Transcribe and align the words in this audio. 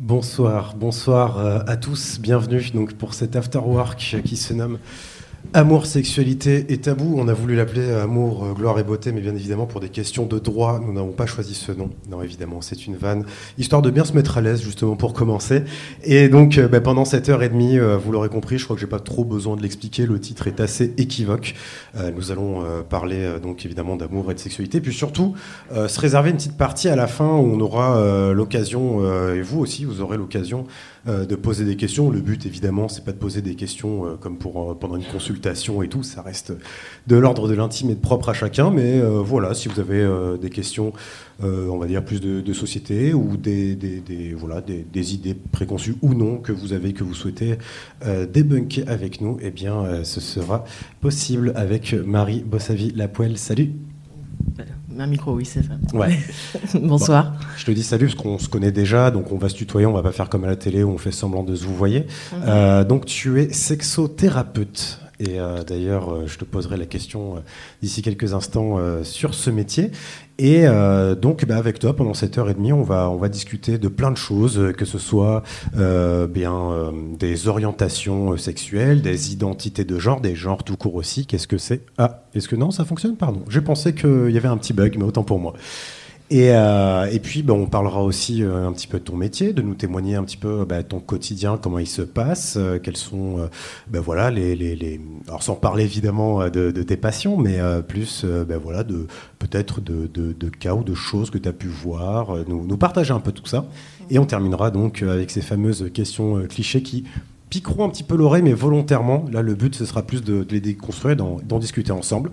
Bonsoir, 0.00 0.76
bonsoir 0.76 1.38
euh, 1.38 1.58
à 1.66 1.76
tous, 1.76 2.20
bienvenue 2.20 2.70
donc 2.72 2.94
pour 2.94 3.14
cet 3.14 3.34
after 3.34 3.58
work 3.58 4.20
qui 4.24 4.36
se 4.36 4.54
nomme 4.54 4.78
Amour, 5.54 5.86
sexualité 5.86 6.66
et 6.68 6.76
tabou, 6.76 7.14
on 7.16 7.26
a 7.26 7.32
voulu 7.32 7.56
l'appeler 7.56 7.90
Amour, 7.90 8.44
euh, 8.44 8.52
gloire 8.52 8.78
et 8.78 8.82
beauté, 8.82 9.12
mais 9.12 9.22
bien 9.22 9.34
évidemment 9.34 9.64
pour 9.64 9.80
des 9.80 9.88
questions 9.88 10.26
de 10.26 10.38
droit, 10.38 10.78
nous 10.78 10.92
n'avons 10.92 11.12
pas 11.12 11.24
choisi 11.24 11.54
ce 11.54 11.72
nom. 11.72 11.88
Non, 12.10 12.20
évidemment, 12.22 12.60
c'est 12.60 12.86
une 12.86 12.96
vanne, 12.96 13.24
histoire 13.56 13.80
de 13.80 13.90
bien 13.90 14.04
se 14.04 14.12
mettre 14.12 14.36
à 14.36 14.42
l'aise 14.42 14.60
justement 14.60 14.94
pour 14.94 15.14
commencer. 15.14 15.62
Et 16.04 16.28
donc 16.28 16.58
euh, 16.58 16.68
bah, 16.68 16.82
pendant 16.82 17.06
cette 17.06 17.30
heure 17.30 17.42
et 17.42 17.48
demie, 17.48 17.78
euh, 17.78 17.96
vous 17.96 18.12
l'aurez 18.12 18.28
compris, 18.28 18.58
je 18.58 18.64
crois 18.64 18.76
que 18.76 18.80
j'ai 18.80 18.86
pas 18.86 19.00
trop 19.00 19.24
besoin 19.24 19.56
de 19.56 19.62
l'expliquer, 19.62 20.04
le 20.04 20.20
titre 20.20 20.48
est 20.48 20.60
assez 20.60 20.92
équivoque. 20.98 21.54
nous 22.14 22.30
allons 22.30 22.64
parler 22.88 23.38
donc 23.42 23.64
évidemment 23.64 23.96
d'amour 23.96 24.30
et 24.30 24.34
de 24.34 24.38
sexualité, 24.38 24.80
puis 24.80 24.92
surtout 24.92 25.34
se 25.74 26.00
réserver 26.00 26.30
une 26.30 26.36
petite 26.36 26.56
partie 26.56 26.88
à 26.88 26.96
la 26.96 27.06
fin 27.06 27.36
où 27.36 27.54
on 27.54 27.60
aura 27.60 28.32
l'occasion, 28.32 29.02
et 29.32 29.40
vous 29.40 29.60
aussi, 29.60 29.84
vous 29.84 30.00
aurez 30.00 30.16
l'occasion 30.16 30.66
euh, 31.06 31.24
de 31.24 31.36
poser 31.36 31.64
des 31.64 31.76
questions. 31.76 32.10
Le 32.10 32.20
but, 32.20 32.44
évidemment, 32.44 32.88
c'est 32.88 33.04
pas 33.04 33.12
de 33.12 33.18
poser 33.18 33.40
des 33.40 33.54
questions 33.54 34.04
euh, 34.04 34.16
comme 34.16 34.36
pour, 34.36 34.72
euh, 34.72 34.74
pendant 34.74 34.96
une 34.96 35.04
consultation 35.04 35.80
et 35.82 35.88
tout. 35.88 36.02
Ça 36.02 36.22
reste 36.22 36.52
de 37.06 37.16
l'ordre 37.16 37.48
de 37.48 37.54
l'intime 37.54 37.90
et 37.90 37.94
de 37.94 38.00
propre 38.00 38.30
à 38.30 38.34
chacun. 38.34 38.70
Mais 38.70 39.00
voilà, 39.00 39.54
si 39.54 39.68
vous 39.68 39.80
avez 39.80 40.06
des 40.40 40.50
questions, 40.50 40.92
on 41.42 41.78
va 41.78 41.86
dire 41.86 42.04
plus 42.04 42.20
de, 42.20 42.52
société 42.52 43.14
ou 43.14 43.36
des, 43.36 44.34
voilà, 44.36 44.60
des, 44.60 45.14
idées 45.14 45.34
préconçues 45.34 45.96
ou 46.02 46.14
non 46.14 46.38
que 46.38 46.52
vous 46.52 46.72
avez, 46.72 46.92
que 46.92 47.04
vous 47.04 47.14
souhaitez 47.14 47.58
débunker 48.32 48.84
avec 48.88 49.20
nous, 49.20 49.38
eh 49.40 49.50
bien, 49.50 50.04
ce 50.04 50.20
sera 50.20 50.64
possible 51.00 51.52
avec 51.54 51.94
Marie 51.94 52.42
Bossavi-Lapoelle. 52.42 53.38
Salut! 53.38 53.72
Un 54.98 55.06
micro, 55.06 55.32
oui, 55.32 55.44
c'est 55.44 55.62
ça. 55.62 55.74
Ouais. 55.92 56.18
Bonsoir. 56.74 57.34
je 57.56 57.64
te 57.64 57.70
dis 57.70 57.84
salut 57.84 58.06
parce 58.06 58.16
qu'on 58.16 58.38
se 58.38 58.48
connaît 58.48 58.72
déjà, 58.72 59.12
donc 59.12 59.30
on 59.30 59.38
va 59.38 59.48
se 59.48 59.54
tutoyer, 59.54 59.86
on 59.86 59.92
va 59.92 60.02
pas 60.02 60.10
faire 60.10 60.28
comme 60.28 60.42
à 60.42 60.48
la 60.48 60.56
télé 60.56 60.82
où 60.82 60.90
on 60.90 60.98
fait 60.98 61.12
semblant 61.12 61.44
de 61.44 61.54
se 61.54 61.64
vous 61.64 61.76
voyez. 61.76 62.06
Mhm. 62.32 62.42
Euh, 62.46 62.84
donc 62.84 63.06
tu 63.06 63.40
es 63.40 63.52
sexothérapeute. 63.52 64.98
Et 65.20 65.40
euh, 65.40 65.64
d'ailleurs, 65.64 66.12
euh, 66.12 66.26
je 66.26 66.38
te 66.38 66.44
poserai 66.44 66.76
la 66.76 66.86
question 66.86 67.42
d'ici 67.82 68.02
quelques 68.02 68.34
instants 68.34 68.78
sur 69.02 69.34
ce 69.34 69.50
métier. 69.50 69.90
Et 70.38 70.66
donc, 71.20 71.44
bah, 71.46 71.56
avec 71.56 71.78
toi, 71.78 71.96
pendant 71.96 72.14
cette 72.14 72.38
heure 72.38 72.48
et 72.48 72.54
demie, 72.54 72.72
on 72.72 72.82
va, 72.82 73.10
on 73.10 73.16
va 73.16 73.28
discuter 73.28 73.78
de 73.78 73.88
plein 73.88 74.10
de 74.10 74.16
choses, 74.16 74.72
que 74.76 74.84
ce 74.84 74.98
soit 74.98 75.42
bien 75.74 76.92
des 77.18 77.48
orientations 77.48 78.36
sexuelles, 78.36 79.02
des 79.02 79.32
identités 79.32 79.84
de 79.84 79.98
genre, 79.98 80.20
des 80.20 80.36
genres 80.36 80.62
tout 80.62 80.76
court 80.76 80.94
aussi. 80.94 81.26
Qu'est-ce 81.26 81.48
que 81.48 81.58
c'est? 81.58 81.82
Ah, 81.98 82.22
est-ce 82.34 82.48
que 82.48 82.56
non, 82.56 82.70
ça 82.70 82.84
fonctionne? 82.84 83.16
Pardon. 83.16 83.42
J'ai 83.48 83.60
pensé 83.60 83.94
qu'il 83.94 84.30
y 84.30 84.36
avait 84.36 84.48
un 84.48 84.56
petit 84.56 84.72
bug, 84.72 84.96
mais 84.96 85.04
autant 85.04 85.24
pour 85.24 85.40
moi. 85.40 85.54
Et, 86.30 86.50
euh, 86.52 87.06
et, 87.10 87.20
puis, 87.20 87.42
ben, 87.42 87.54
on 87.54 87.66
parlera 87.66 88.02
aussi 88.02 88.42
euh, 88.42 88.66
un 88.66 88.72
petit 88.72 88.86
peu 88.86 88.98
de 88.98 89.04
ton 89.04 89.16
métier, 89.16 89.54
de 89.54 89.62
nous 89.62 89.74
témoigner 89.74 90.14
un 90.14 90.24
petit 90.24 90.36
peu 90.36 90.66
ben, 90.66 90.82
ton 90.82 91.00
quotidien, 91.00 91.56
comment 91.56 91.78
il 91.78 91.86
se 91.86 92.02
passe, 92.02 92.56
euh, 92.58 92.78
quels 92.78 92.98
sont, 92.98 93.48
ben, 93.88 94.00
voilà, 94.00 94.30
les, 94.30 94.54
les, 94.54 94.76
les, 94.76 95.00
alors 95.26 95.42
sans 95.42 95.54
parler 95.54 95.84
évidemment 95.84 96.50
de, 96.50 96.70
de 96.70 96.82
tes 96.82 96.98
passions, 96.98 97.38
mais 97.38 97.58
plus, 97.86 98.26
voilà, 98.62 98.84
de 98.84 99.06
peut-être 99.38 99.80
de, 99.80 100.06
de, 100.06 100.32
de, 100.32 100.48
cas 100.50 100.74
ou 100.74 100.84
de 100.84 100.94
choses 100.94 101.30
que 101.30 101.38
tu 101.38 101.48
as 101.48 101.52
pu 101.52 101.68
voir, 101.68 102.36
nous, 102.46 102.66
nous, 102.66 102.76
partager 102.76 103.12
un 103.12 103.20
peu 103.20 103.32
tout 103.32 103.46
ça. 103.46 103.64
Et 104.10 104.18
on 104.18 104.26
terminera 104.26 104.70
donc 104.70 105.02
avec 105.02 105.30
ces 105.30 105.40
fameuses 105.40 105.90
questions 105.92 106.42
clichés 106.46 106.82
qui 106.82 107.04
piqueront 107.48 107.84
un 107.84 107.88
petit 107.88 108.02
peu 108.02 108.16
l'oreille, 108.16 108.42
mais 108.42 108.52
volontairement. 108.52 109.24
Là, 109.32 109.40
le 109.40 109.54
but, 109.54 109.74
ce 109.74 109.86
sera 109.86 110.02
plus 110.02 110.22
de, 110.22 110.44
de 110.44 110.52
les 110.52 110.60
déconstruire, 110.60 111.16
d'en 111.16 111.58
discuter 111.58 111.92
ensemble. 111.92 112.30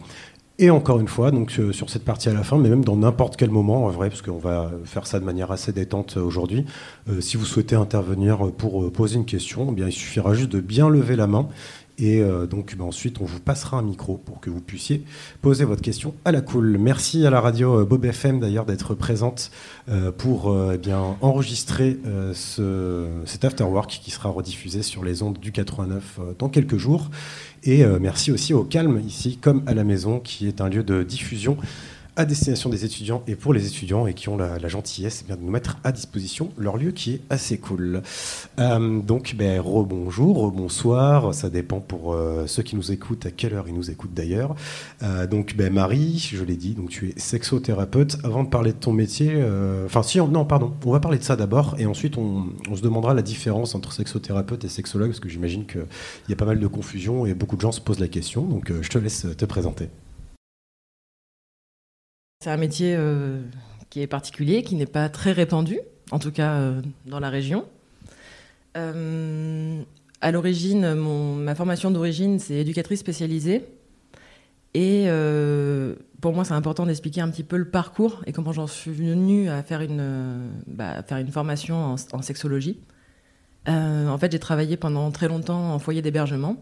Et 0.57 0.69
encore 0.69 1.01
une 1.01 1.09
fois, 1.09 1.31
donc 1.31 1.53
euh, 1.59 1.73
sur 1.73 1.89
cette 1.89 2.05
partie 2.05 2.29
à 2.29 2.33
la 2.33 2.43
fin, 2.43 2.57
mais 2.57 2.69
même 2.69 2.85
dans 2.85 2.95
n'importe 2.95 3.35
quel 3.35 3.49
moment, 3.49 3.85
en 3.85 3.89
vrai, 3.89 4.07
parce 4.07 4.21
qu'on 4.21 4.37
va 4.37 4.71
faire 4.85 5.05
ça 5.05 5.19
de 5.19 5.25
manière 5.25 5.51
assez 5.51 5.73
détente 5.73 6.15
euh, 6.15 6.21
aujourd'hui. 6.21 6.65
Euh, 7.09 7.19
si 7.19 7.35
vous 7.35 7.43
souhaitez 7.43 7.75
intervenir 7.75 8.53
pour 8.53 8.89
poser 8.89 9.17
une 9.17 9.25
question, 9.25 9.67
eh 9.69 9.73
bien, 9.73 9.87
il 9.87 9.91
suffira 9.91 10.33
juste 10.33 10.51
de 10.53 10.61
bien 10.61 10.87
lever 10.89 11.17
la 11.17 11.27
main 11.27 11.49
et 11.97 12.21
euh, 12.21 12.45
donc 12.45 12.75
bah, 12.75 12.83
ensuite, 12.83 13.21
on 13.21 13.25
vous 13.25 13.39
passera 13.39 13.77
un 13.77 13.81
micro 13.81 14.17
pour 14.17 14.41
que 14.41 14.49
vous 14.49 14.61
puissiez 14.61 15.03
poser 15.41 15.63
votre 15.63 15.81
question 15.81 16.13
à 16.25 16.31
la 16.31 16.41
cool. 16.41 16.77
Merci 16.77 17.25
à 17.25 17.29
la 17.29 17.39
radio 17.39 17.81
euh, 17.81 17.85
Bob 17.85 18.03
FM 18.03 18.39
d'ailleurs 18.39 18.65
d'être 18.65 18.95
présente 18.95 19.51
euh, 19.87 20.11
pour 20.11 20.55
eh 20.73 20.77
bien 20.77 21.17
enregistrer 21.21 21.97
ce, 22.33 23.07
cet 23.25 23.45
afterwork 23.45 23.89
qui 23.89 24.11
sera 24.11 24.29
rediffusé 24.29 24.81
sur 24.81 25.03
les 25.03 25.21
ondes 25.21 25.39
du 25.39 25.51
89 25.51 26.19
dans 26.39 26.49
quelques 26.49 26.77
jours. 26.77 27.09
Et 27.63 27.83
merci 27.99 28.31
aussi 28.31 28.53
au 28.53 28.63
Calme 28.63 29.01
ici, 29.05 29.37
comme 29.41 29.63
à 29.65 29.73
la 29.73 29.83
maison, 29.83 30.19
qui 30.19 30.47
est 30.47 30.61
un 30.61 30.69
lieu 30.69 30.83
de 30.83 31.03
diffusion 31.03 31.57
à 32.15 32.25
destination 32.25 32.69
des 32.69 32.85
étudiants 32.85 33.23
et 33.27 33.35
pour 33.35 33.53
les 33.53 33.67
étudiants 33.67 34.07
et 34.07 34.13
qui 34.13 34.29
ont 34.29 34.37
la, 34.37 34.67
gentillesse 34.67 35.25
eh 35.29 35.35
de 35.35 35.41
nous 35.41 35.51
mettre 35.51 35.77
à 35.83 35.91
disposition 35.91 36.49
leur 36.57 36.77
lieu 36.77 36.91
qui 36.91 37.13
est 37.13 37.21
assez 37.29 37.57
cool. 37.57 38.01
Euh, 38.59 39.01
donc, 39.01 39.35
ben, 39.37 39.59
rebonjour, 39.59 40.37
rebonsoir, 40.37 41.33
ça 41.33 41.49
dépend 41.49 41.79
pour 41.79 42.13
euh, 42.13 42.47
ceux 42.47 42.63
qui 42.63 42.75
nous 42.75 42.91
écoutent, 42.91 43.25
à 43.25 43.31
quelle 43.31 43.53
heure 43.53 43.67
ils 43.67 43.73
nous 43.73 43.91
écoutent 43.91 44.13
d'ailleurs. 44.13 44.55
Euh, 45.03 45.27
donc, 45.27 45.55
ben, 45.55 45.71
Marie, 45.73 46.29
je 46.33 46.43
l'ai 46.43 46.55
dit, 46.55 46.73
donc 46.73 46.89
tu 46.89 47.09
es 47.09 47.19
sexothérapeute. 47.19 48.17
Avant 48.23 48.43
de 48.43 48.49
parler 48.49 48.71
de 48.71 48.77
ton 48.77 48.93
métier, 48.93 49.43
enfin, 49.85 50.03
si, 50.03 50.17
non, 50.19 50.45
pardon, 50.45 50.73
on 50.85 50.91
va 50.91 50.99
parler 50.99 51.17
de 51.17 51.23
ça 51.23 51.35
d'abord 51.35 51.75
et 51.77 51.85
ensuite 51.85 52.17
on, 52.17 52.47
on, 52.69 52.75
se 52.75 52.81
demandera 52.81 53.13
la 53.13 53.21
différence 53.21 53.75
entre 53.75 53.91
sexothérapeute 53.91 54.63
et 54.63 54.69
sexologue 54.69 55.09
parce 55.09 55.19
que 55.19 55.29
j'imagine 55.29 55.65
qu'il 55.65 55.85
y 56.29 56.33
a 56.33 56.35
pas 56.35 56.45
mal 56.45 56.59
de 56.59 56.67
confusion 56.67 57.25
et 57.25 57.33
beaucoup 57.33 57.55
de 57.55 57.61
gens 57.61 57.71
se 57.71 57.81
posent 57.81 57.99
la 57.99 58.07
question. 58.07 58.43
Donc, 58.43 58.71
je 58.81 58.89
te 58.89 58.97
laisse 58.97 59.27
te 59.37 59.45
présenter. 59.45 59.89
C'est 62.41 62.51
un 62.51 62.57
métier 62.57 62.95
euh, 62.95 63.41
qui 63.89 64.01
est 64.01 64.07
particulier, 64.07 64.61
qui 64.63 64.75
n'est 64.75 64.85
pas 64.85 65.09
très 65.09 65.31
répandu, 65.31 65.79
en 66.11 66.19
tout 66.19 66.31
cas 66.31 66.53
euh, 66.53 66.81
dans 67.05 67.19
la 67.19 67.29
région. 67.29 67.65
Euh, 68.77 69.81
à 70.21 70.31
l'origine, 70.31 70.93
ma 70.93 71.55
formation 71.55 71.91
d'origine, 71.91 72.39
c'est 72.39 72.55
éducatrice 72.55 72.99
spécialisée. 72.99 73.65
Et 74.73 75.07
pour 76.19 76.33
moi, 76.33 76.43
c'est 76.43 76.53
important 76.53 76.85
d'expliquer 76.85 77.21
un 77.21 77.29
petit 77.29 77.43
peu 77.43 77.55
le 77.55 77.69
parcours 77.69 78.21
et 78.25 78.33
comment 78.33 78.51
j'en 78.51 78.67
suis 78.67 78.91
venue 78.91 79.49
à 79.49 79.63
faire 79.63 79.81
une, 79.81 80.51
bah, 80.67 81.03
formation 81.31 81.95
en 82.11 82.21
sexologie. 82.21 82.79
en 83.67 84.17
fait, 84.17 84.31
j'ai 84.31 84.39
travaillé 84.39 84.75
pendant 84.75 85.09
très 85.11 85.29
longtemps 85.29 85.73
en 85.73 85.79
foyer 85.79 86.01
d'hébergement 86.01 86.57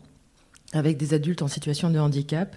avec 0.73 0.97
des 0.97 1.13
adultes 1.13 1.41
en 1.41 1.47
situation 1.47 1.89
de 1.89 1.97
handicap 1.97 2.55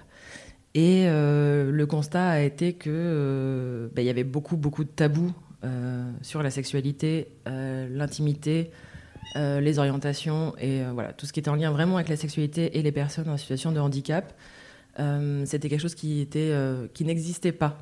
et 0.76 1.06
euh, 1.06 1.70
le 1.70 1.86
constat 1.86 2.28
a 2.28 2.40
été 2.40 2.74
que 2.74 2.90
euh, 2.92 3.88
bah, 3.96 4.02
y 4.02 4.10
avait 4.10 4.24
beaucoup 4.24 4.58
beaucoup 4.58 4.84
de 4.84 4.90
tabous 4.90 5.32
euh, 5.64 6.12
sur 6.20 6.42
la 6.42 6.50
sexualité, 6.50 7.28
l'intimité, 7.46 8.70
les 9.34 9.78
orientations 9.78 10.54
et 10.58 10.82
voilà 10.92 11.12
tout 11.14 11.24
ce 11.24 11.32
qui 11.32 11.40
était 11.40 11.48
en 11.48 11.54
lien 11.54 11.70
vraiment 11.70 11.96
avec 11.96 12.10
la 12.10 12.16
sexualité 12.16 12.78
et 12.78 12.82
les 12.82 12.92
personnes 12.92 13.28
en 13.28 13.38
situation 13.38 13.72
de 13.72 13.80
handicap. 13.80 14.34
c'était 15.44 15.68
quelque 15.70 15.80
chose 15.80 15.94
qui 15.94 16.20
était 16.20 16.52
qui 16.92 17.04
n'existait 17.04 17.52
pas. 17.52 17.78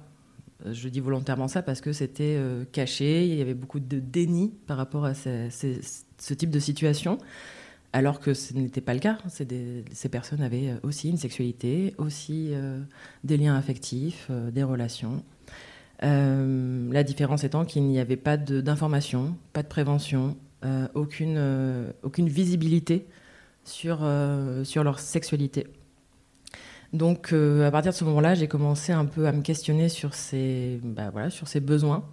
Je 0.65 0.89
dis 0.89 1.01
volontairement 1.01 1.49
ça 1.49 1.63
parce 1.63 1.81
que 1.81 1.93
c'était 1.93 2.39
caché, 2.73 3.27
il 3.27 3.35
y 3.35 3.43
avait 3.43 3.55
beaucoup 3.55 3.81
de 3.81 3.99
déni 3.99 4.53
par 4.67 4.77
rapport 4.77 5.05
à 5.05 5.15
ce 5.15 6.35
type 6.35 6.51
de 6.51 6.61
situation 6.61 7.19
alors 7.95 8.19
que 8.19 8.35
ce 8.35 8.53
n'était 8.55 8.81
pas 8.81 8.93
le 8.93 8.99
cas. 8.99 9.19
ces 9.29 10.09
personnes 10.11 10.43
avaient 10.43 10.71
euh, 10.71 10.79
aussi 10.83 11.09
une 11.09 11.17
sexualité, 11.17 11.95
aussi 11.97 12.49
euh, 12.51 12.81
des 13.23 13.37
liens 13.37 13.57
affectifs, 13.57 14.27
euh, 14.31 14.51
des 14.51 14.65
relations. 14.65 15.23
la 16.03 17.03
différence 17.05 17.45
étant 17.45 17.65
qu'il 17.65 17.85
n'y 17.85 18.01
avait 18.01 18.17
pas 18.17 18.37
d'information, 18.37 19.37
pas 19.53 19.63
de 19.63 19.69
prévention, 19.69 20.37
aucune, 20.95 21.39
visibilité 22.19 23.07
sur, 23.65 24.03
leur 24.03 24.99
sexualité. 24.99 25.67
Donc 26.93 27.33
à 27.33 27.71
partir 27.71 27.93
de 27.93 27.97
ce 27.97 28.05
moment-là, 28.05 28.35
j'ai 28.35 28.49
commencé 28.49 28.93
un 28.93 29.07
peu 29.07 29.27
à 29.27 29.33
me 29.33 29.41
questionner 29.41 29.89
sur 29.89 30.15
ces, 30.15 30.81
bah, 30.83 31.11
voilà, 31.11 31.31
sur 31.31 31.49
ces 31.49 31.61
besoins 31.61 32.05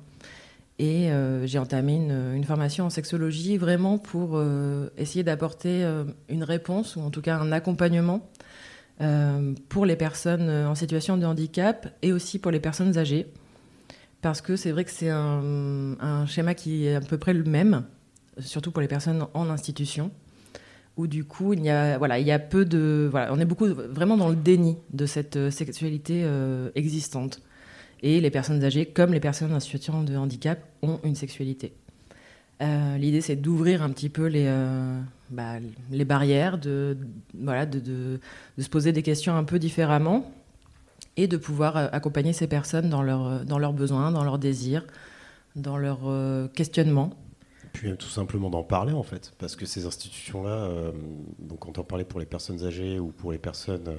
et 0.81 1.11
euh, 1.11 1.45
j'ai 1.45 1.59
entamé 1.59 1.95
une, 1.95 2.43
formation 2.43 2.85
en 2.85 2.89
sexologie 2.89 3.57
vraiment 3.57 3.99
pour 3.99 4.31
euh, 4.33 4.89
essayer 4.97 5.23
d'apporter 5.23 5.83
euh, 5.83 6.05
une 6.27 6.43
réponse, 6.43 6.95
ou 6.95 7.01
en 7.01 7.11
tout 7.11 7.21
cas 7.21 7.37
un 7.37 7.51
accompagnement 7.51 8.27
pour 9.67 9.87
les 9.87 9.95
personnes 9.95 10.47
en 10.47 10.75
situation 10.75 11.17
de 11.17 11.25
handicap 11.25 11.87
et 12.03 12.13
aussi 12.13 12.37
pour 12.37 12.51
les 12.51 12.59
personnes 12.59 12.99
âgées. 12.99 13.25
Parce 14.21 14.41
que 14.41 14.55
c'est 14.55 14.71
vrai 14.71 14.85
que 14.85 14.91
c'est 14.91 15.09
un, 15.09 16.25
schéma 16.27 16.53
qui 16.53 16.85
est 16.85 16.93
à 16.93 17.01
peu 17.01 17.17
près 17.17 17.33
le 17.33 17.43
même, 17.43 17.83
surtout 18.37 18.69
pour 18.69 18.79
les 18.79 18.87
personnes 18.87 19.25
en 19.33 19.49
institution, 19.49 20.11
où 20.97 21.07
du 21.07 21.23
coup, 21.23 21.53
il 21.53 21.63
y 21.63 21.71
a, 21.71 22.39
peu 22.39 22.63
de... 22.63 23.09
On 23.31 23.39
est 23.39 23.45
beaucoup 23.45 23.65
vraiment 23.65 24.17
dans 24.17 24.29
le 24.29 24.35
déni 24.35 24.77
de 24.93 25.07
cette 25.07 25.49
sexualité 25.49 26.23
existante. 26.75 27.41
Et 28.03 28.19
les 28.19 28.31
personnes 28.31 28.63
âgées, 28.63 28.85
comme 28.85 29.13
les 29.13 29.19
personnes 29.19 29.53
en 29.53 29.59
situation 29.59 30.03
de 30.03 30.15
handicap, 30.15 30.59
ont 30.81 30.99
une 31.03 31.15
sexualité. 31.15 31.73
Euh, 32.61 32.97
l'idée, 32.97 33.21
c'est 33.21 33.35
d'ouvrir 33.35 33.81
un 33.81 33.89
petit 33.89 34.09
peu 34.09 34.27
les, 34.27 34.45
euh, 34.47 34.99
bah, 35.29 35.55
les 35.89 36.05
barrières, 36.05 36.57
de, 36.59 36.97
voilà, 37.33 37.65
de, 37.65 38.19
se 38.57 38.69
poser 38.69 38.91
des 38.91 39.01
questions 39.01 39.35
un 39.35 39.43
peu 39.43 39.57
différemment 39.57 40.31
et 41.17 41.27
de 41.27 41.37
pouvoir 41.37 41.77
euh, 41.77 41.87
accompagner 41.91 42.33
ces 42.33 42.47
personnes 42.47 42.89
dans, 42.89 43.01
leur, 43.01 43.45
dans 43.45 43.57
leurs 43.57 43.73
besoins, 43.73 44.11
dans 44.11 44.23
leurs 44.23 44.37
désirs, 44.37 44.85
dans 45.55 45.77
leurs 45.77 46.51
questionnements. 46.53 47.11
Puis 47.73 47.95
tout 47.97 48.09
simplement 48.09 48.49
d'en 48.49 48.63
parler 48.63 48.93
en 48.93 49.03
fait, 49.03 49.33
parce 49.39 49.55
que 49.55 49.65
ces 49.65 49.85
institutions-là, 49.85 50.91
donc 51.39 51.59
quand 51.59 51.77
on 51.77 51.83
parlait 51.83 52.03
pour 52.03 52.19
les 52.19 52.25
personnes 52.25 52.65
âgées 52.65 52.99
ou 52.99 53.07
pour 53.07 53.31
les 53.31 53.37
personnes 53.37 53.89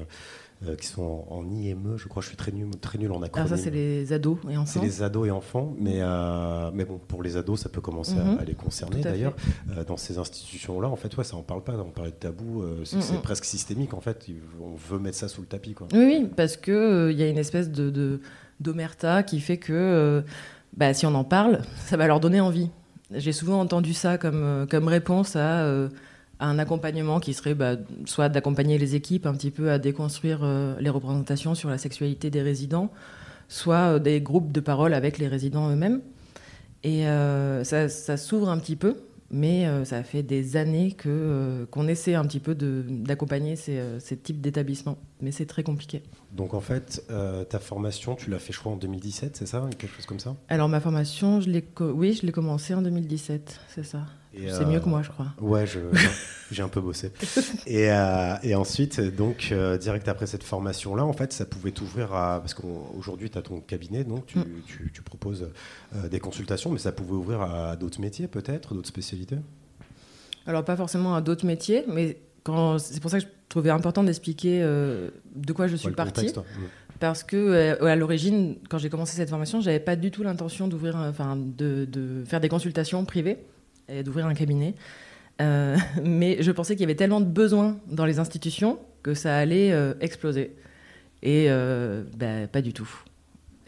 euh, 0.68 0.76
qui 0.76 0.86
sont 0.86 1.24
en, 1.28 1.44
IME, 1.50 1.96
je 1.96 2.06
crois. 2.06 2.22
Je 2.22 2.28
suis 2.28 2.36
très 2.36 2.52
nul, 2.52 2.68
très 2.80 2.96
nul 2.96 3.10
en 3.10 3.20
acronyme. 3.22 3.46
Alors 3.46 3.48
ça, 3.48 3.56
c'est 3.56 3.70
les 3.70 4.12
ados 4.12 4.38
et 4.48 4.56
enfants. 4.56 4.80
C'est 4.80 4.80
les 4.80 5.02
ados 5.02 5.26
et 5.26 5.30
enfants, 5.32 5.74
mais, 5.76 5.96
euh, 5.98 6.70
mais 6.72 6.84
bon, 6.84 7.00
pour 7.08 7.22
les 7.22 7.36
ados, 7.36 7.60
ça 7.60 7.68
peut 7.68 7.80
commencer 7.80 8.16
à, 8.16 8.24
mhm. 8.24 8.38
les 8.46 8.54
concerner 8.54 9.00
d'ailleurs. 9.00 9.34
Euh, 9.70 9.84
dans 9.84 9.96
ces 9.96 10.18
institutions-là, 10.18 10.88
en 10.88 10.94
fait, 10.94 11.16
ouais, 11.16 11.24
ça 11.24 11.36
en 11.36 11.42
parle 11.42 11.64
pas. 11.64 11.72
On 11.72 11.90
parlait 11.90 12.12
de 12.12 12.16
tabou, 12.16 12.64
c'est 12.84 12.96
mhm. 12.96 13.22
presque 13.22 13.44
systémique 13.44 13.92
en 13.94 14.00
fait. 14.00 14.26
On 14.60 14.74
veut 14.74 15.00
mettre 15.00 15.16
ça 15.16 15.28
sous 15.28 15.40
le 15.40 15.48
tapis, 15.48 15.74
quoi. 15.74 15.88
Oui, 15.92 16.04
oui 16.04 16.28
parce 16.36 16.56
que 16.56 17.10
il 17.10 17.18
y 17.18 17.22
a 17.22 17.28
une 17.28 17.38
espèce 17.38 17.70
de 17.70 18.20
d'omerta 18.60 19.24
qui 19.24 19.40
fait 19.40 19.56
que 19.56 20.22
bah, 20.76 20.94
si 20.94 21.06
on 21.06 21.14
en 21.16 21.24
parle, 21.24 21.62
ça 21.86 21.96
va 21.96 22.06
leur 22.06 22.20
donner 22.20 22.40
envie. 22.40 22.70
J'ai 23.10 23.32
souvent 23.32 23.60
entendu 23.60 23.94
ça 23.94 24.16
comme, 24.16 24.66
comme 24.70 24.86
réponse 24.86 25.34
à 25.34 25.66
un 26.42 26.58
accompagnement 26.58 27.20
qui 27.20 27.34
serait 27.34 27.54
bah, 27.54 27.76
soit 28.04 28.28
d'accompagner 28.28 28.76
les 28.76 28.94
équipes 28.94 29.26
un 29.26 29.34
petit 29.34 29.50
peu 29.50 29.70
à 29.70 29.78
déconstruire 29.78 30.40
euh, 30.42 30.74
les 30.80 30.90
représentations 30.90 31.54
sur 31.54 31.70
la 31.70 31.78
sexualité 31.78 32.30
des 32.30 32.42
résidents, 32.42 32.90
soit 33.48 33.94
euh, 33.94 33.98
des 33.98 34.20
groupes 34.20 34.50
de 34.50 34.60
parole 34.60 34.92
avec 34.92 35.18
les 35.18 35.28
résidents 35.28 35.70
eux-mêmes. 35.70 36.00
Et 36.82 37.06
euh, 37.06 37.62
ça, 37.62 38.16
s'ouvre 38.16 38.48
un 38.48 38.58
petit 38.58 38.74
peu, 38.74 38.96
mais 39.30 39.66
ça 39.84 40.02
fait 40.02 40.24
des 40.24 40.56
années 40.56 40.96
qu'on 41.72 41.88
essaie 41.88 42.14
un 42.14 42.24
petit 42.24 42.40
peu 42.40 42.56
d'accompagner 42.56 43.54
ces, 43.54 44.16
types 44.20 44.40
d'établissements. 44.40 44.98
Mais 45.22 45.32
c'est 45.32 45.46
très 45.46 45.62
compliqué. 45.62 46.02
Donc 46.32 46.52
en 46.52 46.60
fait, 46.60 47.04
ta 47.48 47.58
formation, 47.58 48.16
tu 48.16 48.28
l'as 48.28 48.38
fait, 48.38 48.52
je 48.52 48.58
crois, 48.58 48.72
en 48.72 48.76
2017, 48.76 49.36
c'est 49.36 49.46
ça 49.46 49.64
Quelque 49.78 49.94
chose 49.94 50.06
comme 50.06 50.20
ça? 50.20 50.34
Alors 50.48 50.68
ma 50.68 50.80
formation, 50.80 51.40
je 51.40 51.48
l'ai, 51.48 51.64
oui, 51.80 52.18
je 52.20 52.26
l'ai 52.26 52.32
commencé 52.32 52.74
en 52.74 52.82
2017, 52.82 53.60
c'est 53.68 53.84
ça. 53.84 54.06
C'est 54.34 54.64
mieux 54.64 54.80
que 54.80 54.88
moi, 54.88 55.02
je 55.02 55.10
crois. 55.10 55.26
Ouais, 55.40 55.64
j'ai 56.50 56.62
un 56.62 56.68
peu 56.68 56.80
bossé. 56.80 57.12
Et, 57.66 57.90
euh, 57.90 58.34
et 58.42 58.54
ensuite, 58.54 59.00
donc, 59.00 59.48
euh, 59.52 59.76
direct 59.76 60.08
après 60.08 60.26
cette 60.26 60.42
formation-là, 60.42 61.04
en 61.04 61.12
fait, 61.12 61.32
ça 61.32 61.44
pouvait 61.44 61.72
t'ouvrir 61.72 62.14
à. 62.14 62.40
Parce 62.40 62.54
qu'aujourd'hui, 62.54 63.30
tu 63.30 63.38
as 63.38 63.42
ton 63.42 63.60
cabinet, 63.60 64.04
donc 64.04 64.26
tu, 64.26 64.38
mm. 64.38 64.46
tu, 64.66 64.90
tu 64.92 65.02
proposes 65.02 65.50
euh, 65.94 66.08
des 66.08 66.18
consultations, 66.18 66.70
mais 66.70 66.78
ça 66.78 66.92
pouvait 66.92 67.12
ouvrir 67.12 67.42
à 67.42 67.76
d'autres 67.76 68.00
métiers, 68.00 68.26
peut-être, 68.26 68.74
d'autres 68.74 68.88
spécialités? 68.88 69.36
Alors, 70.46 70.64
pas 70.64 70.76
forcément 70.76 71.14
à 71.14 71.20
d'autres 71.20 71.46
métiers, 71.46 71.84
mais 71.88 72.18
c'est 72.78 73.00
pour 73.00 73.10
ça 73.10 73.18
que 73.18 73.24
je 73.24 73.28
trouvais 73.52 73.70
important 73.70 74.02
d'expliquer 74.02 74.60
de 74.60 75.52
quoi 75.52 75.68
je 75.68 75.76
suis 75.76 75.92
partie. 75.92 76.26
Mm. 76.26 76.42
Parce 76.98 77.24
que 77.24 77.82
à 77.84 77.96
l'origine, 77.96 78.56
quand 78.68 78.78
j'ai 78.78 78.88
commencé 78.88 79.16
cette 79.16 79.30
formation, 79.30 79.60
j'avais 79.60 79.80
pas 79.80 79.96
du 79.96 80.10
tout 80.10 80.22
l'intention 80.22 80.68
d'ouvrir, 80.68 80.96
enfin, 80.96 81.36
de, 81.36 81.84
de, 81.84 82.24
faire 82.24 82.40
des 82.40 82.48
consultations 82.48 83.04
privées 83.04 83.38
et 83.88 84.02
d'ouvrir 84.02 84.26
un 84.26 84.34
cabinet. 84.34 84.74
Euh, 85.40 85.76
mais 86.04 86.38
je 86.40 86.50
pensais 86.50 86.74
qu'il 86.74 86.82
y 86.82 86.84
avait 86.84 86.94
tellement 86.94 87.20
de 87.20 87.26
besoins 87.26 87.78
dans 87.90 88.04
les 88.04 88.18
institutions 88.18 88.78
que 89.02 89.14
ça 89.14 89.36
allait 89.36 89.72
euh, 89.72 89.94
exploser. 90.00 90.54
Et 91.22 91.46
euh, 91.48 92.02
bah, 92.16 92.46
pas 92.50 92.62
du 92.62 92.72
tout. 92.72 92.88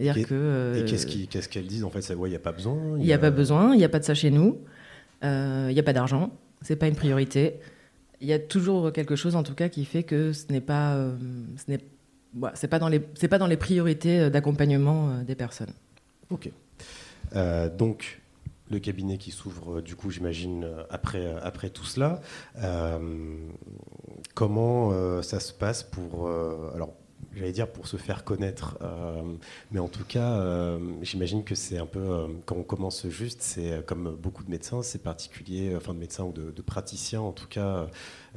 Et, 0.00 0.10
que, 0.24 0.74
et 0.76 0.84
qu'est-ce, 0.86 1.48
qu'elles 1.48 1.68
disent 1.68 1.84
en 1.84 1.90
fait? 1.90 2.00
Il 2.08 2.28
n'y 2.28 2.34
a 2.34 2.40
pas 2.40 2.50
besoin 2.50 2.76
Il 2.98 3.04
n'y 3.04 3.12
a... 3.12 3.18
pas 3.18 3.30
besoin, 3.30 3.74
il 3.74 3.78
n'y 3.78 3.84
a 3.84 3.88
pas 3.88 4.00
de 4.00 4.04
ça 4.04 4.14
chez 4.14 4.32
nous, 4.32 4.58
il 5.22 5.68
n'y 5.68 5.78
a 5.78 5.82
pas 5.84 5.92
d'argent, 5.92 6.32
c'est 6.62 6.74
pas 6.74 6.88
une 6.88 6.96
priorité. 6.96 7.60
Il 8.24 8.28
y 8.28 8.32
a 8.32 8.38
toujours 8.38 8.90
quelque 8.92 9.16
chose 9.16 9.36
en 9.36 9.42
tout 9.42 9.54
cas 9.54 9.68
qui 9.68 9.84
fait 9.84 10.02
que 10.02 10.32
ce 10.32 10.50
n'est 10.50 10.62
pas, 10.62 10.96
ce 11.56 11.70
n'est, 11.70 11.80
c'est 12.54 12.68
pas 12.68 12.78
dans 12.78 12.88
les, 12.88 13.02
c'est 13.14 13.28
pas 13.28 13.38
dans 13.38 13.46
les 13.46 13.58
priorités 13.58 14.30
d'accompagnement 14.30 15.22
des 15.22 15.34
personnes. 15.34 15.74
Ok. 16.30 16.50
donc 17.76 18.22
le 18.70 18.78
cabinet 18.78 19.18
qui 19.18 19.30
s'ouvre, 19.30 19.78
euh, 19.78 19.82
du 19.82 19.94
coup, 19.94 20.10
j'imagine, 20.10 20.64
euh, 20.64 20.82
après, 20.90 21.26
euh, 21.26 21.38
après 21.42 21.70
tout 21.70 21.84
cela. 21.84 22.20
comment 24.34 24.92
ça 25.22 25.40
se 25.40 25.52
passe 25.52 25.82
pour. 25.82 26.28
alors, 26.74 26.94
j'allais 27.36 27.52
dire 27.52 27.68
pour 27.68 27.86
se 27.86 27.96
faire 27.96 28.24
connaître, 28.24 28.78
mais 29.70 29.80
en 29.80 29.88
tout 29.88 30.04
cas, 30.04 30.78
j'imagine 31.02 31.44
que 31.44 31.54
c'est 31.54 31.78
un 31.78 31.86
peu. 31.86 32.26
quand 32.46 32.56
on 32.56 32.62
commence 32.62 33.08
juste, 33.08 33.42
c'est 33.42 33.84
comme 33.86 34.16
beaucoup 34.16 34.44
de 34.44 34.50
médecins, 34.50 34.82
c'est 34.82 35.02
particulier, 35.02 35.74
enfin 35.76 35.94
de 35.94 35.98
médecins 35.98 36.24
ou 36.24 36.32
de 36.32 36.62
praticiens 36.62 37.20
en 37.20 37.32
tout 37.32 37.48
cas 37.48 37.88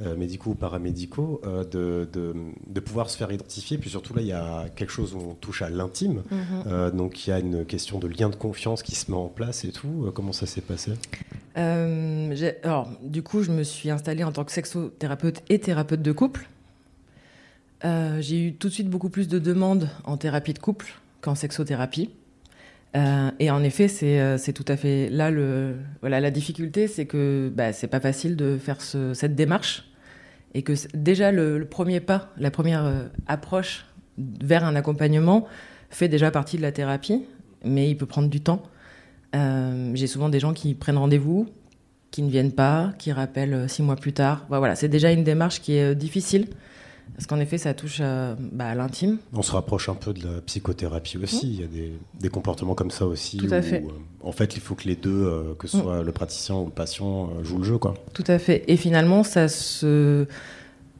euh, 0.04 0.16
médicaux 0.16 0.52
ou 0.52 0.54
paramédicaux, 0.54 1.42
euh, 1.44 1.64
de, 1.64 2.08
de, 2.14 2.80
pouvoir 2.80 3.10
se 3.10 3.18
faire 3.18 3.32
identifier. 3.32 3.80
Puis 3.80 3.90
surtout, 3.90 4.14
là, 4.14 4.22
il 4.22 4.28
y 4.28 4.32
a 4.32 4.66
quelque 4.76 4.92
chose 4.92 5.16
où 5.16 5.18
on 5.18 5.34
touche 5.34 5.64
à 5.64 5.72
l'intime. 5.72 6.22
Mhm. 6.30 6.64
Euh, 6.68 6.92
donc, 6.92 7.26
il 7.26 7.32
y 7.32 7.34
a 7.34 7.40
une 7.40 7.66
question 7.66 7.98
de 7.98 8.08
lien 8.08 8.30
de 8.30 8.36
confiance 8.36 8.84
qui 8.84 8.94
se 8.94 9.10
met 9.10 9.18
en 9.18 9.28
place 9.28 9.66
et 9.66 9.72
tout. 9.72 10.12
comment 10.14 10.34
ça 10.34 10.46
s'est 10.46 10.62
passé? 10.62 10.92
Alors, 11.56 12.92
du 13.02 13.24
coup, 13.24 13.42
je 13.42 13.52
me 13.52 13.64
suis 13.64 13.90
installée 13.90 14.24
en 14.24 14.32
tant 14.32 14.44
que 14.44 14.52
sexothérapeute 14.52 15.42
et 15.50 15.58
thérapeute 15.58 16.04
de 16.04 16.12
couple. 16.12 16.48
J'ai 17.84 18.48
eu 18.48 18.54
tout 18.54 18.70
de 18.70 18.74
suite 18.74 18.90
beaucoup 18.90 19.10
plus 19.10 19.28
de 19.28 19.40
demandes 19.40 19.90
en 20.04 20.18
thérapie 20.18 20.54
de 20.54 20.60
couple 20.60 20.88
qu'en 21.22 21.36
sexothérapie. 21.36 22.10
et 22.96 23.52
en 23.52 23.64
effet, 23.64 23.88
c'est 23.88 24.54
tout 24.54 24.66
à 24.68 24.78
fait 24.78 25.10
là 25.10 25.32
la 26.02 26.32
difficulté, 26.32 26.88
c'est 26.88 27.06
que 27.06 27.52
bah, 27.56 27.74
c'est 27.74 27.88
pas 27.88 28.00
facile 28.00 28.36
de 28.36 28.58
faire 28.58 28.82
cette 28.82 29.36
démarche 29.36 29.88
et 30.54 30.64
que 30.64 30.74
déjà 30.96 31.32
le, 31.32 31.66
premier 31.66 32.00
pas, 32.00 32.34
la 32.38 32.52
première 32.52 32.86
euh, 32.86 33.04
approche 33.28 33.86
vers 34.18 34.66
un 34.66 34.76
accompagnement 34.76 35.46
fait 35.90 36.08
déjà 36.08 36.32
partie 36.32 36.58
de 36.58 36.64
la 36.64 36.72
thérapie, 36.72 37.24
mais 37.64 37.90
il 37.90 37.96
peut 37.96 38.06
prendre 38.06 38.28
du 38.28 38.42
temps. 38.42 38.64
Euh, 39.36 39.92
j'ai 39.94 40.08
souvent 40.08 40.30
des 40.30 40.40
gens 40.40 40.54
qui 40.54 40.74
prennent 40.74 40.98
rendez-vous, 40.98 41.48
qui 42.10 42.24
ne 42.24 42.30
viennent 42.30 42.54
pas, 42.54 42.94
qui 42.98 43.12
rappellent 43.12 43.54
euh, 43.54 43.68
six 43.68 43.84
mois 43.84 43.98
plus 43.98 44.14
tard. 44.14 44.46
Voilà, 44.50 44.76
c'est 44.76 44.88
déjà 44.88 45.12
une 45.12 45.24
démarche 45.24 45.62
qui 45.62 45.74
est 45.74 45.94
difficile. 45.94 46.48
Parce 47.16 47.26
qu'en 47.26 47.40
effet, 47.40 47.58
ça 47.58 47.74
touche 47.74 48.00
bah, 48.00 48.68
à, 48.68 48.76
l'intime. 48.76 49.18
On 49.34 49.42
se 49.42 49.52
rapproche 49.52 49.90
un 49.90 49.96
peu 49.96 50.14
de 50.14 50.24
la 50.24 50.42
psychothérapie 50.42 51.18
aussi. 51.18 51.48
Il 51.48 51.62
y 51.62 51.64
a 51.64 51.90
des, 52.20 52.30
comportements 52.30 52.76
comme 52.76 52.92
ça 52.92 53.06
aussi. 53.06 53.38
Tout 53.38 53.48
à 53.52 53.62
fait. 53.62 53.84
en 54.24 54.32
fait, 54.32 54.56
il 54.56 54.62
faut 54.62 54.76
que 54.76 54.88
les 54.88 54.96
deux, 54.96 55.56
que 55.58 55.68
ce 55.68 55.78
mm. 55.78 55.82
soit 55.82 56.04
le 56.04 56.12
praticien 56.12 56.56
ou 56.56 56.66
le 56.66 56.72
patient, 56.72 57.30
jouent 57.44 57.58
le 57.58 57.64
jeu. 57.64 57.78
Quoi. 57.78 57.96
Tout 58.14 58.26
à 58.28 58.38
fait. 58.38 58.64
Et 58.68 58.78
finalement, 58.78 59.24
ça 59.24 59.48
se, 59.48 60.28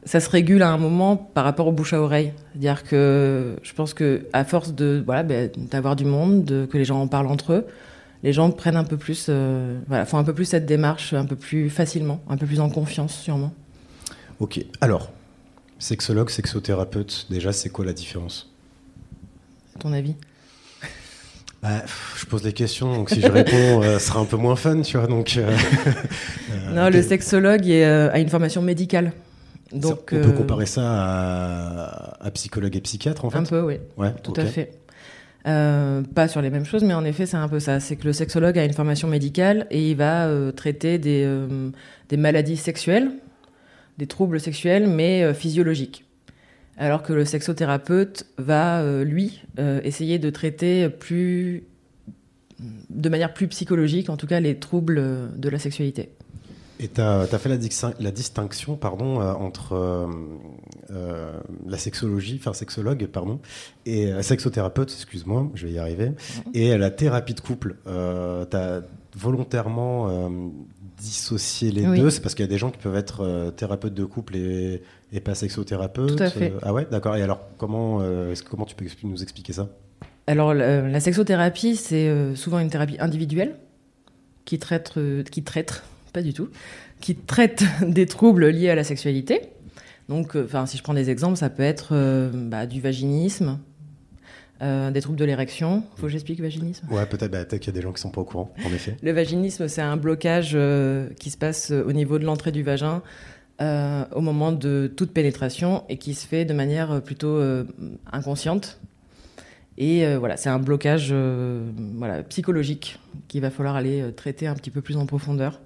ça 0.08 0.20
se 0.20 0.30
régule 0.30 0.62
à 0.62 0.70
un 0.70 0.78
moment 0.78 1.16
par 1.16 1.44
rapport 1.44 1.66
au 1.66 1.72
bouche 1.72 1.92
à 1.92 2.00
oreille. 2.00 2.32
C'est-à-dire 2.52 2.82
que 2.82 3.56
je 3.62 3.72
pense 3.74 3.94
que 3.94 4.26
à 4.32 4.44
force 4.44 4.74
de 4.74 5.02
voilà, 5.04 5.22
ben, 5.22 5.50
d'avoir 5.70 5.96
du 5.96 6.04
monde, 6.04 6.44
de, 6.44 6.66
que 6.66 6.78
les 6.78 6.84
gens 6.84 7.00
en 7.00 7.08
parlent 7.08 7.26
entre 7.26 7.52
eux, 7.52 7.66
les 8.22 8.32
gens 8.32 8.50
prennent 8.50 8.76
un 8.76 8.84
peu 8.84 8.96
plus, 8.96 9.26
euh, 9.28 9.78
voilà, 9.86 10.06
font 10.06 10.18
un 10.18 10.24
peu 10.24 10.32
plus 10.32 10.46
cette 10.46 10.66
démarche 10.66 11.12
un 11.12 11.26
peu 11.26 11.36
plus 11.36 11.70
facilement, 11.70 12.20
un 12.28 12.36
peu 12.36 12.46
plus 12.46 12.60
en 12.60 12.70
confiance 12.70 13.14
sûrement. 13.14 13.52
Ok. 14.40 14.64
Alors, 14.80 15.10
Sexologue, 15.78 16.28
sexothérapeute, 16.28 17.26
déjà, 17.30 17.52
c'est 17.52 17.68
quoi 17.68 17.84
la 17.84 17.92
différence? 17.92 18.50
À 19.76 19.78
ton 19.78 19.92
avis? 19.92 20.16
Bah, 21.62 21.82
je 22.16 22.24
pose 22.26 22.42
des 22.42 22.52
questions, 22.52 22.94
donc 22.94 23.10
si 23.10 23.20
je 23.20 23.28
réponds, 23.28 23.82
euh, 23.82 23.98
ce 23.98 24.06
sera 24.06 24.20
un 24.20 24.24
peu 24.24 24.36
moins 24.36 24.54
fun, 24.56 24.80
tu 24.82 24.96
vois. 24.96 25.06
Donc, 25.06 25.36
euh, 25.36 25.56
non, 26.72 26.88
le 26.88 27.02
sexologue 27.02 27.68
a 27.70 28.18
une 28.18 28.28
formation 28.28 28.62
médicale. 28.62 29.12
Donc, 29.72 30.10
on 30.12 30.20
peut 30.20 30.32
comparer 30.32 30.66
ça 30.66 32.16
à, 32.20 32.30
psychologue 32.32 32.76
et 32.76 32.80
psychiatre, 32.80 33.24
en 33.24 33.30
fait? 33.30 33.38
Un 33.38 33.44
peu, 33.44 33.60
oui. 33.60 33.78
Ouais, 33.96 34.14
tout 34.22 34.34
à 34.36 34.44
fait. 34.44 34.72
pas 35.44 36.28
sur 36.28 36.42
les 36.42 36.50
mêmes 36.50 36.64
choses, 36.64 36.82
mais 36.84 36.94
en 36.94 37.04
effet, 37.04 37.26
c'est 37.26 37.36
un 37.36 37.48
peu 37.48 37.60
ça. 37.60 37.78
C'est 37.78 37.96
que 37.96 38.04
le 38.04 38.12
sexologue 38.12 38.58
a 38.58 38.64
une 38.64 38.72
formation 38.72 39.08
médicale 39.08 39.66
et 39.70 39.90
il 39.90 39.96
va 39.96 40.28
traiter 40.56 40.98
des, 40.98 41.28
des 42.08 42.16
maladies 42.16 42.56
sexuelles, 42.56 43.10
des 43.98 44.06
troubles 44.06 44.40
sexuels, 44.40 44.88
mais 44.88 45.22
euh, 45.22 45.34
physiologiques. 45.34 46.04
Alors 46.78 47.02
que 47.02 47.12
le 47.12 47.24
sexothérapeute 47.24 48.26
va, 48.38 48.80
euh, 48.80 49.04
lui, 49.04 49.42
euh, 49.58 49.80
essayer 49.82 50.20
de 50.20 50.30
traiter 50.30 50.88
plus, 50.88 51.64
de 52.88 53.08
manière 53.08 53.34
plus 53.34 53.48
psychologique, 53.48 54.08
en 54.08 54.16
tout 54.16 54.28
cas, 54.28 54.38
les 54.38 54.58
troubles 54.58 55.02
de 55.36 55.48
la 55.48 55.58
sexualité. 55.58 56.10
Et 56.80 56.86
tu 56.86 57.00
as, 57.00 57.26
fait 57.26 57.48
la, 57.48 57.56
la, 57.98 58.10
distinction 58.12 58.76
pardon, 58.76 59.20
entre 59.20 60.08
la 61.66 61.76
sexologie, 61.76 62.36
enfin 62.38 62.52
sexologue, 62.52 63.04
pardon, 63.08 63.40
et 63.84 64.12
sexothérapeute, 64.22 64.92
excuse-moi, 64.92 65.50
je 65.56 65.66
vais 65.66 65.72
y 65.72 65.78
arriver, 65.80 66.12
et 66.54 66.78
la 66.78 66.92
thérapie 66.92 67.34
de 67.34 67.40
couple. 67.40 67.78
tu 67.84 68.56
as 68.56 68.82
volontairement 69.16 70.30
dissocier 71.00 71.70
les 71.70 71.82
deux 71.82 72.10
C'est 72.10 72.20
parce 72.20 72.34
qu'il 72.34 72.44
y 72.44 72.48
a 72.48 72.50
des 72.50 72.58
gens 72.58 72.70
qui 72.70 72.78
peuvent 72.78 72.96
être 72.96 73.22
euh, 73.22 73.50
thérapeutes 73.50 73.94
de 73.94 74.04
couple 74.04 74.36
et, 74.36 74.82
pas 75.24 75.34
sexothérapeutes 75.34 76.16
Tout 76.16 76.22
à 76.22 76.30
fait. 76.30 76.52
ah 76.62 76.72
ouais, 76.72 76.86
d'accord. 76.90 77.16
Et 77.16 77.22
alors, 77.22 77.40
comment, 77.56 77.98
euh, 78.00 78.34
comment 78.50 78.64
tu 78.64 78.74
peux 78.74 78.84
nous 79.04 79.22
expliquer 79.22 79.52
ça? 79.52 79.68
Alors, 80.26 80.52
la, 80.54 81.00
sexothérapie, 81.00 81.76
c'est 81.76 82.08
euh, 82.08 82.34
souvent 82.34 82.58
une 82.58 82.70
thérapie 82.70 82.96
individuelle 83.00 83.56
qui 84.44 84.58
traite, 84.58 84.94
qui 85.30 85.42
traite, 85.42 85.82
pas 86.12 86.22
du 86.22 86.32
tout, 86.32 86.48
qui 87.00 87.14
traite 87.14 87.64
des 87.82 88.06
troubles 88.06 88.48
liés 88.48 88.70
à 88.70 88.74
la 88.74 88.84
sexualité. 88.84 89.40
Donc, 90.08 90.36
enfin, 90.36 90.66
si 90.66 90.78
je 90.78 90.82
prends 90.82 90.94
des 90.94 91.10
exemples, 91.10 91.36
ça 91.36 91.50
peut 91.50 91.62
être 91.62 91.94
bah, 92.32 92.66
du 92.66 92.80
vaginisme, 92.80 93.58
des 94.60 95.00
troubles 95.00 95.18
de 95.18 95.24
l'érection. 95.24 95.84
Faut 95.96 96.06
que 96.06 96.08
j'explique 96.08 96.40
vaginisme 96.40 96.86
Ouais, 96.90 97.06
peut-être 97.06 97.30
bah, 97.30 97.44
peut 97.44 97.58
qu'il 97.58 97.68
y 97.68 97.76
a 97.76 97.78
des 97.78 97.82
gens 97.82 97.92
qui 97.92 98.00
sont 98.00 98.10
pas 98.10 98.20
au 98.20 98.24
courant, 98.24 98.52
en 98.64 98.68
effet. 98.68 98.96
Le 99.02 99.12
vaginisme, 99.12 99.68
c'est 99.68 99.82
un 99.82 99.96
blocage 99.96 100.56
qui 101.18 101.30
se 101.30 101.36
passe 101.36 101.70
au 101.70 101.92
niveau 101.92 102.18
de 102.18 102.24
l'entrée 102.24 102.52
du 102.52 102.62
vagin 102.62 103.02
au 103.60 104.20
moment 104.20 104.52
de 104.52 104.92
toute 104.96 105.12
pénétration 105.12 105.84
et 105.88 105.96
qui 105.96 106.14
se 106.14 106.26
fait 106.26 106.44
de 106.44 106.54
manière 106.54 107.02
plutôt 107.02 107.40
inconsciente. 108.12 108.78
Et 109.76 110.16
voilà, 110.16 110.36
c'est 110.36 110.48
un 110.48 110.58
blocage 110.58 111.14
voilà, 111.94 112.22
psychologique 112.24 112.98
qu'il 113.28 113.40
va 113.40 113.50
falloir 113.50 113.76
aller 113.76 114.12
traiter 114.16 114.46
un 114.46 114.54
petit 114.54 114.70
peu 114.70 114.80
plus 114.80 114.96
en 114.96 115.06
profondeur, 115.06 115.60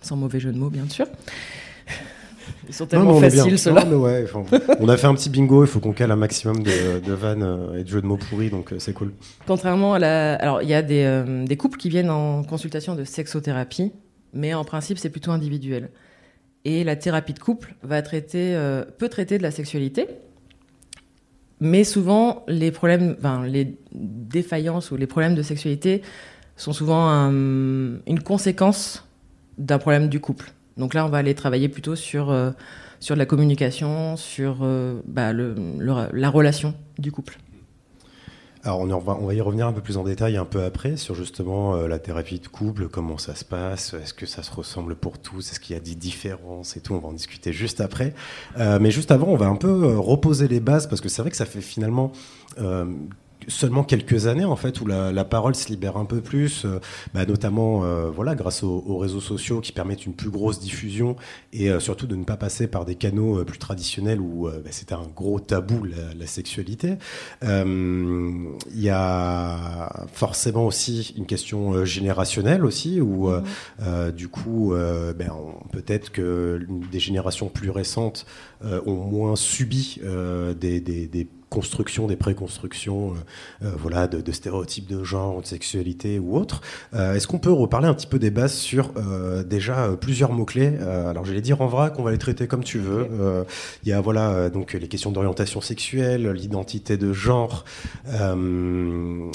sans 0.00 0.16
mauvais 0.16 0.40
jeu 0.40 0.52
de 0.52 0.58
mots, 0.58 0.70
bien 0.70 0.88
sûr. 0.88 1.06
Ils 2.68 2.74
sont 2.74 2.86
tellement 2.86 3.18
faciles, 3.20 3.58
ceux-là. 3.58 3.84
on 4.80 4.88
a 4.88 4.96
fait 4.96 5.06
un 5.06 5.14
petit 5.14 5.30
bingo, 5.30 5.64
il 5.64 5.68
faut 5.68 5.80
qu'on 5.80 5.92
cale 5.92 6.10
un 6.10 6.16
maximum 6.16 6.62
de, 6.62 7.12
vannes 7.12 7.42
euh, 7.42 7.78
et 7.78 7.84
de 7.84 7.88
jeux 7.88 8.00
de 8.00 8.06
mots 8.06 8.16
pourris, 8.16 8.50
donc 8.50 8.72
euh, 8.72 8.78
c'est 8.78 8.92
cool. 8.92 9.12
Contrairement 9.46 9.94
à 9.94 9.98
la. 9.98 10.34
Alors, 10.36 10.62
il 10.62 10.68
y 10.68 10.74
a 10.74 10.82
des, 10.82 11.04
euh, 11.04 11.44
des, 11.44 11.56
couples 11.56 11.78
qui 11.78 11.88
viennent 11.88 12.10
en 12.10 12.44
consultation 12.44 12.94
de 12.94 13.04
sexothérapie, 13.04 13.92
mais 14.32 14.54
en 14.54 14.64
principe, 14.64 14.98
c'est 14.98 15.10
plutôt 15.10 15.30
individuel. 15.30 15.90
Et 16.64 16.84
la 16.84 16.96
thérapie 16.96 17.34
de 17.34 17.40
couple 17.40 17.74
va 17.82 18.02
traiter, 18.02 18.56
peut 18.96 19.08
traiter 19.08 19.36
de 19.36 19.42
la 19.42 19.50
sexualité, 19.50 20.06
mais 21.58 21.82
souvent, 21.82 22.44
les 22.46 22.70
problèmes, 22.70 23.16
enfin, 23.18 23.44
les 23.44 23.76
défaillances 23.92 24.92
ou 24.92 24.96
les 24.96 25.08
problèmes 25.08 25.34
de 25.34 25.42
sexualité 25.42 26.02
sont 26.56 26.72
souvent 26.72 27.08
une 27.08 28.20
conséquence 28.24 29.04
d'un 29.58 29.78
problème 29.78 30.08
du 30.08 30.20
couple. 30.20 30.52
Donc 30.76 30.94
là, 30.94 31.04
on 31.06 31.08
va 31.08 31.18
aller 31.18 31.34
travailler 31.34 31.68
plutôt 31.68 31.96
sur, 31.96 32.30
euh, 32.30 32.50
sur 33.00 33.16
la 33.16 33.26
communication, 33.26 34.16
sur 34.16 34.58
euh, 34.62 35.00
bah, 35.06 35.32
la 35.32 36.30
relation 36.30 36.74
du 36.98 37.12
couple. 37.12 37.38
Alors 38.64 38.78
on, 38.78 38.98
va, 38.98 39.18
on 39.20 39.26
va 39.26 39.34
y 39.34 39.40
revenir 39.40 39.66
un 39.66 39.72
peu 39.72 39.80
plus 39.80 39.96
en 39.96 40.04
détail 40.04 40.36
un 40.36 40.44
peu 40.44 40.62
après 40.62 40.96
sur 40.96 41.16
justement 41.16 41.74
euh, 41.74 41.88
la 41.88 41.98
thérapie 41.98 42.38
de 42.38 42.46
couple, 42.46 42.86
comment 42.86 43.18
ça 43.18 43.34
se 43.34 43.44
passe, 43.44 43.94
est-ce 43.94 44.14
que 44.14 44.24
ça 44.24 44.44
se 44.44 44.52
ressemble 44.52 44.94
pour 44.94 45.18
tous, 45.18 45.50
est-ce 45.50 45.58
qu'il 45.58 45.74
y 45.74 45.76
a 45.76 45.82
des 45.82 45.96
différences 45.96 46.76
et 46.76 46.80
tout, 46.80 46.94
on 46.94 46.98
va 46.98 47.08
en 47.08 47.12
discuter 47.12 47.52
juste 47.52 47.80
après. 47.80 48.14
mais 48.56 48.92
juste 48.92 49.10
avant, 49.10 49.26
on 49.26 49.36
va 49.36 49.46
un 49.46 49.56
peu 49.56 49.98
reposer 49.98 50.46
les 50.46 50.60
bases 50.60 50.86
parce 50.86 51.00
que 51.00 51.08
c'est 51.08 51.22
vrai 51.22 51.32
que 51.32 51.36
ça 51.36 51.44
fait 51.44 51.60
finalement 51.60 52.12
seulement 53.48 53.84
quelques 53.84 54.26
années 54.26 54.44
en 54.44 54.56
fait 54.56 54.80
où 54.80 54.86
la, 54.86 55.24
parole 55.24 55.54
se 55.54 55.68
libère 55.68 55.96
un 55.96 56.04
peu 56.04 56.20
plus, 56.20 56.64
euh, 56.64 56.80
bah, 57.14 57.24
notamment 57.24 57.84
euh, 57.84 58.10
voilà 58.10 58.34
grâce 58.34 58.62
aux, 58.62 58.98
réseaux 58.98 59.20
sociaux 59.20 59.60
qui 59.60 59.72
permettent 59.72 60.04
une 60.06 60.14
plus 60.14 60.30
grosse 60.30 60.60
diffusion 60.60 61.16
et 61.52 61.70
euh, 61.70 61.80
surtout 61.80 62.06
de 62.06 62.16
ne 62.16 62.24
pas 62.24 62.36
passer 62.36 62.66
par 62.66 62.84
des 62.84 62.94
canaux 62.94 63.44
plus 63.44 63.58
traditionnels 63.58 64.20
où 64.20 64.48
bah, 64.48 64.70
c'était 64.70 64.94
un 64.94 65.06
gros 65.14 65.40
tabou 65.40 65.84
la, 65.84 66.26
sexualité. 66.26 66.94
Il 67.42 68.56
y 68.74 68.90
a 68.90 70.06
forcément 70.12 70.66
aussi 70.66 71.14
une 71.16 71.26
question 71.26 71.84
générationnelle 71.84 72.64
aussi 72.64 73.00
où 73.00 73.28
mmh. 73.28 74.12
du 74.12 74.28
coup 74.28 74.72
ben, 74.74 75.32
peut-être 75.72 76.10
que 76.10 76.64
des 76.90 77.00
générations 77.00 77.48
plus 77.48 77.70
récentes 77.70 78.24
ont 78.62 78.94
moins 78.94 79.36
subi 79.36 80.00
des, 80.58 80.80
des, 80.80 81.06
des 81.06 81.28
construction, 81.52 82.06
des 82.06 82.16
préconstructions 82.16 83.10
euh, 83.10 83.66
euh, 83.66 83.70
voilà, 83.76 84.06
de, 84.08 84.32
stéréotypes 84.32 84.88
de 84.88 85.04
genre, 85.04 85.42
de 85.42 85.46
sexualité 85.46 86.18
ou 86.18 86.36
autre. 86.36 86.62
Euh, 86.94 87.14
est-ce 87.14 87.26
qu'on 87.26 87.38
peut 87.38 87.52
reparler 87.52 87.88
un 87.88 87.94
petit 87.94 88.06
peu 88.06 88.18
des 88.18 88.30
bases 88.30 88.54
sur 88.54 88.92
déjà 89.46 89.90
plusieurs 90.00 90.32
mots-clés? 90.32 90.78
Alors, 91.08 91.24
je 91.24 91.30
vais 91.30 91.36
les 91.36 91.42
dire 91.42 91.60
en 91.60 91.66
vrac, 91.66 91.98
on 91.98 92.02
va 92.02 92.10
les 92.10 92.18
traiter 92.18 92.46
comme 92.46 92.64
tu 92.64 92.78
veux. 92.78 93.06
Il 93.84 93.88
y 93.88 93.92
a 93.92 94.00
voilà, 94.00 94.48
donc, 94.48 94.72
les 94.72 94.88
questions 94.88 95.12
d'orientation 95.12 95.60
sexuelle, 95.60 96.30
l'identité 96.30 96.96
de 96.96 97.12
genre. 97.12 97.64
le, 98.08 99.30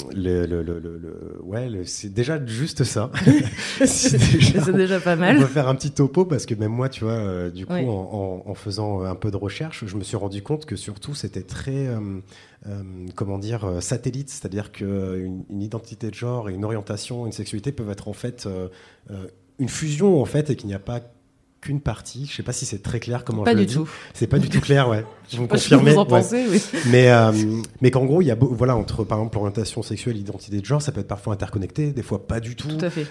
ouais, 1.44 1.70
c'est 1.84 2.12
déjà 2.12 2.44
juste 2.44 2.82
ça. 2.82 3.10
c'est 3.84 4.72
déjà, 4.72 4.98
pas 4.98 5.16
mal. 5.16 5.36
On 5.36 5.42
va 5.42 5.46
faire 5.46 5.68
un 5.68 5.76
petit 5.76 5.92
topo 5.92 6.24
parce 6.24 6.46
que 6.46 6.54
même 6.54 6.72
moi, 6.72 6.88
tu 6.88 7.04
vois, 7.04 7.50
du 7.50 7.64
coup, 7.66 7.72
en, 7.72 8.42
en, 8.44 8.54
faisant 8.54 9.02
un 9.02 9.14
peu 9.14 9.30
de 9.30 9.36
recherche, 9.36 9.84
je 9.86 9.96
me 9.96 10.02
suis 10.02 10.16
rendu 10.16 10.42
compte 10.42 10.66
que 10.66 10.74
surtout 10.74 11.14
c'était 11.14 11.42
très 11.42 11.86
comment 13.14 13.38
dire, 13.38 13.64
euh, 13.64 13.80
satellite, 13.80 14.30
c'est-à-dire 14.30 14.72
qu'une 14.72 15.44
une 15.48 15.62
identité 15.62 16.10
de 16.10 16.14
genre 16.14 16.48
et 16.48 16.54
une 16.54 16.64
orientation, 16.64 17.26
une 17.26 17.32
sexualité 17.32 17.72
peuvent 17.72 17.90
être 17.90 18.08
en 18.08 18.12
fait 18.12 18.48
une 19.58 19.68
fusion 19.68 20.20
en 20.20 20.24
fait 20.24 20.50
et 20.50 20.56
qu'il 20.56 20.68
n'y 20.68 20.74
a 20.74 20.78
pas 20.78 21.00
qu'une 21.60 21.80
partie. 21.80 22.26
Je 22.26 22.36
sais 22.36 22.42
pas 22.44 22.52
si 22.52 22.66
c'est 22.66 22.82
très 22.82 23.00
clair 23.00 23.24
comment 23.24 23.42
pas 23.42 23.52
je 23.52 23.56
le 23.56 23.66
dis. 23.66 23.74
Tout. 23.74 23.88
C'est 24.14 24.28
pas 24.28 24.38
du 24.38 24.48
tout 24.48 24.60
clair, 24.60 24.88
ouais. 24.88 25.04
Vous 25.32 25.42
me 25.42 25.48
confirmez. 25.48 25.92
Vous 25.92 25.98
en 25.98 26.06
pensez, 26.06 26.46
oui. 26.48 26.62
Mais 26.86 27.10
mais 27.80 27.90
qu'en 27.90 28.04
gros, 28.04 28.22
il 28.22 28.26
y 28.26 28.30
a 28.30 28.36
voilà 28.38 28.76
entre 28.76 29.04
par 29.04 29.18
exemple 29.18 29.36
l'orientation 29.36 29.82
sexuelle, 29.82 30.16
l'identité 30.16 30.60
de 30.60 30.64
genre, 30.64 30.82
ça 30.82 30.92
peut 30.92 31.00
être 31.00 31.08
parfois 31.08 31.32
interconnecté, 31.34 31.92
des 31.92 32.02
fois 32.02 32.26
pas 32.26 32.40
du 32.40 32.54
tout. 32.56 32.68
Tout 32.68 32.84
à 32.84 32.90
fait. 32.90 33.06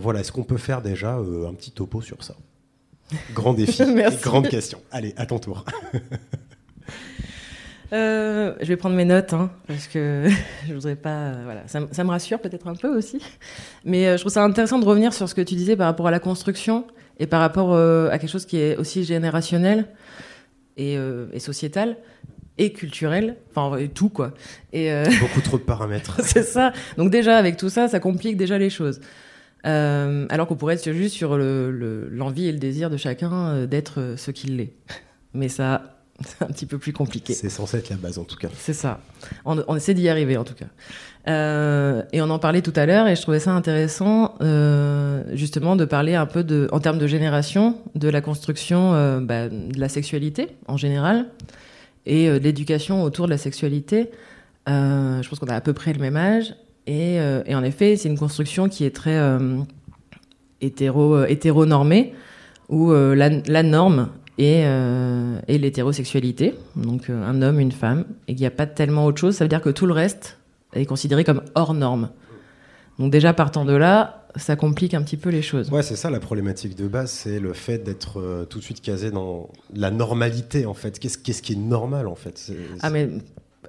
voilà, 0.00 0.20
est-ce 0.20 0.32
qu'on 0.32 0.44
peut 0.44 0.58
faire 0.58 0.82
déjà 0.82 1.14
un 1.14 1.54
petit 1.54 1.70
topo 1.70 2.00
sur 2.00 2.22
ça? 2.22 2.34
Grand 3.34 3.52
défi, 3.54 3.82
grande 4.22 4.48
question. 4.48 4.80
Allez, 4.90 5.14
à 5.16 5.26
ton 5.26 5.38
tour. 5.38 5.64
Euh, 7.92 8.54
je 8.60 8.66
vais 8.66 8.76
prendre 8.76 8.96
mes 8.96 9.04
notes, 9.04 9.32
hein, 9.32 9.50
parce 9.66 9.86
que 9.86 10.28
je 10.68 10.74
voudrais 10.74 10.96
pas. 10.96 11.10
Euh, 11.10 11.42
voilà, 11.44 11.62
ça, 11.66 12.04
me 12.04 12.10
rassure 12.10 12.40
peut-être 12.40 12.66
un 12.66 12.74
peu 12.74 12.96
aussi. 12.96 13.20
Mais 13.84 14.06
euh, 14.06 14.16
je 14.16 14.22
trouve 14.22 14.32
ça 14.32 14.42
intéressant 14.44 14.78
de 14.78 14.84
revenir 14.84 15.12
sur 15.12 15.28
ce 15.28 15.34
que 15.34 15.40
tu 15.40 15.54
disais 15.54 15.76
par 15.76 15.86
rapport 15.86 16.06
à 16.06 16.10
la 16.10 16.18
construction 16.18 16.86
et 17.18 17.26
par 17.26 17.40
rapport 17.40 17.74
à 17.74 18.18
quelque 18.18 18.30
chose 18.30 18.44
qui 18.44 18.58
est 18.58 18.76
aussi 18.76 19.02
générationnel 19.02 19.86
et, 20.76 20.98
et 21.32 21.38
sociétal 21.38 21.96
et 22.58 22.74
culturel, 22.74 23.36
enfin 23.50 23.78
et 23.78 23.88
tout 23.88 24.10
quoi. 24.10 24.34
Et 24.74 24.92
Beaucoup 25.20 25.40
trop 25.40 25.56
de 25.56 25.62
paramètres. 25.62 26.20
c'est 26.22 26.42
ça. 26.42 26.74
Donc 26.98 27.10
déjà 27.10 27.38
avec 27.38 27.56
tout 27.56 27.70
ça, 27.70 27.88
ça 27.88 28.00
complique 28.00 28.36
déjà 28.36 28.58
les 28.58 28.68
choses. 28.68 29.00
alors 29.64 30.46
qu'on 30.46 30.56
pourrait 30.56 30.74
être 30.74 30.92
juste 30.92 31.14
sur 31.14 31.38
l'envie 31.38 32.42
le, 32.42 32.48
et 32.48 32.52
le 32.52 32.58
désir 32.58 32.90
de 32.90 32.98
chacun 32.98 33.64
d'être 33.64 34.12
ce 34.18 34.30
qu'il 34.30 34.60
est. 34.60 34.74
Mais 35.32 35.48
ça, 35.48 35.95
c'est 36.24 36.42
un 36.42 36.48
petit 36.48 36.66
peu 36.66 36.78
plus 36.78 36.92
compliqué. 36.92 37.34
C'est 37.34 37.48
censé 37.48 37.78
être 37.78 37.90
la 37.90 37.96
base 37.96 38.18
en 38.18 38.24
tout 38.24 38.36
cas. 38.36 38.48
C'est 38.58 38.72
ça. 38.72 39.00
On, 39.44 39.76
essaie 39.76 39.94
d'y 39.94 40.08
arriver 40.08 40.36
en 40.36 40.44
tout 40.44 40.54
cas. 40.54 40.66
Euh, 41.28 42.02
et 42.12 42.22
on 42.22 42.30
en 42.30 42.38
parlait 42.38 42.62
tout 42.62 42.72
à 42.76 42.86
l'heure 42.86 43.08
et 43.08 43.16
je 43.16 43.22
trouvais 43.22 43.40
ça 43.40 43.52
intéressant 43.52 44.34
euh, 44.40 45.24
justement 45.34 45.74
de 45.74 45.84
parler 45.84 46.14
un 46.14 46.26
peu 46.26 46.44
de, 46.44 46.68
en 46.72 46.80
termes 46.80 46.98
de 46.98 47.06
génération, 47.06 47.78
de 47.94 48.08
la 48.08 48.20
construction 48.20 48.94
euh, 48.94 49.20
bah, 49.20 49.48
de 49.48 49.78
la 49.78 49.88
sexualité 49.88 50.48
en 50.68 50.76
général 50.76 51.26
et 52.06 52.28
de 52.28 52.38
l'éducation 52.38 53.02
autour 53.02 53.26
de 53.26 53.32
la 53.32 53.38
sexualité. 53.38 54.10
je 54.68 55.28
pense 55.28 55.40
qu'on 55.40 55.48
a 55.48 55.56
à 55.56 55.60
peu 55.60 55.72
près 55.72 55.92
le 55.92 55.98
même 55.98 56.16
âge 56.16 56.54
et, 56.86 57.16
et 57.16 57.54
en 57.56 57.64
effet 57.64 57.96
c'est 57.96 58.08
une 58.08 58.16
construction 58.16 58.68
qui 58.68 58.84
est 58.84 58.94
très 58.94 59.18
hétéro, 60.60 61.24
hétéronormée 61.24 62.14
où 62.68 62.92
la, 62.92 63.28
la 63.28 63.62
norme 63.64 64.10
et, 64.38 64.62
euh, 64.64 65.38
et 65.48 65.58
l'hétérosexualité, 65.58 66.54
donc 66.76 67.08
euh, 67.08 67.26
un 67.26 67.40
homme, 67.42 67.58
une 67.58 67.72
femme, 67.72 68.04
et 68.28 68.34
qu'il 68.34 68.42
n'y 68.42 68.46
a 68.46 68.50
pas 68.50 68.66
tellement 68.66 69.06
autre 69.06 69.18
chose, 69.18 69.36
ça 69.36 69.44
veut 69.44 69.48
dire 69.48 69.62
que 69.62 69.70
tout 69.70 69.86
le 69.86 69.92
reste 69.92 70.38
est 70.74 70.84
considéré 70.84 71.24
comme 71.24 71.42
hors 71.54 71.74
norme. 71.74 72.10
Donc 72.98 73.10
déjà 73.10 73.32
partant 73.32 73.64
de 73.64 73.74
là, 73.74 74.26
ça 74.36 74.56
complique 74.56 74.94
un 74.94 75.02
petit 75.02 75.16
peu 75.16 75.30
les 75.30 75.42
choses. 75.42 75.70
Ouais, 75.70 75.82
c'est 75.82 75.96
ça 75.96 76.10
la 76.10 76.20
problématique 76.20 76.76
de 76.76 76.86
base, 76.86 77.10
c'est 77.10 77.40
le 77.40 77.52
fait 77.54 77.78
d'être 77.78 78.20
euh, 78.20 78.44
tout 78.44 78.58
de 78.58 78.64
suite 78.64 78.82
casé 78.82 79.10
dans 79.10 79.48
la 79.74 79.90
normalité 79.90 80.66
en 80.66 80.74
fait. 80.74 80.98
Qu'est-ce 80.98 81.18
qu'est-ce 81.18 81.42
qui 81.42 81.54
est 81.54 81.56
normal 81.56 82.06
en 82.06 82.14
fait? 82.14 82.52
Ah 82.80 82.90
mais 82.90 83.08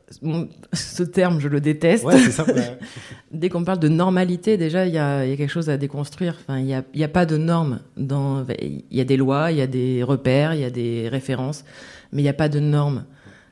ce 0.09 1.03
terme, 1.03 1.39
je 1.39 1.49
le 1.49 1.59
déteste. 1.59 2.05
Ouais. 2.05 2.15
Dès 3.31 3.49
qu'on 3.49 3.63
parle 3.63 3.79
de 3.79 3.89
normalité, 3.89 4.57
déjà, 4.57 4.85
il 4.85 4.93
y 4.93 4.97
a, 4.97 5.25
y 5.25 5.33
a, 5.33 5.35
quelque 5.35 5.51
chose 5.51 5.69
à 5.69 5.77
déconstruire. 5.77 6.35
Enfin, 6.41 6.59
il 6.59 6.65
n'y 6.65 6.73
a, 6.73 6.83
y 6.93 7.03
a, 7.03 7.09
pas 7.09 7.25
de 7.25 7.37
normes. 7.37 7.81
Il 7.97 8.83
y 8.89 9.01
a 9.01 9.03
des 9.03 9.17
lois, 9.17 9.51
il 9.51 9.57
y 9.57 9.61
a 9.61 9.67
des 9.67 10.03
repères, 10.03 10.53
il 10.53 10.61
y 10.61 10.65
a 10.65 10.69
des 10.69 11.09
références, 11.09 11.65
mais 12.11 12.21
il 12.21 12.23
n'y 12.23 12.29
a 12.29 12.33
pas 12.33 12.49
de 12.49 12.59
normes. 12.59 13.05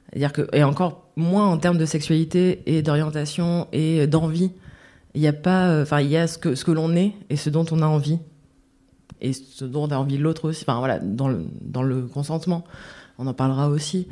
C'est-à-dire 0.10 0.32
que, 0.32 0.48
et 0.54 0.64
encore 0.64 1.10
moins 1.18 1.46
en 1.46 1.58
termes 1.58 1.78
de 1.78 1.86
sexualité 1.86 2.62
et 2.66 2.82
d'orientation 2.82 3.68
et 3.74 4.08
d'envie. 4.08 4.52
Il 5.14 5.22
n'y 5.22 5.28
a 5.28 5.34
pas, 5.34 5.82
enfin, 5.82 6.02
il 6.02 6.10
y 6.10 6.18
a 6.18 6.28
ce 6.28 6.38
que, 6.38 6.56
ce 6.56 6.64
que 6.66 6.72
l'on 6.72 6.96
est 6.96 7.14
et 7.30 7.36
ce 7.36 7.50
dont 7.50 7.66
on 7.72 7.82
a 7.82 7.86
envie. 7.86 8.20
Et 9.22 9.34
ce 9.34 9.66
dont 9.66 9.88
a 9.88 9.96
envie 9.96 10.18
l'autre 10.18 10.50
aussi. 10.50 10.64
Enfin, 10.68 10.80
voilà, 10.80 11.00
dans 11.00 11.28
le, 11.28 11.46
dans 11.62 11.84
le 11.84 12.04
consentement. 12.04 12.64
On 13.18 13.28
en 13.28 13.34
parlera 13.34 13.70
aussi 13.70 14.08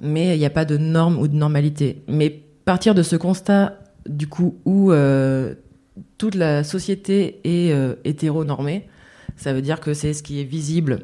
mais 0.00 0.36
il 0.36 0.38
n'y 0.38 0.46
a 0.46 0.50
pas 0.50 0.64
de 0.64 0.76
normes 0.76 1.18
ou 1.18 1.28
de 1.28 1.34
normalité. 1.34 2.02
Mais 2.08 2.42
partir 2.64 2.94
de 2.94 3.02
ce 3.02 3.16
constat, 3.16 3.78
du 4.08 4.26
coup, 4.26 4.56
où 4.64 4.92
euh, 4.92 5.54
toute 6.18 6.34
la 6.34 6.64
société 6.64 7.40
est 7.44 7.72
euh, 7.72 7.94
hétéronormée, 8.04 8.88
ça 9.36 9.52
veut 9.52 9.62
dire 9.62 9.80
que 9.80 9.94
c'est 9.94 10.12
ce 10.12 10.22
qui 10.22 10.40
est 10.40 10.44
visible 10.44 11.00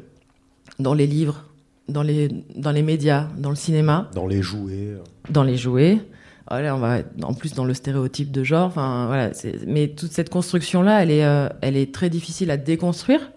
dans 0.79 0.93
les 0.93 1.07
livres, 1.07 1.45
dans 1.87 2.03
les, 2.03 2.29
dans 2.55 2.71
les 2.71 2.81
médias, 2.81 3.27
dans 3.37 3.49
le 3.49 3.55
cinéma. 3.55 4.09
Dans 4.13 4.27
les 4.27 4.41
jouets. 4.41 4.97
Dans 5.29 5.43
les 5.43 5.57
jouets. 5.57 5.99
Voilà, 6.49 6.75
on 6.75 6.79
va 6.79 6.99
en 7.23 7.33
plus 7.33 7.53
dans 7.53 7.63
le 7.63 7.73
stéréotype 7.73 8.31
de 8.31 8.43
genre. 8.43 8.67
Enfin, 8.67 9.05
voilà, 9.07 9.31
mais 9.67 9.89
toute 9.89 10.11
cette 10.11 10.29
construction-là, 10.29 11.03
elle 11.03 11.11
est, 11.11 11.23
euh, 11.23 11.47
elle 11.61 11.77
est 11.77 11.93
très 11.93 12.09
difficile 12.09 12.51
à 12.51 12.57
déconstruire 12.57 13.31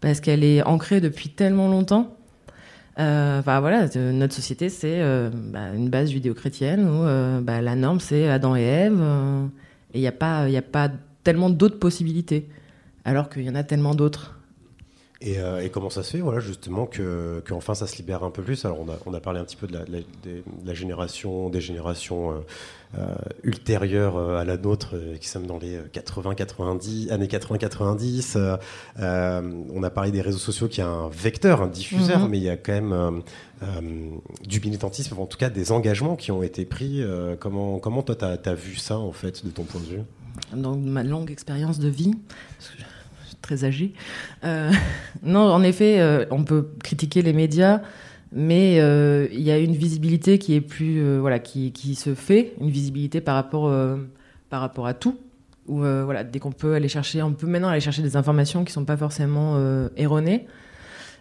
parce 0.00 0.20
qu'elle 0.20 0.44
est 0.44 0.62
ancrée 0.62 1.00
depuis 1.00 1.30
tellement 1.30 1.68
longtemps 1.68 2.17
Enfin 2.98 3.60
voilà, 3.60 3.86
notre 4.12 4.34
société 4.34 4.68
c'est 4.68 5.00
bah, 5.32 5.72
une 5.74 5.88
base 5.88 6.10
judéo-chrétienne 6.10 6.88
où 6.88 7.04
bah, 7.42 7.60
la 7.60 7.76
norme 7.76 8.00
c'est 8.00 8.28
Adam 8.28 8.56
et 8.56 8.62
Ève 8.62 9.00
et 9.94 9.98
il 9.98 10.00
n'y 10.00 10.06
a 10.08 10.12
pas 10.62 10.90
tellement 11.22 11.50
d'autres 11.50 11.78
possibilités, 11.78 12.48
alors 13.04 13.28
qu'il 13.28 13.42
y 13.42 13.50
en 13.50 13.54
a 13.54 13.62
tellement 13.62 13.94
d'autres. 13.94 14.37
Et, 15.20 15.36
et, 15.62 15.70
comment 15.70 15.90
ça 15.90 16.04
se 16.04 16.12
fait, 16.12 16.20
voilà, 16.20 16.38
justement, 16.38 16.86
que, 16.86 17.42
enfin 17.50 17.74
ça 17.74 17.88
se 17.88 17.96
libère 17.96 18.22
un 18.22 18.30
peu 18.30 18.42
plus? 18.42 18.64
Alors, 18.64 18.78
on 18.80 18.88
a, 18.88 18.96
on 19.04 19.14
a 19.14 19.20
parlé 19.20 19.40
un 19.40 19.44
petit 19.44 19.56
peu 19.56 19.66
de 19.66 19.72
la, 19.72 19.84
de 19.84 20.42
la 20.64 20.74
génération, 20.74 21.50
des 21.50 21.60
générations 21.60 22.44
euh, 22.96 23.14
euh, 23.76 24.38
à 24.38 24.44
la 24.44 24.56
nôtre, 24.56 24.90
euh, 24.94 25.16
qui 25.16 25.28
sommes 25.28 25.46
dans 25.46 25.58
les 25.58 25.78
80, 25.92 26.34
90, 26.34 27.10
années 27.10 27.26
80-90. 27.26 28.58
on 28.96 29.82
a 29.82 29.90
parlé 29.90 30.10
des 30.10 30.22
réseaux 30.22 30.38
sociaux 30.38 30.68
qui 30.68 30.80
est 30.80 30.84
un 30.84 31.08
vecteur, 31.08 31.62
un 31.62 31.66
diffuseur, 31.66 32.20
mhm. 32.20 32.28
mais 32.30 32.38
il 32.38 32.44
y 32.44 32.50
a 32.50 32.56
quand 32.56 32.72
même 32.72 33.22
du 34.46 34.60
militantisme, 34.60 35.18
en 35.18 35.26
tout 35.26 35.38
cas 35.38 35.50
des 35.50 35.72
engagements 35.72 36.16
qui 36.16 36.32
ont 36.32 36.42
été 36.42 36.64
pris. 36.64 37.02
comment, 37.40 37.78
comment 37.78 38.02
toi, 38.02 38.14
tu 38.14 38.48
as, 38.48 38.54
vu 38.54 38.76
ça, 38.76 38.98
en 38.98 39.12
fait, 39.12 39.44
de 39.44 39.50
ton 39.50 39.64
point 39.64 39.80
de 39.80 39.86
vue? 39.86 40.02
Dans 40.54 40.76
ma 40.76 41.02
longue 41.02 41.30
expérience 41.30 41.78
de 41.78 41.88
vie, 41.88 42.14
parce 42.58 42.70
que 42.70 42.82
très 43.48 43.64
âgée. 43.64 43.92
non, 45.22 45.40
en 45.40 45.62
effet, 45.62 46.26
on 46.30 46.44
peut 46.44 46.68
critiquer 46.82 47.22
les 47.22 47.32
médias 47.32 47.80
mais 48.32 48.78
euh, 48.80 49.26
il 49.32 49.40
y 49.40 49.50
a 49.50 49.58
une 49.58 49.74
visibilité 49.74 50.38
qui 50.38 50.54
est 50.54 50.60
plus 50.60 51.00
euh, 51.00 51.18
voilà 51.20 51.38
qui, 51.38 51.72
qui, 51.72 51.94
se 51.94 52.14
fait 52.14 52.54
une 52.60 52.70
visibilité 52.70 53.20
par 53.20 53.34
rapport 53.34 53.68
euh, 53.68 53.96
par 54.50 54.60
rapport 54.60 54.86
à 54.86 54.94
tout. 54.94 55.18
Où 55.66 55.80
voilà 55.80 56.24
dès 56.24 56.38
qu'on 56.38 56.50
peut 56.50 56.72
aller 56.72 56.88
chercher 56.88 57.20
on 57.20 57.34
peut 57.34 57.46
maintenant 57.46 57.68
aller 57.68 57.82
chercher 57.82 58.00
des 58.00 58.16
informations 58.16 58.64
qui 58.64 58.72
sont 58.72 58.86
pas 58.86 58.96
forcément 58.96 59.60
erronées. 59.98 60.46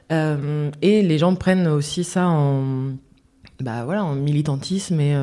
Et 0.10 1.02
les 1.02 1.18
gens 1.18 1.36
prennent 1.36 1.68
aussi 1.68 2.06
ça 2.06 2.30
en 2.30 2.94
bah 3.60 3.84
voilà 3.84 4.06
en 4.06 4.16
militantisme 4.16 5.02
et 5.02 5.14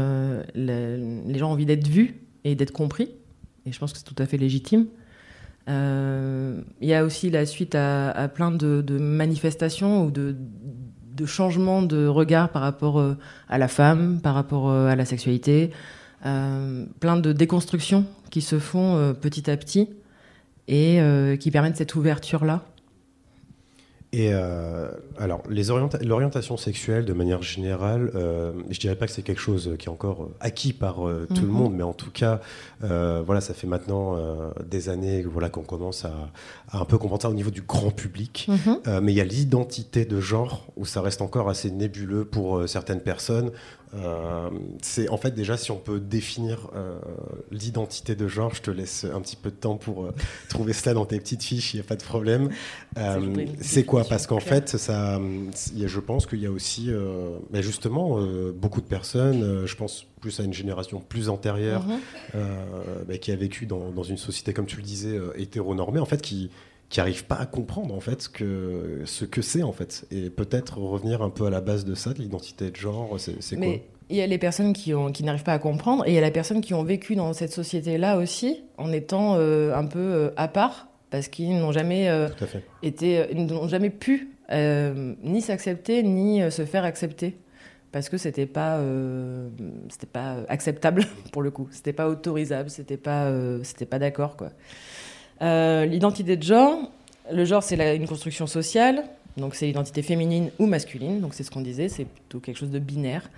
les 0.55 1.39
gens 1.39 1.49
ont 1.49 1.53
envie 1.53 1.65
d'être 1.65 1.89
vus 1.89 2.21
et 2.45 2.55
d'être 2.55 2.73
compris. 2.73 3.13
Et 3.65 3.73
je 3.73 3.79
pense 3.79 3.95
que 3.95 3.99
c'est 3.99 4.05
tout 4.05 4.23
à 4.23 4.27
fait 4.27 4.37
légitime 4.37 4.89
il 5.67 6.89
y 6.89 6.95
a 6.95 7.05
aussi 7.05 7.31
la 7.31 7.47
suite 7.47 7.75
à, 7.75 8.29
plein 8.35 8.51
de, 8.51 8.99
manifestations 8.99 10.05
ou 10.05 10.11
de 10.11 10.37
de 11.15 11.27
changement 11.27 11.83
de 11.83 12.07
regard 12.07 12.51
par 12.51 12.63
rapport 12.63 12.99
euh, 12.99 13.17
à 13.49 13.59
la 13.59 13.69
femme, 13.69 14.21
par 14.21 14.35
rapport 14.35 14.69
euh, 14.69 14.89
à 14.89 14.97
la 14.97 15.05
sexualité, 15.05 15.71
euh, 16.27 16.87
plein 17.01 17.17
de 17.17 17.33
déconstructions 17.33 18.05
qui 18.31 18.41
se 18.41 18.59
font 18.59 19.15
petit 19.21 19.49
à 19.49 19.57
petit 19.57 19.91
et 20.67 20.99
qui 21.39 21.53
permettent 21.53 21.77
cette 21.77 21.95
ouverture-là 21.95 22.65
et 24.17 24.31
euh, 24.33 24.93
alors, 25.19 25.43
l'orientation 25.49 26.57
sexuelle, 26.57 27.05
de 27.05 27.13
manière 27.13 27.43
générale, 27.43 28.13
euh, 28.15 28.53
je 28.71 28.79
dirais 28.79 28.95
pas 28.95 29.07
que 29.07 29.13
c'est 29.13 29.23
quelque 29.23 29.41
chose 29.41 29.75
qui 29.77 29.87
est 29.87 29.91
encore 29.91 30.23
euh, 30.23 30.35
acquis 30.39 30.73
par 30.73 30.95
tout 30.95 31.43
le 31.43 31.49
mhm. 31.49 31.49
monde, 31.49 31.75
mais 31.75 31.83
en 31.83 31.95
tout 31.95 32.13
cas, 32.13 32.41
voilà, 32.81 33.41
ça 33.41 33.55
fait 33.55 33.67
maintenant 33.67 34.17
des 34.65 34.89
années 34.89 35.23
voilà, 35.23 35.49
qu'on 35.49 35.63
commence 35.63 36.05
à, 36.05 36.31
un 36.73 36.85
peu 36.85 36.97
comprendre 36.97 37.23
ça 37.23 37.31
au 37.31 37.35
niveau 37.35 37.51
du 37.51 37.63
grand 37.63 37.91
public. 37.91 38.49
Mhm. 38.49 39.01
mais 39.03 39.13
il 39.13 39.17
y 39.17 39.21
a 39.21 39.25
l'identité 39.25 40.05
de 40.05 40.21
genre 40.21 40.67
où 40.77 40.85
ça 40.85 41.01
reste 41.01 41.21
encore 41.21 41.49
assez 41.49 41.71
nébuleux 41.71 42.25
pour 42.25 42.69
certaines 42.69 43.01
personnes. 43.01 43.51
Euh, 43.97 44.51
c'est 44.83 45.09
en 45.09 45.17
fait 45.17 45.33
déjà 45.33 45.57
si 45.57 45.71
on 45.71 45.77
peut 45.77 46.01
définir 46.01 46.71
euh, 46.75 46.99
l'identité 47.51 48.17
de 48.17 48.27
genre, 48.27 48.55
je 48.55 48.63
te 48.63 48.71
laisse 48.71 49.05
un 49.05 49.21
petit 49.21 49.37
peu 49.37 49.51
de 49.51 49.57
temps 49.57 49.77
pour 49.77 50.05
euh, 50.07 50.15
trouver 50.49 50.73
cela 50.73 50.95
dans 50.95 51.07
tes 51.07 51.19
petites 51.19 51.43
fiches, 51.43 51.75
il 51.75 51.77
n'y 51.77 51.81
a 51.81 51.87
pas 51.87 51.97
de 51.97 52.03
problème. 52.03 52.51
c'est 53.61 53.85
quoi? 53.85 54.05
Parce 54.05 54.27
qu'en 54.27 54.41
fait, 54.41 54.77
ça, 54.77 55.21
je 55.75 56.01
pense 56.01 56.27
qu'il 56.27 56.41
y 56.41 56.47
a 56.47 56.51
aussi, 56.51 56.91
mais 57.53 57.63
justement, 57.63 58.21
beaucoup 58.53 58.81
de 58.81 58.87
personnes, 58.87 59.67
je 59.67 59.77
pense 59.77 60.07
plus 60.21 60.41
à 60.41 60.43
une 60.43 60.55
génération 60.55 61.01
plus 61.01 61.29
antérieure, 61.29 61.85
mhm. 61.87 62.41
bah, 63.07 63.19
qui 63.19 63.33
a 63.33 63.37
vécu 63.37 63.67
dans, 63.67 63.91
dans, 63.91 64.03
une 64.03 64.17
société, 64.17 64.53
comme 64.53 64.67
tu 64.67 64.77
le 64.77 64.83
disais, 64.83 65.19
hétéronormée, 65.37 66.01
en 66.01 66.07
fait, 66.07 66.23
qui 66.23 66.51
qui 66.89 67.01
n'arrivent 67.01 67.25
pas 67.25 67.37
à 67.37 67.47
comprendre 67.47 67.95
en 67.95 68.01
fait 68.01 68.29
que, 68.29 69.03
ce 69.05 69.25
que 69.25 69.43
c'est 69.43 69.63
en 69.63 69.73
fait 69.73 70.07
et 70.11 70.31
peut-être 70.31 70.79
revenir 70.79 71.23
un 71.23 71.31
peu 71.31 71.47
à 71.47 71.51
la 71.51 71.61
base 71.61 71.85
de 71.85 71.95
ça 71.95 72.13
de 72.13 72.21
l'identité 72.21 72.71
de 72.71 72.77
genre 72.77 73.19
c'est 73.19 73.57
quoi? 73.57 73.75
Il 74.11 74.17
y 74.17 74.21
a 74.21 74.27
les 74.27 74.39
personnes 74.39 74.73
qui, 74.73 74.93
ont, 74.95 75.11
qui 75.13 75.25
n'arrivent 75.25 75.45
pas 75.45 75.55
à 75.55 75.59
comprendre 75.59 76.07
et 76.07 76.11
il 76.11 76.15
y 76.15 76.19
a 76.19 76.21
les 76.21 76.31
personnes 76.31 76.61
qui 76.61 76.75
ont 76.75 76.83
vécu 76.83 77.17
dans 77.17 77.33
cette 77.33 77.53
société 77.53 77.97
là 77.99 78.19
aussi 78.19 78.63
en 78.77 78.93
étant 78.93 79.37
euh, 79.37 79.75
un 79.75 79.87
peu 79.87 79.99
euh, 79.99 80.31
à 80.37 80.49
part 80.49 80.89
parce 81.11 81.29
qu'ils 81.29 81.59
n'ont 81.59 81.73
jamais 81.73 82.09
euh, 82.09 82.29
été 82.83 83.27
ils 83.33 83.47
n'ont 83.47 83.69
jamais 83.69 83.91
pu 83.91 84.31
ni 84.53 85.41
s'accepter 85.41 86.03
ni 86.03 86.51
se 86.51 86.67
faire 86.67 86.85
accepter 86.85 87.37
parce 87.93 88.09
que 88.09 88.19
c'était 88.19 88.47
pas 88.47 88.79
c'était 89.89 90.07
pas 90.07 90.37
acceptable 90.49 91.07
pour 91.33 91.43
le 91.43 91.51
coup. 91.51 91.69
C'était 91.71 91.93
pas 91.93 92.09
autorisable 92.09 92.69
c'était 92.69 92.97
pas 92.97 93.33
c'était 93.63 93.87
pas 93.87 93.99
d'accord 93.99 94.37
quoi. 94.37 94.51
L'identité 95.41 96.37
de 96.37 96.43
genre, 96.43 96.91
le 97.33 97.45
genre 97.45 97.63
c'est 97.63 97.97
une 97.97 98.07
construction 98.07 98.47
sociale, 98.47 99.05
donc 99.37 99.55
c'est 99.55 99.67
l'identité 99.67 100.03
féminine 100.03 100.51
ou 100.59 100.67
masculine, 100.67 101.21
donc 101.21 101.35
c'est 101.35 101.43
ce 101.43 101.51
qu'on 101.51 101.61
disait, 101.61 101.89
c'est 101.89 102.05
plutôt 102.05 102.41
quelque 102.41 102.59
chose 102.59 102.71
de 102.71 102.79
binaire. 102.79 103.31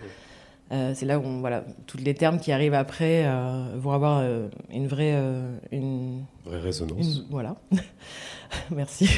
Euh, 0.73 0.93
c'est 0.95 1.07
là 1.07 1.19
où 1.19 1.23
voilà, 1.41 1.65
tous 1.87 1.99
les 1.99 2.15
termes 2.15 2.41
qui 2.41 2.51
arrivent 2.51 2.75
après 2.75 3.25
euh, 3.25 3.69
vont 3.77 3.93
avoir 3.93 4.25
une 4.71 4.89
vraie, 4.89 5.15
une 5.71 6.25
vraie 6.45 6.61
résonance. 6.61 7.25
voilà. 7.31 7.57
Merci. 8.71 9.09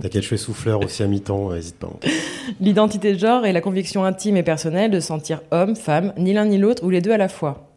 T'inquiète, 0.00 0.22
je 0.22 0.28
fais 0.28 0.36
souffleur 0.36 0.84
aussi 0.84 1.02
à 1.02 1.08
mi-temps, 1.08 1.52
n'hésite 1.52 1.76
pas. 1.76 1.90
L'identité 2.60 3.14
de 3.14 3.18
genre 3.18 3.44
est 3.44 3.52
la 3.52 3.60
conviction 3.60 4.04
intime 4.04 4.36
et 4.36 4.44
personnelle 4.44 4.92
de 4.92 5.00
sentir 5.00 5.42
homme, 5.50 5.74
femme, 5.74 6.12
ni 6.16 6.32
l'un 6.32 6.44
ni 6.44 6.56
l'autre 6.56 6.84
ou 6.84 6.90
les 6.90 7.00
deux 7.00 7.10
à 7.10 7.16
la 7.16 7.28
fois. 7.28 7.68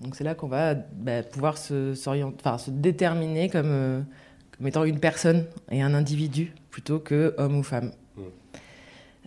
Donc 0.00 0.16
c'est 0.16 0.24
là 0.24 0.34
qu'on 0.34 0.48
va 0.48 0.74
bah, 0.74 1.22
pouvoir 1.22 1.56
se, 1.56 2.70
déterminer 2.70 3.48
comme, 3.48 3.70
euh, 3.70 4.00
comme, 4.56 4.66
étant 4.66 4.84
une 4.84 4.98
personne 4.98 5.46
et 5.70 5.82
un 5.82 5.94
individu 5.94 6.52
plutôt 6.70 6.98
que 6.98 7.34
homme 7.38 7.58
ou 7.58 7.62
femme. 7.62 7.92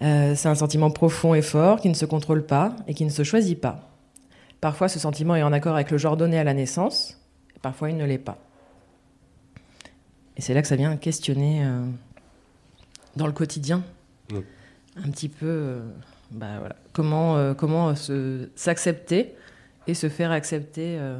Euh, 0.01 0.35
c'est 0.35 0.47
un 0.47 0.55
sentiment 0.55 0.91
profond 0.91 1.33
et 1.33 1.41
fort 1.41 1.79
qui 1.81 1.89
ne 1.89 1.93
se 1.93 2.05
contrôle 2.05 2.45
pas 2.45 2.75
et 2.87 2.93
qui 2.93 3.05
ne 3.05 3.09
se 3.09 3.23
choisit 3.23 3.59
pas. 3.59 3.89
Parfois, 4.61 4.87
ce 4.87 4.99
sentiment 4.99 5.35
est 5.35 5.43
en 5.43 5.53
accord 5.53 5.75
avec 5.75 5.91
le 5.91 5.97
genre 5.97 6.17
donné 6.17 6.37
à 6.37 6.43
la 6.43 6.53
naissance, 6.53 7.19
parfois 7.61 7.89
il 7.89 7.97
ne 7.97 8.05
l'est 8.05 8.17
pas. 8.17 8.37
Et 10.35 10.41
c'est 10.41 10.53
là 10.53 10.61
que 10.61 10.67
ça 10.67 10.75
vient 10.75 10.95
questionner 10.97 11.63
euh, 11.63 11.83
dans 13.15 13.25
le 13.25 13.33
quotidien, 13.33 13.83
un 14.31 15.09
petit 15.09 15.29
peu 15.29 15.79
bah, 16.31 16.59
voilà, 16.59 16.75
comment, 16.93 17.53
comment 17.55 17.93
s'accepter 18.55 19.35
et 19.87 19.93
se 19.93 20.09
faire 20.09 20.31
accepter 20.31 20.97
euh, 20.99 21.19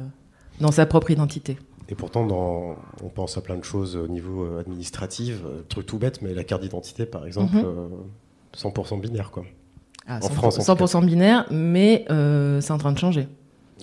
dans 0.60 0.70
sa 0.70 0.86
propre 0.86 1.10
identité. 1.10 1.58
Et 1.88 1.94
pourtant, 1.94 2.26
dans, 2.26 2.76
on 3.02 3.08
pense 3.08 3.38
à 3.38 3.40
plein 3.40 3.56
de 3.56 3.64
choses 3.64 3.96
au 3.96 4.08
niveau 4.08 4.44
euh, 4.44 4.60
administratif, 4.60 5.40
euh, 5.44 5.62
truc 5.68 5.86
tout 5.86 5.98
bête, 5.98 6.20
mais 6.20 6.34
la 6.34 6.44
carte 6.44 6.62
d'identité, 6.62 7.06
par 7.06 7.26
exemple, 7.26 7.56
100% 8.58 8.94
mhm. 8.94 9.00
binaire, 9.00 9.30
quoi. 9.30 9.44
Ah, 10.06 10.20
en 10.22 10.28
France, 10.28 10.58
100% 10.58 11.04
binaire, 11.04 11.46
mais 11.50 12.04
c'est 12.08 12.70
en 12.70 12.78
train 12.78 12.92
de 12.92 12.98
changer. 12.98 13.28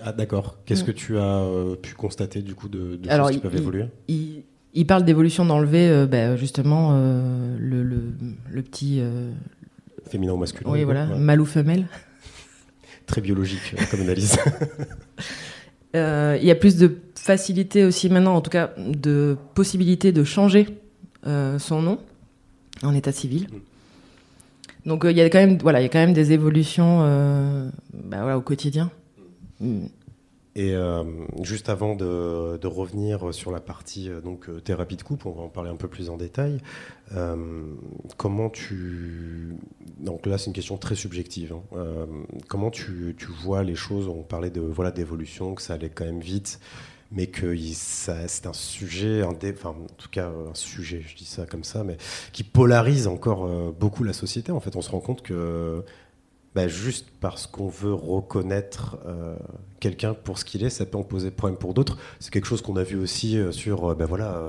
Ah, 0.04 0.12
d'accord. 0.12 0.58
Qu'est-ce 0.66 0.84
mm. 0.84 0.88
que 0.88 0.92
tu 0.92 1.18
as 1.18 1.48
pu 1.82 1.94
constater, 1.94 2.42
du 2.42 2.56
coup, 2.56 2.68
de, 2.68 2.96
de 2.96 3.10
choses 3.10 3.32
qui 3.32 3.38
peuvent 3.40 3.56
évoluer? 3.56 3.86
il, 4.08 4.86
parle 4.88 5.06
d'évolution 5.06 5.46
d'enlever, 5.46 6.06
ben, 6.08 6.36
justement, 6.36 6.94
le, 6.94 7.84
le, 7.84 8.62
petit... 8.64 9.02
Féminin 10.08 10.34
ou 10.34 10.38
masculin. 10.38 10.70
Oui, 10.72 10.84
voilà, 10.84 11.06
mâle 11.06 11.42
ou 11.42 11.46
femelle. 11.46 11.86
Très 13.06 13.22
biologique 13.22 13.76
euh, 13.78 13.84
comme 13.90 14.02
analyse. 14.02 14.38
Euh, 15.96 16.38
il 16.42 16.46
y 16.46 16.52
a 16.52 16.56
plus 16.56 16.76
de 16.76 16.98
facilité 17.18 17.86
aussi 17.86 18.10
maintenant, 18.10 18.36
en 18.36 18.42
tout 18.42 18.50
cas, 18.50 18.74
de 18.78 19.38
possibilité 19.54 20.12
de 20.12 20.26
changer 20.26 20.68
euh, 21.26 21.58
son 21.58 21.82
nom 21.82 22.00
en 22.84 22.94
état 22.94 23.14
civil. 23.14 23.44
Mm. 23.44 23.56
Donc 24.86 25.06
il 25.10 25.18
y 25.18 25.22
a 25.22 25.30
quand 25.30 25.40
même, 25.40 25.58
voilà, 25.58 25.80
il 25.80 25.84
y 25.84 25.86
a 25.88 25.90
quand 25.90 26.00
même 26.00 26.14
des 26.14 26.32
évolutions, 26.32 27.00
bah, 27.94 28.18
voilà, 28.22 28.38
au 28.38 28.42
quotidien. 28.42 28.92
Mm. 29.60 29.86
Et 30.58 30.74
euh, 30.74 31.04
juste 31.42 31.68
avant 31.68 31.96
de, 31.96 32.56
de, 32.56 32.68
revenir 32.68 33.34
sur 33.34 33.52
la 33.52 33.60
partie 33.60 34.10
euh, 34.10 34.22
donc 34.22 34.48
euh, 34.48 34.62
thérapie 34.62 34.96
de 34.96 35.04
couple, 35.04 35.28
on 35.28 35.34
va 35.34 35.42
en 35.42 35.50
parler 35.50 35.70
un 35.70 35.76
peu 35.76 35.90
plus 35.90 36.10
en 36.10 36.16
détail. 36.16 36.62
Euh, 37.14 37.36
comment 38.16 38.50
tu 38.50 39.58
donc 40.00 40.26
là 40.26 40.38
c'est 40.38 40.46
une 40.46 40.54
question 40.54 40.78
très 40.78 40.96
subjective. 40.96 41.54
Hein. 41.54 41.62
Euh, 41.76 42.06
comment 42.48 42.72
tu, 42.72 43.16
tu, 43.18 43.28
vois 43.44 43.64
les 43.64 43.76
choses? 43.76 44.08
On 44.08 44.24
parlait 44.24 44.50
de 44.50 44.62
voilà 44.62 44.92
d'évolution, 44.92 45.56
que 45.56 45.62
ça 45.62 45.74
allait 45.74 45.90
quand 45.90 46.06
même 46.06 46.22
vite, 46.22 46.62
mais 47.12 47.28
que 47.28 47.56
c'est 47.74 48.46
un 48.46 48.54
sujet, 48.54 49.22
un 49.22 49.36
enfin 49.52 49.70
en 49.70 49.94
tout 49.98 50.10
cas 50.10 50.30
un 50.30 50.54
sujet, 50.54 51.04
je 51.08 51.16
dis 51.16 51.26
ça 51.26 51.46
comme 51.46 51.64
ça, 51.64 51.84
mais 51.84 51.98
qui 52.34 52.44
polarise 52.44 53.08
encore 53.08 53.48
beaucoup 53.74 54.04
la 54.04 54.14
société. 54.14 54.52
En 54.52 54.60
fait, 54.60 54.76
on 54.76 54.82
se 54.82 54.90
rend 54.90 55.00
compte 55.00 55.22
que 55.22 55.84
bah, 56.56 56.70
juste 56.70 57.08
parce 57.20 57.48
qu'on 57.48 57.68
veut 57.68 57.94
reconnaître 57.94 58.98
euh, 59.06 59.36
quelqu'un 59.82 60.14
pour 60.14 60.40
ce 60.40 60.46
qu'il 60.46 60.64
est, 60.64 60.70
ça 60.70 60.86
peut 60.86 60.98
en 60.98 61.04
poser 61.04 61.30
problème 61.30 61.58
pour 61.58 61.74
d'autres. 61.74 61.98
C'est 62.22 62.32
quelque 62.32 62.48
chose 62.48 62.62
qu'on 62.62 62.78
a 62.78 62.84
vu 62.84 62.98
aussi 62.98 63.38
euh, 63.38 63.52
sur, 63.52 63.92
euh, 63.92 63.94
bah, 63.94 64.06
voilà, 64.06 64.42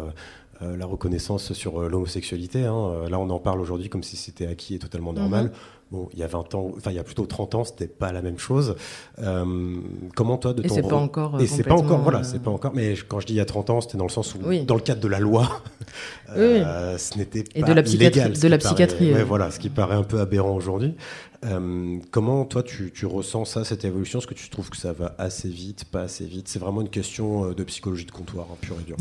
la 0.62 0.87
reconnaissance 0.87 1.53
sur 1.53 1.87
l'homosexualité. 1.87 2.64
Hein. 2.64 3.11
Là, 3.11 3.19
on 3.19 3.29
en 3.29 3.38
parle 3.38 3.61
aujourd'hui 3.61 3.90
comme 3.90 4.03
si 4.03 4.16
c'était 4.16 4.47
acquis 4.47 4.77
et 4.77 4.79
totalement 4.79 5.12
normal. 5.12 5.47
Mhm. 5.47 5.53
Bon, 5.92 6.09
il 6.12 6.18
y 6.18 6.25
a 6.25 6.27
20 6.27 6.57
ans, 6.57 6.72
enfin 6.77 6.90
il 6.90 6.96
y 6.96 6.99
a 6.99 7.05
plutôt 7.05 7.27
30 7.27 7.55
ans, 7.55 7.64
c'était 7.64 7.87
pas 7.87 8.11
la 8.11 8.20
même 8.20 8.40
chose. 8.40 8.75
Euh, 9.20 9.77
comment 10.16 10.37
toi 10.37 10.53
de 10.53 10.62
ton 10.62 10.66
et 10.66 10.68
c'est 10.68 10.83
pas 10.83 10.96
encore 10.96 11.40
et 11.40 11.46
c'est 11.46 11.62
pas 11.62 11.75
encore 11.75 12.01
voilà, 12.01 12.25
c'est 12.25 12.42
pas 12.42 12.51
encore 12.51 12.72
mais 12.75 12.94
quand 13.07 13.20
je 13.20 13.27
dis 13.27 13.35
il 13.35 13.37
y 13.37 13.40
a 13.40 13.44
30 13.44 13.70
ans, 13.70 13.81
c'était 13.81 13.96
dans 13.96 14.07
le 14.07 14.11
sens 14.11 14.35
où 14.35 14.38
dans 14.64 14.75
le 14.75 14.81
cadre 14.81 15.01
de 15.01 15.07
la 15.07 15.20
loi 15.20 15.62
euh, 16.31 16.99
ce 16.99 17.16
n'était 17.16 17.44
pas 17.44 17.51
et 17.55 17.62
de 17.62 17.72
la 17.72 17.85
psychiatrie, 17.85 18.37
de 18.37 18.49
la 18.49 18.59
psychiatrie. 18.59 19.12
ouais, 19.12 19.22
voilà, 19.22 19.53
ce 19.53 19.61
qui 19.61 19.68
paraît 19.68 19.94
un 19.94 20.03
peu 20.03 20.18
aberrant 20.18 20.57
aujourd'hui. 20.57 20.96
Euh, 21.44 21.99
comment 22.11 22.44
toi 22.46 22.64
tu, 22.64 22.90
tu, 22.92 23.07
ressens 23.07 23.44
ça 23.44 23.62
cette 23.62 23.85
évolution? 23.85 24.18
Est-ce 24.18 24.27
que 24.27 24.35
tu 24.35 24.51
trouves 24.51 24.70
que 24.70 24.77
ça 24.77 24.92
va 24.92 25.14
assez 25.18 25.49
vite, 25.49 25.85
pas 25.85 26.01
assez 26.01 26.25
vite? 26.25 26.49
C'est 26.49 26.59
vraiment 26.59 26.81
une 26.81 26.88
question 26.88 27.53
de 27.53 27.62
psychologie 27.62 28.07
de 28.07 28.11
comptoir, 28.11 28.49
hein, 28.51 28.57
pur 28.61 28.75
et 28.81 28.85
dur. 28.85 28.96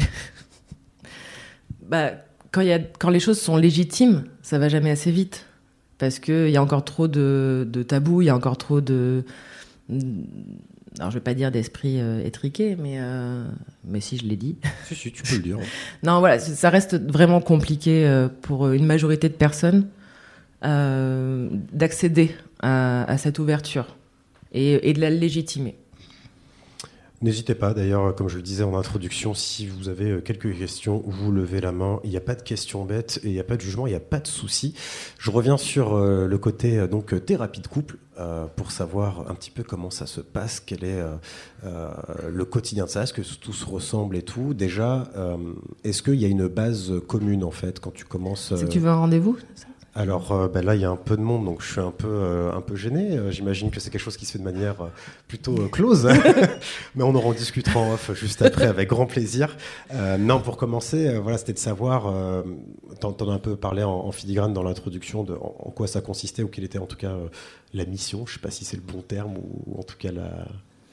bah 1.82 2.12
quand, 2.52 2.62
y 2.62 2.74
a, 2.74 2.78
quand 2.78 3.10
les 3.10 3.20
choses 3.20 3.40
sont 3.40 3.58
légitimes, 3.58 4.26
ça 4.44 4.60
va 4.60 4.70
jamais 4.70 4.92
assez 4.92 5.10
vite 5.10 5.48
parce 5.98 6.20
qu'il 6.20 6.50
y 6.50 6.58
a 6.58 6.62
encore 6.62 6.86
trop 6.86 7.08
de, 7.08 7.86
tabous, 7.88 8.22
il 8.22 8.26
y 8.26 8.30
a 8.30 8.36
encore 8.36 8.58
trop 8.58 8.82
de. 8.82 9.24
Alors, 11.00 11.12
je 11.12 11.16
vais 11.16 11.24
pas 11.24 11.34
dire 11.34 11.52
d'esprit 11.52 12.00
euh, 12.00 12.24
étriqué, 12.24 12.78
mais, 12.78 12.96
euh, 13.00 13.46
mais 13.86 14.00
si 14.00 14.18
je 14.18 14.26
l'ai 14.26 14.38
dit. 14.38 14.56
Si, 14.88 14.96
si, 14.96 15.12
tu 15.12 15.24
peux 15.24 15.36
le 15.36 15.42
dire. 15.42 15.58
non, 16.04 16.20
voilà, 16.20 16.40
ça 16.40 16.70
reste 16.70 16.96
vraiment 16.96 17.42
compliqué 17.42 18.06
euh, 18.06 18.30
pour 18.42 18.72
une 18.72 18.86
majorité 18.86 19.30
de 19.30 19.34
personnes 19.34 19.88
d'accéder 20.62 22.32
à, 22.60 23.18
cette 23.20 23.38
ouverture 23.38 23.96
et, 24.52 24.90
et 24.90 24.94
de 24.94 25.02
la 25.02 25.12
légitimer. 25.12 25.76
N'hésitez 27.22 27.56
pas, 27.56 27.74
d'ailleurs, 27.74 28.14
comme 28.14 28.28
je 28.28 28.36
le 28.36 28.42
disais 28.42 28.64
en 28.64 28.78
introduction, 28.78 29.34
si 29.34 29.68
vous 29.68 29.88
avez 29.88 30.12
euh, 30.12 30.22
quelques 30.22 30.58
questions, 30.58 31.02
vous 31.06 31.32
levez 31.32 31.62
la 31.62 31.72
main. 31.72 32.00
Il 32.04 32.10
n'y 32.10 32.18
a 32.18 32.22
pas 32.22 32.36
de 32.36 32.42
questions 32.42 32.84
bêtes 32.84 33.20
et 33.24 33.28
il 33.28 33.34
n'y 33.34 33.40
a 33.40 33.44
pas 33.44 33.56
de 33.56 33.62
jugement, 33.62 33.88
il 33.88 33.92
n'y 33.92 33.96
a 33.96 34.02
pas 34.02 34.20
de 34.20 34.28
souci. 34.28 34.76
Je 35.18 35.32
reviens 35.32 35.58
sur 35.58 35.96
euh, 35.96 36.28
le 36.28 36.38
côté 36.38 36.78
euh, 36.78 36.88
donc 36.88 37.26
thérapie 37.26 37.62
de 37.62 37.68
couple 37.68 37.98
pour 38.56 38.72
savoir 38.72 39.30
un 39.30 39.36
petit 39.36 39.52
peu 39.52 39.62
comment 39.62 39.90
ça 39.90 40.06
se 40.06 40.22
passe, 40.22 40.62
quel 40.62 40.86
est 40.86 41.04
le 41.64 42.46
quotidien 42.46 42.86
de 42.86 42.90
ça, 42.90 43.04
est-ce 43.04 43.12
que 43.12 43.22
tout 43.22 43.52
se 43.52 43.66
ressemble 43.66 44.16
et 44.16 44.22
tout. 44.22 44.54
Déjà, 44.54 45.12
est-ce 45.84 46.02
qu'il 46.02 46.16
y 46.16 46.24
a 46.24 46.30
une 46.30 46.48
base 46.48 46.94
commune 47.10 47.44
en 47.44 47.52
fait 47.52 47.82
quand 47.82 47.92
tu 47.92 48.06
commences 48.06 48.56
Si 48.56 48.70
tu 48.70 48.80
veux 48.80 48.88
un 48.88 48.96
rendez-vous 48.96 49.38
alors 49.98 50.34
euh, 50.34 50.50
ben 50.50 50.64
là, 50.64 50.76
il 50.76 50.82
y 50.82 50.86
a 50.86 50.90
un 50.90 50.98
peu 50.98 51.16
de 51.16 51.22
monde, 51.22 51.46
donc 51.46 51.62
je 51.62 51.72
suis 51.72 51.80
un 51.80 51.92
peu, 51.92 52.10
euh, 52.10 52.52
un 52.52 52.60
peu 52.60 52.76
gêné. 52.76 53.18
Euh, 53.18 53.32
j'imagine 53.32 53.72
que 53.72 53.80
c'est 53.80 53.90
quelque 53.90 54.02
chose 54.02 54.18
qui 54.18 54.26
se 54.26 54.34
fait 54.34 54.40
de 54.40 54.44
manière 54.44 54.76
plutôt 55.30 55.56
close, 55.70 56.10
mais 56.96 57.04
on 57.04 57.16
en 57.16 57.32
discutera 57.32 57.80
en 57.80 57.94
off 57.94 58.12
juste 58.14 58.42
après 58.42 58.66
avec 58.66 58.90
grand 58.90 59.06
plaisir. 59.06 59.56
non, 60.20 60.42
pour 60.42 60.58
commencer, 60.58 61.18
voilà, 61.20 61.38
c'était 61.38 61.54
de 61.54 61.60
savoir, 61.60 62.14
t'en 63.00 63.14
as 63.14 63.34
un 63.34 63.40
peu 63.40 63.56
parlé 63.56 63.84
en, 63.84 64.12
filigrane 64.12 64.54
dans 64.54 64.64
l'introduction 64.64 65.24
de 65.24 65.34
en, 65.34 65.72
quoi 65.72 65.88
ça 65.88 66.02
consistait 66.02 66.44
ou 66.44 66.48
quelle 66.48 66.66
était 66.66 66.78
en 66.78 66.88
tout 66.88 66.98
cas 66.98 67.16
la 67.74 67.86
mission. 67.86 68.26
Je 68.26 68.34
sais 68.34 68.40
pas 68.40 68.52
si 68.52 68.66
c'est 68.66 68.78
le 68.78 68.84
bon 68.84 69.02
terme 69.02 69.38
ou 69.38 69.80
en 69.80 69.84
tout 69.84 69.98
cas 69.98 70.12
la, 70.12 70.46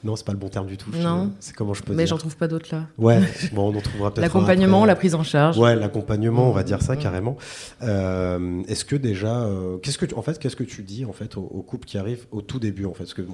non, 0.03 0.17
c'est 0.17 0.25
pas 0.25 0.33
le 0.33 0.37
bon 0.37 0.49
terme 0.49 0.67
du 0.67 0.77
tout. 0.77 0.91
Non. 0.91 1.31
C'est 1.39 1.55
comment 1.55 1.73
je 1.73 1.81
peux 1.81 1.93
Mais 1.93 2.05
j'en 2.05 2.17
trouve 2.17 2.35
pas 2.35 2.47
d'autres 2.47 2.75
là. 2.75 2.87
Ouais, 2.97 3.21
bon, 3.53 3.73
on 3.73 3.77
en 3.77 3.81
trouvera 3.81 4.11
peut-être. 4.11 4.21
L'accompagnement, 4.21 4.85
la 4.85 4.95
prise 4.95 5.15
en 5.15 5.23
charge. 5.23 5.57
Ouais, 5.57 5.75
l'accompagnement, 5.75 6.49
on 6.49 6.51
va 6.51 6.63
dire 6.63 6.81
ça 6.81 6.97
carrément. 6.97 7.37
Euh, 7.81 8.61
est-ce 8.67 8.83
que 8.83 8.97
déjà, 8.97 9.43
euh, 9.43 9.77
qu'est-ce 9.77 9.97
que 9.97 10.05
tu, 10.05 10.15
en 10.15 10.21
fait, 10.21 10.39
qu'est-ce 10.39 10.57
que 10.57 10.63
tu 10.63 10.83
dis 10.83 11.05
en 11.05 11.13
fait 11.13 11.37
aux, 11.37 11.63
couples 11.65 11.87
qui 11.87 11.97
arrivent 11.97 12.25
au 12.31 12.41
tout 12.41 12.59
début 12.59 12.85
en 12.85 12.93
fait, 12.93 13.03
parce 13.03 13.13
que 13.13 13.25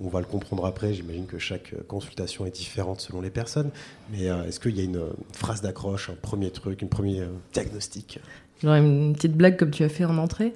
on, 0.00 0.08
va 0.08 0.20
le 0.20 0.26
comprendre 0.26 0.66
après. 0.66 0.92
J'imagine 0.92 1.26
que 1.26 1.38
chaque 1.38 1.74
consultation 1.88 2.46
est 2.46 2.54
différente 2.54 3.00
selon 3.00 3.20
les 3.20 3.30
personnes. 3.30 3.70
Mais 4.12 4.28
euh, 4.28 4.44
est-ce 4.44 4.60
qu'il 4.60 4.76
y 4.76 4.80
a 4.80 4.84
une, 4.84 5.02
phrase 5.32 5.62
d'accroche, 5.62 6.10
un 6.10 6.14
premier 6.14 6.50
truc, 6.50 6.82
une 6.82 6.88
premier 6.88 7.24
diagnostic? 7.52 8.20
Genre 8.62 8.74
une 8.74 9.12
petite 9.14 9.36
blague 9.36 9.56
comme 9.56 9.70
tu 9.70 9.82
as 9.84 9.88
fait 9.88 10.04
en 10.04 10.18
entrée 10.18 10.54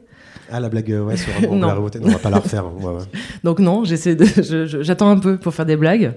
ah, 0.51 0.61
la 0.61 0.69
blague, 0.69 0.89
ouais, 0.89 1.17
sur 1.17 1.33
non. 1.53 1.67
la 1.67 1.79
on 1.79 2.09
va 2.09 2.19
pas 2.19 2.31
la 2.31 2.39
refaire. 2.39 2.65
Hein, 2.65 2.99
Donc 3.45 3.59
non, 3.59 3.85
j'essaie 3.85 4.15
de, 4.15 4.25
j'attends 4.83 5.11
un 5.11 5.19
peu 5.19 5.37
pour 5.37 5.55
faire 5.55 5.67
des 5.67 5.77
blagues. 5.77 6.15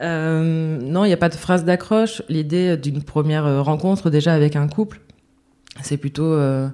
Euh, 0.00 0.78
non, 0.80 1.04
il 1.04 1.08
n'y 1.08 1.14
a 1.14 1.18
pas 1.18 1.28
de 1.28 1.34
phrase 1.34 1.64
d'accroche. 1.64 2.22
L'idée 2.28 2.76
d'une 2.76 3.02
première 3.02 3.46
euh, 3.46 3.62
rencontre 3.62 4.10
déjà 4.10 4.34
avec 4.34 4.56
un 4.56 4.68
couple, 4.68 5.00
c'est 5.82 5.96
plutôt 5.96 6.32
euh, 6.32 6.68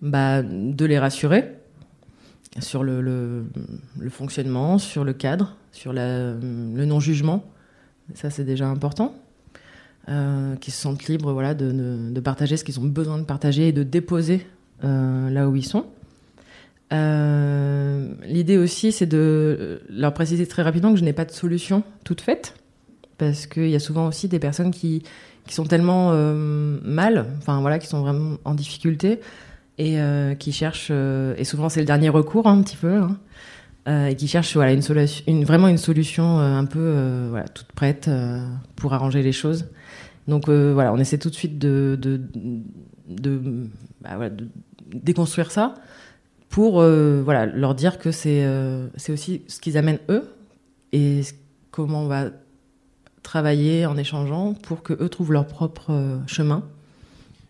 bah, 0.00 0.42
de 0.42 0.84
les 0.84 0.98
rassurer 0.98 1.56
sur 2.60 2.84
le, 2.84 3.00
le, 3.00 4.10
fonctionnement, 4.10 4.78
sur 4.78 5.02
le 5.02 5.12
cadre, 5.12 5.56
sur 5.72 5.92
la, 5.92 6.32
le 6.32 6.84
non-jugement. 6.84 7.44
Ça, 8.14 8.30
c'est 8.30 8.44
déjà 8.44 8.68
important. 8.68 9.14
Qu'ils 10.06 10.72
se 10.72 10.80
sentent 10.80 11.06
libres 11.06 11.32
voilà, 11.32 11.54
de, 11.54 11.72
de, 12.10 12.20
partager 12.20 12.56
ce 12.56 12.64
qu'ils 12.64 12.78
ont 12.78 12.84
besoin 12.84 13.18
de 13.18 13.24
partager 13.24 13.68
et 13.68 13.72
de 13.72 13.82
déposer 13.82 14.46
là 14.82 15.48
où 15.48 15.56
ils 15.56 15.64
sont. 15.64 15.86
Euh, 16.92 18.08
l'idée 18.24 18.56
aussi, 18.56 18.92
c'est 18.92 19.06
de 19.06 19.80
leur 19.88 20.14
préciser 20.14 20.46
très 20.46 20.62
rapidement 20.62 20.92
que 20.92 20.98
je 20.98 21.04
n'ai 21.04 21.12
pas 21.12 21.24
de 21.24 21.32
solution 21.32 21.82
toute 22.04 22.20
faite, 22.20 22.54
parce 23.18 23.46
qu'il 23.46 23.68
y 23.68 23.74
a 23.74 23.80
souvent 23.80 24.06
aussi 24.06 24.28
des 24.28 24.38
personnes 24.38 24.70
qui, 24.70 25.02
qui 25.46 25.54
sont 25.54 25.64
tellement 25.64 26.10
euh, 26.12 26.78
mal, 26.82 27.26
enfin 27.38 27.60
voilà, 27.60 27.78
qui 27.78 27.86
sont 27.86 28.00
vraiment 28.00 28.36
en 28.44 28.54
difficulté 28.54 29.20
et 29.78 30.00
euh, 30.00 30.34
qui 30.34 30.52
cherchent, 30.52 30.90
et 30.90 31.44
souvent 31.44 31.68
c'est 31.68 31.80
le 31.80 31.86
dernier 31.86 32.10
recours 32.10 32.46
hein, 32.46 32.58
un 32.58 32.62
petit 32.62 32.76
peu, 32.76 32.96
hein, 32.96 34.06
et 34.06 34.14
qui 34.14 34.28
cherchent 34.28 34.54
voilà 34.54 34.72
une 34.72 34.82
solution, 34.82 35.24
une, 35.26 35.44
vraiment 35.44 35.68
une 35.68 35.78
solution 35.78 36.38
un 36.38 36.64
peu 36.64 37.26
voilà 37.28 37.48
toute 37.48 37.72
prête 37.72 38.08
pour 38.76 38.94
arranger 38.94 39.22
les 39.22 39.32
choses. 39.32 39.66
Donc 40.28 40.48
voilà, 40.48 40.92
on 40.92 40.98
essaie 40.98 41.18
tout 41.18 41.30
de 41.30 41.34
suite 41.34 41.58
de, 41.58 41.98
bah, 44.00 44.30
déconstruire 44.92 45.50
ça 45.50 45.74
pour 46.54 46.80
euh, 46.80 47.20
voilà, 47.24 47.46
leur 47.46 47.74
dire 47.74 47.98
que 47.98 48.12
c'est 48.12 48.44
euh, 48.44 48.86
c'est 48.96 49.12
aussi 49.12 49.42
ce 49.48 49.58
qu'ils 49.58 49.76
amènent 49.76 49.98
eux 50.08 50.32
et 50.92 51.22
comment 51.72 52.02
on 52.02 52.06
va 52.06 52.26
travailler 53.24 53.86
en 53.86 53.96
échangeant 53.96 54.54
pour 54.54 54.84
que 54.84 54.92
eux 54.92 55.08
trouvent 55.08 55.32
leur 55.32 55.48
propre 55.48 55.90
euh, 55.90 56.18
chemin. 56.28 56.62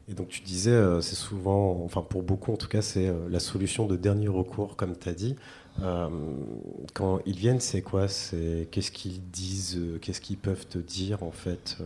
Et 0.08 0.14
donc 0.14 0.28
tu 0.28 0.40
disais, 0.42 0.78
c'est 1.00 1.14
souvent, 1.14 1.82
enfin 1.84 2.02
pour 2.02 2.22
beaucoup 2.22 2.52
en 2.52 2.56
tout 2.56 2.68
cas, 2.68 2.82
c'est 2.82 3.10
la 3.30 3.40
solution 3.40 3.86
de 3.86 3.96
dernier 3.96 4.28
recours, 4.28 4.76
comme 4.76 4.94
tu 4.98 5.08
as 5.08 5.14
dit. 5.14 5.34
quand 6.92 7.20
ils 7.24 7.36
viennent, 7.36 7.60
c'est 7.60 7.80
quoi? 7.80 8.06
C'est 8.06 8.68
qu'est-ce 8.70 8.90
qu'ils 8.90 9.22
disent 9.30 9.80
Qu'est-ce 10.02 10.20
qu'ils 10.20 10.36
peuvent 10.36 10.66
te 10.66 10.76
dire 10.76 11.22
en 11.22 11.30
fait 11.30 11.78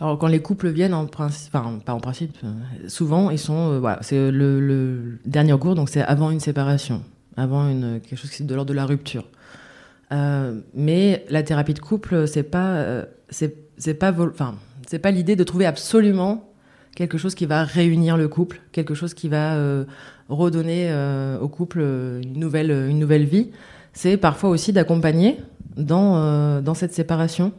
alors 0.00 0.18
quand 0.18 0.26
les 0.26 0.40
couples 0.40 0.68
viennent 0.68 0.94
en 0.94 1.06
principe, 1.06 1.54
enfin 1.54 1.78
pas 1.84 1.94
en 1.94 2.00
principe, 2.00 2.36
euh, 2.44 2.88
souvent 2.88 3.30
ils 3.30 3.38
sont, 3.38 3.82
euh, 3.82 3.94
c'est 4.02 4.30
le, 4.30 5.18
dernier 5.24 5.56
cours, 5.58 5.74
donc 5.74 5.88
c'est 5.88 6.02
avant 6.02 6.30
une 6.30 6.40
séparation, 6.40 7.02
avant 7.36 7.68
une 7.68 8.00
quelque 8.00 8.18
chose 8.18 8.30
qui 8.30 8.42
est 8.42 8.46
de 8.46 8.54
l'ordre 8.54 8.68
de 8.68 8.74
la 8.74 8.84
rupture. 8.84 9.24
Euh, 10.12 10.60
mais 10.74 11.24
la 11.30 11.42
thérapie 11.42 11.74
de 11.74 11.80
couple, 11.80 12.28
c'est 12.28 12.42
pas, 12.42 13.04
c'est 13.30 13.94
pas, 13.94 14.12
enfin 14.12 14.56
c'est 14.86 14.98
pas 14.98 15.10
l'idée 15.10 15.34
de 15.34 15.44
trouver 15.44 15.64
absolument 15.64 16.50
quelque 16.94 17.18
chose 17.18 17.34
qui 17.34 17.46
va 17.46 17.64
réunir 17.64 18.16
le 18.16 18.28
couple, 18.28 18.60
quelque 18.72 18.94
chose 18.94 19.14
qui 19.14 19.28
va 19.28 19.58
redonner 20.28 20.94
au 21.40 21.48
couple 21.48 21.80
une 21.80 22.38
nouvelle, 22.38 22.70
une 22.70 22.98
nouvelle 22.98 23.24
vie. 23.24 23.50
C'est 23.94 24.18
parfois 24.18 24.50
aussi 24.50 24.72
d'accompagner 24.72 25.38
dans 25.76 26.60
dans 26.62 26.74
cette 26.74 26.94
séparation 26.94 27.52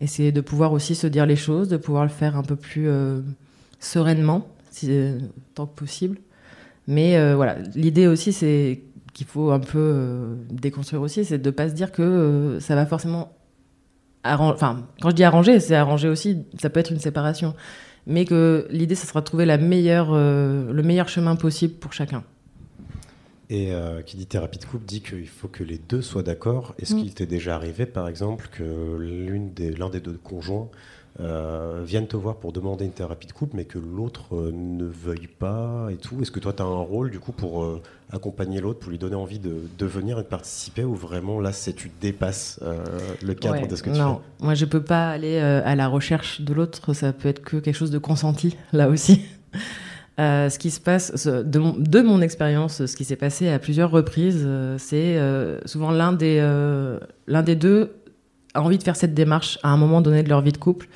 essayer 0.00 0.32
de 0.32 0.40
pouvoir 0.40 0.72
aussi 0.72 0.94
se 0.94 1.06
dire 1.06 1.26
les 1.26 1.36
choses, 1.36 1.68
de 1.68 1.76
pouvoir 1.76 2.04
le 2.04 2.10
faire 2.10 2.36
un 2.36 2.42
peu 2.42 2.56
plus 2.56 2.88
euh, 2.88 3.20
sereinement, 3.78 4.48
si, 4.70 4.86
euh, 4.90 5.18
tant 5.54 5.66
que 5.66 5.74
possible. 5.74 6.18
Mais 6.86 7.16
euh, 7.16 7.36
voilà, 7.36 7.56
l'idée 7.74 8.06
aussi, 8.06 8.32
c'est 8.32 8.82
qu'il 9.12 9.26
faut 9.26 9.50
un 9.50 9.60
peu 9.60 10.36
déconstruire 10.50 11.02
aussi, 11.02 11.24
c'est 11.24 11.38
de 11.38 11.50
ne 11.50 11.54
pas 11.54 11.68
se 11.68 11.74
dire 11.74 11.92
que 11.92 12.58
ça 12.60 12.74
va 12.74 12.86
forcément 12.86 13.32
arranger. 14.22 14.54
Enfin, 14.54 14.86
quand 15.00 15.10
je 15.10 15.16
dis 15.16 15.24
arranger, 15.24 15.60
c'est 15.60 15.74
arranger 15.74 16.08
aussi, 16.08 16.44
ça 16.60 16.70
peut 16.70 16.80
être 16.80 16.90
une 16.90 17.00
séparation. 17.00 17.54
Mais 18.06 18.24
que 18.24 18.66
l'idée, 18.70 18.94
ce 18.94 19.06
sera 19.06 19.20
de 19.20 19.26
trouver 19.26 19.46
le 19.46 19.58
meilleur 19.58 21.08
chemin 21.08 21.36
possible 21.36 21.74
pour 21.74 21.92
chacun. 21.92 22.24
Et 23.52 23.72
euh, 23.72 24.00
qui 24.02 24.16
dit 24.16 24.26
thérapie 24.26 24.60
de 24.60 24.64
couple 24.64 24.84
dit 24.86 25.00
qu'il 25.00 25.26
faut 25.26 25.48
que 25.48 25.64
les 25.64 25.78
deux 25.78 26.02
soient 26.02 26.22
d'accord. 26.22 26.72
Est-ce 26.78 26.94
mm. 26.94 26.98
qu'il 26.98 27.14
t'est 27.14 27.26
déjà 27.26 27.56
arrivé, 27.56 27.84
par 27.84 28.06
exemple, 28.06 28.48
que 28.52 28.96
l'un 28.96 29.90
des, 29.90 30.00
deux 30.00 30.18
conjoints 30.22 30.68
euh, 31.18 31.82
vienne 31.84 32.06
te 32.06 32.16
voir 32.16 32.36
pour 32.36 32.52
demander 32.52 32.84
une 32.84 32.92
thérapie 32.92 33.26
de 33.26 33.32
couple, 33.32 33.56
mais 33.56 33.64
que 33.64 33.80
l'autre 33.80 34.36
euh, 34.36 34.52
ne 34.54 34.84
veuille 34.84 35.26
pas 35.26 35.88
et 35.90 35.96
tout? 35.96 36.22
Est-ce 36.22 36.30
que 36.30 36.38
toi, 36.38 36.52
tu 36.52 36.62
as 36.62 36.64
un 36.66 36.78
rôle, 36.78 37.10
du 37.10 37.18
coup, 37.18 37.32
pour 37.32 37.66
accompagner 38.12 38.60
l'autre, 38.60 38.78
pour 38.78 38.92
lui 38.92 38.98
donner 38.98 39.16
envie 39.16 39.40
de, 39.40 39.84
venir 39.84 40.20
et 40.20 40.22
de 40.22 40.28
participer, 40.28 40.84
ou 40.84 40.94
vraiment, 40.94 41.40
là, 41.40 41.50
c'est 41.50 41.72
tu 41.72 41.90
dépasses 42.00 42.60
le 43.20 43.34
cadre 43.34 43.66
de 43.66 43.74
ce 43.74 43.82
que 43.82 43.90
tu 43.90 43.98
non. 43.98 44.20
Moi, 44.38 44.54
je 44.54 44.64
peux 44.64 44.84
pas 44.84 45.10
aller 45.10 45.40
à 45.40 45.74
la 45.74 45.88
recherche 45.88 46.40
de 46.40 46.54
l'autre. 46.54 46.94
Ça 46.94 47.12
peut 47.12 47.28
être 47.28 47.42
que 47.42 47.56
quelque 47.56 47.74
chose 47.74 47.90
de 47.90 47.98
consenti, 47.98 48.56
là 48.72 48.88
aussi. 48.88 49.22
Euh, 50.18 50.50
ce 50.50 50.58
qui 50.58 50.70
se 50.70 50.80
passe, 50.80 51.26
de 51.26 52.00
mon, 52.00 52.20
expérience, 52.20 52.84
ce 52.84 52.96
qui 52.96 53.04
s'est 53.04 53.16
passé 53.16 53.48
à 53.48 53.58
plusieurs 53.58 53.90
reprises, 53.90 54.42
euh, 54.44 54.76
c'est 54.78 55.16
euh, 55.16 55.60
souvent 55.64 55.90
l'un 55.90 56.12
des, 56.12 56.40
l'un 57.26 57.42
des 57.42 57.56
deux 57.56 57.94
a 58.54 58.62
envie 58.62 58.78
de 58.78 58.82
faire 58.82 58.96
cette 58.96 59.14
démarche 59.14 59.58
à 59.62 59.70
un 59.70 59.76
moment 59.76 60.00
donné 60.00 60.22
de 60.22 60.28
leur 60.28 60.42
vie 60.42 60.52
de 60.52 60.58
couple, 60.58 60.88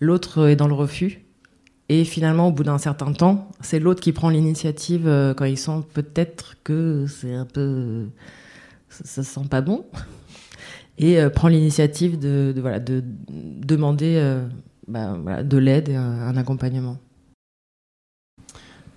l'autre 0.00 0.48
est 0.48 0.56
dans 0.56 0.66
le 0.66 0.74
refus. 0.74 1.24
Et 1.90 2.04
finalement, 2.04 2.48
au 2.48 2.52
bout 2.52 2.64
d'un 2.64 2.78
certain 2.78 3.12
temps, 3.12 3.48
c'est 3.60 3.78
l'autre 3.78 4.00
qui 4.00 4.12
prend 4.12 4.28
l'initiative 4.28 5.34
quand 5.36 5.44
il 5.44 5.56
sent 5.56 5.84
peut-être 5.94 6.56
que 6.62 7.06
c'est 7.08 7.34
un 7.34 7.46
peu. 7.46 8.06
Ça, 8.90 9.04
ça, 9.04 9.22
sent 9.22 9.48
pas 9.48 9.60
bon. 9.60 9.84
Et 10.98 11.18
prend 11.32 11.48
l'initiative 11.48 12.18
de, 12.18 12.52
voilà, 12.58 12.80
de 12.80 13.04
demander 13.30 14.20
bah, 14.88 15.42
de 15.44 15.56
l'aide 15.56 15.90
et 15.90 15.94
un 15.94 16.36
accompagnement. 16.36 16.98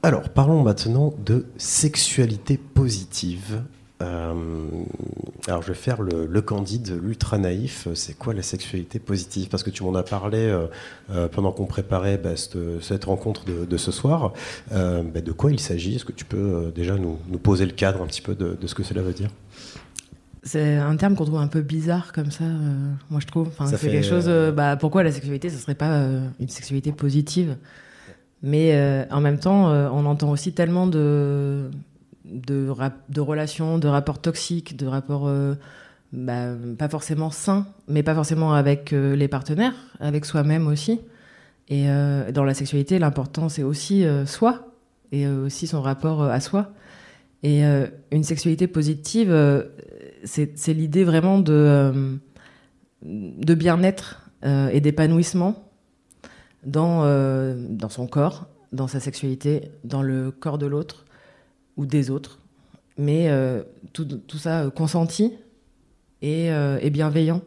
Alors, 0.04 0.30
parlons 0.30 0.64
maintenant 0.64 1.14
de 1.24 1.46
sexualité 1.58 2.58
positive. 2.58 3.62
Euh, 4.02 4.34
alors, 5.48 5.62
je 5.62 5.68
vais 5.68 5.74
faire 5.76 6.02
le, 6.02 6.42
candide, 6.42 7.00
l'ultra 7.04 7.38
naïf. 7.38 7.88
C'est 7.94 8.18
quoi 8.18 8.34
la 8.34 8.42
sexualité 8.42 8.98
positive? 8.98 9.50
Parce 9.50 9.62
que 9.62 9.70
tu 9.70 9.84
m'en 9.84 9.94
as 9.94 10.02
parlé 10.02 10.40
euh, 10.40 10.66
euh, 11.12 11.28
pendant 11.28 11.52
qu'on 11.52 11.68
préparait 11.68 12.18
bah, 12.18 12.32
cette, 12.36 13.04
rencontre 13.06 13.46
de, 13.46 13.78
ce 13.78 13.92
soir. 13.92 14.34
Bah, 14.72 15.22
de 15.24 15.32
quoi 15.32 15.52
il 15.52 15.60
s'agit? 15.60 15.98
Est-ce 15.98 16.06
que 16.06 16.14
tu 16.14 16.26
peux 16.26 16.72
déjà 16.74 16.96
nous, 16.96 17.18
poser 17.38 17.68
le 17.68 17.74
cadre 17.74 18.02
un 18.02 18.08
petit 18.08 18.22
peu 18.22 18.34
de, 18.34 18.58
ce 18.66 18.74
que 18.74 18.84
cela 18.84 19.04
veut 19.04 19.14
dire? 19.14 19.30
C'est 20.42 20.78
un 20.78 20.96
terme 20.96 21.16
qu'on 21.16 21.26
trouve 21.26 21.38
un 21.38 21.46
peu 21.46 21.62
bizarre 21.62 22.14
comme 22.14 22.32
ça, 22.32 22.46
moi 23.12 23.20
je 23.20 23.28
trouve. 23.28 23.50
Enfin, 23.50 23.68
c'est 23.68 23.88
quelque 23.88 24.08
chose. 24.08 24.28
bah, 24.56 24.78
pourquoi 24.78 25.04
la 25.04 25.12
sexualité, 25.12 25.52
ce 25.52 25.58
serait 25.58 25.76
pas 25.76 26.08
une 26.40 26.50
sexualité 26.50 26.92
positive? 26.92 27.58
Mais 28.44 28.74
euh, 28.74 29.06
en 29.12 29.22
même 29.22 29.38
temps, 29.38 29.70
euh, 29.70 29.90
on 29.92 30.06
entend 30.06 30.32
aussi 30.32 30.54
tellement 30.54 30.88
de, 30.88 31.70
de, 32.26 33.20
relations, 33.20 33.78
de 33.78 33.88
rapports 33.88 34.20
toxiques, 34.20 34.76
de 34.76 34.88
rapports 34.88 35.28
euh, 35.28 35.54
bah, 36.12 36.56
pas 36.78 36.90
forcément 36.90 37.30
sains, 37.30 37.68
mais 37.88 38.02
pas 38.04 38.16
forcément 38.16 38.54
avec 38.54 38.92
les 38.92 39.28
partenaires, 39.28 39.76
avec 40.00 40.26
soi-même 40.26 40.68
aussi. 40.68 41.00
Et 41.70 41.86
dans 42.34 42.44
la 42.44 42.54
sexualité, 42.54 43.00
l'important, 43.00 43.48
c'est 43.48 43.64
aussi 43.64 44.04
soi, 44.26 44.76
et 45.14 45.26
aussi 45.26 45.68
son 45.68 45.82
rapport 45.82 46.24
à 46.24 46.42
soi. 46.42 46.74
Et 47.44 47.64
une 48.12 48.26
sexualité 48.26 48.68
positive, 48.68 49.34
c'est 50.26 50.74
l'idée 50.74 51.06
vraiment 51.06 51.40
de, 51.40 52.20
de 53.04 53.54
bien-être 53.54 54.30
et 54.44 54.82
d'épanouissement 54.82 55.71
dans, 56.64 57.04
euh, 57.04 57.56
dans 57.70 57.90
son 57.90 58.08
corps, 58.08 58.48
dans 58.72 58.88
sa 58.88 59.00
sexualité, 59.00 59.72
dans 59.84 60.02
le 60.02 60.32
corps 60.32 60.58
de 60.58 60.66
l'autre 60.66 61.06
ou 61.78 61.86
des 61.86 62.10
autres. 62.10 62.40
Mais 62.98 63.30
euh, 63.30 63.64
tout, 63.94 64.08
ça 64.38 64.64
euh, 64.64 64.70
consenti 64.70 65.34
et, 66.22 66.52
bienveillant. 66.92 67.42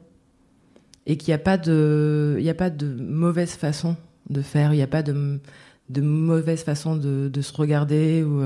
Et 1.06 1.16
qu'il 1.16 1.28
n'y 1.28 1.34
a, 1.34 1.38
pas 1.38 1.58
de, 1.58 2.96
mauvaise 2.98 3.52
façon 3.52 3.96
de 4.30 4.40
faire, 4.40 4.72
il 4.72 4.76
n'y 4.76 4.82
a 4.82 4.86
pas 4.86 5.02
de, 5.02 5.38
mauvaise 6.00 6.62
façon 6.62 6.96
de, 6.96 7.40
se 7.40 7.52
regarder. 7.52 8.22
Ou, 8.22 8.42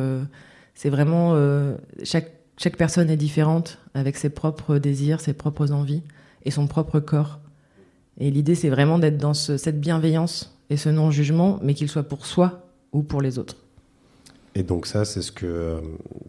c'est 0.75 0.91
vraiment. 0.91 1.37
chaque 2.03 2.77
personne 2.77 3.11
est 3.11 3.17
différente 3.17 3.79
avec 3.95 4.17
ses 4.17 4.29
propres 4.29 4.79
désirs, 4.79 5.21
ses 5.21 5.35
propres 5.35 5.71
envies 5.71 6.03
et 6.45 6.51
son 6.51 6.67
propre 6.67 6.99
corps. 6.99 7.39
Et 8.19 8.33
l'idée, 8.33 8.57
c'est 8.57 8.71
vraiment 8.71 8.99
d'être 8.99 9.19
dans 9.19 9.35
cette 9.35 9.81
bienveillance 9.81 10.58
et 10.71 10.77
ce 10.77 10.89
non-jugement, 10.89 11.59
mais 11.63 11.75
qu'il 11.75 11.89
soit 11.89 12.03
pour 12.03 12.27
soi 12.27 12.69
ou 12.93 13.03
pour 13.03 13.21
les 13.23 13.39
autres. 13.39 13.57
Et 14.55 14.63
donc 14.63 14.87
ça, 14.87 15.05
c'est 15.05 15.23
ce 15.23 15.31
que 15.31 15.47
euh, 15.47 15.81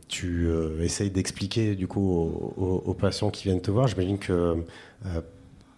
tu 0.08 0.48
euh, 0.48 0.84
essayes 0.84 1.10
d'expliquer 1.10 1.76
du 1.76 1.88
coup 1.88 2.12
aux, 2.58 2.94
patients 2.94 3.32
qui 3.32 3.46
viennent 3.46 3.62
te 3.62 3.72
voir. 3.72 3.88
J'imagine 3.88 4.20
que 4.20 4.64
euh, 5.06 5.22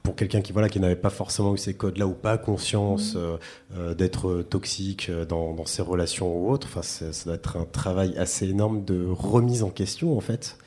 pour 0.04 0.16
quelqu'un 0.16 0.42
qui 0.42 0.52
voilà 0.52 0.68
qui 0.68 0.80
n'avait 0.80 0.96
pas 0.96 1.12
forcément 1.12 1.54
eu 1.54 1.58
ces 1.58 1.76
codes-là 1.76 2.08
ou 2.08 2.14
pas 2.14 2.38
conscience 2.38 3.16
mmh. 3.16 3.94
d'être 3.94 4.42
toxique 4.42 5.12
dans, 5.30 5.54
dans, 5.54 5.68
ses 5.68 5.84
relations 5.84 6.36
ou 6.36 6.52
autres, 6.52 6.68
enfin 6.68 6.82
ça 6.82 7.12
doit 7.26 7.36
être 7.36 7.58
un 7.58 7.66
travail 7.66 8.18
assez 8.18 8.50
énorme 8.50 8.84
de 8.84 9.06
remise 9.08 9.62
en 9.62 9.70
question 9.70 10.18
en 10.18 10.20
fait 10.20 10.58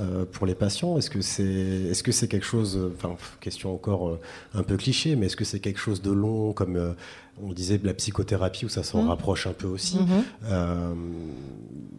euh, 0.00 0.24
pour 0.24 0.44
les 0.44 0.56
patients 0.56 0.98
Est-ce 0.98 1.08
que 1.08 1.20
c'est 1.20 1.44
est 1.44 1.92
-ce 1.92 2.02
que 2.02 2.10
c'est 2.10 2.26
quelque 2.26 2.46
chose, 2.46 2.76
enfin 2.96 3.16
question 3.40 3.72
encore 3.72 4.08
euh, 4.08 4.20
un 4.52 4.64
peu 4.64 4.76
cliché, 4.76 5.14
mais 5.14 5.26
est-ce 5.26 5.36
que 5.36 5.44
c'est 5.44 5.60
quelque 5.60 5.78
chose 5.78 6.02
de 6.02 6.10
long 6.10 6.52
comme 6.52 6.96
on 7.42 7.52
disait 7.52 7.78
de 7.78 7.86
la 7.86 7.94
psychothérapie 7.94 8.64
où 8.64 8.68
ça 8.68 8.82
s'en 8.82 9.02
mmh. 9.02 9.08
rapproche 9.08 9.46
un 9.46 9.52
peu 9.52 9.66
aussi 9.66 9.98
mmh. 9.98 10.94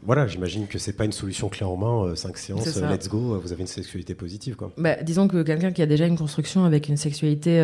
Voilà, 0.03 0.27
j'imagine 0.27 0.67
que 0.67 0.77
c'est 0.77 0.93
pas 0.93 1.05
une 1.05 1.11
solution 1.11 1.49
clé 1.49 1.65
en 1.65 1.77
main, 1.77 2.15
cinq 2.15 2.37
séances, 2.37 2.77
let's 2.77 3.09
go, 3.09 3.39
vous 3.39 3.51
avez 3.51 3.61
une 3.61 3.67
sexualité 3.67 4.13
positive 4.13 4.55
quoi. 4.55 4.71
Bah, 4.77 5.01
disons 5.01 5.27
que 5.27 5.41
quelqu'un 5.41 5.71
qui 5.71 5.81
a 5.81 5.87
déjà 5.87 6.05
une 6.05 6.17
construction 6.17 6.63
avec 6.63 6.89
une 6.89 6.97
sexualité 6.97 7.59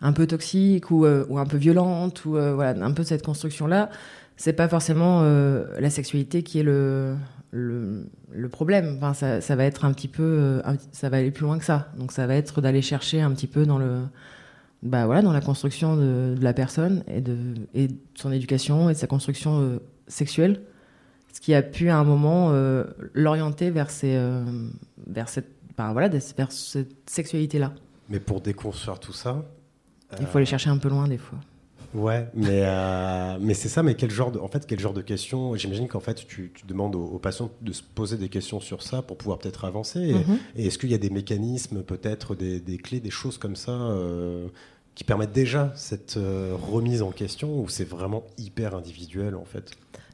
un 0.00 0.12
peu 0.12 0.28
toxique 0.28 0.92
ou, 0.92 1.04
ou, 1.04 1.38
un 1.38 1.46
peu 1.46 1.56
violente 1.56 2.24
ou 2.24 2.30
voilà 2.30 2.70
un 2.80 2.92
peu 2.92 3.02
cette 3.02 3.24
construction 3.24 3.66
là, 3.66 3.90
c'est 4.36 4.52
pas 4.52 4.68
forcément 4.68 5.22
la 5.22 5.90
sexualité 5.90 6.44
qui 6.44 6.60
est 6.60 6.64
le 6.64 7.16
le, 7.50 8.06
le 8.30 8.48
problème. 8.48 8.96
Enfin, 8.96 9.14
ça, 9.14 9.40
ça, 9.40 9.56
va 9.56 9.64
être 9.64 9.84
un 9.84 9.92
petit 9.92 10.08
peu, 10.08 10.22
euh, 10.22 10.62
ça 10.92 11.08
va 11.08 11.18
aller 11.18 11.30
plus 11.30 11.44
loin 11.44 11.58
que 11.58 11.64
ça. 11.64 11.88
Donc, 11.96 12.12
ça 12.12 12.26
va 12.26 12.34
être 12.34 12.60
d'aller 12.60 12.82
chercher 12.82 13.20
un 13.20 13.30
petit 13.32 13.46
peu 13.46 13.66
dans 13.66 13.78
le, 13.78 14.00
bah 14.82 15.06
voilà, 15.06 15.22
dans 15.22 15.32
la 15.32 15.40
construction 15.40 15.96
de, 15.96 16.34
de, 16.36 16.44
la 16.44 16.52
personne 16.52 17.02
et 17.08 17.20
de, 17.20 17.36
et 17.74 17.88
de 17.88 17.96
son 18.14 18.30
éducation 18.30 18.88
et 18.90 18.92
de 18.92 18.98
sa 18.98 19.06
construction 19.06 19.60
euh, 19.60 19.78
sexuelle, 20.06 20.62
ce 21.32 21.40
qui 21.40 21.54
a 21.54 21.62
pu 21.62 21.88
à 21.88 21.98
un 21.98 22.04
moment 22.04 22.50
euh, 22.52 22.84
l'orienter 23.12 23.70
vers 23.70 23.90
ces, 23.90 24.18
vers 25.06 25.28
cette, 25.28 25.50
bah, 25.76 25.92
voilà, 25.92 26.08
vers 26.08 26.52
cette 26.52 27.10
sexualité-là. 27.10 27.72
Mais 28.08 28.20
pour 28.20 28.40
déconstruire 28.40 28.98
tout 28.98 29.12
ça, 29.12 29.44
il 30.20 30.26
faut 30.26 30.38
aller 30.38 30.46
chercher 30.46 30.70
un 30.70 30.78
peu 30.78 30.88
loin 30.88 31.06
des 31.08 31.18
fois. 31.18 31.38
Ouais, 31.94 32.28
mais, 32.34 32.62
euh, 32.64 33.38
mais 33.40 33.54
c'est 33.54 33.68
ça, 33.68 33.82
mais 33.82 33.94
quel 33.94 34.10
genre 34.10 34.30
de, 34.30 34.38
en 34.38 34.48
fait, 34.48 34.66
quel 34.66 34.78
genre 34.78 34.92
de 34.92 35.00
questions 35.00 35.54
J'imagine 35.54 35.88
qu'en 35.88 36.00
fait, 36.00 36.26
tu, 36.26 36.52
tu 36.54 36.66
demandes 36.66 36.94
aux, 36.94 37.18
patients 37.18 37.50
de 37.62 37.72
se 37.72 37.82
poser 37.82 38.18
des 38.18 38.28
questions 38.28 38.60
sur 38.60 38.82
ça 38.82 39.00
pour 39.00 39.16
pouvoir 39.16 39.38
peut-être 39.38 39.64
avancer. 39.64 40.00
Et, 40.00 40.14
mhm. 40.14 40.38
est-ce 40.56 40.78
qu'il 40.78 40.90
y 40.90 40.94
a 40.94 40.98
des 40.98 41.10
mécanismes, 41.10 41.82
peut-être 41.82 42.34
des, 42.34 42.60
des, 42.60 42.76
clés, 42.76 43.00
des 43.00 43.10
choses 43.10 43.38
comme 43.38 43.56
ça 43.56 43.72
euh, 43.72 44.48
qui 44.94 45.04
permettent 45.04 45.32
déjà 45.32 45.72
cette 45.76 46.18
euh, 46.18 46.54
remise 46.60 47.00
en 47.00 47.10
question 47.10 47.58
ou 47.58 47.68
c'est 47.68 47.88
vraiment 47.88 48.24
hyper 48.36 48.74
individuel 48.74 49.34
en 49.34 49.44
fait? 49.44 49.70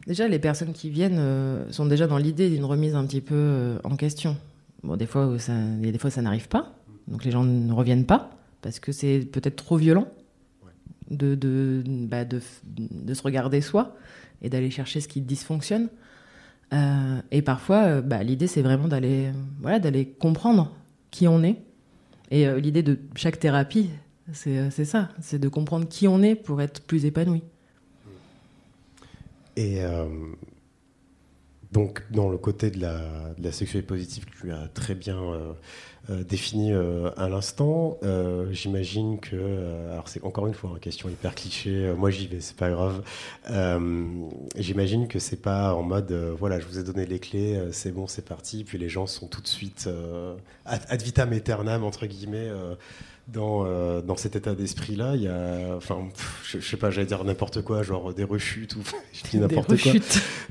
Déjà, 0.07 0.29
les 0.29 0.39
personnes 0.39 0.75
qui 0.75 0.91
viennent 0.91 1.67
sont 1.71 1.87
déjà 1.87 2.07
dans 2.07 2.19
l'idée 2.19 2.51
d'une 2.51 2.67
remise 2.67 2.95
un 2.95 3.07
petit 3.07 3.23
peu 3.23 3.79
en 3.85 3.97
question. 3.97 4.37
Bon, 4.83 4.97
des 4.97 5.07
fois, 5.07 5.39
ça, 5.39 5.55
des 5.81 5.99
fois, 5.99 6.11
ça 6.11 6.21
n'arrive 6.21 6.49
pas, 6.49 6.75
donc 7.09 7.25
les 7.25 7.31
gens 7.31 7.43
ne 7.43 7.73
reviennent 7.73 8.05
pas 8.05 8.31
parce 8.61 8.81
que 8.81 8.93
c'est 8.93 9.21
peut-être 9.21 9.57
trop 9.57 9.79
violent 9.79 10.07
de, 11.11 11.35
de, 11.35 11.83
bah 11.87 12.25
de, 12.25 12.41
se 12.41 13.23
regarder 13.23 13.61
soi 13.61 13.97
et 14.43 14.49
d'aller 14.49 14.71
chercher 14.71 15.01
ce 15.01 15.09
qui 15.09 15.21
dysfonctionne. 15.21 15.89
Euh, 16.73 17.21
et 17.31 17.43
parfois, 17.43 17.83
euh, 17.85 18.03
bah, 18.03 18.23
l'idée, 18.23 18.47
c'est 18.47 18.63
vraiment 18.63 18.89
d'aller 18.89 19.31
voilà, 19.61 19.79
d'aller 19.79 20.07
comprendre 20.07 20.75
qui 21.11 21.29
on 21.29 21.43
est. 21.43 21.57
Et 22.31 22.47
euh, 22.47 22.59
l'idée 22.59 22.83
de 22.83 22.99
chaque 23.15 23.39
thérapie, 23.39 23.91
c'est 24.33 24.71
ça, 24.71 25.11
c'est 25.21 25.39
de 25.39 25.49
comprendre 25.49 25.87
qui 25.87 26.09
on 26.09 26.23
est 26.23 26.35
pour 26.35 26.63
être 26.63 26.83
plus 26.83 27.05
épanoui. 27.05 27.43
Et 29.57 29.81
donc, 31.71 32.03
dans 32.11 32.29
le 32.31 32.39
côté 32.39 32.71
de 32.71 32.81
la, 32.81 33.35
de 33.39 33.45
la, 33.45 33.53
sexualité 33.53 33.87
positive 33.87 34.25
tu 34.41 34.51
as 34.51 34.67
très 34.69 34.95
bien 34.95 35.21
défini 36.09 36.73
euh, 36.73 37.11
à 37.17 37.29
l'instant. 37.29 37.99
Euh, 38.03 38.47
j'imagine 38.53 39.19
que, 39.19 39.91
alors 39.91 40.09
c'est 40.09 40.23
encore 40.25 40.47
une 40.47 40.55
fois 40.55 40.71
une 40.71 40.81
question 40.81 41.09
hyper 41.09 41.35
cliché. 41.35 41.93
moi 41.97 42.11
j'y 42.11 42.27
vais, 42.27 42.41
c'est 42.41 42.57
pas 42.57 42.71
grave. 42.71 43.03
J'imagine 44.57 45.09
que 45.09 45.19
c'est 45.19 45.41
pas 45.41 45.75
en 45.75 45.83
mode, 45.83 46.13
voilà, 46.39 46.61
je 46.61 46.67
vous 46.67 46.79
ai 46.79 46.85
donné 46.85 47.07
les 47.07 47.19
clés, 47.19 47.61
c'est 47.73 47.93
bon, 47.93 48.07
c'est 48.07 48.25
parti. 48.27 48.65
Puis 48.65 48.79
les 48.79 48.89
gens 48.89 49.07
sont 49.07 49.27
tout 49.29 49.41
de 49.41 49.47
suite 49.47 49.89
ad, 50.65 51.03
vitam 51.03 51.33
aeternam 51.33 51.85
entre 51.85 52.07
guillemets 52.07 52.51
dans, 53.29 53.65
euh, 53.65 54.03
dans 54.03 54.17
cet 54.17 54.37
état 54.37 54.55
d'esprit-là, 54.55 55.17
il 55.17 55.23
y 55.23 55.29
a, 55.29 55.75
enfin, 55.77 56.09
je, 56.45 56.61
sais 56.61 56.77
pas, 56.77 56.91
j'allais 56.91 57.07
dire 57.07 57.25
n'importe 57.25 57.63
quoi, 57.63 57.83
genre 57.83 58.13
des 58.13 58.25
rechutes 58.25 58.77
ou 58.77 58.81
je 59.13 59.31
dis 59.31 59.39
n'importe 59.39 59.81
quoi. 59.81 59.93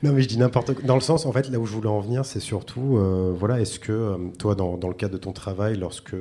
Non, 0.01 0.11
mais 0.11 0.21
je 0.21 0.27
dis 0.27 0.37
n'importe 0.37 0.73
quoi. 0.73 0.83
Dans 0.83 0.95
le 0.95 1.01
sens, 1.01 1.25
en 1.25 1.31
fait, 1.31 1.49
là 1.49 1.59
où 1.59 1.65
je 1.65 1.73
voulais 1.73 1.87
en 1.87 1.99
venir, 1.99 2.25
c'est 2.25 2.39
surtout, 2.39 2.97
euh, 2.97 3.33
voilà, 3.37 3.61
est-ce 3.61 3.79
que 3.79 3.91
euh, 3.91 4.17
toi, 4.39 4.55
dans, 4.55 4.77
dans, 4.77 4.87
le 4.87 4.95
cadre 4.95 5.13
de 5.13 5.19
ton 5.19 5.33
travail, 5.33 5.77
lorsque 5.77 6.15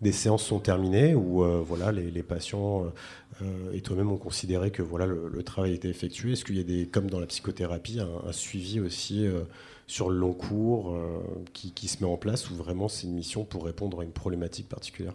des 0.00 0.12
séances 0.12 0.44
sont 0.44 0.58
terminées 0.58 1.14
ou 1.14 1.44
voilà, 1.64 1.92
les, 1.92 2.10
les 2.10 2.22
patients 2.22 2.86
et 3.72 3.80
toi-même 3.80 4.10
ont 4.10 4.18
considéré 4.18 4.70
que 4.70 4.82
voilà, 4.82 5.06
le, 5.06 5.42
travail 5.42 5.72
était 5.72 5.88
effectué, 5.88 6.32
est-ce 6.32 6.44
qu'il 6.44 6.56
y 6.56 6.60
a 6.60 6.64
des, 6.64 6.86
comme 6.86 7.08
dans 7.08 7.20
la 7.20 7.26
psychothérapie, 7.26 8.00
un, 8.00 8.28
un 8.28 8.32
suivi 8.32 8.80
aussi 8.80 9.26
sur 9.86 10.10
le 10.10 10.18
long 10.18 10.34
cours 10.34 10.94
qui, 11.54 11.72
qui 11.72 11.88
se 11.88 12.04
met 12.04 12.10
en 12.10 12.16
place 12.16 12.50
ou 12.50 12.54
vraiment 12.54 12.88
c'est 12.88 13.06
une 13.06 13.14
mission 13.14 13.44
pour 13.44 13.64
répondre 13.64 14.00
à 14.00 14.04
une 14.04 14.12
problématique 14.12 14.68
particulière? 14.68 15.14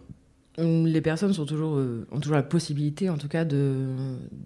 Les 0.58 1.00
personnes 1.00 1.32
sont 1.32 1.46
toujours, 1.46 1.76
euh, 1.76 2.06
ont 2.10 2.20
toujours 2.20 2.36
la 2.36 2.42
possibilité, 2.42 3.08
en 3.08 3.16
tout 3.18 3.28
cas, 3.28 3.44
de, 3.44 3.86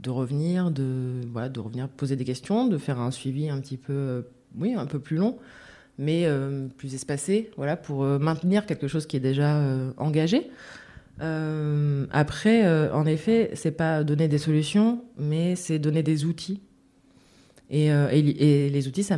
de 0.03 0.11
revenir, 0.11 0.71
de, 0.71 1.21
voilà, 1.33 1.49
de 1.49 1.61
revenir 1.61 1.88
poser 1.88 2.14
des 2.17 2.25
questions, 2.25 2.69
de 2.69 2.79
faire 2.79 3.01
un 3.01 3.11
suivi 3.11 3.49
un 3.49 3.59
petit 3.61 3.77
peu, 3.77 3.93
euh, 3.93 4.23
oui, 4.59 4.75
un 4.75 4.87
peu 4.87 4.99
plus 4.99 5.17
long, 5.17 5.38
mais 5.99 6.25
euh, 6.27 6.67
plus 6.77 6.95
espacé, 6.95 7.51
voilà, 7.57 7.77
pour 7.77 8.05
maintenir 8.05 8.67
quelque 8.67 8.87
chose 8.88 9.07
qui 9.07 9.17
est 9.17 9.21
déjà 9.21 9.61
engagé. 9.97 10.51
Après, 12.11 12.90
en 12.90 13.07
effet, 13.07 13.51
c'est 13.55 13.71
pas 13.71 14.03
donner 14.05 14.29
des 14.29 14.38
solutions, 14.38 15.03
mais 15.19 15.57
c'est 15.57 15.79
donner 15.79 16.03
des 16.03 16.25
outils. 16.25 16.61
Et, 17.71 17.87
et, 17.87 18.67
et 18.67 18.69
les 18.71 18.88
outils, 18.88 19.05
ça, 19.05 19.17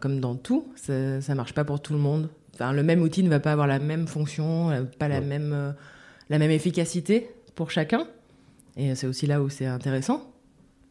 comme 0.00 0.20
dans 0.20 0.34
tout, 0.34 0.66
ça, 0.76 1.20
ça 1.20 1.34
marche 1.34 1.54
pas 1.54 1.64
pour 1.64 1.80
tout 1.80 1.92
le 1.92 1.98
monde. 2.00 2.28
Enfin, 2.54 2.72
le 2.72 2.82
même 2.82 3.00
outil 3.02 3.22
ne 3.22 3.28
va 3.28 3.38
pas 3.40 3.52
avoir 3.52 3.68
la 3.68 3.78
même 3.78 4.08
fonction, 4.08 4.70
pas 4.98 5.06
la 5.08 5.20
Ouais. 5.20 5.26
même, 5.26 5.74
la 6.30 6.38
même 6.38 6.50
efficacité 6.50 7.28
pour 7.54 7.70
chacun. 7.70 8.06
Et 8.76 8.94
c'est 8.94 9.06
aussi 9.06 9.26
là 9.26 9.42
où 9.42 9.48
c'est 9.48 9.66
intéressant, 9.66 10.30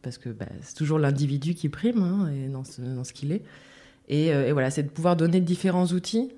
parce 0.02 0.18
que 0.18 0.28
bah, 0.28 0.46
c'est 0.62 0.74
toujours 0.76 0.98
l'individu 0.98 1.54
qui 1.54 1.68
prime 1.68 2.02
hein, 2.02 2.30
et 2.30 2.48
dans 2.48 2.64
ce, 2.64 3.12
qu'il 3.12 3.32
est. 3.32 3.42
Et, 4.08 4.32
euh, 4.32 4.48
et 4.48 4.52
voilà, 4.52 4.70
c'est 4.70 4.82
de 4.82 4.88
pouvoir 4.90 5.16
donner 5.16 5.40
différents 5.40 5.86
outils 5.86 6.30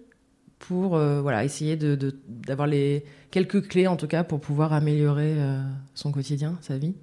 pour 0.61 0.95
euh, 0.97 1.21
voilà, 1.23 1.45
essayer 1.45 1.77
de- 1.77 1.95
de- 1.97 2.17
d'avoir 2.29 2.69
les 2.69 3.05
quelques 3.31 3.67
clés 3.69 3.87
en 3.87 3.97
tout 3.97 4.07
cas 4.07 4.23
pour 4.25 4.41
pouvoir 4.41 4.73
améliorer 4.73 5.35
euh, 5.39 5.61
son 5.95 6.13
quotidien, 6.13 6.59
sa 6.61 6.79
vie. 6.79 6.95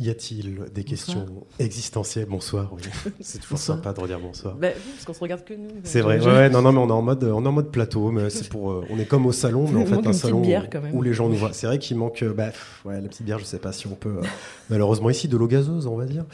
Y 0.00 0.10
a-t-il 0.10 0.60
des 0.72 0.84
questions 0.84 1.26
existentielles? 1.58 2.26
Bonsoir, 2.26 2.72
oui. 2.72 2.82
C'est 3.20 3.38
toujours 3.38 3.56
Bonsoir. 3.58 3.78
sympa 3.78 3.92
de 3.92 4.00
redire 4.00 4.20
bonsoir. 4.20 4.54
Bah, 4.54 4.68
parce 4.70 5.04
qu'on 5.04 5.12
se 5.12 5.18
regarde 5.18 5.42
que 5.44 5.54
nous. 5.54 5.68
C'est 5.82 6.02
vrai, 6.02 6.24
ouais, 6.24 6.48
non, 6.50 6.62
non, 6.62 6.70
mais 6.72 6.78
on 6.78 6.88
est 6.88 6.92
en 6.92 7.02
mode, 7.02 7.24
on 7.24 7.44
est 7.44 7.48
en 7.48 7.52
mode 7.52 7.72
plateau, 7.72 8.12
mais 8.12 8.30
c'est 8.30 8.48
pour, 8.48 8.70
euh, 8.70 8.84
on 8.90 8.98
est 9.00 9.06
comme 9.06 9.26
au 9.26 9.32
salon, 9.32 9.66
mais 9.68 9.82
en 9.82 9.86
fait 9.86 10.06
un 10.06 10.12
salon 10.12 10.40
bière, 10.40 10.66
où- 10.66 10.70
quand 10.70 10.80
même. 10.82 10.94
où 10.94 11.02
les 11.02 11.12
gens 11.14 11.28
nous 11.28 11.34
voient. 11.36 11.52
C'est 11.52 11.66
vrai 11.66 11.80
qu'il 11.80 11.96
manque, 11.96 12.22
euh, 12.22 12.32
bah, 12.32 12.50
ouais, 12.84 13.00
la 13.00 13.08
petite 13.08 13.24
bière, 13.26 13.40
je 13.40 13.44
sais 13.44 13.58
pas 13.58 13.72
si 13.72 13.88
on 13.88 13.96
peut, 13.96 14.18
euh, 14.18 14.22
malheureusement 14.70 15.10
ici, 15.10 15.26
de 15.26 15.36
l'eau 15.36 15.48
gazeuse, 15.48 15.88
on 15.88 15.96
va 15.96 16.04
dire. 16.06 16.24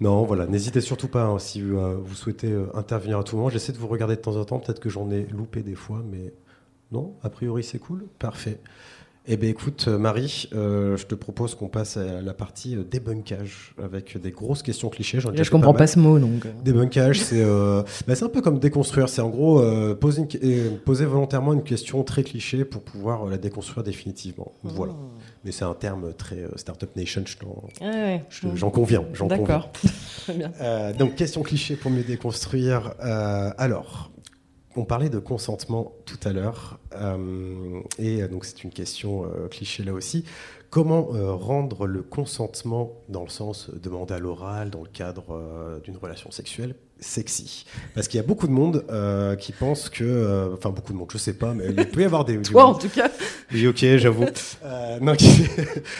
Non, 0.00 0.24
voilà, 0.24 0.46
n'hésitez 0.46 0.82
surtout 0.82 1.08
pas 1.08 1.24
hein, 1.24 1.38
si 1.38 1.62
euh, 1.62 1.96
vous 1.98 2.14
souhaitez 2.14 2.54
intervenir 2.74 3.18
à 3.18 3.24
tout 3.24 3.36
moment. 3.36 3.48
J'essaie 3.48 3.72
de 3.72 3.78
vous 3.78 3.88
regarder 3.88 4.16
de 4.16 4.20
temps 4.20 4.36
en 4.36 4.44
temps, 4.44 4.58
peut-être 4.58 4.80
que 4.80 4.90
j'en 4.90 5.10
ai 5.10 5.22
loupé 5.30 5.62
des 5.62 5.74
fois, 5.74 6.02
mais 6.10 6.34
non, 6.92 7.14
a 7.22 7.30
priori 7.30 7.64
c'est 7.64 7.78
cool, 7.78 8.04
parfait. 8.18 8.60
Eh 9.28 9.36
bien 9.36 9.48
écoute 9.50 9.86
euh, 9.88 9.98
Marie, 9.98 10.48
euh, 10.54 10.96
je 10.96 11.04
te 11.06 11.16
propose 11.16 11.56
qu'on 11.56 11.66
passe 11.68 11.96
à 11.96 12.20
la 12.22 12.32
partie 12.32 12.76
euh, 12.76 12.84
débunkage 12.88 13.74
avec 13.82 14.16
des 14.20 14.30
grosses 14.30 14.62
questions 14.62 14.88
clichés. 14.88 15.18
J'en 15.18 15.30
Là, 15.32 15.42
je 15.42 15.50
comprends 15.50 15.74
pas 15.74 15.88
ce 15.88 15.98
mot, 15.98 16.18
donc. 16.20 16.46
Débunkage, 16.62 17.20
c'est 17.22 17.42
euh, 17.42 17.82
bah, 18.06 18.14
un 18.20 18.28
peu 18.28 18.40
comme 18.40 18.60
déconstruire. 18.60 19.08
C'est 19.08 19.22
en 19.22 19.28
gros 19.28 19.60
euh, 19.60 19.96
poser, 19.96 20.22
une- 20.42 20.78
poser 20.78 21.06
volontairement 21.06 21.52
une 21.54 21.64
question 21.64 22.04
très 22.04 22.22
cliché 22.22 22.64
pour 22.64 22.82
pouvoir 22.82 23.26
la 23.26 23.36
déconstruire 23.36 23.82
définitivement. 23.82 24.52
Voilà. 24.62 24.92
Mais 25.44 25.50
c'est 25.50 25.64
un 25.64 25.74
terme 25.74 26.12
très 26.14 26.44
Startup 26.54 26.94
Nation, 26.94 27.22
je 27.26 27.36
t'en- 27.36 27.64
Ah 27.80 27.84
ouais. 27.90 28.24
je- 28.28 28.46
j'en 28.54 28.70
conviens. 28.70 29.04
j'en. 29.12 29.26
D'accord. 29.26 29.70
Très 30.22 30.34
bien. 30.34 30.50
Donc, 30.98 31.14
question 31.16 31.42
cliché 31.42 31.74
pour 31.76 31.90
mieux 31.90 32.02
déconstruire. 32.04 32.94
Alors, 33.00 34.10
on 34.76 34.84
parlait 34.84 35.08
de 35.08 35.18
consentement 35.18 35.92
tout 36.04 36.18
à 36.24 36.32
l'heure. 36.32 36.78
euh, 36.92 37.80
et 37.98 38.22
euh, 38.22 38.28
donc, 38.28 38.44
c'est 38.44 38.62
une 38.62 38.70
question 38.70 39.24
euh, 39.24 39.48
cliché 39.48 39.82
là 39.82 39.92
aussi. 39.92 40.24
Comment 40.70 41.04
rendre 41.04 41.86
le 41.86 42.02
consentement, 42.02 42.92
dans 43.08 43.22
le 43.22 43.30
sens 43.30 43.70
demander 43.70 44.14
à 44.14 44.18
l'oral, 44.18 44.68
dans 44.70 44.82
le 44.82 44.88
cadre 44.88 45.80
d'une 45.84 45.96
relation 45.96 46.30
sexuelle, 46.30 46.74
sexy 46.98 47.66
Parce 47.94 48.08
qu'il 48.08 48.18
y 48.18 48.22
a 48.22 48.26
beaucoup 48.26 48.46
de 48.46 48.52
monde 48.52 48.84
euh, 48.90 49.36
qui 49.36 49.52
pense 49.52 49.88
que. 49.88 50.04
euh, 50.04 50.54
Enfin, 50.54 50.70
beaucoup 50.70 50.92
de 50.92 50.98
monde, 50.98 51.08
je 51.12 51.18
sais 51.18 51.34
pas, 51.34 51.52
mais 51.54 51.64
il 51.68 51.88
peut 51.88 52.00
y 52.00 52.04
avoir 52.04 52.24
des. 52.24 52.38
Toi, 52.42 52.64
en 52.64 52.74
tout 52.78 52.88
cas. 52.88 53.10
Oui, 53.52 53.66
ok, 53.66 53.84
j'avoue. 53.96 54.24
Euh, 54.64 54.98
non, 55.00 55.14
qui- 55.14 55.42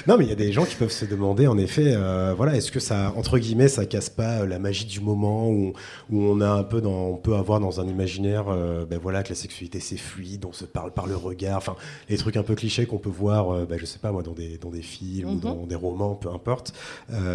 non, 0.09 0.17
mais 0.19 0.25
il 0.25 0.29
y 0.29 0.33
a 0.33 0.37
des 0.37 0.51
gens 0.53 0.65
qui 0.65 0.75
peuvent 0.75 0.91
se 0.91 1.05
demander, 1.05 1.47
en 1.47 1.57
effet, 1.59 1.95
voilà, 2.37 2.57
est-ce 2.57 2.73
que 2.73 2.81
ça, 2.81 3.13
entre 3.17 3.39
guillemets, 3.39 3.69
ça 3.69 3.85
casse 3.87 4.09
pas 4.11 4.45
la 4.47 4.59
magie 4.59 4.87
du 4.87 5.01
moment 5.01 5.49
où, 5.51 5.73
où 6.11 6.21
on 6.23 6.41
a 6.41 6.49
un 6.49 6.63
peu, 6.65 6.81
dans, 6.81 7.09
on 7.09 7.17
peut 7.17 7.35
avoir 7.37 7.61
dans 7.61 7.81
un 7.81 7.87
imaginaire, 7.87 8.45
ben 8.89 8.99
voilà, 9.01 9.23
que 9.23 9.29
la 9.31 9.35
sexualité 9.35 9.79
c'est 9.81 9.97
fluide, 9.99 10.45
on 10.47 10.53
se 10.53 10.65
parle 10.65 10.93
par 10.93 11.07
le 11.07 11.15
regard, 11.17 11.59
enfin, 11.59 11.77
les 12.09 12.17
trucs 12.17 12.37
un 12.37 12.43
peu 12.43 12.55
clichés 12.55 12.87
qu'on 12.87 12.99
peut 12.99 13.11
voir, 13.11 13.67
ben, 13.67 13.79
je 13.79 13.85
sais 13.85 13.99
pas 13.99 14.11
moi, 14.11 14.23
dans 14.23 14.33
des, 14.33 14.59
dans 14.59 14.71
des 14.71 14.83
films 14.83 15.29
ou 15.29 15.33
Mhm. 15.35 15.41
dans 15.41 15.67
des 15.67 15.75
romans, 15.77 16.15
peu 16.15 16.31
importe. 16.31 16.73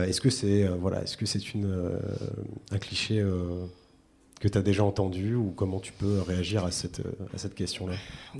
Est-ce 0.08 0.20
que 0.20 0.30
c'est, 0.30 0.68
voilà, 0.82 1.04
est-ce 1.04 1.16
que 1.18 1.26
c'est 1.26 1.54
une, 1.54 1.92
un 2.72 2.78
cliché 2.78 3.24
que 4.40 4.48
tu 4.48 4.58
as 4.58 4.62
déjà 4.62 4.84
entendu 4.84 5.36
ou 5.36 5.54
comment 5.56 5.80
tu 5.80 5.94
peux 5.94 6.20
réagir 6.22 6.66
à 6.66 6.72
cette, 6.72 7.00
euh, 7.00 7.12
à 7.34 7.38
cette 7.38 7.54
question-là? 7.54 7.94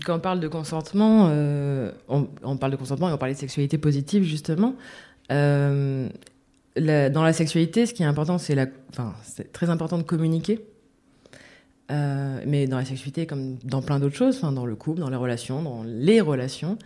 Quand 0.04 0.16
on 0.16 0.20
parle 0.20 0.40
de 0.40 0.48
consentement, 0.48 1.30
euh, 1.30 1.92
on, 2.08 2.58
parle 2.58 2.72
de 2.72 2.78
consentement 2.78 3.10
et 3.10 3.14
on 3.14 3.18
parle 3.18 3.34
de 3.34 3.38
sexualité 3.38 3.78
positive, 3.78 4.24
justement. 4.24 4.76
Euh, 5.32 6.10
dans 6.76 7.24
la 7.24 7.34
sexualité, 7.34 7.86
ce 7.86 7.94
qui 7.94 8.02
est 8.02 8.08
important, 8.08 8.38
c'est 8.38 8.58
très 9.54 9.70
important 9.70 9.98
de 9.98 10.04
communiquer. 10.04 10.60
Euh, 11.92 12.42
mais 12.48 12.68
dans 12.68 12.78
la 12.78 12.86
sexualité, 12.86 13.26
comme 13.26 13.58
dans 13.64 13.82
plein 13.82 14.00
d'autres 14.00 14.16
choses, 14.16 14.38
enfin, 14.38 14.52
dans 14.52 14.66
le 14.66 14.76
couple, 14.76 15.02
dans 15.02 15.10
les 15.10 15.18
relations, 15.18 15.62
dans 15.62 15.84
les 15.84 16.22
relations, 16.22 16.78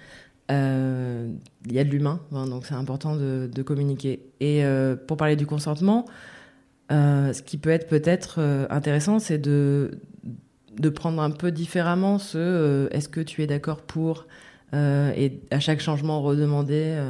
euh, 0.52 1.32
il 1.66 1.74
y 1.74 1.80
a 1.80 1.84
de 1.84 1.90
l'humain, 1.90 2.22
hein, 2.34 2.48
donc 2.48 2.66
c'est 2.66 2.74
important 2.74 3.16
de, 3.16 3.62
communiquer. 3.64 4.22
Et 4.40 4.66
euh, 4.66 4.96
pour 4.96 5.18
parler 5.18 5.36
du 5.36 5.46
consentement, 5.46 6.06
euh, 6.92 7.34
ce 7.34 7.42
qui 7.42 7.58
peut 7.58 7.72
être 7.72 7.88
peut-être 7.88 8.36
euh, 8.38 8.68
intéressant, 8.70 9.18
c'est 9.18 9.40
de, 9.40 9.98
de 10.78 10.90
prendre 10.90 11.22
un 11.22 11.32
peu 11.32 11.52
différemment 11.52 12.20
ce 12.20 12.38
euh, 12.38 12.88
est-ce 12.92 13.10
que 13.10 13.22
tu 13.22 13.42
es 13.42 13.48
d'accord 13.48 13.82
pour 13.82 14.28
et 14.74 15.40
à 15.52 15.62
chaque 15.62 15.80
changement 15.80 16.22
redemander, 16.22 17.02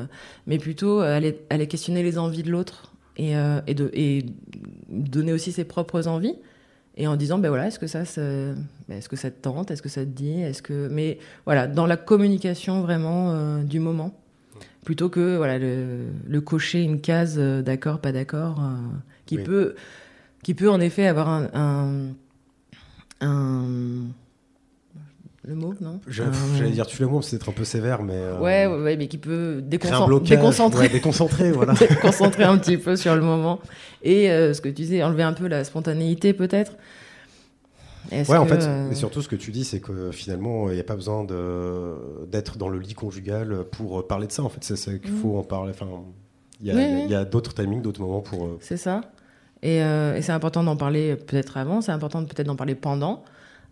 mais 0.46 0.60
plutôt 0.60 1.00
aller, 1.00 1.40
aller 1.50 1.68
questionner 1.68 2.04
les 2.04 2.20
envies 2.20 2.44
de 2.44 2.52
l'autre 2.52 2.94
et, 3.18 3.32
et, 3.66 3.74
de, 3.74 3.90
et 3.92 4.24
donner 4.88 5.34
aussi 5.34 5.52
ses 5.52 5.64
propres 5.64 6.08
envies 6.08 6.36
et 6.96 7.08
en 7.08 7.16
disant 7.16 7.40
ben 7.40 7.50
voilà 7.50 7.66
est-ce 7.66 7.80
que 7.80 7.88
ça 7.88 8.04
ben, 8.18 8.56
est-ce 8.92 9.10
que 9.10 9.16
ça 9.16 9.32
te 9.32 9.42
tente 9.42 9.72
est-ce 9.72 9.82
que 9.82 9.90
ça 9.90 10.02
te 10.02 10.10
dit 10.10 10.42
est-ce 10.42 10.62
que 10.62 10.90
mais 10.92 11.18
voilà 11.46 11.66
dans 11.66 11.88
la 11.88 11.98
communication 11.98 12.82
vraiment 12.82 13.64
du 13.64 13.80
moment 13.80 14.14
plutôt 14.84 15.10
que 15.10 15.36
voilà 15.36 15.58
le, 15.58 16.42
cocher 16.42 16.84
une 16.84 17.02
case 17.02 17.40
d'accord 17.40 18.00
pas 18.00 18.12
d'accord 18.12 18.62
qui 19.26 19.38
Oui. 19.38 19.44
peut 19.44 19.76
qui 20.44 20.54
peut 20.54 20.70
en 20.70 20.80
effet 20.80 21.08
avoir 21.08 21.28
un, 21.30 21.48
un, 21.54 23.26
un- 23.28 24.08
le 25.48 25.54
mot 25.56 25.74
non 25.80 26.00
J'allais 26.08 26.72
dire 26.72 26.88
tu 26.88 27.02
le 27.02 27.08
mot, 27.08 27.22
c'est 27.22 27.36
être 27.36 27.50
un 27.50 27.52
peu 27.52 27.64
sévère, 27.66 28.02
mais. 28.02 28.14
euh, 28.16 28.40
ouais, 28.40 28.66
ouais, 28.66 28.98
mais 28.98 29.08
qui 29.08 29.18
peut 29.20 29.62
déconcent- 29.64 30.06
blocage, 30.08 30.30
déconcentrer 30.30 30.82
ouais, 30.88 30.90
déconcentrer, 30.90 31.52
voilà. 31.52 31.74
concentrer 32.02 32.44
un 32.44 32.58
petit 32.58 32.78
peu 32.78 32.96
sur 32.96 33.16
le 33.16 33.22
moment. 33.22 33.60
Et 34.02 34.32
euh, 34.32 34.54
ce 34.54 34.62
que 34.62 34.70
tu 34.70 34.74
disais, 34.76 35.04
enlever 35.04 35.22
un 35.24 35.34
peu 35.34 35.48
la 35.48 35.64
spontanéité 35.64 36.34
peut-être. 36.34 36.74
Ouais, 38.12 38.38
en 38.38 38.46
fait, 38.46 38.62
euh, 38.64 38.88
mais 38.88 38.94
surtout 38.96 39.22
ce 39.24 39.28
que 39.28 39.36
tu 39.36 39.52
dis, 39.52 39.64
c'est 39.66 39.80
que 39.80 40.12
finalement, 40.12 40.70
il 40.70 40.76
n'y 40.76 40.80
a 40.80 40.84
pas 40.84 40.96
besoin 40.96 41.26
d'être 42.28 42.58
dans 42.58 42.70
le 42.70 42.78
lit 42.80 42.94
conjugal 42.94 43.66
pour 43.72 44.06
parler 44.08 44.28
de 44.28 44.32
ça. 44.32 44.44
En 44.44 44.50
fait, 44.50 44.64
c'est 44.64 45.00
qu'il 45.02 45.12
Mhm. 45.12 45.20
faut 45.22 45.38
en 45.38 45.44
parler. 45.44 45.72
Enfin, 45.72 45.88
il 46.62 46.68
y 46.68 46.72
a, 46.72 46.76
Oui, 46.76 47.06
oui. 47.10 47.26
d'autres 47.32 47.54
timings, 47.56 47.82
d'autres 47.82 48.02
moments 48.02 48.22
pour. 48.22 48.46
euh, 48.46 48.58
C'est 48.62 48.78
ça. 48.78 49.02
Et, 49.66 49.82
euh, 49.82 50.16
et 50.16 50.22
c'est 50.22 50.32
important 50.32 50.64
d'en 50.64 50.76
parler 50.76 51.16
peut-être 51.16 51.58
avant, 51.58 51.82
c'est 51.82 51.92
important 51.92 52.24
peut-être 52.24 52.46
d'en 52.46 52.56
parler 52.56 52.76
pendant. 52.76 53.24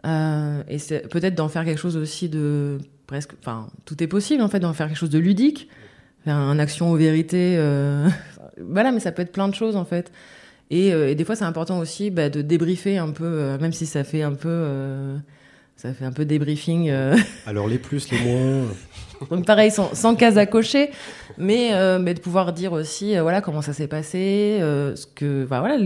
Euh, 0.08 0.64
et 0.68 0.80
c'est 0.80 1.08
peut-être 1.08 1.36
d'en 1.36 1.50
faire 1.50 1.64
quelque 1.66 1.78
chose 1.78 1.98
aussi 1.98 2.30
de 2.30 2.80
presque. 3.06 3.34
Enfin, 3.40 3.68
tout 3.86 4.02
est 4.04 4.08
possible 4.08 4.42
en 4.42 4.48
fait, 4.48 4.60
d'en 4.60 4.74
faire 4.74 4.88
quelque 4.88 4.98
chose 4.98 5.12
de 5.12 5.20
ludique. 5.20 5.70
Faire 6.26 6.36
un 6.36 6.58
action 6.58 6.90
aux 6.90 6.96
vérités. 6.96 7.58
euh, 7.58 8.10
voilà, 8.60 8.92
mais 8.92 9.00
ça 9.00 9.12
peut 9.12 9.22
être 9.22 9.32
plein 9.32 9.48
de 9.48 9.54
choses 9.54 9.76
en 9.76 9.86
fait. 9.86 10.12
Et, 10.72 10.88
et 10.88 11.14
des 11.14 11.26
fois, 11.26 11.36
c'est 11.36 11.46
important 11.46 11.78
aussi 11.78 12.10
bah, 12.10 12.30
de 12.30 12.42
débriefer 12.42 12.98
un 12.98 13.12
peu, 13.12 13.56
même 13.60 13.74
si 13.74 13.86
ça 13.86 14.04
fait 14.04 14.24
un 14.24 14.34
peu. 14.34 14.66
ça 15.76 15.94
fait 15.94 16.06
un 16.06 16.12
peu 16.12 16.26
débriefing. 16.26 16.92
Alors 17.46 17.68
les 17.68 17.78
plus, 17.78 18.10
les 18.10 18.18
moins. 18.18 18.66
donc 19.30 19.46
pareil, 19.46 19.72
sans, 19.72 20.16
case 20.16 20.38
à 20.38 20.46
cocher, 20.46 20.92
mais, 21.38 21.74
euh, 21.74 22.00
de 22.00 22.20
pouvoir 22.20 22.54
dire 22.54 22.74
aussi, 22.74 23.16
euh, 23.16 23.22
voilà, 23.22 23.42
comment 23.42 23.62
ça 23.62 23.74
s'est 23.74 23.88
passé, 23.88 24.60
euh, 24.62 24.96
ce 24.96 25.08
que, 25.08 25.44
voilà, 25.44 25.78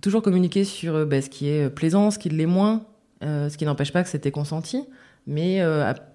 toujours 0.00 0.22
communiquer 0.22 0.64
sur 0.64 1.06
bah, 1.06 1.20
ce 1.20 1.30
qui 1.30 1.48
est 1.48 1.70
plaisant, 1.70 2.10
ce 2.10 2.18
qui 2.18 2.28
l'est 2.28 2.46
moins, 2.46 2.84
ce 3.22 3.56
qui 3.56 3.64
n'empêche 3.64 3.92
pas 3.92 4.02
que 4.02 4.08
c'était 4.08 4.32
consenti, 4.32 4.84
mais 5.26 5.62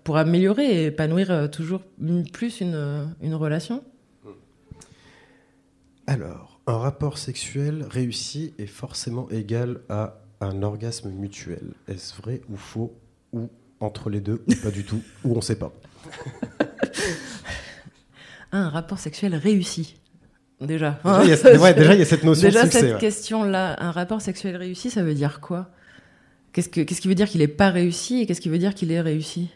pour 0.03 0.17
améliorer 0.17 0.65
et 0.65 0.85
épanouir 0.87 1.49
toujours 1.49 1.81
plus 2.33 2.59
une, 2.61 3.33
relation. 3.33 3.83
Alors, 6.05 6.59
un 6.67 6.77
rapport 6.77 7.17
sexuel 7.17 7.85
réussi 7.89 8.53
est 8.57 8.67
forcément 8.67 9.29
égal 9.29 9.79
à 9.89 10.19
un 10.41 10.61
orgasme 10.63 11.09
mutuel. 11.09 11.73
Est-ce 11.87 12.15
vrai 12.21 12.41
ou 12.49 12.57
faux 12.57 12.93
Ou 13.33 13.49
entre 13.79 14.09
les 14.09 14.21
deux 14.21 14.43
Ou 14.47 14.55
pas 14.63 14.71
du 14.71 14.83
tout 14.83 15.01
Ou 15.23 15.33
on 15.33 15.37
ne 15.37 15.41
sait 15.41 15.57
pas 15.57 15.71
un 18.51 18.69
rapport 18.69 18.99
sexuel 18.99 19.35
réussi, 19.35 19.95
déjà. 20.61 20.99
Déjà, 21.03 21.23
il 21.23 21.29
y 21.29 21.33
a, 21.33 21.59
ouais, 21.59 21.73
déjà, 21.73 21.93
il 21.93 21.99
y 21.99 22.01
a 22.01 22.05
cette 22.05 22.23
notion 22.23 22.47
Déjà, 22.47 22.61
de 22.61 22.65
succès. 22.65 22.79
cette 22.81 22.93
ouais. 22.93 22.99
question-là, 22.99 23.75
un 23.83 23.91
rapport 23.91 24.21
sexuel 24.21 24.55
réussi, 24.55 24.89
ça 24.89 25.03
veut 25.03 25.13
dire 25.13 25.39
quoi? 25.41 25.69
Qu'est-ce 26.53 26.69
que- 26.69 26.81
qu'est-ce 26.81 27.01
qui 27.01 27.07
veut 27.07 27.15
dire 27.15 27.27
qu'il 27.29 27.41
n'est 27.41 27.47
pas 27.47 27.69
réussi 27.69 28.21
et 28.21 28.25
qu'est-ce 28.25 28.41
qui 28.41 28.49
veut 28.49 28.57
dire 28.57 28.73
qu'il 28.73 28.91
est 28.91 29.01
réussi? 29.01 29.49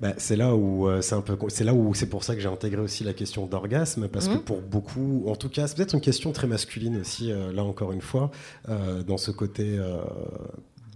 Bah, 0.00 0.14
c'est 0.16 0.36
là 0.36 0.54
où 0.54 0.88
euh, 0.88 1.00
c'est 1.02 1.16
un 1.16 1.20
peu 1.22 1.36
c'est 1.48 1.64
là 1.64 1.74
où 1.74 1.92
c'est 1.92 2.06
pour 2.08 2.22
ça 2.22 2.36
que 2.36 2.40
j'ai 2.40 2.46
intégré 2.48 2.80
aussi 2.80 3.02
la 3.02 3.12
question 3.12 3.46
d'orgasme 3.46 4.06
parce 4.06 4.28
que 4.28 4.34
Mhm. 4.34 4.42
pour 4.42 4.60
beaucoup 4.60 5.24
en 5.26 5.34
tout 5.34 5.48
cas 5.48 5.66
c'est 5.66 5.76
peut-être 5.76 5.94
une 5.94 6.00
question 6.00 6.30
très 6.30 6.46
masculine 6.46 7.00
aussi 7.00 7.32
euh, 7.32 7.52
là 7.52 7.64
encore 7.64 7.90
une 7.90 8.00
fois 8.00 8.30
euh, 8.68 9.02
dans 9.02 9.16
ce 9.18 9.32
côté 9.32 9.76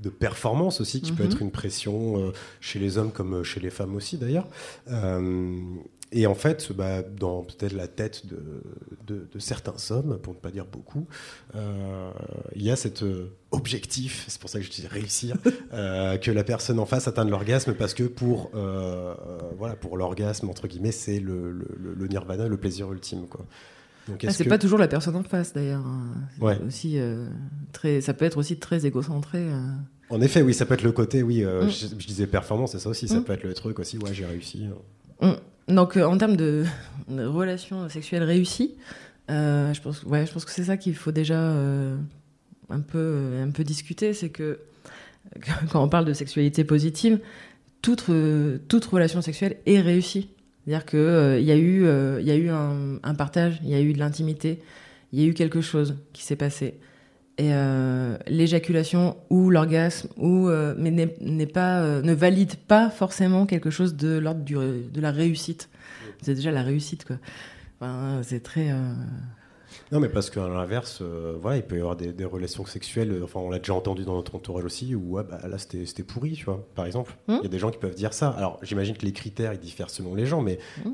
de 0.02 0.10
performance 0.10 0.80
aussi, 0.80 1.00
qui 1.00 1.12
peut 1.12 1.22
Mhm. 1.24 1.30
être 1.30 1.42
une 1.42 1.50
pression 1.52 2.18
euh, 2.18 2.32
chez 2.60 2.78
les 2.78 2.98
hommes 2.98 3.12
comme 3.12 3.42
chez 3.44 3.60
les 3.60 3.70
femmes 3.70 3.94
aussi 3.94 4.16
d'ailleurs. 4.18 4.48
Euh, 4.88 5.56
et 6.14 6.26
en 6.26 6.34
fait, 6.34 6.72
bah, 6.72 7.00
dans 7.02 7.42
peut-être 7.42 7.72
la 7.72 7.88
tête 7.88 8.26
de, 8.26 8.38
de- 9.06 9.26
de 9.32 9.38
certains 9.38 9.74
hommes, 9.94 10.18
pour 10.18 10.34
ne 10.34 10.38
pas 10.38 10.50
dire 10.50 10.66
beaucoup, 10.66 11.06
euh, 11.54 12.10
il 12.54 12.62
y 12.62 12.70
a 12.70 12.76
cet 12.76 13.02
euh, 13.02 13.30
objectif, 13.50 14.26
c'est 14.28 14.38
pour 14.38 14.50
ça 14.50 14.58
que 14.58 14.64
je 14.66 14.70
dis 14.70 14.86
réussir, 14.86 15.36
euh, 15.72 16.18
que 16.18 16.30
la 16.30 16.44
personne 16.44 16.78
en 16.78 16.84
face 16.84 17.08
atteigne 17.08 17.30
l'orgasme, 17.30 17.72
parce 17.74 17.94
que 17.94 18.02
pour, 18.04 18.50
euh, 18.54 19.14
euh, 19.26 19.38
voilà, 19.56 19.74
pour 19.74 19.96
l'orgasme, 19.96 20.50
entre 20.50 20.66
guillemets, 20.68 20.92
c'est 20.92 21.18
le, 21.18 21.50
le- 21.50 21.66
le- 21.78 21.94
le 21.94 22.08
nirvana, 22.08 22.46
le 22.46 22.56
plaisir 22.58 22.92
ultime. 22.92 23.26
Quoi. 23.26 23.46
Donc, 24.08 24.24
Ah, 24.26 24.32
c'est 24.32 24.44
que- 24.44 24.48
pas 24.48 24.58
toujours 24.58 24.78
la 24.78 24.88
personne 24.88 25.14
en 25.16 25.22
face 25.22 25.52
d'ailleurs. 25.52 25.84
C'est 26.36 26.42
Ouais. 26.42 26.58
Aussi, 26.66 26.98
euh, 26.98 27.26
très, 27.72 28.00
ça 28.00 28.14
peut 28.14 28.24
être 28.24 28.36
aussi 28.38 28.56
très 28.58 28.84
égocentré. 28.84 29.38
euh. 29.38 29.60
En 30.10 30.20
effet, 30.20 30.42
oui, 30.42 30.52
ça 30.54 30.66
peut 30.66 30.74
être 30.74 30.82
le 30.82 30.92
côté, 30.92 31.22
oui, 31.22 31.44
euh, 31.44 31.64
Mm. 31.66 31.70
je, 31.70 31.86
je 31.98 32.06
disais 32.06 32.26
performance, 32.26 32.72
c'est 32.72 32.78
ça 32.80 32.88
aussi, 32.90 33.06
ça 33.08 33.20
Mm. 33.20 33.24
peut 33.24 33.32
être 33.32 33.44
le 33.44 33.54
truc 33.54 33.78
aussi, 33.78 33.98
ouais, 33.98 34.12
j'ai 34.12 34.26
réussi. 34.26 34.66
Donc, 35.68 35.96
euh, 35.96 36.04
en 36.04 36.18
termes 36.18 36.36
de, 36.36 36.64
de 37.08 37.24
relations 37.24 37.88
sexuelles 37.88 38.24
réussies, 38.24 38.74
je 39.28 39.80
pense, 39.80 40.02
ouais, 40.02 40.26
je 40.26 40.32
pense 40.32 40.44
que 40.44 40.50
c'est 40.50 40.64
ça 40.64 40.76
qu'il 40.76 40.94
faut 40.96 41.12
déjà 41.12 41.38
un, 41.40 42.80
peu, 42.80 43.38
un 43.40 43.50
peu 43.50 43.62
discuter. 43.64 44.12
C'est 44.14 44.30
que 44.30 44.58
quand 45.70 45.82
on 45.82 45.88
parle 45.88 46.04
de 46.06 46.12
sexualité 46.12 46.64
positive, 46.64 47.20
toute, 47.80 48.10
toute 48.68 48.84
relation 48.86 49.22
sexuelle 49.22 49.56
est 49.66 49.80
réussie. 49.80 50.28
C'est-à-dire 50.64 50.86
qu'il 50.86 51.38
il 51.40 51.44
y 51.44 51.52
a 51.52 51.56
eu, 51.56 51.84
euh, 51.84 52.20
y 52.20 52.30
a 52.30 52.36
eu 52.36 52.48
un, 52.48 52.98
un 53.02 53.14
partage, 53.14 53.60
il 53.62 53.70
y 53.70 53.74
a 53.74 53.80
eu 53.80 53.92
de 53.92 53.98
l'intimité, 53.98 54.60
il 55.12 55.20
y 55.20 55.24
a 55.24 55.26
eu 55.26 55.34
quelque 55.34 55.60
chose 55.60 55.96
qui 56.12 56.22
s'est 56.22 56.36
passé. 56.36 56.78
Et 57.38 57.48
euh, 57.54 58.18
l'éjaculation 58.26 59.16
ou 59.30 59.48
l'orgasme, 59.48 60.08
ou 60.18 60.48
euh, 60.48 60.74
mais 60.76 60.92
euh, 61.00 62.02
ne 62.02 62.12
valide 62.12 62.56
pas 62.56 62.90
forcément 62.90 63.46
quelque 63.46 63.70
chose 63.70 63.96
de 63.96 64.18
l'ordre 64.18 64.42
de 64.44 65.00
la 65.00 65.10
réussite. 65.10 65.70
C'est 66.20 66.34
déjà 66.34 66.52
la 66.52 66.62
réussite, 66.62 67.06
quoi. 67.06 67.16
C'est 68.22 68.42
très. 68.42 68.70
Non, 69.90 70.00
mais 70.00 70.08
parce 70.08 70.30
qu'à 70.30 70.46
l'inverse, 70.48 71.00
euh, 71.02 71.36
voilà, 71.40 71.56
il 71.58 71.62
peut 71.62 71.76
y 71.76 71.80
avoir 71.80 71.96
des, 71.96 72.12
des 72.12 72.24
relations 72.24 72.64
sexuelles, 72.66 73.10
euh, 73.12 73.24
enfin, 73.24 73.40
on 73.40 73.50
l'a 73.50 73.58
déjà 73.58 73.74
entendu 73.74 74.04
dans 74.04 74.14
notre 74.14 74.34
entourage 74.34 74.64
aussi, 74.64 74.94
où 74.94 75.16
ouais, 75.16 75.22
bah, 75.28 75.40
là, 75.48 75.58
c'était 75.58 76.02
pourri, 76.02 76.32
tu 76.32 76.44
vois, 76.44 76.64
par 76.74 76.86
exemple. 76.86 77.14
Il 77.28 77.34
Hmm. 77.34 77.40
y 77.42 77.46
a 77.46 77.48
des 77.48 77.58
gens 77.58 77.70
qui 77.70 77.78
peuvent 77.78 77.94
dire 77.94 78.12
ça. 78.14 78.28
Alors, 78.30 78.58
j'imagine 78.62 78.96
que 78.96 79.04
les 79.04 79.12
critères, 79.12 79.52
ils 79.52 79.60
diffèrent 79.60 79.90
selon 79.90 80.14
les 80.14 80.26
gens, 80.26 80.40
mais 80.42 80.58
Hmm. 80.84 80.90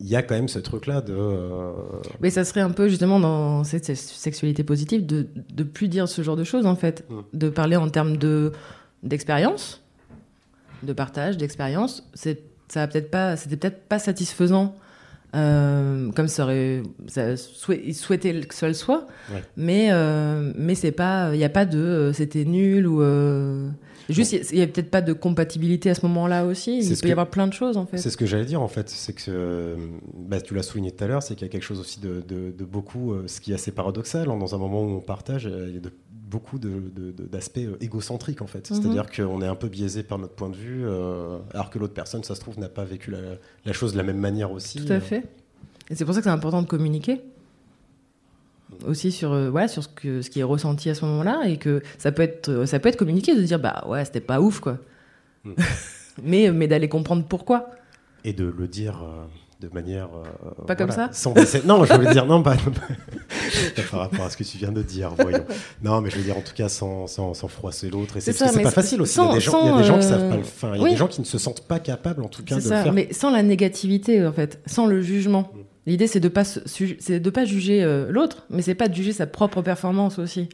il 0.00 0.08
y 0.08 0.16
a 0.16 0.22
quand 0.22 0.34
même 0.34 0.48
ce 0.48 0.58
truc-là 0.58 1.00
de. 1.00 1.14
euh, 1.16 1.72
Mais 2.20 2.30
ça 2.30 2.44
serait 2.44 2.60
un 2.60 2.70
peu 2.70 2.88
justement 2.88 3.18
dans 3.18 3.64
cette 3.64 3.94
sexualité 3.96 4.62
positive 4.64 5.06
de 5.06 5.26
de 5.54 5.64
plus 5.64 5.88
dire 5.88 6.06
ce 6.08 6.20
genre 6.22 6.36
de 6.36 6.44
choses 6.44 6.66
en 6.66 6.76
fait, 6.76 7.04
Mm. 7.08 7.20
de 7.32 7.48
parler 7.48 7.76
en 7.76 7.88
termes 7.88 8.16
de 8.18 8.52
d'expérience, 9.02 9.82
de 10.82 10.92
partage, 10.92 11.36
d'expérience. 11.38 12.08
C'est 12.14 12.42
ça 12.68 12.86
peut-être 12.88 13.10
pas, 13.10 13.36
c'était 13.36 13.56
peut-être 13.56 13.84
pas 13.84 13.98
satisfaisant 13.98 14.74
euh, 15.34 16.10
comme 16.12 16.28
ça 16.28 16.44
aurait, 16.44 16.82
ça 17.08 17.36
souhait- 17.36 17.82
il 17.84 17.94
souhaitait 17.94 18.40
que 18.40 18.54
ça 18.54 18.68
le 18.68 18.74
soit, 18.74 19.06
Ouais. 19.32 19.42
mais 19.56 19.88
euh, 19.90 20.52
mais 20.56 20.74
c'est 20.74 20.92
pas, 20.92 21.30
il 21.34 21.40
y 21.40 21.44
a 21.44 21.48
pas 21.48 21.64
de 21.66 21.78
euh, 21.78 22.12
c'était 22.12 22.44
nul 22.44 22.86
ou 22.86 23.02
juste 24.08 24.32
il 24.52 24.58
y 24.58 24.62
a 24.62 24.66
peut-être 24.66 24.90
pas 24.90 25.02
de 25.02 25.12
compatibilité 25.12 25.90
à 25.90 25.94
ce 25.94 26.06
moment-là 26.06 26.44
aussi. 26.46 26.78
Il 26.78 26.96
peut 26.96 27.08
y 27.08 27.12
avoir 27.12 27.28
plein 27.28 27.46
de 27.48 27.52
choses 27.52 27.76
en 27.76 27.86
fait. 27.86 27.98
C'est 27.98 28.10
ce 28.10 28.16
que 28.16 28.24
j'allais 28.26 28.44
dire 28.44 28.62
en 28.62 28.68
fait, 28.68 28.88
c'est 28.88 29.12
que 29.12 29.76
bah, 30.14 30.40
tu 30.40 30.54
l'as 30.54 30.62
souligné 30.62 30.90
tout 30.92 31.02
à 31.04 31.08
l'heure, 31.08 31.22
c'est 31.22 31.34
qu'il 31.34 31.46
y 31.46 31.50
a 31.50 31.52
quelque 31.52 31.64
chose 31.64 31.80
aussi 31.80 32.00
de, 32.00 32.22
de- 32.26 32.52
de 32.56 32.64
beaucoup, 32.64 33.14
ce 33.26 33.40
qui 33.40 33.50
est 33.52 33.54
assez 33.54 33.72
paradoxal, 33.72 34.30
hein, 34.30 34.36
dans 34.38 34.54
un 34.54 34.58
moment 34.58 34.82
où 34.82 34.90
on 34.90 35.00
partage, 35.00 35.44
il 35.68 35.74
y 35.74 35.78
a 35.78 35.80
de- 35.80 35.92
beaucoup 36.26 36.58
d'aspects 36.58 37.58
euh, 37.58 37.76
égocentriques 37.80 38.42
en 38.42 38.46
fait. 38.46 38.70
Mhm. 38.70 38.82
C'est-à-dire 38.82 39.10
qu'on 39.10 39.40
est 39.42 39.46
un 39.46 39.54
peu 39.54 39.68
biaisé 39.68 40.02
par 40.02 40.18
notre 40.18 40.34
point 40.34 40.50
de 40.50 40.56
vue, 40.56 40.84
euh, 40.84 41.38
alors 41.52 41.70
que 41.70 41.78
l'autre 41.78 41.94
personne, 41.94 42.24
ça 42.24 42.34
se 42.34 42.40
trouve, 42.40 42.58
n'a 42.58 42.68
pas 42.68 42.84
vécu 42.84 43.10
la, 43.10 43.18
la 43.64 43.72
chose 43.72 43.92
de 43.92 43.96
la 43.96 44.02
même 44.02 44.18
manière 44.18 44.50
aussi. 44.52 44.84
Tout 44.84 44.92
à 44.92 45.00
fait. 45.00 45.24
Et 45.88 45.94
c'est 45.94 46.04
pour 46.04 46.14
ça 46.14 46.20
que 46.20 46.24
c'est 46.24 46.30
important 46.30 46.62
de 46.62 46.66
communiquer 46.66 47.22
aussi 48.86 49.12
sur 49.12 49.32
euh, 49.32 49.50
voilà 49.50 49.68
sur 49.68 49.82
ce 49.82 49.88
que 49.88 50.22
ce 50.22 50.30
qui 50.30 50.40
est 50.40 50.44
ressenti 50.44 50.90
à 50.90 50.94
ce 50.94 51.04
moment-là 51.04 51.42
et 51.46 51.56
que 51.56 51.82
ça 51.98 52.12
peut 52.12 52.22
être 52.22 52.48
euh, 52.48 52.66
ça 52.66 52.78
peut 52.78 52.88
être 52.88 52.96
communiqué 52.96 53.34
de 53.34 53.42
dire 53.42 53.58
bah 53.58 53.84
ouais 53.88 54.04
c'était 54.04 54.20
pas 54.20 54.40
ouf 54.40 54.60
quoi. 54.60 54.78
Mm. 55.44 55.52
mais 56.22 56.50
mais 56.50 56.68
d'aller 56.68 56.88
comprendre 56.88 57.24
pourquoi. 57.28 57.70
Et 58.24 58.32
de 58.32 58.44
le 58.44 58.66
dire 58.66 59.02
euh, 59.02 59.24
de 59.60 59.68
manière. 59.72 60.08
euh, 60.14 60.64
Pas 60.66 60.76
comme 60.76 60.90
ça 60.90 61.08
sans 61.12 61.34
Non, 61.64 61.84
je 61.84 61.92
voulais 61.94 62.12
dire, 62.12 62.26
non, 62.26 62.42
pas, 62.44 62.56
par 63.90 64.00
rapport 64.00 64.26
à 64.26 64.30
ce 64.30 64.36
que 64.36 64.44
tu 64.44 64.58
viens 64.58 64.72
de 64.72 64.82
dire, 64.82 65.10
voyons. 65.18 65.44
Non, 65.82 66.00
mais 66.00 66.10
je 66.10 66.16
veux 66.16 66.22
dire, 66.22 66.36
en 66.36 66.42
tout 66.42 66.54
cas, 66.54 66.68
sans, 66.68 67.06
sans, 67.06 67.34
sans 67.34 67.48
froisser 67.48 67.88
l'autre. 67.90 68.16
Et 68.16 68.20
c'est 68.20 68.62
pas 68.62 68.70
facile 68.70 69.00
aussi. 69.00 69.18
il 69.18 69.24
y 69.24 69.28
a 69.28 69.32
des 69.34 69.40
gens, 69.40 69.60
il 69.62 69.66
y 69.66 69.68
a 69.68 69.72
sans, 69.72 69.78
des 69.78 69.84
gens 69.84 69.98
qui 69.98 70.06
euh, 70.06 70.08
savent 70.08 70.28
pas 70.28 70.36
le 70.36 70.42
faire. 70.42 70.74
Il 70.74 70.78
y 70.78 70.80
a 70.80 70.84
oui. 70.84 70.90
des 70.90 70.96
gens 70.96 71.08
qui 71.08 71.20
ne 71.20 71.26
se 71.26 71.38
sentent 71.38 71.66
pas 71.66 71.78
capables, 71.78 72.22
en 72.22 72.28
tout 72.28 72.42
cas, 72.44 72.56
de 72.56 72.60
le 72.60 72.66
ça, 72.66 72.82
faire. 72.82 72.92
mais 72.92 73.12
sans 73.12 73.30
la 73.30 73.42
négativité 73.42 74.26
en 74.26 74.32
fait, 74.32 74.60
sans 74.66 74.86
le 74.86 75.00
jugement. 75.00 75.50
Mm. 75.54 75.58
L'idée 75.86 76.06
c'est 76.08 76.20
de 76.20 76.28
pas 76.28 76.42
c'est 76.44 77.20
de 77.20 77.30
pas 77.30 77.44
juger 77.44 77.82
euh, 77.84 78.08
l'autre, 78.10 78.44
mais 78.50 78.60
c'est 78.60 78.74
pas 78.74 78.88
de 78.88 78.94
juger 78.94 79.12
sa 79.12 79.26
propre 79.26 79.62
performance 79.62 80.18
aussi. 80.18 80.48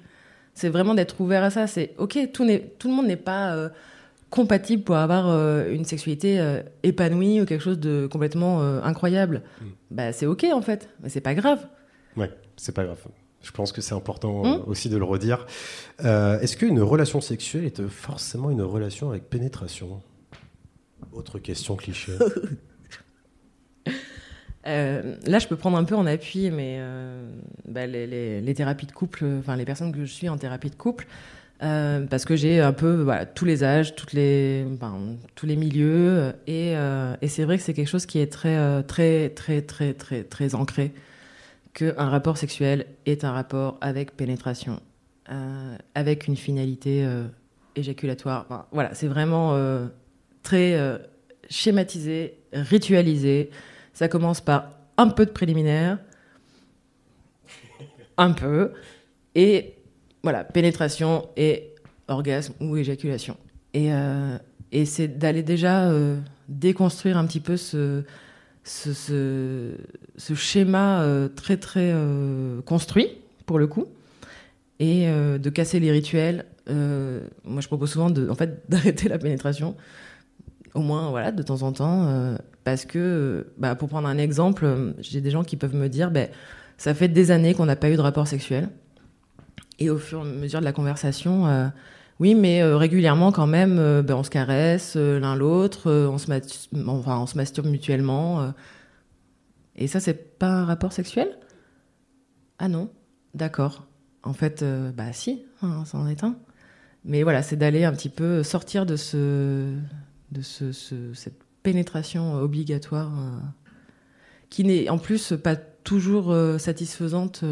C'est 0.54 0.68
vraiment 0.68 0.92
d'être 0.94 1.18
ouvert 1.22 1.42
à 1.42 1.48
ça. 1.50 1.66
C'est 1.66 1.94
ok, 1.96 2.18
tout 2.34 2.44
n'est 2.44 2.60
tout 2.78 2.88
le 2.88 2.94
monde 2.94 3.06
n'est 3.06 3.16
pas 3.16 3.54
euh, 3.54 3.70
compatible 4.32 4.82
pour 4.82 4.96
avoir 4.96 5.28
euh, 5.28 5.70
une 5.70 5.84
sexualité 5.84 6.40
euh, 6.40 6.62
épanouie 6.82 7.40
ou 7.40 7.44
quelque 7.44 7.60
chose 7.62 7.78
de 7.78 8.08
complètement 8.10 8.62
euh, 8.62 8.80
incroyable. 8.82 9.42
Mm. 9.60 9.64
Bah 9.92 10.12
c'est 10.12 10.26
ok 10.26 10.46
en 10.52 10.62
fait, 10.62 10.88
mais 11.02 11.08
c'est 11.10 11.20
pas 11.20 11.34
grave. 11.34 11.64
Ouais, 12.16 12.30
c'est 12.56 12.74
pas 12.74 12.82
grave. 12.84 12.98
Je 13.42 13.50
pense 13.50 13.70
que 13.72 13.80
c'est 13.80 13.94
important 13.94 14.44
euh, 14.46 14.58
aussi 14.66 14.88
de 14.88 14.96
le 14.96 15.04
redire. 15.04 15.46
Est-ce 16.00 16.56
qu'une 16.56 16.80
relation 16.80 17.20
sexuelle 17.20 17.64
est 17.64 17.86
forcément 17.88 18.50
une 18.50 18.62
relation 18.62 19.10
avec 19.10 19.28
pénétration? 19.28 20.00
Autre 21.12 21.38
question 21.38 21.76
cliché. 21.76 22.12
Là, 24.64 25.38
je 25.40 25.46
peux 25.48 25.56
prendre 25.56 25.76
un 25.76 25.84
peu 25.84 25.96
en 25.96 26.06
appui, 26.06 26.50
mais 26.50 26.80
bah, 27.66 27.86
les, 27.86 28.06
les- 28.06 28.40
les 28.40 28.54
thérapies 28.54 28.86
de 28.86 28.92
couple, 28.92 29.24
enfin 29.40 29.56
les 29.56 29.64
personnes 29.64 29.92
que 29.92 30.04
je 30.04 30.12
suis 30.12 30.28
en 30.28 30.38
thérapie 30.38 30.70
de 30.70 30.76
couple, 30.76 31.06
euh, 31.62 32.06
parce 32.06 32.24
que 32.24 32.34
j'ai 32.34 32.60
un 32.60 32.72
peu 32.72 33.02
voilà, 33.02 33.24
tous 33.24 33.44
les 33.44 33.62
âges, 33.62 33.94
toutes 33.94 34.12
les, 34.12 34.66
enfin, 34.74 34.98
tous 35.34 35.46
les 35.46 35.56
milieux, 35.56 36.08
euh, 36.08 36.32
et, 36.46 36.76
euh, 36.76 37.14
et 37.22 37.28
c'est 37.28 37.44
vrai 37.44 37.56
que 37.56 37.62
c'est 37.62 37.74
quelque 37.74 37.88
chose 37.88 38.06
qui 38.06 38.18
est 38.18 38.26
très, 38.26 38.82
très, 38.82 39.28
très, 39.30 39.62
très, 39.62 39.94
très, 39.94 40.24
très 40.24 40.54
ancré, 40.54 40.92
qu'un 41.72 42.08
rapport 42.08 42.36
sexuel 42.36 42.86
est 43.06 43.24
un 43.24 43.32
rapport 43.32 43.78
avec 43.80 44.16
pénétration, 44.16 44.80
avec 45.94 46.26
une 46.26 46.36
finalité 46.36 47.08
éjaculatoire. 47.76 48.66
Voilà, 48.72 48.94
c'est 48.94 49.06
vraiment 49.06 49.56
très 50.42 51.00
schématisé, 51.48 52.34
ritualisé. 52.52 53.48
Ça 53.94 54.08
commence 54.08 54.42
par 54.42 54.70
un 54.98 55.08
peu 55.08 55.24
de 55.24 55.30
préliminaire, 55.30 55.98
un 58.18 58.32
peu, 58.32 58.72
et 59.34 59.74
voilà, 60.22 60.44
pénétration 60.44 61.28
et 61.36 61.74
orgasme 62.08 62.54
ou 62.60 62.76
éjaculation. 62.76 63.36
Et, 63.74 63.92
euh, 63.92 64.36
c'est 64.84 65.18
d'aller 65.18 65.42
déjà 65.42 65.90
euh, 65.90 66.18
déconstruire 66.48 67.18
un 67.18 67.26
petit 67.26 67.40
peu 67.40 67.56
ce, 67.56 68.04
schéma 70.34 71.02
euh, 71.02 71.28
très 71.28 71.56
très 71.56 71.94
construit, 72.64 73.08
pour 73.46 73.58
le 73.58 73.66
coup, 73.66 73.86
et 74.78 75.06
de 75.06 75.50
casser 75.50 75.80
les 75.80 75.90
rituels. 75.90 76.46
Moi, 76.68 77.60
je 77.60 77.66
propose 77.66 77.90
souvent 77.90 78.10
de, 78.10 78.28
en 78.28 78.34
fait, 78.34 78.62
d'arrêter 78.68 79.08
la 79.08 79.18
pénétration, 79.18 79.76
au 80.74 80.80
moins 80.80 81.10
voilà, 81.10 81.32
de 81.32 81.42
temps 81.42 81.62
en 81.62 81.72
temps, 81.72 82.36
parce 82.64 82.84
que, 82.84 83.46
bah, 83.58 83.74
pour 83.74 83.88
prendre 83.88 84.08
un 84.08 84.18
exemple, 84.18 84.94
j'ai 85.00 85.20
des 85.20 85.30
gens 85.30 85.44
qui 85.44 85.56
peuvent 85.56 85.74
me 85.74 85.88
dire, 85.88 86.10
ben, 86.10 86.28
ça 86.78 86.94
fait 86.94 87.08
des 87.08 87.30
années 87.30 87.54
qu'on 87.54 87.66
n'a 87.66 87.76
pas 87.76 87.90
eu 87.90 87.96
de 87.96 88.00
rapport 88.00 88.26
sexuel. 88.26 88.68
Et 89.82 89.90
au 89.90 89.98
fur 89.98 90.20
et 90.20 90.22
à 90.22 90.24
mesure 90.24 90.60
de 90.60 90.64
la 90.64 90.72
conversation, 90.72 91.48
euh, 91.48 91.66
oui, 92.20 92.36
mais 92.36 92.62
euh, 92.62 92.76
régulièrement 92.76 93.32
quand 93.32 93.48
même, 93.48 93.80
euh, 93.80 94.00
ben, 94.00 94.14
on 94.14 94.22
se 94.22 94.30
caresse 94.30 94.94
l'un 94.94 95.34
l'autre, 95.34 95.90
on, 95.90 96.18
se 96.18 97.36
masturbe 97.36 97.66
mutuellement. 97.66 98.54
et 99.74 99.88
ça, 99.88 99.98
c'est 99.98 100.38
pas 100.38 100.46
un 100.46 100.64
rapport 100.64 100.92
sexuel? 100.92 101.36
Ah 102.60 102.68
non, 102.68 102.90
d'accord. 103.34 103.88
En 104.22 104.34
fait, 104.34 104.64
bah 104.96 105.12
si, 105.12 105.46
hein, 105.62 105.84
ça 105.84 105.98
en 105.98 106.06
est 106.06 106.22
un. 106.22 106.36
Mais 107.04 107.24
voilà, 107.24 107.42
c'est 107.42 107.56
d'aller 107.56 107.82
un 107.82 107.92
petit 107.92 108.08
peu 108.08 108.44
sortir 108.44 108.86
de 108.86 108.94
ce, 108.94 109.74
de 110.30 110.42
ce, 110.42 110.70
ce- 110.70 111.12
cette 111.12 111.42
pénétration 111.64 112.34
obligatoire 112.34 113.10
qui 114.48 114.62
n'est 114.62 114.88
en 114.90 114.98
plus 114.98 115.32
pas 115.42 115.56
toujours 115.56 116.32
satisfaisante 116.60 117.42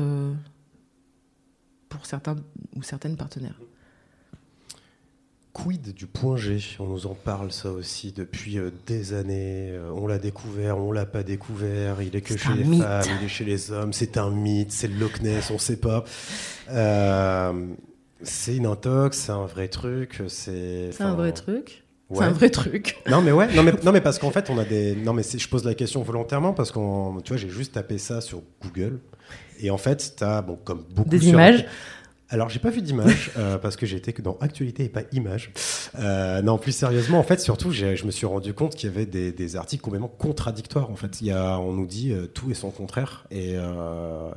pour 1.91 2.07
certains 2.07 2.37
ou 2.75 2.83
certaines 2.83 3.17
partenaires. 3.19 3.61
Quid 5.53 5.93
du 5.93 6.07
point 6.07 6.37
G? 6.37 6.59
On 6.79 6.87
nous 6.87 7.07
en 7.09 7.15
parle 7.15 7.51
ça 7.51 7.71
aussi 7.73 8.13
depuis 8.13 8.57
euh, 8.59 8.71
des 8.87 9.13
années. 9.13 9.71
Euh, 9.73 9.91
on 9.95 10.07
l'a 10.07 10.19
découvert, 10.19 10.79
on 10.79 10.93
l'a 10.93 11.07
pas 11.07 11.25
découvert. 11.25 12.01
Il 12.03 12.15
est 12.15 12.21
que 12.21 12.37
chez 12.37 12.55
les 12.55 12.65
mythe. 12.65 12.83
femmes, 12.83 13.05
il 13.19 13.25
est 13.25 13.29
chez 13.29 13.45
les 13.45 13.73
hommes. 13.73 13.93
C'est 13.93 14.17
un 14.17 14.31
mythe, 14.31 14.71
c'est 14.71 14.87
le 14.87 14.95
Loch 14.95 15.21
Ness, 15.21 15.51
on 15.51 15.59
sait 15.59 15.77
pas. 15.77 16.05
Euh, 16.71 17.67
C'est 18.23 18.55
une 18.57 18.67
intox, 18.67 19.19
c'est 19.19 19.33
un 19.33 19.47
vrai 19.47 19.67
truc, 19.69 20.23
c'est. 20.29 20.91
Un 21.01 21.15
vrai 21.15 21.33
truc. 21.33 21.83
Ouais. 22.11 22.19
C'est 22.19 22.25
un 22.25 22.31
vrai 22.33 22.51
truc. 22.51 22.99
Non 23.09 23.23
mais 23.23 23.33
ouais, 23.33 23.53
non 23.55 23.63
mais, 23.63 23.73
non 23.85 23.93
mais 23.93 24.01
parce 24.01 24.19
qu'en 24.19 24.31
fait 24.31 24.51
on 24.51 24.59
a 24.59 24.65
des, 24.65 24.95
non 24.97 25.13
mais 25.13 25.23
je 25.23 25.49
pose 25.49 25.65
la 25.65 25.75
question 25.75 26.03
volontairement 26.03 26.53
parce 26.53 26.71
qu'on, 26.71 27.21
tu 27.25 27.29
vois, 27.33 27.37
j'ai 27.39 27.49
juste 27.49 27.73
tapé 27.75 27.99
ça 27.99 28.21
sur 28.21 28.43
Google 28.63 28.99
et 29.61 29.71
en 29.71 29.79
fait 29.79 30.15
t'as 30.17 30.43
bon 30.43 30.57
comme 30.65 30.85
beaucoup 30.91 31.09
Des 31.11 31.19
sur- 31.21 31.29
images 31.31 31.65
Alors 32.29 32.49
j'ai 32.49 32.61
pas 32.61 32.71
vu 32.71 32.81
d'image 32.83 33.31
euh, 33.39 33.59
parce 33.59 33.77
que 33.77 33.87
j'étais 33.87 34.13
que 34.13 34.23
dans 34.23 34.37
actualité 34.41 34.85
et 34.85 34.89
pas 34.89 35.03
image. 35.13 35.53
Euh, 35.99 36.41
non 36.43 36.59
plus 36.59 36.73
sérieusement 36.73 37.19
en 37.19 37.23
fait 37.25 37.41
surtout 37.41 37.73
je 37.73 38.05
me 38.05 38.11
suis 38.11 38.27
rendu 38.27 38.55
compte 38.55 38.75
qu'il 38.77 38.89
y 38.89 38.93
avait 38.93 39.07
des, 39.07 39.33
des 39.33 39.57
articles 39.57 39.83
complètement 39.83 40.09
contradictoires 40.09 40.91
en 40.91 40.97
fait. 40.97 41.21
Il 41.21 41.27
y 41.27 41.33
a, 41.33 41.59
on 41.59 41.73
nous 41.73 41.87
dit 41.87 42.13
euh, 42.13 42.27
tout 42.27 42.51
et 42.51 42.55
son 42.55 42.71
contraire 42.71 43.27
et, 43.31 43.55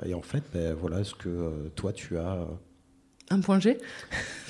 et 0.05 0.13
en 0.13 0.21
fait 0.21 0.43
ben, 0.53 0.73
voilà 0.79 1.03
ce 1.03 1.13
que 1.15 1.69
toi 1.75 1.93
tu 1.93 2.17
as. 2.17 2.37
Euh, 3.31 3.35
Un 3.35 3.39
point 3.39 3.59
G. 3.59 3.77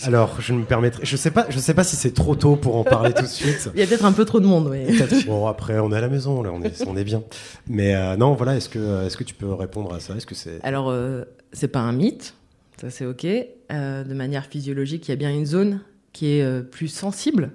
Alors, 0.04 0.42
je 0.42 0.54
me 0.54 0.66
permettrai. 0.66 1.06
Je 1.06 1.16
sais 1.16 1.32
pas. 1.32 1.46
Je 1.50 1.60
sais 1.60 1.74
pas 1.74 1.84
si 1.84 1.96
c'est 1.96 2.14
trop 2.14 2.36
tôt 2.36 2.56
pour 2.56 2.76
en 2.76 2.84
parler 2.84 3.14
tout 3.14 3.24
de 3.24 3.28
suite. 3.28 3.70
Il 3.74 3.80
y 3.80 3.84
a 3.84 3.88
peut-être 3.88 4.06
un 4.06 4.12
peu 4.12 4.26
trop 4.26 4.40
de 4.40 4.46
monde, 4.46 4.68
oui. 4.68 5.00
Bon, 5.26 5.48
après, 5.48 5.80
on 5.80 5.92
est 5.92 5.98
à 5.98 6.02
la 6.02 6.10
maison, 6.10 6.44
là, 6.44 6.52
on 6.54 6.62
est, 6.62 6.86
on 6.88 6.98
est 6.98 7.04
bien. 7.04 7.24
Mais 7.68 7.96
euh, 7.96 8.16
non, 8.18 8.34
voilà. 8.34 8.56
Est-ce 8.56 8.70
que, 8.70 9.06
est-ce 9.06 9.18
que 9.18 9.24
tu 9.24 9.34
peux 9.36 9.54
répondre 9.54 9.94
à 9.94 10.00
ça? 10.00 10.16
Est-ce 10.16 10.26
que 10.26 10.36
c'est 10.36 10.60
Alors, 10.64 10.90
euh, 10.90 11.24
c'est 11.54 11.68
pas 11.68 11.80
un 11.80 11.94
mythe, 11.94 12.34
ça 12.82 12.90
c'est 12.90 13.06
ok. 13.06 13.26
Euh, 13.72 14.04
de 14.04 14.14
manière 14.14 14.46
physiologique, 14.46 15.08
il 15.08 15.12
y 15.12 15.14
a 15.14 15.18
bien 15.18 15.32
une 15.32 15.46
zone 15.46 15.80
qui 16.12 16.28
est 16.38 16.44
euh, 16.44 16.62
plus 16.62 16.88
sensible, 16.90 17.52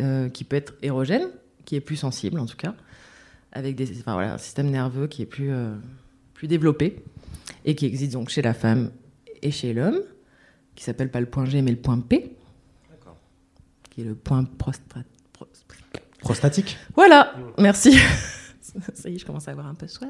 euh, 0.00 0.28
qui 0.28 0.44
peut 0.44 0.56
être 0.56 0.74
érogène, 0.82 1.28
qui 1.64 1.76
est 1.76 1.80
plus 1.80 1.96
sensible 1.96 2.38
en 2.38 2.46
tout 2.46 2.56
cas, 2.56 2.74
avec 3.52 3.76
des, 3.76 3.90
enfin, 4.00 4.14
voilà, 4.14 4.34
un 4.34 4.38
système 4.38 4.70
nerveux 4.70 5.06
qui 5.06 5.22
est 5.22 5.26
plus, 5.26 5.52
euh, 5.52 5.74
plus 6.34 6.48
développé 6.48 7.02
et 7.64 7.74
qui 7.74 7.84
existe 7.86 8.12
donc 8.14 8.30
chez 8.30 8.42
la 8.42 8.54
femme 8.54 8.90
et 9.42 9.50
chez 9.50 9.74
l'homme, 9.74 10.00
qui 10.80 10.86
s'appelle 10.86 11.10
pas 11.10 11.20
le 11.20 11.26
point 11.26 11.44
G 11.44 11.60
mais 11.60 11.72
le 11.72 11.76
point 11.76 11.98
P, 12.00 12.34
qui 13.90 14.00
est 14.00 14.04
le 14.04 14.14
point 14.14 14.44
prostate. 14.44 15.04
pro- 15.34 15.46
prostatique 16.20 16.78
Voilà, 16.96 17.34
merci. 17.58 17.98
Ça 18.94 19.10
y 19.10 19.16
est, 19.16 19.18
je 19.18 19.26
commence 19.26 19.46
à 19.46 19.50
avoir 19.50 19.66
un 19.66 19.74
peu 19.74 19.86
soif. 19.86 20.08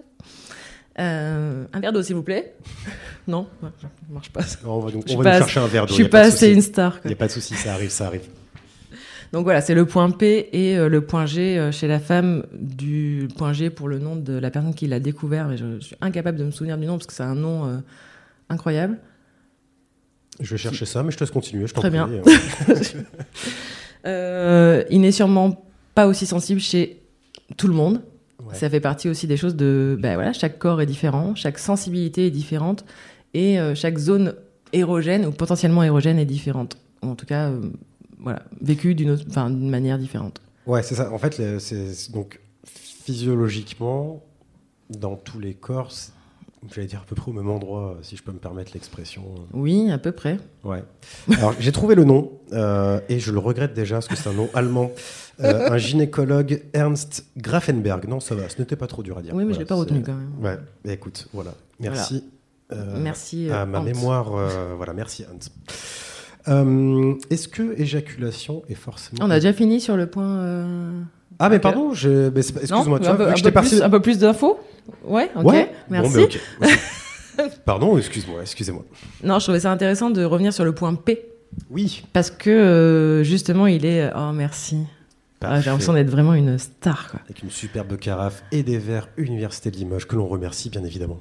Euh, 1.00 1.64
un 1.72 1.80
verre 1.80 1.92
d'eau, 1.92 2.02
s'il 2.04 2.14
vous 2.14 2.22
plaît. 2.22 2.54
Non, 3.26 3.48
ça 3.60 3.88
marche 4.08 4.30
pas. 4.30 4.42
Non, 4.64 4.74
On 4.76 4.78
va, 4.80 4.90
donc, 4.92 5.02
Je 5.08 5.12
on 5.12 5.16
suis 5.16 5.16
va 5.18 5.24
pas 5.24 5.32
nous 5.32 5.38
chercher 5.44 5.60
un 5.60 5.66
verre 5.66 5.86
d'eau. 5.86 5.90
Je 5.90 5.94
suis 5.94 6.08
pas 6.08 6.22
de 6.22 6.28
assez 6.28 6.52
une 6.52 6.62
star. 6.62 7.00
Il 7.04 7.08
n'y 7.08 7.12
a 7.14 7.16
pas 7.16 7.26
de 7.26 7.32
souci, 7.32 7.54
ça 7.54 7.74
arrive, 7.74 7.90
ça 7.90 8.06
arrive. 8.06 8.22
Donc 9.32 9.42
voilà, 9.44 9.60
c'est 9.60 9.74
le 9.74 9.86
point 9.86 10.08
P 10.10 10.48
et 10.52 10.78
euh, 10.78 10.88
le 10.88 11.00
point 11.04 11.26
G 11.26 11.58
euh, 11.58 11.72
chez 11.72 11.88
la 11.88 11.98
femme 12.00 12.44
du 12.52 13.26
point 13.36 13.52
G 13.52 13.70
pour 13.70 13.88
le 13.88 13.98
nom 13.98 14.14
de 14.14 14.32
la 14.34 14.50
personne 14.52 14.74
qui 14.74 14.86
l'a 14.86 15.00
découvert. 15.00 15.48
Mais 15.48 15.56
je, 15.56 15.80
je 15.80 15.84
suis 15.86 15.96
incapable 16.00 16.38
de 16.38 16.44
me 16.44 16.50
souvenir 16.52 16.78
du 16.78 16.86
nom 16.86 16.94
parce 16.96 17.06
que 17.08 17.12
c'est 17.12 17.22
un 17.24 17.34
nom 17.34 17.66
euh, 17.66 17.78
incroyable. 18.48 18.98
Je 20.40 20.50
vais 20.50 20.58
chercher 20.58 20.86
ça, 20.86 21.02
mais 21.02 21.10
je 21.10 21.16
te 21.18 21.24
laisse 21.24 21.30
continuer. 21.30 21.66
Je 21.66 21.74
Très 21.74 21.90
bien. 21.90 22.08
Euh, 24.06 24.82
il 24.90 25.00
n'est 25.02 25.12
sûrement 25.12 25.62
pas 25.94 26.06
aussi 26.06 26.24
sensible 26.26 26.60
chez 26.60 27.02
tout 27.58 27.68
le 27.68 27.74
monde. 27.74 28.00
Ouais. 28.42 28.54
Ça 28.54 28.70
fait 28.70 28.80
partie 28.80 29.08
aussi 29.10 29.26
des 29.26 29.36
choses 29.36 29.54
de. 29.56 29.98
Ben 30.00 30.14
voilà, 30.14 30.32
chaque 30.32 30.58
corps 30.58 30.80
est 30.80 30.86
différent, 30.86 31.34
chaque 31.34 31.58
sensibilité 31.58 32.26
est 32.26 32.30
différente 32.30 32.84
et 33.34 33.60
euh, 33.60 33.74
chaque 33.74 33.98
zone 33.98 34.34
érogène 34.72 35.26
ou 35.26 35.32
potentiellement 35.32 35.82
érogène 35.82 36.18
est 36.18 36.24
différente. 36.24 36.78
En 37.02 37.14
tout 37.14 37.26
cas, 37.26 37.50
euh, 37.50 37.60
voilà, 38.18 38.42
vécue 38.62 38.94
d'une 38.94 39.18
manière 39.68 39.98
différente. 39.98 40.40
Ouais, 40.66 40.82
c'est 40.82 40.94
ça. 40.94 41.12
En 41.12 41.18
fait, 41.18 41.58
c'est 41.58 42.10
donc 42.12 42.40
physiologiquement, 42.64 44.22
dans 44.88 45.16
tous 45.16 45.40
les 45.40 45.52
corps, 45.54 45.92
c'est- 45.92 46.12
j'allais 46.74 46.86
dire 46.86 47.00
à 47.00 47.04
peu 47.06 47.14
près 47.14 47.30
au 47.30 47.34
même 47.34 47.48
endroit, 47.48 47.96
si 48.02 48.16
je 48.16 48.22
peux 48.22 48.32
me 48.32 48.38
permettre 48.38 48.72
l'expression. 48.74 49.22
Oui, 49.52 49.90
à 49.90 49.98
peu 49.98 50.12
près. 50.12 50.38
Ouais. 50.64 50.82
Alors 51.38 51.54
j'ai 51.58 51.72
trouvé 51.72 51.94
le 51.94 52.04
nom 52.04 52.32
euh, 52.52 53.00
et 53.08 53.18
je 53.18 53.32
le 53.32 53.38
regrette 53.38 53.72
déjà 53.74 53.96
parce 53.96 54.08
que 54.08 54.16
c'est 54.16 54.28
un 54.28 54.34
nom 54.34 54.48
allemand. 54.54 54.90
Euh, 55.42 55.70
un 55.70 55.78
gynécologue 55.78 56.62
Ernst 56.74 57.24
Grafenberg. 57.38 58.06
Non, 58.06 58.20
ça 58.20 58.34
va, 58.34 58.48
ce 58.50 58.58
n'était 58.60 58.76
pas 58.76 58.86
trop 58.86 59.02
dur 59.02 59.16
à 59.16 59.22
dire. 59.22 59.34
Oui, 59.34 59.44
mais 59.44 59.54
je 59.54 59.58
Voilà, 59.58 59.58
l'ai 59.60 59.64
pas 59.68 59.74
retenu 59.74 60.02
quand 60.02 60.12
même. 60.12 60.32
Ouais, 60.84 60.92
écoute, 60.92 61.28
voilà. 61.32 61.52
Merci. 61.80 62.24
euh, 62.72 62.98
Merci. 63.00 63.48
euh, 63.48 63.62
à 63.62 63.64
ma 63.66 63.78
Hans. 63.78 63.82
mémoire, 63.82 64.34
euh, 64.36 64.74
voilà, 64.76 64.92
merci 64.92 65.24
Hans. 65.24 65.38
Euh, 66.48 67.14
Est-ce 67.30 67.48
que 67.48 67.78
éjaculation 67.80 68.62
est 68.68 68.74
forcément. 68.74 69.24
On 69.24 69.30
a 69.30 69.36
déjà 69.36 69.52
fini 69.52 69.80
sur 69.80 69.96
le 69.96 70.06
point. 70.06 70.36
euh, 70.38 71.00
Ah, 71.38 71.48
mais 71.48 71.58
pardon, 71.58 71.92
je... 71.94 72.30
excuse-moi, 72.36 73.00
tu 73.00 73.06
un 73.06 73.14
vois, 73.14 73.26
peu, 73.34 73.42
peu 73.50 73.60
plus, 73.60 73.82
un 73.82 73.90
peu 73.90 74.00
plus 74.00 74.18
d'infos 74.18 74.58
Ouais, 75.04 75.30
ok. 75.36 75.44
Ouais 75.44 75.72
Merci. 75.88 76.16
Bon. 76.60 76.66
Pardon, 77.64 77.96
excuse-moi, 77.98 78.42
excusez-moi. 78.42 78.84
Non, 79.24 79.38
je 79.38 79.44
trouvais 79.44 79.60
ça 79.60 79.72
intéressant 79.72 80.10
de 80.10 80.22
revenir 80.24 80.52
sur 80.52 80.64
le 80.64 80.72
point 80.74 80.94
P. 80.94 81.26
Oui. 81.70 82.04
Parce 82.12 82.30
que 82.30 82.50
euh, 82.50 83.22
justement, 83.24 83.66
il 83.66 83.86
est. 83.86 84.10
Oh, 84.14 84.32
merci. 84.32 84.78
Ah, 85.42 85.46
Parfait. 85.46 85.62
J'ai 85.62 85.70
l'impression 85.70 85.92
d'être 85.94 86.10
vraiment 86.10 86.34
une 86.34 86.58
star. 86.58 87.10
Quoi. 87.10 87.20
Avec 87.24 87.42
une 87.42 87.50
superbe 87.50 87.96
carafe 87.96 88.44
et 88.52 88.62
des 88.62 88.76
verres 88.78 89.08
Université 89.16 89.70
de 89.70 89.76
Limoges, 89.76 90.06
que 90.06 90.14
l'on 90.16 90.26
remercie 90.26 90.68
bien 90.68 90.84
évidemment. 90.84 91.18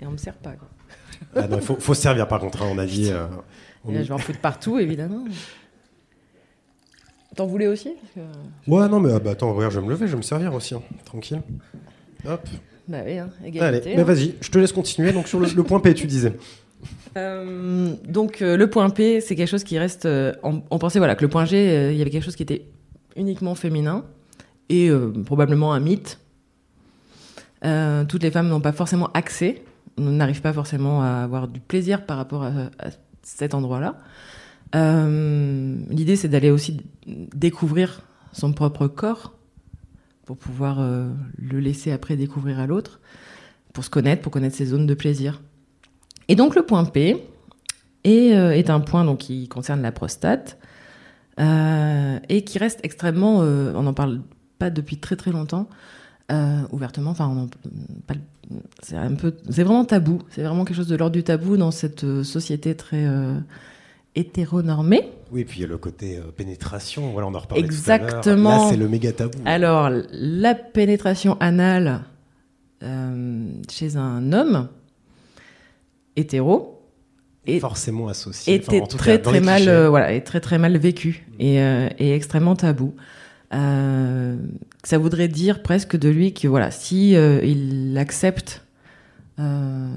Et 0.00 0.06
on 0.06 0.10
me 0.12 0.16
sert 0.16 0.34
pas. 0.34 0.52
Quoi. 0.52 0.68
Ah 1.42 1.46
non, 1.48 1.60
faut, 1.60 1.76
faut 1.78 1.92
se 1.94 2.00
servir 2.02 2.28
par 2.28 2.40
contre, 2.40 2.62
hein, 2.62 2.68
on 2.72 2.78
a 2.78 2.86
dit. 2.86 3.10
euh, 3.12 3.26
on- 3.84 3.92
là, 3.92 4.02
je 4.02 4.08
vais 4.08 4.14
en 4.14 4.18
foutre 4.18 4.38
partout, 4.40 4.78
évidemment. 4.78 5.24
T'en 7.34 7.46
voulais 7.46 7.66
aussi 7.66 7.92
que- 8.14 8.70
Ouais, 8.70 8.88
non, 8.88 9.00
mais 9.00 9.12
ah 9.12 9.18
bah, 9.18 9.32
attends, 9.32 9.52
regarde, 9.52 9.72
je 9.74 9.80
vais 9.80 9.84
me 9.86 9.90
lever, 9.90 10.06
je 10.06 10.12
vais 10.12 10.16
me 10.18 10.22
servir 10.22 10.54
aussi, 10.54 10.74
hein. 10.74 10.82
tranquille. 11.04 11.42
Hop. 12.26 12.48
Bah 12.88 12.98
oui, 13.04 13.18
hein, 13.18 13.30
Allez, 13.42 13.48
égalité. 13.48 13.96
hein. 13.96 14.04
vas-y, 14.04 14.34
je 14.40 14.50
te 14.50 14.58
laisse 14.58 14.72
continuer. 14.72 15.12
Donc 15.12 15.26
sur 15.28 15.40
le, 15.40 15.48
le 15.54 15.62
point 15.64 15.80
P, 15.80 15.92
tu 15.94 16.06
disais. 16.06 16.34
Euh, 17.16 17.94
donc 18.08 18.42
euh, 18.42 18.56
le 18.56 18.68
point 18.70 18.90
P, 18.90 19.20
c'est 19.20 19.34
quelque 19.34 19.48
chose 19.48 19.64
qui 19.64 19.78
reste. 19.78 20.06
euh, 20.06 20.32
on, 20.42 20.62
on 20.70 20.78
pensait 20.78 20.98
voilà 20.98 21.14
que 21.14 21.22
le 21.24 21.28
point 21.28 21.44
G, 21.46 21.56
euh, 21.56 21.92
il 21.92 21.98
y 21.98 22.00
avait 22.02 22.10
quelque 22.10 22.24
chose 22.24 22.36
qui 22.36 22.42
était 22.42 22.66
uniquement 23.16 23.54
féminin 23.54 24.04
et 24.68 24.88
euh, 24.88 25.10
probablement 25.24 25.72
un 25.72 25.80
mythe. 25.80 26.20
Euh, 27.64 28.04
toutes 28.04 28.22
les 28.22 28.30
femmes 28.30 28.48
n'ont 28.48 28.60
pas 28.60 28.72
forcément 28.72 29.08
accès, 29.14 29.62
n'arrivent 29.98 30.42
pas 30.42 30.52
forcément 30.52 31.02
à 31.02 31.22
avoir 31.24 31.48
du 31.48 31.58
plaisir 31.60 32.04
par 32.04 32.18
rapport 32.18 32.42
à, 32.44 32.50
à 32.78 32.90
cet 33.22 33.54
endroit-là. 33.54 33.96
Euh, 34.74 35.76
L'idée, 35.90 36.16
c'est 36.16 36.28
d'aller 36.28 36.50
aussi 36.50 36.82
découvrir 37.06 38.02
son 38.32 38.52
propre 38.52 38.86
corps 38.88 39.32
pour 40.26 40.36
pouvoir 40.36 40.80
euh, 40.80 41.08
le 41.38 41.60
laisser 41.60 41.92
après 41.92 42.16
découvrir 42.16 42.58
à 42.58 42.66
l'autre, 42.66 43.00
pour 43.72 43.84
se 43.84 43.90
connaître, 43.90 44.22
pour 44.22 44.32
connaître 44.32 44.56
ses 44.56 44.66
zones 44.66 44.86
de 44.86 44.94
plaisir. 44.94 45.40
Et 46.28 46.34
donc 46.34 46.56
le 46.56 46.62
point 46.62 46.84
P 46.84 47.16
est, 48.04 48.34
euh, 48.34 48.62
un 48.68 48.80
point 48.80 49.04
donc, 49.04 49.18
qui 49.18 49.48
concerne 49.48 49.80
la 49.80 49.92
prostate 49.92 50.58
euh, 51.38 52.18
et 52.28 52.42
qui 52.42 52.58
reste 52.58 52.80
extrêmement, 52.82 53.38
on 53.38 53.82
n'en 53.82 53.94
parle 53.94 54.20
pas 54.58 54.70
depuis 54.70 54.98
très 54.98 55.16
très 55.16 55.30
longtemps, 55.30 55.68
ouvertement, 56.72 57.12
enfin 57.12 57.48
c'est 58.82 58.96
c'est 59.50 59.62
vraiment 59.62 59.84
tabou, 59.84 60.22
c'est 60.30 60.42
vraiment 60.42 60.64
quelque 60.64 60.76
chose 60.76 60.88
de 60.88 60.96
l'ordre 60.96 61.14
du 61.14 61.22
tabou 61.22 61.56
dans 61.56 61.70
cette 61.70 62.22
société 62.22 62.74
très 62.74 63.06
hétéronormée. 64.16 65.08
Oui, 65.30 65.44
puis 65.44 65.58
il 65.58 65.62
y 65.62 65.64
a 65.64 65.68
le 65.68 65.78
côté 65.78 66.18
euh, 66.18 66.22
pénétration, 66.36 67.12
voilà, 67.12 67.28
on 67.28 67.34
en 67.34 67.38
reparlait 67.38 67.66
tout 67.66 67.74
à 67.86 67.98
l'heure. 67.98 68.08
Exactement. 68.08 68.64
Là, 68.64 68.70
c'est 68.70 68.76
le 68.76 68.88
méga 68.88 69.12
tabou. 69.12 69.38
Alors 69.44 69.90
la 70.10 70.54
pénétration 70.54 71.36
anale 71.38 72.02
euh, 72.82 73.48
chez 73.70 73.96
un 73.96 74.34
homme 74.34 74.68
hétéro 76.14 76.82
est 77.46 77.58
forcément 77.58 78.08
associé. 78.08 78.54
était 78.54 78.82
Enfin, 78.82 78.96
très 78.98 79.16
cas, 79.16 79.30
très 79.30 79.40
mal 79.40 79.66
euh, 79.68 79.88
voilà 79.88 80.12
est 80.12 80.20
très 80.20 80.40
très 80.40 80.58
mal 80.58 80.76
vécu 80.76 81.26
et, 81.38 81.62
euh, 81.62 81.88
et 81.98 82.14
extrêmement 82.14 82.54
tabou 82.54 82.94
ça 83.50 84.98
voudrait 84.98 85.28
dire 85.28 85.62
presque 85.62 85.96
de 85.96 86.10
lui 86.10 86.34
que 86.34 86.48
voilà 86.48 86.70
si 86.70 87.12
il 87.12 87.96
accepte 87.96 88.62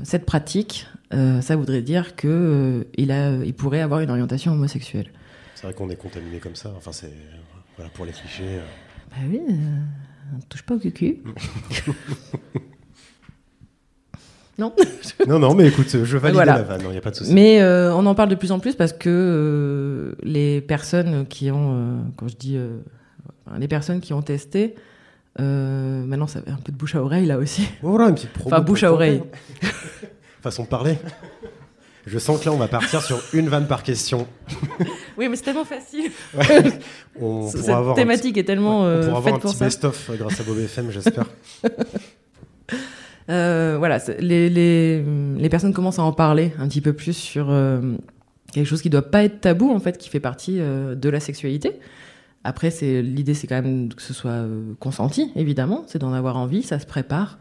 cette 0.04 0.26
pratique 0.26 0.88
euh, 1.14 1.42
ça 1.42 1.56
voudrait 1.56 1.82
dire 1.82 2.16
que 2.16 2.28
euh, 2.28 2.84
il 2.96 3.12
a 3.12 3.32
il 3.44 3.54
pourrait 3.54 3.82
avoir 3.82 4.00
une 4.02 4.10
orientation 4.12 4.52
homosexuelle 4.54 5.12
C'est 5.56 5.64
vrai 5.64 5.74
qu'on 5.74 5.90
est 5.90 5.96
contaminé 5.96 6.38
comme 6.40 6.56
ça. 6.56 6.72
Enfin, 6.78 6.92
c'est. 6.92 7.12
Voilà, 7.76 7.90
pour 7.92 8.06
les 8.06 8.12
clichés. 8.12 8.44
euh. 8.44 8.62
bah 9.12 9.18
oui 9.30 9.40
euh, 9.50 9.54
on 10.38 10.40
touche 10.50 10.64
pas 10.64 10.76
au 10.76 10.80
cucu 10.80 11.20
non 14.58 14.74
Non, 15.28 15.40
non, 15.40 15.54
mais 15.56 15.68
écoute, 15.70 15.88
je 16.04 16.18
valide 16.18 16.36
Voilà. 16.36 16.58
la 16.58 16.64
vanne, 16.64 16.82
il 16.84 16.90
n'y 16.92 16.98
a 16.98 17.02
pas 17.02 17.12
de 17.12 17.16
souci. 17.16 17.34
Mais 17.34 17.62
euh, 17.62 17.96
on 17.96 18.06
en 18.06 18.14
parle 18.14 18.28
de 18.30 18.36
plus 18.36 18.52
en 18.52 18.60
plus 18.60 18.76
parce 18.76 18.92
que 18.92 20.16
les 20.22 20.60
personnes 20.60 21.26
qui 21.28 21.50
ont, 21.50 22.04
quand 22.18 22.28
je 22.28 22.36
dis, 22.36 22.58
les 23.58 23.68
personnes 23.70 24.02
qui 24.02 24.12
ont 24.12 24.22
testé, 24.22 24.76
maintenant 25.40 26.28
ça 26.28 26.42
fait 26.42 26.52
un 26.52 26.58
peu 26.58 26.74
de 26.74 26.78
bouche 26.78 26.96
à 26.96 27.02
oreille 27.02 27.26
là 27.26 27.38
aussi. 27.38 27.70
Voilà, 27.82 28.10
une 28.10 28.16
petite 28.16 28.34
promo. 28.34 28.54
Enfin, 28.54 28.62
bouche 28.64 28.84
à 28.84 28.88
le 28.88 28.94
oreille. 28.94 29.24
Façon 30.42 30.64
de 30.64 30.68
parler. 30.68 30.98
Je 32.06 32.18
sens 32.18 32.40
que 32.40 32.46
là, 32.46 32.54
on 32.54 32.58
va 32.58 32.68
partir 32.68 33.04
sur 33.04 33.22
une 33.34 33.50
vanne 33.50 33.68
par 33.68 33.84
question. 33.84 34.28
Oui, 35.18 35.28
mais 35.28 35.36
c'est 35.36 35.44
tellement 35.44 35.66
facile. 35.66 36.12
On 37.20 37.48
Cette 37.50 37.62
pourra 37.62 37.78
avoir 37.78 37.92
un 37.92 37.96
thématique 37.96 38.38
est 38.38 38.46
tellement 38.46 38.84
petit, 38.84 38.88
on 38.88 38.88
euh, 38.88 39.06
pourra 39.06 39.18
avoir 39.18 39.36
un 39.36 39.40
pour 39.40 39.52
petit 39.52 39.60
best-of 39.60 40.10
euh, 40.10 40.16
grâce 40.16 40.40
à 40.40 40.44
Bob 40.44 40.58
FM, 40.60 40.92
j'espère. 40.92 41.26
Euh, 43.30 43.76
voilà, 43.78 44.00
les, 44.18 44.50
les, 44.50 45.04
les 45.38 45.50
personnes 45.50 45.72
commencent 45.72 46.00
à 46.00 46.04
en 46.04 46.14
parler 46.14 46.52
un 46.58 46.68
petit 46.68 46.82
peu 46.82 46.94
plus 46.94 47.14
sur, 47.14 47.52
euh, 47.52 47.80
quelque 48.52 48.66
chose 48.66 48.82
qui 48.82 48.90
doit 48.90 49.04
pas 49.04 49.24
être 49.24 49.42
tabou 49.42 49.70
en 49.70 49.78
fait, 49.78 50.00
qui 50.00 50.10
fait 50.10 50.20
partie 50.20 50.58
de 50.58 51.10
la 51.10 51.20
sexualité. 51.20 51.80
Après, 52.44 52.72
c'est 52.72 53.04
l'idée, 53.04 53.36
c'est 53.36 53.46
quand 53.46 53.62
même 53.62 53.94
que 53.94 54.02
ce 54.02 54.16
soit 54.16 54.48
consenti, 54.80 55.32
évidemment, 55.36 55.84
c'est 55.86 56.00
d'en 56.00 56.12
avoir 56.12 56.38
envie, 56.38 56.64
ça 56.64 56.80
se 56.80 56.88
prépare. 56.88 57.38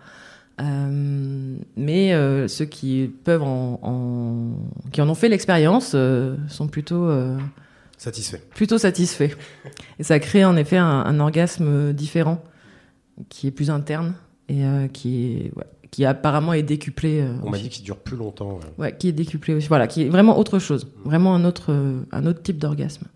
Mais 0.59 2.49
ceux 2.49 2.65
qui 2.65 3.11
peuvent 3.25 3.43
en, 3.43 4.51
qui 4.93 5.01
en 5.01 5.09
ont 5.09 5.15
fait 5.15 5.29
l'expérience 5.29 5.97
sont 6.49 6.69
plutôt 6.69 7.09
Satisfait. 7.99 8.41
Plutôt 8.55 8.79
satisfait. 8.79 9.37
Et 9.99 10.05
ça 10.05 10.21
crée 10.21 10.45
en 10.45 10.57
effet 10.57 10.77
un, 10.77 11.19
orgasme 11.19 11.93
différent, 11.93 12.43
qui 13.29 13.49
est 13.49 13.51
plus 13.51 13.71
interne 13.71 14.15
et 14.49 14.65
euh, 14.65 14.87
qui, 14.87 15.33
est, 15.33 15.53
qui 15.91 16.05
apparemment 16.05 16.53
est 16.53 16.63
décuplé. 16.63 17.21
Euh, 17.21 17.35
On 17.43 17.51
m'a 17.51 17.59
dit 17.59 17.69
qu'il 17.69 17.85
dure 17.85 17.97
plus 17.97 18.17
longtemps. 18.17 18.61
Ouais. 18.79 18.97
qui 18.97 19.09
est 19.09 19.13
décuplé 19.13 19.53
aussi. 19.53 19.67
Voilà, 19.67 19.89
qui 19.89 20.05
est 20.05 20.09
vraiment 20.09 20.39
autre 20.39 20.61
chose, 20.61 20.87
vraiment 21.05 21.35
un 21.35 21.45
autre, 21.45 21.73
euh, 21.73 22.01
un 22.13 22.25
autre 22.25 22.41
type 22.41 22.59
d'orgasme. 22.59 23.09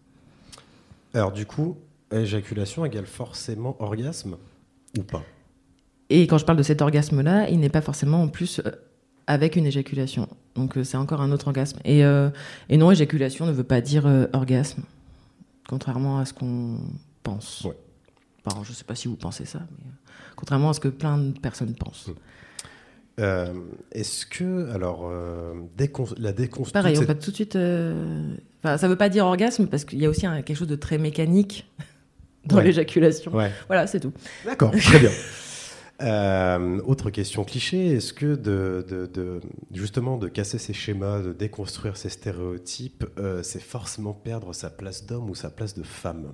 Alors 1.14 1.30
du 1.30 1.46
coup, 1.46 1.76
éjaculation 2.10 2.84
égale 2.84 3.06
forcément 3.06 3.76
orgasme 3.78 4.36
ou 4.98 5.02
pas? 5.04 5.22
Et 6.12 6.26
quand 6.26 6.36
je 6.36 6.44
parle 6.44 6.58
de 6.58 6.62
cet 6.62 6.82
orgasme-là, 6.82 7.48
il 7.48 7.58
n'est 7.58 7.70
pas 7.70 7.80
forcément 7.80 8.22
en 8.22 8.28
plus 8.28 8.60
avec 9.26 9.56
une 9.56 9.64
éjaculation. 9.64 10.28
Donc 10.54 10.76
euh, 10.76 10.84
c'est 10.84 10.98
encore 10.98 11.22
un 11.22 11.32
autre 11.32 11.48
orgasme. 11.48 11.78
Et, 11.86 12.04
euh, 12.04 12.28
et, 12.68 12.76
non, 12.76 12.90
éjaculation 12.90 13.46
ne 13.46 13.52
veut 13.52 13.64
pas 13.64 13.80
dire 13.80 14.06
euh, 14.06 14.26
orgasme, 14.34 14.82
contrairement 15.66 16.18
à 16.18 16.26
ce 16.26 16.34
qu'on 16.34 16.80
pense. 17.22 17.64
Ouais. 17.64 17.76
je 18.62 18.70
ne 18.70 18.74
sais 18.74 18.84
pas 18.84 18.94
si 18.94 19.08
vous 19.08 19.16
pensez 19.16 19.46
ça, 19.46 19.60
mais 19.78 19.90
contrairement 20.36 20.68
à 20.68 20.74
ce 20.74 20.80
que 20.80 20.88
plein 20.88 21.16
de 21.16 21.38
personnes 21.38 21.74
pensent. 21.74 22.10
Est-ce 23.16 24.26
que, 24.26 24.70
alors, 24.74 25.10
la 26.18 26.32
déconstruction. 26.32 26.72
Pareil, 26.72 26.98
on 26.98 27.04
va 27.04 27.14
tout 27.14 27.30
de 27.30 27.36
suite. 27.36 27.56
Enfin, 27.56 28.76
ça 28.76 28.86
ne 28.86 28.88
veut 28.88 28.98
pas 28.98 29.08
dire 29.08 29.24
orgasme 29.24 29.66
parce 29.66 29.86
qu'il 29.86 30.00
y 30.00 30.04
a 30.04 30.10
aussi 30.10 30.22
quelque 30.44 30.54
chose 30.54 30.68
de 30.68 30.76
très 30.76 30.98
mécanique 30.98 31.70
dans 32.44 32.60
l'éjaculation. 32.60 33.32
Ouais. 33.32 33.50
Voilà, 33.68 33.86
c'est 33.86 34.00
tout. 34.00 34.12
D'accord, 34.44 34.72
très 34.72 34.98
bien. 34.98 35.10
Euh, 36.02 36.80
autre 36.84 37.10
question 37.10 37.44
cliché, 37.44 37.92
est-ce 37.92 38.12
que 38.12 38.34
de, 38.34 39.40
justement 39.72 40.16
de 40.16 40.28
casser 40.28 40.58
ces 40.58 40.72
schémas, 40.72 41.20
de 41.20 41.32
déconstruire 41.32 41.96
ces 41.96 42.08
stéréotypes, 42.08 43.04
euh, 43.18 43.42
c'est 43.42 43.62
forcément 43.62 44.12
perdre 44.12 44.52
sa 44.52 44.70
place 44.70 45.06
d'homme 45.06 45.30
ou 45.30 45.34
sa 45.34 45.50
place 45.50 45.74
de 45.74 45.82
femme? 45.82 46.32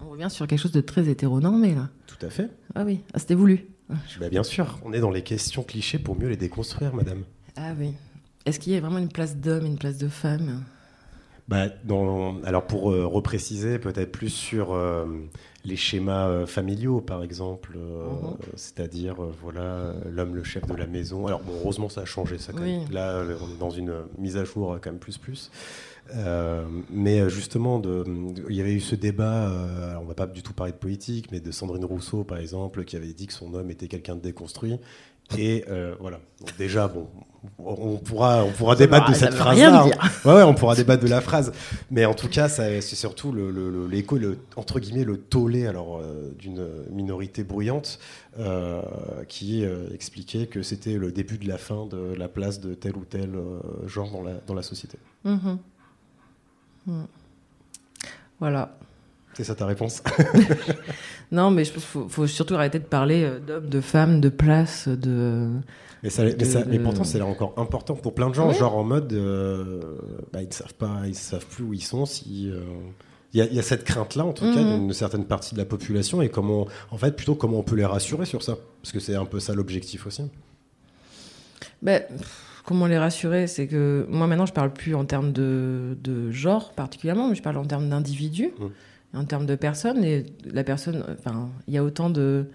On 0.00 0.10
revient 0.10 0.30
sur 0.30 0.46
quelque 0.46 0.60
chose 0.60 0.72
de 0.72 0.80
très 0.80 1.08
hétéronormé 1.08 1.74
là. 1.74 1.88
Tout 2.06 2.24
à 2.24 2.30
fait. 2.30 2.50
Ah 2.74 2.84
oui, 2.84 3.00
ah, 3.12 3.18
c'était 3.18 3.34
voulu. 3.34 3.66
Bah, 3.88 4.28
bien 4.30 4.42
sûr, 4.44 4.78
on 4.84 4.92
est 4.92 5.00
dans 5.00 5.10
les 5.10 5.22
questions 5.22 5.62
clichés 5.62 5.98
pour 5.98 6.16
mieux 6.16 6.28
les 6.28 6.36
déconstruire, 6.36 6.94
madame. 6.94 7.24
Ah 7.56 7.72
oui. 7.78 7.94
Est-ce 8.46 8.60
qu'il 8.60 8.72
y 8.72 8.76
a 8.76 8.80
vraiment 8.80 8.98
une 8.98 9.08
place 9.08 9.36
d'homme, 9.36 9.66
une 9.66 9.78
place 9.78 9.98
de 9.98 10.08
femme? 10.08 10.62
Bah, 11.48 11.68
dans, 11.84 12.42
alors 12.42 12.66
pour 12.66 12.92
euh, 12.92 13.06
repréciser, 13.06 13.78
peut-être 13.78 14.12
plus 14.12 14.28
sur 14.28 14.74
euh, 14.74 15.06
les 15.64 15.76
schémas 15.76 16.28
euh, 16.28 16.46
familiaux, 16.46 17.00
par 17.00 17.22
exemple, 17.22 17.78
mhm. 17.78 18.36
c'est-à-dire 18.54 19.16
voilà 19.42 19.94
l'homme 20.10 20.36
le 20.36 20.44
chef 20.44 20.66
de 20.66 20.74
la 20.74 20.86
maison. 20.86 21.26
Alors 21.26 21.40
bon, 21.40 21.52
heureusement 21.62 21.88
ça 21.88 22.02
a 22.02 22.04
changé 22.04 22.36
ça. 22.36 22.52
Quand 22.52 22.60
même. 22.60 22.82
Là, 22.90 23.22
on 23.40 23.54
est 23.54 23.58
dans 23.58 23.70
une 23.70 23.94
mise 24.18 24.36
à 24.36 24.44
jour 24.44 24.78
quand 24.82 24.90
même 24.90 25.00
plus 25.00 25.16
plus. 25.16 25.50
mais 26.90 27.30
justement, 27.30 27.78
de, 27.78 28.04
il 28.50 28.54
y 28.54 28.60
avait 28.60 28.74
eu 28.74 28.80
ce 28.80 28.94
débat. 28.94 29.50
on 30.02 30.04
va 30.04 30.14
pas 30.14 30.26
du 30.26 30.42
tout 30.42 30.52
parler 30.52 30.72
de 30.72 30.78
politique, 30.78 31.32
mais 31.32 31.40
de 31.40 31.50
Sandrine 31.50 31.86
Rousseau, 31.86 32.24
par 32.24 32.36
exemple, 32.36 32.84
qui 32.84 32.96
avait 32.96 33.14
dit 33.14 33.26
que 33.26 33.32
son 33.32 33.54
homme 33.54 33.70
était 33.70 33.88
quelqu'un 33.88 34.16
de 34.16 34.20
déconstruit. 34.20 34.78
Et 35.36 35.64
voilà. 36.00 36.20
déjà, 36.58 36.88
bon, 36.88 37.08
on 37.58 37.96
pourra, 37.96 38.44
on 38.44 38.50
pourra 38.50 38.76
débattre 38.76 39.10
de 39.10 39.14
cette 39.14 39.34
phrase-là. 39.34 39.84
Hein. 39.84 40.08
Ouais, 40.24 40.34
ouais, 40.34 40.42
on 40.42 40.54
pourra 40.54 40.74
débattre 40.74 41.02
de 41.02 41.08
la 41.08 41.20
phrase. 41.20 41.52
Mais 41.90 42.04
en 42.04 42.14
tout 42.14 42.28
cas, 42.28 42.48
c'est 42.48 42.80
surtout 42.80 43.32
l'écho, 43.88 44.16
le, 44.16 44.38
entre 44.56 44.80
guillemets, 44.80 45.04
le 45.04 45.18
tollé 45.18 45.66
alors 45.66 45.98
euh, 45.98 46.32
d'une 46.38 46.66
minorité 46.90 47.44
bruyante 47.44 47.98
euh, 48.38 48.82
qui 49.28 49.64
euh, 49.64 49.88
expliquait 49.94 50.46
que 50.46 50.62
c'était 50.62 50.94
le 50.94 51.12
début 51.12 51.38
de 51.38 51.48
la 51.48 51.58
fin 51.58 51.86
de 51.86 52.14
la 52.16 52.28
place 52.28 52.60
de 52.60 52.74
tel 52.74 52.96
ou 52.96 53.04
tel 53.04 53.30
genre 53.86 54.10
dans 54.10 54.22
la, 54.22 54.34
dans 54.46 54.54
la 54.54 54.62
société. 54.62 54.98
Mm-hmm. 55.24 55.58
Mm. 56.86 57.04
Voilà. 58.40 58.77
C'est 59.38 59.44
ça 59.44 59.54
ta 59.54 59.66
réponse? 59.66 60.02
Non, 61.30 61.50
mais 61.50 61.62
il 61.62 61.70
faut, 61.70 62.08
faut, 62.08 62.26
surtout 62.26 62.54
arrêter 62.54 62.78
de 62.78 62.84
parler 62.84 63.30
d'hommes, 63.46 63.68
de 63.68 63.80
femmes, 63.82 64.18
de 64.18 64.30
place, 64.30 64.88
de 64.88 65.50
mais, 66.02 66.10
ça, 66.10 66.22
mais, 66.66 66.78
pourtant, 66.78 67.04
c'est 67.04 67.20
encore 67.20 67.54
important 67.56 67.94
pour 67.94 68.14
plein 68.14 68.30
de 68.30 68.34
gens, 68.34 68.52
genre 68.52 68.76
en 68.76 68.84
mode, 68.84 69.12
euh, 69.12 69.98
bah, 70.32 70.42
ils 70.42 70.48
ne 70.48 70.52
savent 70.52 70.74
pas, 70.74 71.02
ils 71.06 71.14
savent 71.14 71.46
plus 71.46 71.64
où 71.64 71.74
ils 71.74 71.82
sont. 71.82 72.06
Si 72.06 72.50
euh, 72.50 72.60
il 73.34 73.44
y, 73.52 73.58
a 73.58 73.62
cette 73.62 73.84
crainte-là, 73.84 74.24
en 74.24 74.32
tout 74.32 74.44
cas, 74.44 74.60
mhm. 74.60 74.78
d'une 74.78 74.92
certaine 74.92 75.24
partie 75.24 75.54
de 75.54 75.58
la 75.58 75.64
population, 75.64 76.22
et 76.22 76.28
comment, 76.28 76.66
en 76.90 76.98
fait, 76.98 77.16
plutôt 77.16 77.34
comment 77.34 77.58
on 77.58 77.62
peut 77.62 77.76
les 77.76 77.84
rassurer 77.84 78.26
sur 78.26 78.42
ça, 78.42 78.56
parce 78.82 78.92
que 78.92 79.00
c'est 79.00 79.16
un 79.16 79.24
peu 79.24 79.40
ça 79.40 79.54
l'objectif 79.54 80.06
aussi. 80.06 80.22
Ben, 81.82 82.02
comment 82.64 82.86
les 82.86 82.98
rassurer? 82.98 83.48
C'est 83.48 83.66
que 83.66 84.06
moi 84.08 84.26
maintenant, 84.28 84.46
je 84.46 84.52
parle 84.52 84.72
plus 84.72 84.94
en 84.94 85.04
termes 85.04 85.32
de, 85.32 85.96
de 86.02 86.30
genre 86.30 86.72
particulièrement, 86.72 87.28
mais 87.28 87.34
je 87.34 87.42
parle 87.42 87.58
en 87.58 87.66
termes 87.66 87.88
d'individus, 87.88 88.52
mmh. 88.58 88.66
En 89.14 89.24
termes 89.24 89.46
de 89.46 89.54
personnes. 89.54 90.04
Et 90.04 90.26
la 90.44 90.64
personne, 90.64 91.04
enfin, 91.08 91.50
il 91.66 91.74
y 91.74 91.78
a 91.78 91.84
autant 91.84 92.10
de, 92.10 92.46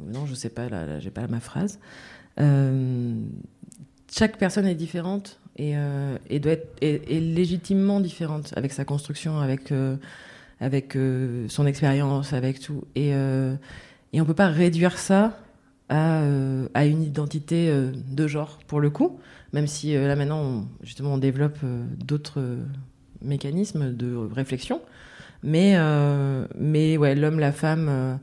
non, 0.00 0.26
je 0.26 0.34
sais 0.34 0.50
pas, 0.50 0.68
là, 0.68 1.00
j'ai 1.00 1.10
pas 1.10 1.26
ma 1.26 1.40
phrase. 1.40 1.78
Euh, 2.40 3.14
chaque 4.10 4.38
personne 4.38 4.66
est 4.66 4.74
différente 4.74 5.40
et, 5.56 5.76
euh, 5.76 6.16
doit 6.40 6.52
être 6.52 6.76
est, 6.80 7.20
légitimement 7.20 8.00
différente 8.00 8.52
avec 8.56 8.72
sa 8.72 8.84
construction, 8.84 9.40
avec 9.40 9.72
euh, 9.72 9.96
avec 10.60 10.98
son 11.48 11.66
expérience, 11.66 12.32
avec 12.32 12.60
tout. 12.60 12.82
Et 12.96 13.10
et 14.12 14.20
on 14.20 14.24
peut 14.24 14.34
pas 14.34 14.48
réduire 14.48 14.98
ça 14.98 15.38
à, 15.88 16.22
à 16.74 16.84
une 16.86 17.02
identité 17.02 17.72
de 17.72 18.26
genre 18.26 18.58
pour 18.66 18.80
le 18.80 18.90
coup, 18.90 19.20
même 19.52 19.68
si 19.68 19.94
là 19.94 20.16
maintenant 20.16 20.66
justement 20.82 21.14
on 21.14 21.18
développe 21.18 21.58
d'autres 22.04 22.40
mécanismes 23.22 23.92
de 23.94 24.14
réflexion. 24.14 24.80
Mais 25.42 25.76
mais 26.56 26.96
ouais, 26.96 27.14
l'homme, 27.14 27.38
la 27.38 27.52
femme 27.52 28.18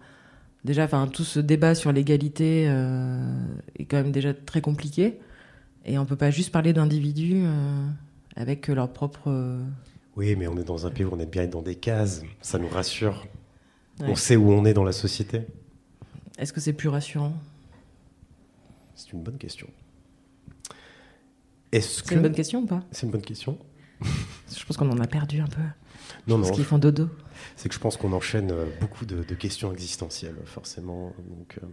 déjà, 0.66 0.84
enfin, 0.84 1.08
tout 1.08 1.24
ce 1.24 1.40
débat 1.40 1.76
sur 1.76 1.94
l'égalité 1.94 2.66
euh, 2.68 3.34
est 3.78 3.86
quand 3.86 3.98
même 3.98 4.12
déjà 4.12 4.34
très 4.34 4.60
compliqué. 4.60 5.20
Et 5.86 5.98
on 5.98 6.06
peut 6.06 6.16
pas 6.16 6.32
juste 6.32 6.52
parler 6.52 6.74
d'individus 6.74 7.44
euh, 7.46 7.88
avec 8.36 8.68
leur 8.68 8.92
propre. 8.92 9.28
Euh, 9.28 9.64
oui, 10.18 10.36
mais 10.36 10.48
on 10.48 10.58
est 10.58 10.64
dans 10.64 10.86
un 10.86 10.92
pays 10.92 11.06
où 11.06 11.14
on 11.14 11.20
aime 11.20 11.30
bien 11.30 11.44
être 11.44 11.52
dans 11.52 11.62
des 11.62 11.76
cases. 11.76 12.24
Ça 12.42 12.58
nous 12.58 12.68
rassure. 12.68 13.26
On 14.00 14.16
sait 14.16 14.36
où 14.36 14.52
on 14.52 14.66
est 14.66 14.74
dans 14.74 14.84
la 14.84 14.92
société. 14.92 15.42
Est-ce 16.38 16.52
que 16.52 16.60
c'est 16.60 16.74
plus 16.74 16.90
rassurant? 16.90 17.34
C'est 18.96 19.14
une 19.14 19.22
bonne 19.22 19.38
question. 19.38 19.68
C'est 21.72 22.12
une 22.12 22.22
bonne 22.22 22.34
question 22.34 22.62
ou 22.62 22.66
pas? 22.66 22.84
C'est 22.92 23.06
une 23.06 23.12
bonne 23.12 23.22
question. 23.22 23.58
Je 24.50 24.66
pense 24.66 24.78
qu'on 24.78 24.90
en 24.90 25.00
a 25.00 25.08
perdu 25.08 25.42
un 25.42 25.48
peu. 25.48 25.62
Non, 26.28 26.40
Parce 26.40 26.52
qu'ils 26.52 26.66
font 26.66 26.78
dodo 26.78 27.10
c'est 27.56 27.70
que 27.70 27.76
je 27.76 27.80
pense 27.80 27.98
qu'on 27.98 28.14
enchaîne 28.14 28.52
euh, 28.52 28.66
beaucoup 28.80 29.06
de, 29.06 29.22
questions 29.36 29.72
existentielles, 29.72 30.36
forcément. 30.46 31.14
Donc, 31.30 31.60
euh, 31.62 31.68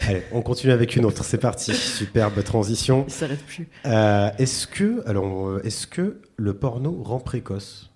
allez, 0.00 0.22
on 0.32 0.42
continue 0.42 0.72
avec 0.72 0.96
une 0.96 1.04
autre. 1.04 1.24
C'est 1.24 1.38
parti. 1.38 1.74
Superbe 1.74 2.42
transition. 2.42 3.04
Il 3.06 3.12
s'arrête 3.12 3.44
plus. 3.44 3.68
Euh, 3.86 4.30
est-ce 4.38 4.66
que, 4.66 5.06
alors, 5.06 5.60
est-ce 5.64 5.86
que 5.86 6.20
le 6.36 6.54
porno 6.54 7.02
rend 7.02 7.20
précoce? 7.20 7.90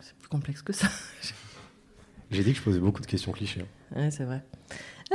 C'est 0.00 0.16
plus 0.16 0.28
complexe 0.28 0.62
que 0.62 0.72
ça. 0.72 0.88
J'ai 2.30 2.42
dit 2.42 2.52
que 2.52 2.58
je 2.58 2.62
posais 2.62 2.80
beaucoup 2.80 3.02
de 3.02 3.06
questions 3.06 3.32
clichés. 3.32 3.64
Hein. 3.94 4.10
c'est 4.10 4.24
vrai. 4.24 4.42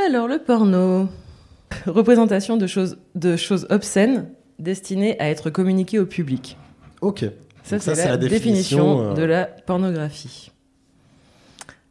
Alors, 0.07 0.27
le 0.27 0.39
porno. 0.39 1.09
Représentation 1.85 2.55
de 2.55 2.65
choses, 2.65 2.97
de 3.15 3.35
choses 3.35 3.67
obscènes 3.69 4.29
destinées 4.59 5.19
à 5.19 5.29
être 5.29 5.49
communiquées 5.49 5.99
au 5.99 6.05
public. 6.05 6.57
Ok. 7.01 7.25
Ça, 7.63 7.79
c'est 7.79 7.95
la, 7.95 8.15
définition, 8.15 9.11
euh, 9.11 9.13
de 9.13 9.23
la 9.23 9.45
pornographie. 9.45 10.51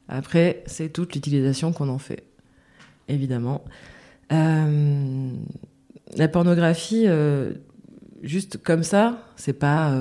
Après, 0.09 0.63
c'est 0.67 0.89
toute 0.89 1.15
l'utilisation 1.15 1.73
qu'on 1.73 1.91
en 1.91 1.99
fait, 1.99 2.25
évidemment. 3.09 3.63
Euh, 4.33 5.31
la 6.17 6.29
pornographie, 6.29 7.05
euh, 7.07 7.53
juste 8.23 8.63
comme 8.63 8.83
ça, 8.83 9.19
c'est 9.37 9.53
pas, 9.53 9.93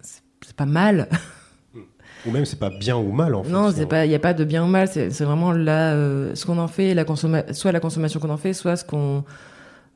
c'est 0.00 0.56
pas 0.56 0.66
mal. 0.66 1.08
Ou 2.26 2.30
même 2.30 2.44
c'est 2.44 2.58
pas 2.58 2.70
bien 2.70 2.96
ou 2.96 3.10
mal 3.10 3.34
en 3.34 3.42
fait. 3.42 3.50
Non, 3.50 3.72
il 3.72 4.08
n'y 4.08 4.14
a 4.14 4.18
pas 4.20 4.32
de 4.32 4.44
bien 4.44 4.62
ou 4.62 4.68
mal. 4.68 4.86
C'est 4.86 5.24
vraiment 5.24 5.52
ce 5.52 6.46
qu'on 6.46 6.58
en 6.58 6.68
fait, 6.68 6.94
la 6.94 7.04
soit 7.52 7.72
la 7.72 7.80
consommation 7.80 8.20
qu'on 8.20 8.30
en 8.30 8.36
fait, 8.36 8.52
soit 8.52 8.76
ce 8.76 8.84
qu'on 8.84 9.24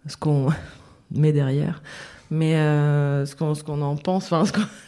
ce 0.08 0.16
qu'on 0.16 0.48
met 1.10 1.32
derrière. 1.32 1.82
Mais 2.30 2.56
euh, 2.56 3.24
ce 3.24 3.36
qu'on 3.36 3.82
en 3.82 3.96
pense. 3.96 4.32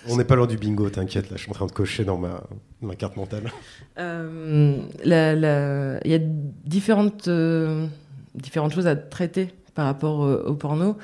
On 0.08 0.16
n'est 0.16 0.24
pas 0.24 0.34
loin 0.36 0.46
du 0.46 0.56
bingo, 0.56 0.90
t'inquiète, 0.90 1.30
là, 1.30 1.36
je 1.36 1.42
suis 1.42 1.50
en 1.50 1.54
train 1.54 1.66
de 1.66 1.72
cocher 1.72 2.04
dans 2.04 2.18
ma, 2.18 2.42
ma 2.82 2.96
carte 2.96 3.16
mentale. 3.16 3.52
Euh, 3.98 4.80
il 5.04 6.10
y 6.10 6.14
a 6.14 6.18
différentes, 6.18 7.28
euh, 7.28 7.86
différentes 8.34 8.72
choses 8.72 8.86
à 8.88 8.96
traiter 8.96 9.50
par 9.74 9.84
rapport 9.86 10.20
au 10.20 10.54
porno. 10.54 10.96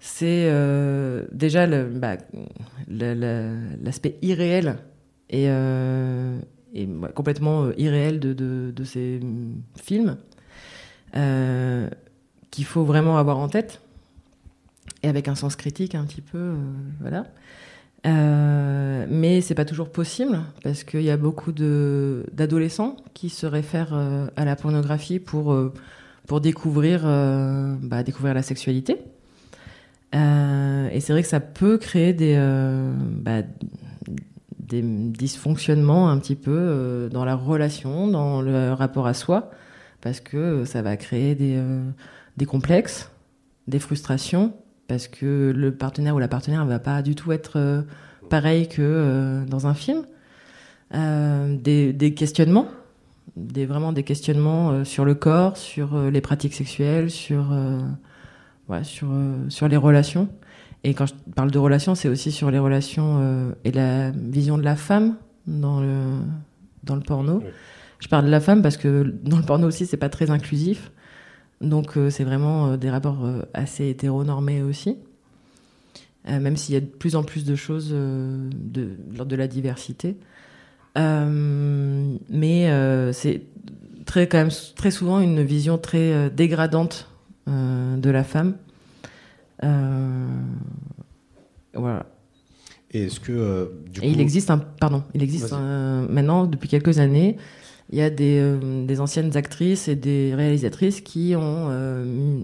C'est 0.00 0.50
déjà 1.32 1.66
bah, 1.66 2.16
l'aspect 2.88 4.16
irréel 4.22 4.78
et, 5.28 5.44
et 5.44 6.88
complètement 7.14 7.70
irréel 7.76 8.18
de, 8.18 8.32
de, 8.32 8.72
de 8.74 8.84
ces 8.84 9.20
films 9.76 10.16
qu'il 12.50 12.64
faut 12.64 12.84
vraiment 12.84 13.18
avoir 13.18 13.38
en 13.38 13.48
tête 13.48 13.81
et 15.02 15.08
avec 15.08 15.28
un 15.28 15.34
sens 15.34 15.56
critique 15.56 15.94
un 15.94 16.04
petit 16.04 16.20
peu, 16.20 16.38
euh, 16.38 16.56
voilà. 17.00 17.26
Euh, 18.04 19.06
mais 19.08 19.40
c'est 19.40 19.54
pas 19.54 19.64
toujours 19.64 19.90
possible 19.90 20.40
parce 20.64 20.82
qu'il 20.82 21.02
y 21.02 21.10
a 21.10 21.16
beaucoup 21.16 21.52
d'adolescents 21.52 22.96
qui 23.14 23.28
se 23.28 23.46
réfèrent 23.46 23.94
euh, 23.94 24.26
à 24.34 24.44
la 24.44 24.56
pornographie 24.56 25.20
pour, 25.20 25.52
euh, 25.52 25.72
pour 26.26 26.40
découvrir, 26.40 27.02
bah, 27.02 28.02
découvrir 28.02 28.34
la 28.34 28.42
sexualité. 28.42 28.98
et 30.12 31.00
c'est 31.00 31.12
vrai 31.12 31.22
que 31.22 31.28
ça 31.28 31.40
peut 31.40 31.78
créer 31.78 32.12
des, 32.12 32.36
bah, 32.96 33.42
des 34.58 34.82
dysfonctionnements 34.82 36.08
un 36.08 36.18
petit 36.18 36.36
peu 36.36 37.08
dans 37.12 37.24
la 37.24 37.34
relation, 37.34 38.08
dans 38.08 38.40
le 38.40 38.72
rapport 38.72 39.06
à 39.06 39.14
soi, 39.14 39.50
parce 40.00 40.20
que 40.20 40.64
ça 40.64 40.80
va 40.80 40.96
créer 40.96 41.34
des, 41.34 41.60
des 42.36 42.46
complexes, 42.46 43.10
des 43.66 43.80
frustrations, 43.80 44.54
parce 44.92 45.08
que 45.08 45.54
le 45.56 45.72
partenaire 45.72 46.14
ou 46.14 46.18
la 46.18 46.28
partenaire 46.28 46.62
ne 46.66 46.68
va 46.68 46.78
pas 46.78 47.00
du 47.00 47.14
tout 47.14 47.32
être 47.32 47.52
euh, 47.56 47.80
pareil 48.28 48.68
que 48.68 48.82
euh, 48.82 49.42
dans 49.46 49.66
un 49.66 49.72
film. 49.72 50.02
Euh, 50.94 51.56
des, 51.56 52.12
questionnements, 52.12 52.68
des, 53.34 53.64
vraiment 53.64 53.94
des 53.94 54.02
questionnements 54.02 54.84
sur 54.84 55.06
le 55.06 55.14
corps, 55.14 55.56
sur 55.56 55.98
les 56.10 56.20
pratiques 56.20 56.52
sexuelles, 56.52 57.10
sur, 57.10 57.56
ouais, 58.68 58.84
sur, 58.84 59.08
sur 59.48 59.66
les 59.66 59.78
relations. 59.78 60.28
Et 60.84 60.92
quand 60.92 61.06
je 61.06 61.14
parle 61.34 61.50
de 61.50 61.58
relations, 61.58 61.94
c'est 61.94 62.10
aussi 62.10 62.30
sur 62.30 62.50
les 62.50 62.58
relations 62.58 63.54
et 63.64 63.72
la 63.72 64.10
vision 64.10 64.58
de 64.58 64.62
la 64.62 64.76
femme 64.76 65.16
dans 65.46 65.80
le, 65.80 66.18
dans 66.84 66.96
le 66.96 67.00
porno. 67.00 67.42
Je 67.98 68.08
parle 68.08 68.26
de 68.26 68.30
la 68.30 68.40
femme 68.40 68.60
parce 68.60 68.76
que 68.76 69.14
dans 69.22 69.38
le 69.38 69.44
porno 69.44 69.66
aussi, 69.66 69.86
c'est 69.86 69.96
pas 69.96 70.10
très 70.10 70.30
inclusif. 70.30 70.90
Donc 71.62 71.96
euh, 71.96 72.10
c'est 72.10 72.24
vraiment 72.24 72.72
euh, 72.72 72.76
des 72.76 72.90
rapports 72.90 73.24
euh, 73.24 73.42
assez 73.54 73.88
hétéronormés 73.88 74.62
aussi. 74.62 74.98
même 76.26 76.56
s'il 76.56 76.74
y 76.74 76.76
a 76.76 76.80
de 76.80 76.86
plus 76.86 77.16
en 77.16 77.22
plus 77.22 77.44
de 77.44 77.56
choses 77.56 77.90
de, 77.90 78.90
lors 79.16 79.26
de 79.26 79.36
la 79.36 79.48
diversité. 79.48 80.16
mais 80.96 82.70
c'est 83.12 83.42
très, 84.04 84.28
quand 84.28 84.38
même, 84.38 84.50
très 84.76 84.90
souvent 84.90 85.20
une 85.20 85.42
vision 85.42 85.78
très 85.78 86.30
dégradante 86.30 87.08
de 87.48 88.10
la 88.10 88.22
femme. 88.22 88.54
voilà. 91.74 92.06
Et 92.94 93.04
est-ce 93.04 93.18
que 93.18 93.72
il 94.02 94.20
existe 94.20 94.50
un 94.50 94.58
pardon, 94.58 95.02
il 95.14 95.22
existe 95.24 95.52
maintenant 95.52 96.46
depuis 96.46 96.68
quelques 96.68 97.00
années 97.00 97.36
il 97.92 97.98
y 97.98 98.02
a 98.02 98.08
euh, 98.08 98.86
des, 98.86 99.00
anciennes 99.00 99.36
actrices 99.36 99.86
et 99.86 99.94
des 99.94 100.34
réalisatrices 100.34 101.02
qui 101.02 101.34
ont 101.36 101.68
euh, 101.70 102.40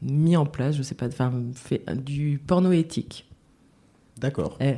mis 0.00 0.36
en 0.36 0.46
place, 0.46 0.74
je 0.74 0.82
sais 0.82 0.94
pas, 0.94 1.06
enfin, 1.06 1.32
fait 1.54 1.84
du 1.94 2.40
porno 2.44 2.72
éthique. 2.72 3.28
D'accord. 4.18 4.56
Eh. 4.60 4.76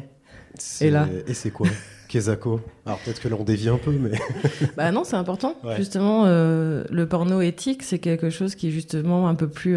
Et 0.80 0.91
là 0.91 1.09
Et 1.28 1.34
c'est 1.34 1.53
quoi? 1.53 1.68
Kezako? 2.09 2.61
Alors 2.84 2.99
peut-être 3.01 3.20
que 3.20 3.28
là 3.28 3.36
on 3.39 3.45
dévie 3.45 3.68
un 3.68 3.76
peu, 3.76 3.93
mais. 3.93 4.18
bah 4.76 4.91
non, 4.91 5.05
c'est 5.05 5.14
important. 5.14 5.55
Justement, 5.76 6.24
euh, 6.26 6.82
le 6.91 7.07
porno 7.07 7.41
éthique, 7.41 7.84
c'est 7.84 8.01
quelque 8.01 8.30
chose 8.30 8.57
qui 8.57 8.68
est 8.68 8.70
justement 8.72 9.28
un 9.28 9.36
peu 9.36 9.47
plus. 9.47 9.76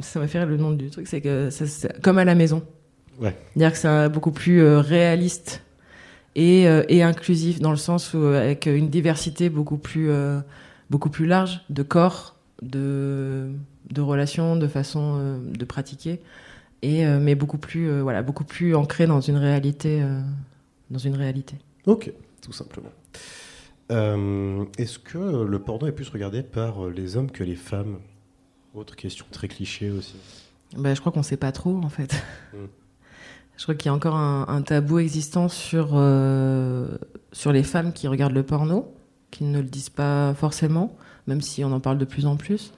ça 0.00 0.20
m'a 0.20 0.28
fait 0.28 0.38
rire 0.38 0.48
le 0.48 0.58
nom 0.58 0.70
du 0.70 0.90
truc, 0.90 1.08
c'est 1.08 1.20
que 1.20 1.50
c'est 1.50 2.00
comme 2.02 2.18
à 2.18 2.24
la 2.24 2.36
maison. 2.36 2.62
Ouais. 3.18 3.34
C'est-à-dire 3.54 3.72
que 3.72 3.78
c'est 3.78 4.08
beaucoup 4.10 4.32
plus 4.32 4.62
réaliste 4.62 5.62
et, 6.36 6.68
euh, 6.68 6.84
et 6.88 7.02
inclusif 7.02 7.60
dans 7.60 7.70
le 7.70 7.76
sens 7.76 8.14
où 8.14 8.18
euh, 8.18 8.40
avec 8.40 8.66
une 8.66 8.90
diversité 8.90 9.48
beaucoup 9.48 9.78
plus 9.78 10.10
euh, 10.10 10.38
beaucoup 10.90 11.10
plus 11.10 11.26
large 11.26 11.62
de 11.70 11.82
corps, 11.82 12.36
de 12.62 13.50
de 13.90 14.00
relations, 14.00 14.56
de 14.56 14.68
façon 14.68 15.40
de 15.40 15.64
pratiquer 15.64 16.20
et 16.82 17.06
mais 17.06 17.36
beaucoup 17.36 17.56
plus 17.56 18.00
voilà 18.00 18.22
beaucoup 18.22 18.42
plus 18.42 18.74
ancré 18.74 19.06
dans 19.06 19.20
une 19.20 19.36
réalité 19.36 20.02
dans 20.90 20.98
une 20.98 21.14
réalité. 21.14 21.56
Ok, 21.86 22.12
tout 22.42 22.52
simplement. 22.52 22.90
Est-ce 23.88 24.98
que 24.98 25.44
le 25.44 25.58
porno 25.60 25.86
est 25.86 25.92
plus 25.92 26.08
regardé 26.08 26.42
par 26.42 26.88
les 26.88 27.16
hommes 27.16 27.30
que 27.30 27.44
les 27.44 27.54
femmes? 27.54 27.98
Autre 28.74 28.96
question 28.96 29.24
très 29.30 29.46
cliché 29.46 29.90
aussi. 29.90 30.16
Ben, 30.76 30.94
je 30.94 31.00
crois 31.00 31.12
qu'on 31.12 31.22
sait 31.22 31.36
pas 31.36 31.52
trop 31.52 31.76
en 31.76 31.88
fait. 31.88 32.20
Hmm. 32.52 32.66
Je 33.56 33.62
crois 33.62 33.74
qu'il 33.74 33.86
y 33.86 33.88
a 33.88 33.94
encore 33.94 34.16
un, 34.16 34.62
tabou 34.62 34.98
existant 34.98 35.48
sur, 35.48 35.90
euh, 35.94 36.88
sur 37.32 37.52
les 37.52 37.62
femmes 37.62 37.92
qui 37.92 38.06
regardent 38.06 38.34
le 38.34 38.42
porno, 38.42 38.94
qui 39.30 39.44
ne 39.44 39.60
le 39.60 39.66
disent 39.66 39.88
pas 39.88 40.34
forcément, 40.34 40.94
même 41.26 41.40
si 41.40 41.64
on 41.64 41.72
en 41.72 41.80
parle 41.80 41.96
de 41.96 42.04
plus 42.04 42.26
en 42.26 42.36
plus. 42.36 42.72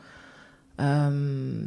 Euh, 0.81 1.63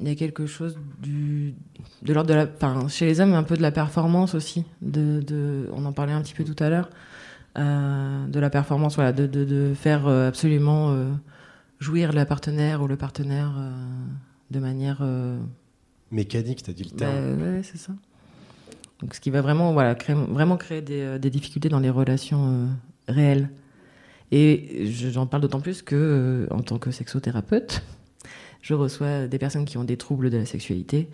il 0.00 0.08
y 0.08 0.10
a 0.10 0.14
quelque 0.14 0.46
chose 0.46 0.78
du, 1.00 1.54
de 2.02 2.12
l'ordre 2.12 2.28
de 2.28 2.34
la. 2.34 2.44
Enfin, 2.44 2.86
chez 2.88 3.06
les 3.06 3.20
hommes, 3.20 3.32
un 3.32 3.42
peu 3.42 3.56
de 3.56 3.62
la 3.62 3.72
performance 3.72 4.34
aussi. 4.34 4.64
De, 4.82 5.20
de 5.26 5.68
on 5.72 5.86
en 5.86 5.92
parlait 5.92 6.12
un 6.12 6.20
petit 6.20 6.34
peu 6.34 6.44
tout 6.44 6.62
à 6.62 6.68
l'heure. 6.68 6.90
Euh, 7.56 8.26
de 8.26 8.38
la 8.38 8.50
performance, 8.50 8.94
voilà, 8.94 9.12
de, 9.12 9.26
de, 9.26 9.44
de 9.44 9.72
faire 9.74 10.06
absolument 10.06 10.94
jouir 11.80 12.12
la 12.12 12.26
partenaire 12.26 12.82
ou 12.82 12.86
le 12.86 12.96
partenaire 12.96 13.54
de 14.50 14.60
manière. 14.60 15.02
Mécanique, 16.10 16.62
t'as 16.62 16.72
dit 16.72 16.84
le 16.84 16.90
terme. 16.90 17.36
Bah, 17.36 17.44
ouais, 17.44 17.62
c'est 17.62 17.78
ça. 17.78 17.92
Donc, 19.00 19.14
ce 19.14 19.20
qui 19.20 19.30
va 19.30 19.40
vraiment, 19.40 19.72
voilà, 19.72 19.94
créer, 19.94 20.16
vraiment 20.16 20.56
créer 20.56 20.82
des, 20.82 21.00
euh, 21.00 21.18
difficultés 21.18 21.68
dans 21.68 21.78
les 21.78 21.90
relations 21.90 22.48
euh, 22.48 23.12
réelles. 23.12 23.50
Et 24.32 24.86
j'en 24.90 25.26
parle 25.26 25.42
d'autant 25.42 25.60
plus 25.60 25.82
que, 25.82 25.94
euh, 25.94 26.46
en 26.50 26.62
tant 26.62 26.78
que 26.78 26.90
sexothérapeute, 26.90 27.82
je 28.60 28.74
reçois 28.74 29.26
des 29.26 29.38
personnes 29.38 29.64
qui 29.64 29.78
ont 29.78 29.84
des 29.84 29.96
troubles 29.96 30.30
de 30.30 30.38
la 30.38 30.46
sexualité 30.46 31.08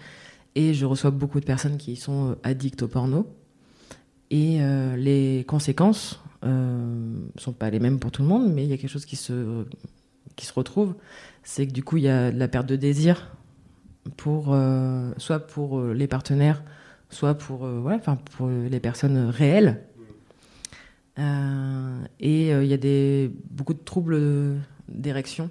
et 0.55 0.73
je 0.73 0.87
reçois 0.87 1.11
beaucoup 1.11 1.41
de 1.41 1.45
personnes 1.45 1.77
qui 1.77 1.97
sont 1.97 2.37
addictes 2.43 2.83
au 2.83 2.89
porno. 2.89 3.29
Et 4.31 4.59
les 4.97 5.45
conséquences 5.47 6.21
ne 6.43 7.21
sont 7.37 7.53
pas 7.53 7.71
les 7.71 7.79
mêmes 7.79 8.01
pour 8.01 8.11
tout 8.11 8.23
le 8.23 8.29
monde, 8.29 8.53
mais 8.53 8.65
il 8.65 8.71
y 8.71 8.73
a 8.73 8.77
quelque 8.77 8.91
chose 8.91 9.05
qui 9.05 9.15
se, 9.15 9.65
qui 10.35 10.47
se 10.47 10.53
retrouve. 10.53 10.95
C'est 11.45 11.69
que 11.69 11.73
du 11.73 11.85
coup, 11.85 11.99
il 11.99 12.05
y 12.05 12.09
a 12.09 12.33
de 12.33 12.39
la 12.39 12.49
perte 12.49 12.67
de 12.67 12.75
désir 12.75 13.31
pour, 14.17 14.57
soit 15.19 15.41
pour 15.41 15.81
les 15.83 16.09
partenaires, 16.09 16.65
soit 17.15 17.35
pour, 17.35 17.65
euh, 17.65 17.99
pour 18.37 18.49
les 18.49 18.81
personnes 18.81 19.29
réelles. 19.29 19.81
Euh, 21.19 22.05
et 22.19 22.53
euh, 22.53 22.65
il 22.65 22.71
y 22.71 22.75
a 22.75 22.77
des, 22.77 23.31
beaucoup 23.51 23.75
de 23.75 23.83
troubles 23.85 24.21
d'érection. 24.89 25.51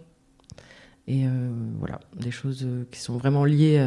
Et 1.06 1.26
voilà, 1.80 2.00
des 2.18 2.32
choses 2.32 2.66
qui 2.90 3.02
sont 3.02 3.18
vraiment 3.18 3.44
liées 3.44 3.78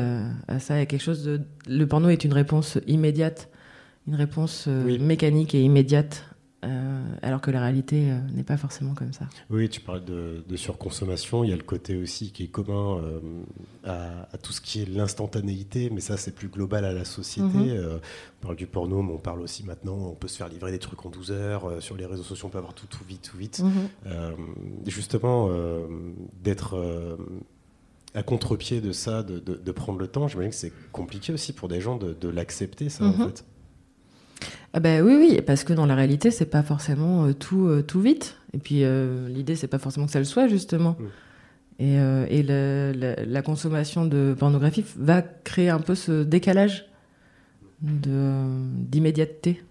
à, 0.49 0.59
ça. 0.59 0.75
A 0.75 0.85
quelque 0.85 1.01
chose 1.01 1.25
de... 1.25 1.41
Le 1.67 1.87
porno 1.87 2.11
est 2.11 2.25
une 2.25 2.35
réponse 2.35 2.79
immédiate, 2.87 3.49
une 4.07 4.17
réponse 4.17 4.67
mécanique 4.67 5.55
et 5.55 5.63
immédiate 5.63 6.36
euh, 6.65 7.05
alors 7.23 7.43
que 7.43 7.51
la 7.51 7.61
réalité 7.61 8.11
euh, 8.11 8.19
n'est 8.33 8.43
pas 8.43 8.57
forcément 8.57 8.95
comme 8.95 9.13
ça. 9.13 9.27
Oui, 9.51 9.69
tu 9.69 9.81
parles 9.81 10.05
de, 10.05 10.43
surconsommation. 10.57 11.45
Il 11.45 11.51
y 11.51 11.53
a 11.53 11.57
le 11.57 11.63
côté 11.63 11.97
aussi 11.97 12.33
qui 12.33 12.45
est 12.45 12.49
commun 12.49 12.99
euh, 12.99 14.23
à, 14.33 14.39
tout 14.39 14.53
ce 14.53 14.63
qui 14.63 14.81
est 14.83 14.87
l'instantanéité, 14.87 15.91
mais 15.91 16.01
ça, 16.01 16.17
c'est 16.17 16.35
plus 16.35 16.49
global 16.49 16.85
à 16.85 16.93
la 16.93 17.05
société. 17.05 17.47
Mhm. 17.47 18.01
on 18.41 18.43
parle 18.43 18.57
du 18.57 18.67
porno, 18.67 19.03
mais 19.03 19.13
on 19.13 19.19
parle 19.19 19.41
aussi 19.41 19.65
maintenant, 19.65 19.97
on 19.97 20.15
peut 20.15 20.29
se 20.29 20.39
faire 20.39 20.49
livrer 20.49 20.73
des 20.73 20.79
trucs 20.79 21.05
en 21.05 21.11
12 21.11 21.31
heures. 21.31 21.83
sur 21.83 21.97
les 21.97 22.07
réseaux 22.07 22.23
sociaux, 22.23 22.47
on 22.47 22.51
peut 22.51 22.59
avoir 22.59 22.75
tout, 22.75 22.87
tout 22.87 23.05
vite, 23.05 23.29
tout 23.31 23.37
vite. 23.37 23.63
Mhm. 23.63 24.15
justement, 24.87 25.51
d'être 26.43 27.19
à 28.15 28.23
contre-pied 28.23 28.81
de 28.81 28.93
ça, 28.93 29.23
de, 29.23 29.73
prendre 29.73 29.99
le 29.99 30.09
temps, 30.09 30.27
j'imagine 30.27 30.51
que 30.51 30.57
c'est 30.57 30.73
compliqué 30.91 31.35
aussi 31.35 31.53
pour 31.53 31.69
des 31.69 31.83
gens 31.83 31.97
de, 31.97 32.29
l'accepter, 32.29 32.89
ça, 32.89 33.05
en 33.05 33.09
mhm. 33.09 33.27
fait. 33.27 33.45
Ah 34.77 34.81
ben 34.81 35.03
oui, 35.03 35.17
oui, 35.19 35.41
parce 35.41 35.65
que 35.65 35.73
dans 35.73 35.87
la 35.87 35.95
réalité, 35.95 36.31
c'est 36.31 36.51
pas 36.51 36.63
forcément 36.63 37.25
euh, 37.25 37.33
tout, 37.33 37.67
euh, 37.67 37.83
tout 37.83 38.01
vite. 38.01 38.37
Et 38.53 38.59
puis 38.59 38.85
euh, 38.85 39.27
l'idée, 39.29 39.57
c'est 39.57 39.69
pas 39.69 39.79
forcément 39.79 40.05
que 40.05 40.13
ça 40.13 40.19
le 40.19 40.27
soit, 40.27 40.49
justement. 40.49 40.99
Mm. 40.99 41.07
Et, 41.79 41.95
et 42.39 42.43
la, 42.43 43.43
consommation 43.43 44.07
de 44.07 44.35
pornographie 44.39 44.83
va 44.97 45.21
créer 45.21 45.69
un 45.69 45.79
peu 45.79 45.95
ce 45.95 46.23
décalage 46.25 46.91
d'immédiateté. 47.83 49.63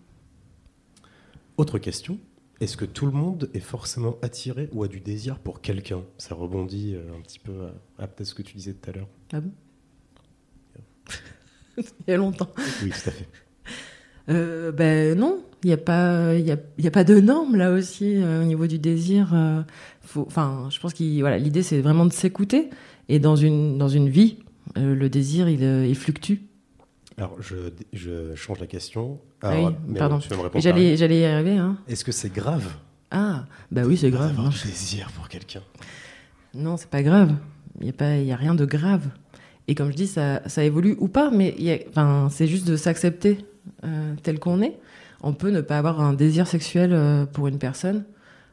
Autre 1.58 1.80
question. 1.80 2.20
Est-ce 2.62 2.78
que 2.78 2.86
tout 2.86 3.08
le 3.08 3.12
monde 3.12 3.50
est 3.56 3.60
forcément 3.60 4.20
attiré 4.22 4.70
ou 4.72 4.84
a 4.84 4.88
du 4.88 5.00
désir 5.00 5.40
pour 5.40 5.62
quelqu'un? 5.62 6.04
Ça 6.20 6.36
rebondit 6.36 6.96
un 6.96 7.22
petit 7.22 7.40
peu 7.40 7.54
à, 7.98 8.06
peut-être 8.06 8.28
ce 8.28 8.36
que 8.36 8.44
tu 8.44 8.56
disais 8.56 8.74
tout 8.74 8.88
à 8.88 8.94
l'heure. 8.94 9.10
Ah 9.34 9.42
bon? 9.42 9.52
Il 11.78 12.12
y 12.12 12.12
a 12.12 12.18
longtemps. 12.18 12.52
Oui, 12.84 12.92
tout 12.92 13.10
à 13.10 13.12
fait. 13.12 13.28
Euh, 14.30 14.72
ben 14.72 15.18
non, 15.18 15.44
Il 15.64 15.68
n'y 15.68 15.74
a 15.74 15.78
pas, 15.78 16.34
il 16.36 16.46
y 16.46 16.52
a, 16.52 16.58
y 16.78 16.88
a, 16.88 16.92
pas 16.92 17.04
de 17.04 17.20
normes 17.20 17.56
là 17.56 17.72
aussi 17.72 18.18
au 18.18 18.44
niveau 18.44 18.68
du 18.68 18.80
désir. 18.80 19.34
Enfin, 20.16 20.68
je 20.70 20.80
pense 20.80 20.94
qu'il, 20.94 21.20
voilà, 21.20 21.38
l'idée 21.38 21.64
c'est 21.64 21.82
vraiment 21.82 22.06
de 22.06 22.14
s'écouter 22.14 22.70
et 23.08 23.20
dans 23.20 23.36
une 23.36 23.78
dans 23.78 23.90
une 23.90 24.10
vie, 24.10 24.38
le 24.76 25.08
désir 25.10 25.48
il, 25.48 25.62
il 25.62 25.96
fluctue. 25.96 26.38
Alors, 27.18 27.38
je, 27.42 27.56
je, 27.94 28.36
change 28.36 28.60
la 28.60 28.68
question. 28.68 29.20
Ah 29.42 29.54
oui, 29.56 29.96
pardon. 29.98 30.20
J'allais, 30.56 30.98
j'allais 30.98 31.22
y 31.22 31.26
arriver. 31.26 31.58
Hein. 31.58 31.78
Est-ce 31.88 32.04
que 32.04 32.12
c'est 32.12 32.34
grave 32.34 32.68
Ah, 33.10 33.46
bah 33.72 33.84
oui, 33.86 33.96
c'est 33.96 34.12
grave. 34.12 34.32
Avoir 34.32 34.50
du 34.50 34.68
désir 34.68 35.10
pour 35.12 35.30
quelqu'un? 35.30 35.62
Non, 36.54 36.76
c'est 36.76 36.90
pas 36.90 37.04
grave. 37.04 37.34
Il 37.80 37.84
n'y 37.84 37.90
a, 37.90 37.94
pas, 37.94 38.18
y 38.18 38.32
a 38.32 38.36
rien 38.36 38.54
de 38.54 38.66
grave. 38.66 39.08
Et 39.68 39.76
comme 39.76 39.92
je 39.92 39.96
dis, 39.96 40.08
ça, 40.08 40.42
ça 40.48 40.64
évolue 40.64 40.96
ou 41.00 41.08
pas, 41.08 41.32
mais 41.32 41.86
enfin, 41.90 42.28
c'est 42.30 42.48
juste 42.48 42.68
de 42.68 42.76
s'accepter 42.76 43.40
euh, 43.40 43.55
tel 44.24 44.40
qu'on 44.40 44.62
est. 44.62 44.78
On 45.22 45.34
peut 45.34 45.50
ne 45.50 45.62
pas 45.62 45.80
avoir 45.80 46.02
un 46.02 46.14
désir 46.14 46.48
sexuel 46.48 46.92
euh, 46.94 47.26
pour 47.26 47.48
une 47.48 47.58
personne, 47.58 48.04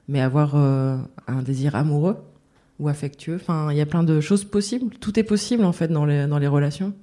mais 0.09 0.21
avoir 0.21 0.55
euh, 0.55 0.97
un 1.27 1.43
désir 1.43 1.75
amoureux 1.75 2.17
ou 2.79 2.89
affectueux. 2.89 3.37
Enfin, 3.37 3.71
il 3.71 3.77
y 3.77 3.81
a 3.81 3.87
plein 3.87 4.03
de 4.03 4.21
choses 4.21 4.45
possibles. 4.45 4.95
Tout 4.99 5.19
est 5.19 5.23
possible 5.23 5.65
en 5.65 5.73
fait 5.73 5.89
dans 5.89 6.07
les, 6.07 6.27
dans 6.27 6.39
les 6.39 6.47
relations. 6.47 6.95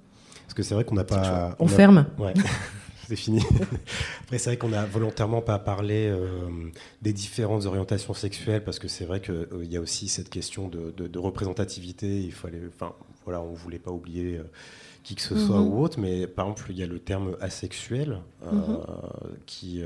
Parce 0.45 0.55
que 0.55 0.63
c'est 0.63 0.73
vrai 0.73 0.85
qu'on 0.85 0.95
n'a 0.95 1.03
pas. 1.03 1.55
On, 1.59 1.67
ferme. 1.67 2.07
Ouais. 2.17 2.33
c'est 3.07 3.15
fini. 3.15 3.41
Après, 4.23 4.39
c'est 4.39 4.49
vrai 4.49 4.57
qu'on 4.57 4.69
n'a 4.69 4.85
volontairement 4.85 5.41
pas 5.41 5.59
parlé 5.59 6.07
euh, 6.07 6.49
des 7.01 7.13
différentes 7.13 7.65
orientations 7.65 8.15
sexuelles 8.15 8.63
parce 8.63 8.79
que 8.79 8.87
c'est 8.87 9.05
vrai 9.05 9.21
qu'il 9.21 9.33
euh, 9.33 9.65
y 9.65 9.77
a 9.77 9.81
aussi 9.81 10.07
cette 10.07 10.29
question 10.29 10.67
de, 10.67 10.91
de, 10.91 11.19
représentativité. 11.19 12.21
Il 12.21 12.33
fallait, 12.33 12.61
enfin, 12.67 12.93
voilà, 13.25 13.41
on 13.41 13.53
voulait 13.53 13.77
pas 13.77 13.91
oublier 13.91 14.37
euh, 14.37 14.43
qui 15.03 15.15
que 15.15 15.21
ce 15.21 15.37
soit 15.37 15.59
mhm. 15.59 15.67
ou 15.67 15.81
autre, 15.81 15.99
mais 15.99 16.27
par 16.27 16.45
exemple, 16.45 16.67
il 16.69 16.77
y 16.77 16.83
a 16.83 16.87
le 16.87 16.99
terme 16.99 17.35
asexuel 17.41 18.19
mhm. 18.43 18.77
qui, 19.45 19.81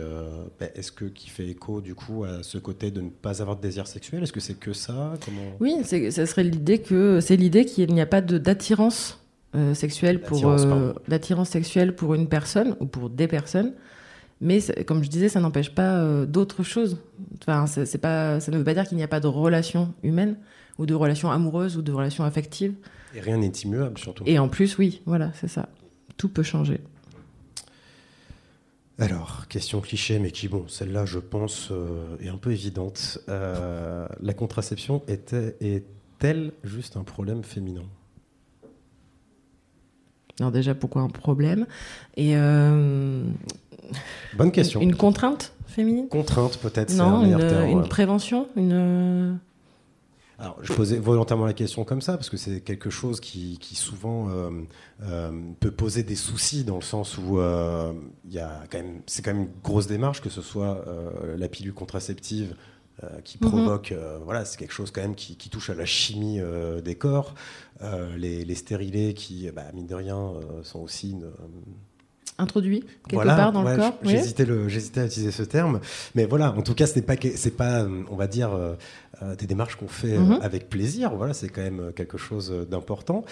ben, 0.59 0.69
est-ce 0.75 0.91
que 0.91 1.05
qui 1.05 1.29
fait 1.29 1.47
écho 1.47 1.81
du 1.81 1.95
coup 1.95 2.23
à 2.23 2.43
ce 2.43 2.57
côté 2.57 2.91
de 2.91 3.01
ne 3.01 3.09
pas 3.09 3.41
avoir 3.41 3.55
de 3.57 3.61
désir 3.61 3.87
sexuel? 3.87 4.23
Est-ce 4.23 4.33
que 4.33 4.39
c'est 4.39 4.59
que 4.59 4.73
ça? 4.73 5.13
Comment... 5.23 5.41
Oui, 5.59 5.75
ça 5.83 6.25
serait 6.25 6.43
l'idée 6.43 6.79
que 6.79 7.19
c'est 7.21 7.35
l'idée 7.35 7.65
qu'il 7.65 7.93
n'y 7.93 8.01
a 8.01 8.05
pas 8.05 8.21
d'attirance 8.21 9.23
euh, 9.55 9.75
sexuelle 9.75 10.19
pour 10.19 10.47
euh, 10.47 10.93
l'attirance 11.07 11.49
sexuelle 11.49 11.93
pour 11.93 12.15
une 12.15 12.27
personne 12.27 12.75
ou 12.79 12.87
pour 12.87 13.11
des 13.11 13.27
personnes. 13.27 13.73
Mais 14.41 14.59
comme 14.87 15.03
je 15.03 15.09
disais, 15.09 15.29
ça 15.29 15.39
n'empêche 15.39 15.75
pas 15.75 15.99
euh, 15.99 16.25
d'autres 16.25 16.63
choses. 16.63 16.97
Enfin, 17.39 17.67
c'est 17.67 17.99
pas, 17.99 18.39
ça 18.39 18.51
ne 18.51 18.57
veut 18.57 18.63
pas 18.63 18.73
dire 18.73 18.87
qu'il 18.87 18.97
n'y 18.97 19.03
a 19.03 19.07
pas 19.07 19.19
de 19.19 19.27
relation 19.27 19.93
humaine 20.01 20.37
ou 20.77 20.85
de 20.85 20.93
relation 20.93 21.31
amoureuse 21.31 21.77
ou 21.77 21.81
de 21.81 21.91
relation 21.91 22.23
affective. 22.23 22.73
Et 23.15 23.19
rien 23.19 23.37
n'est 23.37 23.47
immuable 23.47 23.97
surtout. 23.97 24.23
Et 24.25 24.39
en 24.39 24.49
plus, 24.49 24.77
oui, 24.77 25.01
voilà, 25.05 25.31
c'est 25.33 25.47
ça. 25.47 25.69
Tout 26.17 26.29
peut 26.29 26.43
changer. 26.43 26.81
Alors, 28.99 29.47
question 29.47 29.81
cliché, 29.81 30.19
mais 30.19 30.31
qui, 30.31 30.47
bon, 30.47 30.65
celle-là, 30.67 31.05
je 31.05 31.19
pense, 31.19 31.71
est 32.21 32.29
un 32.29 32.37
peu 32.37 32.51
évidente. 32.51 33.19
la 33.27 34.33
contraception 34.35 35.01
était, 35.07 35.55
est-elle 35.61 36.53
juste 36.63 36.97
un 36.97 37.03
problème 37.03 37.43
féminin? 37.43 37.83
Alors 40.39 40.51
déjà, 40.51 40.73
pourquoi 40.73 41.01
un 41.01 41.09
problème? 41.09 41.67
Et 42.17 42.35
euh, 42.35 43.23
Bonne 44.35 44.51
question. 44.51 44.81
Une 44.81 44.95
contrainte 44.95 45.53
féminine? 45.67 46.07
Contrainte 46.07 46.57
peut-être. 46.57 46.93
Non, 46.95 47.23
une, 47.23 47.39
une 47.69 47.87
prévention, 47.87 48.47
une. 48.55 49.37
Alors, 50.39 50.57
je 50.61 50.73
posais 50.73 50.97
volontairement 50.97 51.45
la 51.45 51.53
question 51.53 51.83
comme 51.83 52.01
ça 52.01 52.13
parce 52.13 52.29
que 52.29 52.37
c'est 52.37 52.61
quelque 52.61 52.89
chose 52.89 53.19
qui, 53.19 53.57
qui 53.59 53.75
souvent 53.75 54.29
euh, 54.29 54.49
euh, 55.03 55.31
peut 55.59 55.71
poser 55.71 56.03
des 56.03 56.15
soucis 56.15 56.63
dans 56.63 56.75
le 56.75 56.81
sens 56.81 57.17
où 57.17 57.37
même, 57.37 59.01
c'est 59.05 59.21
quand 59.23 59.33
même 59.33 59.43
une 59.43 59.61
grosse 59.63 59.87
démarche 59.87 60.21
que 60.21 60.29
ce 60.29 60.41
soit 60.41 60.83
la 61.37 61.47
pilule 61.47 61.73
contraceptive 61.73 62.55
euh, 63.03 63.21
qui 63.21 63.39
mhm. 63.41 63.49
provoque, 63.49 63.91
euh, 63.91 64.19
voilà, 64.23 64.45
c'est 64.45 64.57
quelque 64.57 64.73
chose 64.73 64.91
quand 64.91 65.01
même 65.01 65.15
qui, 65.15 65.35
touche 65.49 65.71
à 65.71 65.73
la 65.73 65.85
chimie 65.85 66.39
euh, 66.39 66.79
des 66.79 66.95
corps. 66.95 67.33
Les, 68.15 68.55
stérilés 68.55 69.15
qui, 69.15 69.49
bah, 69.51 69.63
mine 69.73 69.87
de 69.87 69.95
rien, 69.95 70.33
sont 70.61 70.79
aussi 70.79 71.11
une, 71.11 71.31
introduit 72.43 72.83
quelque 73.07 73.25
part 73.25 73.51
dans 73.51 73.63
le 73.63 73.75
corps. 73.75 73.97
J'hésitais 74.03 74.99
à 75.01 75.05
utiliser 75.05 75.31
ce 75.31 75.43
terme, 75.43 75.79
mais 76.15 76.25
voilà. 76.25 76.53
En 76.53 76.61
tout 76.61 76.75
cas, 76.75 76.85
ce 76.85 76.95
n'est 76.95 77.01
pas, 77.01 77.15
c'est 77.35 77.57
pas, 77.57 77.85
on 78.11 78.15
va 78.15 78.27
dire, 78.27 78.51
des 79.37 79.47
démarches 79.47 79.75
qu'on 79.75 79.87
fait 79.87 80.17
mhm. 80.17 80.39
avec 80.41 80.69
plaisir. 80.69 81.15
Voilà, 81.15 81.33
c'est 81.33 81.49
quand 81.49 81.61
même 81.61 81.91
quelque 81.95 82.17
chose 82.17 82.53
d'important. 82.69 83.23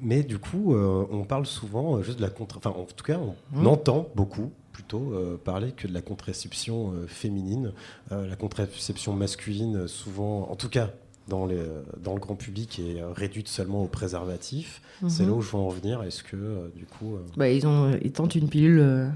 mais 0.00 0.22
du 0.22 0.38
coup, 0.38 0.74
on 0.76 1.24
parle 1.24 1.46
souvent 1.46 2.02
juste 2.02 2.18
de 2.18 2.22
la 2.22 2.30
contre. 2.30 2.58
Enfin, 2.58 2.70
en 2.70 2.84
tout 2.84 3.04
cas, 3.04 3.18
on 3.52 3.60
mhm. 3.60 3.66
entend 3.66 4.08
beaucoup 4.14 4.52
plutôt 4.76 5.14
euh, 5.14 5.38
parler 5.42 5.72
que 5.72 5.88
de 5.88 5.94
la 5.94 6.02
contraception 6.02 6.92
euh, 6.92 7.06
féminine. 7.06 7.72
Euh, 8.12 8.28
la 8.28 8.36
contraception 8.36 9.14
masculine, 9.14 9.88
souvent, 9.88 10.50
en 10.50 10.54
tout 10.54 10.68
cas 10.68 10.90
dans, 11.28 11.46
les, 11.46 11.62
dans 12.02 12.14
le 12.14 12.20
grand 12.20 12.34
public, 12.34 12.78
est 12.78 13.02
réduite 13.14 13.48
seulement 13.48 13.82
au 13.82 13.88
préservatif. 13.88 14.80
C'est 15.08 15.22
mhm. 15.22 15.28
là 15.28 15.34
où 15.34 15.42
je 15.42 15.50
veux 15.50 15.58
en 15.58 15.68
venir. 15.68 16.02
Est-ce 16.02 16.22
que, 16.22 16.70
du 16.76 16.86
coup. 16.86 17.16
Bah, 17.36 17.48
ils, 17.48 17.66
ont, 17.66 17.98
ils 18.02 18.12
tentent 18.12 18.34
une 18.34 18.48
pilule 18.48 19.10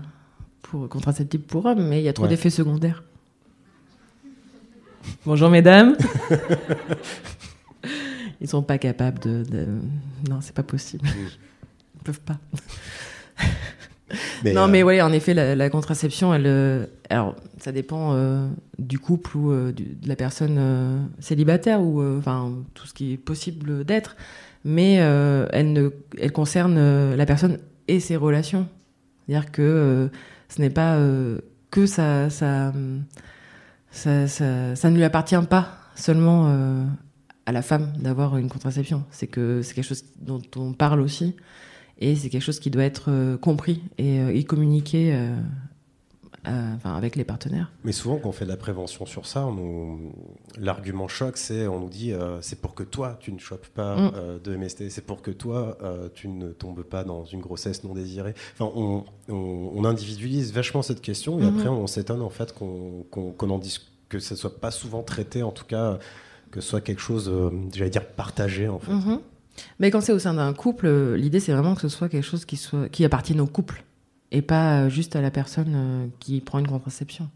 pour 0.63 0.89
contraceptive 0.89 1.41
pour 1.41 1.67
hommes, 1.67 1.89
mais 1.89 2.01
il 2.01 2.05
y 2.05 2.09
a 2.09 2.13
trop 2.13 2.27
d'effets 2.27 2.51
secondaires. 2.51 3.03
Bonjour 5.27 5.51
mesdames. 5.51 5.97
Ils 8.41 8.49
sont 8.49 8.63
pas 8.63 8.79
capables 8.79 9.19
de. 9.19 9.45
de... 9.45 9.67
Non, 10.29 10.41
c'est 10.41 10.55
pas 10.55 10.63
possible. 10.63 11.07
Ils 11.07 12.03
peuvent 12.03 12.21
pas 12.21 12.39
non, 14.45 14.69
mais 14.69 14.83
euh, 14.83 14.87
oui, 14.87 15.03
en 15.03 15.13
effet, 15.13 15.35
la, 15.35 15.71
contraception, 15.71 16.35
elle, 16.35 16.47
euh, 16.47 16.87
alors, 17.09 17.37
ça 17.59 17.73
dépend 17.73 18.15
euh, 18.15 18.49
du 18.79 18.99
couple 18.99 19.37
ou 19.37 19.53
de 19.73 19.85
la 20.07 20.17
personne 20.17 21.09
célibataire 21.19 21.81
ou 21.81 22.03
enfin 22.19 22.53
tout 22.75 22.87
ce 22.87 22.95
qui 22.95 23.13
est 23.13 23.17
possible 23.17 23.85
d'être, 23.85 24.17
mais 24.65 24.95
elle, 24.95 25.73
ne, 25.73 25.91
elle 26.19 26.33
concerne 26.33 27.15
la 27.15 27.27
personne 27.27 27.59
et 27.89 28.01
ses 28.01 28.17
relations. 28.17 28.69
C'est-à-dire 29.27 29.51
que 29.51 30.11
ce 30.49 30.61
n'est 30.61 30.71
pas 30.71 30.99
que 31.71 31.87
ça 31.87 32.31
ça, 32.31 32.73
ça, 33.91 34.27
ça, 34.27 34.91
ne 34.91 34.97
lui 34.97 35.05
appartient 35.05 35.37
pas 35.49 35.69
seulement 35.95 36.87
à 37.47 37.53
la 37.53 37.63
femme 37.63 37.93
d'avoir 37.99 38.37
une 38.39 38.49
contraception. 38.49 39.05
C'est 39.11 39.27
que 39.27 39.63
c'est 39.63 39.75
quelque 39.75 39.89
chose 39.89 40.05
dont 40.21 40.43
on 40.57 40.73
parle 40.73 41.01
aussi. 41.01 41.37
Et 42.01 42.17
c'est 42.17 42.31
quelque 42.31 42.43
chose 42.43 42.61
qui 42.61 42.71
doit 42.71 42.85
être 42.85 43.11
euh, 43.11 43.37
compris 43.37 43.83
et, 43.99 44.21
euh, 44.21 44.43
communiqué 44.43 45.13
euh, 45.15 45.37
enfin, 46.45 46.97
avec 46.97 47.15
les 47.15 47.25
partenaires. 47.25 47.71
Mais 47.85 47.93
souvent, 47.93 48.17
quand 48.17 48.31
on 48.31 48.33
fait 48.33 48.47
de 48.47 48.51
la 48.51 48.57
prévention 48.57 49.05
sur 49.05 49.27
ça, 49.27 49.47
l'argument 50.59 51.09
choc, 51.09 51.37
c'est 51.37 51.67
on 51.67 51.81
nous 51.81 51.91
dit 51.91 52.13
c'est 52.41 52.61
pour 52.61 52.75
que 52.75 52.83
toi, 52.83 53.19
tu 53.21 53.31
ne 53.33 53.39
chopes 53.39 53.69
pas 53.69 53.97
mm. 53.97 54.41
de 54.43 54.57
MST, 54.57 54.89
c'est 54.89 55.05
pour 55.05 55.21
que 55.21 55.31
toi, 55.31 55.77
tu 56.15 56.29
ne 56.29 56.49
tombes 56.49 56.83
pas 56.83 57.05
dans 57.05 57.25
une 57.25 57.41
grossesse 57.41 57.85
non 57.85 57.93
désirée. 57.93 58.35
Enfin, 58.55 58.73
on, 58.75 59.05
on, 59.29 59.85
individualise 59.85 60.53
vachement 60.53 60.83
cette 60.83 61.03
question 61.03 61.39
et 61.39 61.43
mm-hmm. 61.43 61.59
après, 61.59 61.69
on 61.69 61.87
s'étonne 61.87 62.23
en 62.23 62.31
fait 62.31 62.55
qu'on 62.55 63.05
en 63.39 63.59
dise 63.59 63.81
que 64.09 64.19
ça 64.19 64.35
soit 64.35 64.59
pas 64.59 64.71
souvent 64.71 65.03
traité, 65.03 65.43
en 65.43 65.53
tout 65.53 65.67
cas, 65.67 65.99
que 66.51 66.63
ce 66.63 66.71
soit 66.71 66.81
quelque 66.81 67.03
chose, 67.03 67.31
j'allais 67.75 67.91
dire, 67.91 68.07
partagé 68.07 68.67
en 68.67 68.79
fait. 68.79 68.93
Mm-hmm. 68.93 69.21
Mais 69.79 69.91
quand 69.91 70.01
c'est 70.01 70.13
au 70.13 70.19
sein 70.19 70.35
d'un 70.35 70.53
couple, 70.53 70.89
l'idée 71.15 71.41
c'est 71.41 71.53
vraiment 71.53 71.75
que 71.75 71.81
ce 71.81 71.89
soit 71.89 72.09
quelque 72.09 72.25
chose 72.25 72.45
qui, 72.45 72.57
soit, 72.57 72.89
qui 72.89 73.05
appartienne 73.05 73.41
au 73.41 73.47
couple 73.47 73.85
et 74.33 74.43
pas 74.43 74.83
euh, 74.83 74.89
juste 74.89 75.17
à 75.17 75.21
la 75.21 75.31
personne 75.31 75.73
euh, 75.75 76.07
qui 76.21 76.41
prend 76.41 76.59
une 76.59 76.69
contraception. 76.69 77.29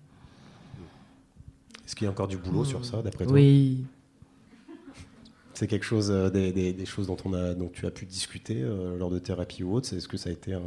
Est-ce 1.85 1.95
qu'il 1.95 2.07
y 2.07 2.09
a 2.09 2.11
encore 2.11 2.29
du 2.29 2.37
boulot 2.37 2.65
sur 2.65 2.85
ça, 2.85 3.03
d'après 3.03 3.25
toi? 3.25 3.35
Oui. 3.35 3.85
C'est 5.53 5.67
quelque 5.67 5.85
chose, 5.85 6.11
euh, 6.11 6.31
des, 6.31 6.53
des, 6.53 6.87
choses 6.87 7.07
dont, 7.07 7.17
on 7.25 7.35
a, 7.35 7.55
dont 7.55 7.71
tu 7.73 7.87
as 7.87 7.91
pu 7.91 8.07
discuter 8.07 8.65
lors 8.99 9.11
de 9.11 9.19
thérapie 9.19 9.63
ou 9.63 9.75
autre 9.75 9.95
Est-ce 9.95 10.09
que 10.09 10.17
ça 10.17 10.31
a 10.31 10.33
été 10.33 10.55
un, 10.55 10.63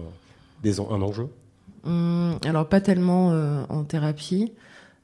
des, 0.64 0.80
un 0.80 1.02
enjeu? 1.02 1.28
Hum, 1.84 2.38
Alors, 2.46 2.70
pas 2.70 2.82
tellement 2.82 3.30
en 3.70 3.84
thérapie. 3.84 4.54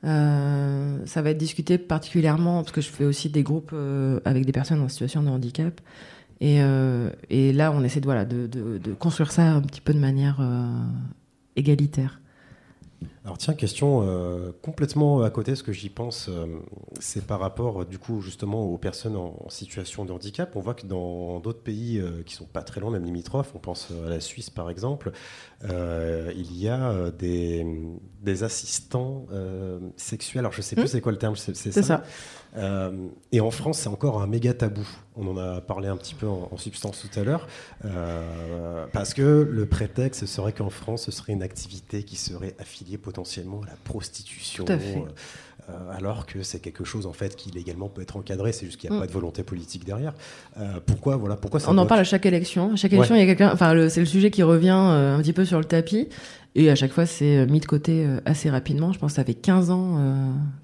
ça 0.04 1.22
va 1.22 1.30
être 1.32 1.38
discuté 1.38 1.78
particulièrement 1.78 2.62
parce 2.62 2.72
que 2.72 2.82
je 2.82 2.90
fais 2.90 3.06
aussi 3.06 3.30
des 3.30 3.44
groupes 3.44 3.76
avec 4.24 4.46
des 4.46 4.52
personnes 4.52 4.82
en 4.82 4.90
situation 4.90 5.24
de 5.24 5.30
handicap. 5.30 5.82
Euh, 6.42 7.12
et, 7.30 7.54
là, 7.54 7.72
on 7.72 7.84
essaie 7.84 8.00
de, 8.00 8.06
voilà, 8.06 8.26
de, 8.26 8.94
construire 9.00 9.32
ça 9.32 9.44
un 9.44 9.62
petit 9.62 9.82
peu 9.82 9.94
de 9.94 10.00
manière 10.00 10.38
euh, 10.40 10.86
égalitaire. 11.56 12.20
Alors 13.26 13.38
tiens, 13.38 13.54
question 13.54 14.04
euh, 14.04 14.52
complètement 14.62 15.22
à 15.22 15.30
côté, 15.30 15.56
ce 15.56 15.64
que 15.64 15.72
j'y 15.72 15.90
pense, 15.90 16.30
c'est 17.00 17.26
par 17.26 17.40
rapport 17.40 17.86
du 17.86 17.98
coup 17.98 18.20
justement 18.20 18.64
aux 18.66 18.78
personnes 18.78 19.16
en, 19.16 19.50
situation 19.50 20.04
de 20.04 20.12
handicap. 20.12 20.56
On 20.56 20.60
voit 20.60 20.74
que 20.74 20.86
dans 20.86 21.40
d'autres 21.40 21.62
pays 21.62 22.04
qui 22.26 22.36
sont 22.36 22.46
pas 22.46 22.64
très 22.64 22.82
loin, 22.82 22.92
même 22.92 23.06
limitrophes, 23.06 23.52
on 23.56 23.60
pense 23.60 23.94
à 24.06 24.10
la 24.10 24.20
Suisse 24.20 24.50
par 24.50 24.70
exemple, 24.70 25.12
il 25.64 26.58
y 26.58 26.68
a 26.68 27.12
des, 27.12 27.66
des 28.22 28.44
assistants 28.44 29.26
sexuels. 29.96 30.42
Alors 30.42 30.52
je 30.52 30.62
sais 30.62 30.76
plus 30.76 30.86
hmm. 30.86 30.88
c'est 30.88 31.02
quoi 31.02 31.14
le 31.14 31.18
terme, 31.18 31.38
c'est 31.38 31.72
ça. 31.72 31.82
ça. 31.82 32.04
Euh, 32.56 33.08
et 33.32 33.42
en 33.42 33.52
France, 33.52 33.80
c'est 33.80 33.90
encore 33.90 34.22
un 34.22 34.28
méga 34.28 34.54
tabou. 34.54 34.88
On 35.16 35.28
en 35.28 35.38
a 35.38 35.62
parlé 35.62 35.88
un 35.88 35.98
petit 35.98 36.16
peu 36.16 36.28
en, 36.28 36.56
substance 36.58 37.02
tout 37.02 37.20
à 37.20 37.24
l'heure. 37.24 37.48
Euh, 37.86 38.86
parce 38.94 39.14
que 39.14 39.48
le 39.50 39.66
prétexte 39.66 40.26
serait 40.26 40.54
qu'en 40.54 40.70
France, 40.70 41.04
ce 41.04 41.12
serait 41.12 41.34
une 41.34 41.44
activité 41.44 42.04
qui 42.04 42.16
serait 42.16 42.56
affiliée 42.60 42.84
lié 42.92 42.98
potentiellement 43.14 43.62
à 43.64 43.68
la 43.68 43.76
prostitution. 43.84 44.66
Tout 44.66 44.72
à 44.74 44.78
fait. 44.80 45.04
Euh, 45.70 45.98
alors 45.98 46.26
que 46.26 46.44
c'est 46.44 46.60
quelque 46.60 46.84
chose 46.84 47.06
en 47.06 47.14
fait 47.14 47.38
qui 47.38 47.50
légalement 47.52 47.88
peut 47.88 48.02
être 48.02 48.18
encadré, 48.18 48.52
c'est 48.52 48.66
juste 48.66 48.78
qu'il 48.80 48.90
n'y 48.90 48.96
a 48.96 49.00
Mm. 49.00 49.02
pas 49.04 49.08
de 49.08 49.14
volonté 49.14 49.44
politique 49.44 49.86
derrière. 49.86 50.14
Euh, 50.58 50.80
pourquoi 50.86 51.16
voilà 51.16 51.38
pourquoi 51.38 51.60
ça 51.62 51.72
On 51.72 51.78
en 51.78 51.86
parle 51.86 52.02
à 52.02 52.04
chaque 52.04 52.26
élection. 52.26 52.74
À 52.74 52.76
chaque 52.76 52.92
élection, 52.92 53.16
il 53.16 53.20
y 53.20 53.22
a 53.22 53.26
quelqu'un. 53.28 53.52
Enfin, 53.54 53.88
c'est 53.88 54.02
le 54.02 54.06
sujet 54.06 54.30
qui 54.32 54.44
revient 54.44 54.76
euh, 54.78 55.16
un 55.16 55.22
petit 55.22 55.32
peu 55.32 55.46
sur 55.46 55.60
le 55.60 55.66
tapis. 55.66 56.10
Et 56.56 56.70
à 56.70 56.76
chaque 56.76 56.92
fois, 56.92 57.06
c'est 57.06 57.38
euh, 57.38 57.46
mis 57.46 57.60
de 57.62 57.66
côté 57.66 58.06
assez 58.26 58.50
rapidement. 58.50 58.92
Je 58.92 59.00
pense 59.00 59.12
que 59.14 59.16
ça 59.16 59.24
fait 59.24 59.34
15 59.36 59.70
ans 59.70 60.00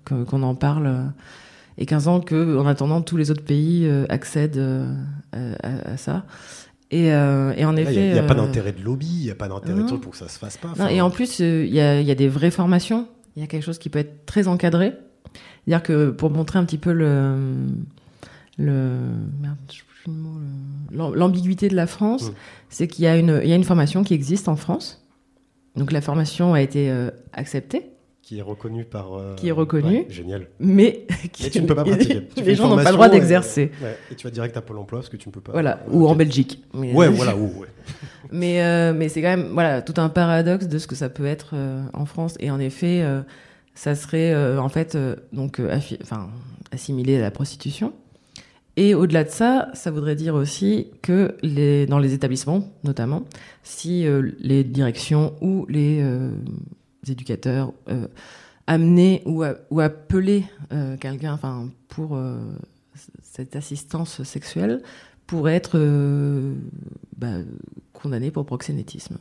qu'on 0.05 0.43
en 0.43 0.55
parle. 0.55 1.13
et 1.77 1.85
15 1.85 2.07
ans 2.09 2.19
que, 2.19 2.57
en 2.57 2.65
attendant, 2.67 3.01
tous 3.01 3.15
les 3.15 3.31
autres 3.31 3.45
pays 3.45 3.89
accèdent 4.09 4.61
à 5.31 5.95
ça. 5.97 6.25
Et, 6.91 7.13
euh, 7.13 7.53
et 7.55 7.65
en 7.65 7.73
Là, 7.73 7.81
Il 7.81 7.87
effet. 7.89 8.13
n'y 8.13 8.19
a, 8.19 8.23
pas 8.23 8.33
euh, 8.33 8.37
d'intérêt 8.37 8.71
de 8.71 8.81
lobby, 8.83 9.05
il 9.07 9.23
n'y 9.25 9.31
a 9.31 9.35
pas 9.35 9.47
d'intérêt 9.47 9.81
de 9.83 9.87
truc 9.87 10.01
pour 10.01 10.11
que 10.13 10.17
ça 10.17 10.27
se 10.27 10.39
fasse 10.39 10.57
pas. 10.57 10.73
Non, 10.77 10.87
et 10.87 11.01
en 11.01 11.09
plus, 11.11 11.39
euh, 11.41 11.63
il 11.65 11.73
y, 11.73 11.79
a, 11.79 12.01
il 12.01 12.07
y 12.07 12.11
a 12.11 12.15
des 12.15 12.27
vraies 12.27 12.49
formations. 12.51 13.07
Il 13.35 13.41
y 13.41 13.43
a 13.43 13.47
quelque 13.47 13.63
chose 13.63 13.77
qui 13.77 13.89
peut 13.89 13.99
être 13.99 14.25
très 14.25 14.47
encadré. 14.47 14.93
C'est-à-dire 15.65 15.83
que 15.83 16.09
pour 16.09 16.31
montrer 16.31 16.57
un 16.57 16.65
petit 16.65 16.79
peu 16.79 16.91
le. 16.91 17.35
le 18.57 18.89
merde, 19.39 19.57
je 19.71 19.81
L'ambiguïté 20.91 21.67
de 21.69 21.75
la 21.75 21.85
France, 21.85 22.29
Mm. 22.31 22.33
c'est 22.69 22.87
qu'il 22.87 23.05
y, 23.05 23.07
a 23.07 23.15
une- 23.17 23.39
il 23.43 23.49
y 23.49 23.53
a 23.53 23.55
une 23.55 23.63
formation 23.63 24.03
qui 24.03 24.13
existe 24.15 24.47
en 24.47 24.55
France. 24.55 25.05
Donc 25.75 25.91
la 25.91 26.01
formation 26.01 26.53
a 26.55 26.61
été 26.61 26.89
euh, 26.89 27.11
acceptée, 27.33 27.85
qui 28.29 28.37
est 28.37 28.43
reconnu 28.43 28.83
par. 28.85 29.15
euh, 29.15 29.33
Qui 29.37 29.47
est 29.47 29.51
reconnu. 29.51 29.87
ouais, 30.01 30.05
génial. 30.07 30.45
mais, 30.59 31.07
Mais 31.41 31.49
tu 31.49 31.61
ne 31.63 31.65
peux 31.65 31.73
pas 31.73 31.83
pratiquer. 31.83 32.27
Tu 32.35 32.43
les 32.43 32.53
gens 32.53 32.67
n'ont 32.69 32.75
pas 32.75 32.83
le 32.91 32.93
droit 32.93 33.07
et- 33.07 33.09
d'exercer. 33.09 33.71
ouais, 33.81 33.97
et 34.11 34.13
tu 34.13 34.27
vas 34.27 34.29
direct 34.29 34.55
à 34.55 34.61
Pôle 34.61 34.77
emploi 34.77 34.99
parce 34.99 35.09
que 35.09 35.17
tu 35.17 35.29
ne 35.29 35.33
peux 35.33 35.41
pas. 35.41 35.51
Voilà, 35.51 35.79
ou 35.89 36.07
en 36.07 36.13
Belgique. 36.15 36.63
Mais- 36.75 36.93
Ouais, 36.93 37.07
voilà, 37.09 37.35
ou, 37.35 37.45
ouais. 37.59 37.67
Mais, 38.31 38.61
euh, 38.63 38.93
mais 38.95 39.09
c'est 39.09 39.23
quand 39.23 39.35
même 39.35 39.49
voilà, 39.53 39.81
tout 39.81 39.95
un 39.99 40.09
paradoxe 40.09 40.67
de 40.67 40.77
ce 40.77 40.85
que 40.85 40.93
ça 40.93 41.09
peut 41.09 41.25
être 41.25 41.53
euh, 41.55 41.81
en 41.93 42.05
France. 42.05 42.35
Et 42.39 42.51
en 42.51 42.59
effet, 42.59 43.03
ça 43.73 43.95
serait 43.95 44.35
en 44.59 44.69
fait 44.69 44.95
donc, 45.33 45.59
enfin, 46.03 46.29
assimilé 46.71 47.17
à 47.17 47.21
la 47.21 47.31
prostitution. 47.31 47.93
Et 48.77 48.93
au-delà 48.93 49.23
de 49.23 49.29
ça, 49.31 49.69
ça 49.73 49.89
voudrait 49.89 50.15
dire 50.15 50.35
aussi 50.35 50.87
que 51.01 51.35
les, 51.41 51.87
dans 51.87 51.97
les 51.97 52.13
établissements, 52.13 52.69
notamment, 52.83 53.23
si 53.63 54.05
euh, 54.05 54.31
les 54.39 54.63
directions 54.63 55.33
ou 55.41 55.65
les 55.67 55.99
euh, 56.03 56.29
éducateurs 57.07 57.73
euh, 57.89 58.07
amenaient 58.67 59.21
ou, 59.25 59.43
a- 59.43 59.55
ou 59.69 59.79
appelaient 59.79 60.43
euh, 60.73 60.97
quelqu'un 60.97 61.33
enfin, 61.33 61.69
pour 61.87 62.15
euh, 62.15 62.39
cette 63.21 63.55
assistance 63.55 64.23
sexuelle, 64.23 64.81
pourrait 65.27 65.55
être 65.55 65.77
euh, 65.77 66.53
bah, 67.17 67.35
condamné 67.93 68.31
pour 68.31 68.45
proxénétisme. 68.45 69.17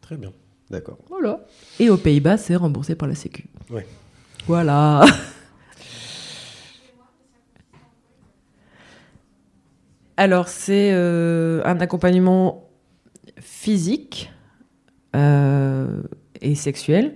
Très 0.00 0.16
bien. 0.16 0.32
D'accord. 0.70 0.98
Voilà. 1.08 1.40
Et 1.78 1.90
aux 1.90 1.96
Pays-Bas, 1.96 2.36
c'est 2.38 2.56
remboursé 2.56 2.94
par 2.94 3.06
la 3.08 3.14
Sécu. 3.14 3.44
Ouais. 3.70 3.86
Voilà. 4.46 5.04
Alors, 10.16 10.48
c'est 10.48 10.92
euh, 10.92 11.60
un 11.64 11.80
accompagnement 11.80 12.68
physique 13.38 14.32
euh, 15.16 16.02
et 16.44 16.54
sexuel 16.54 17.14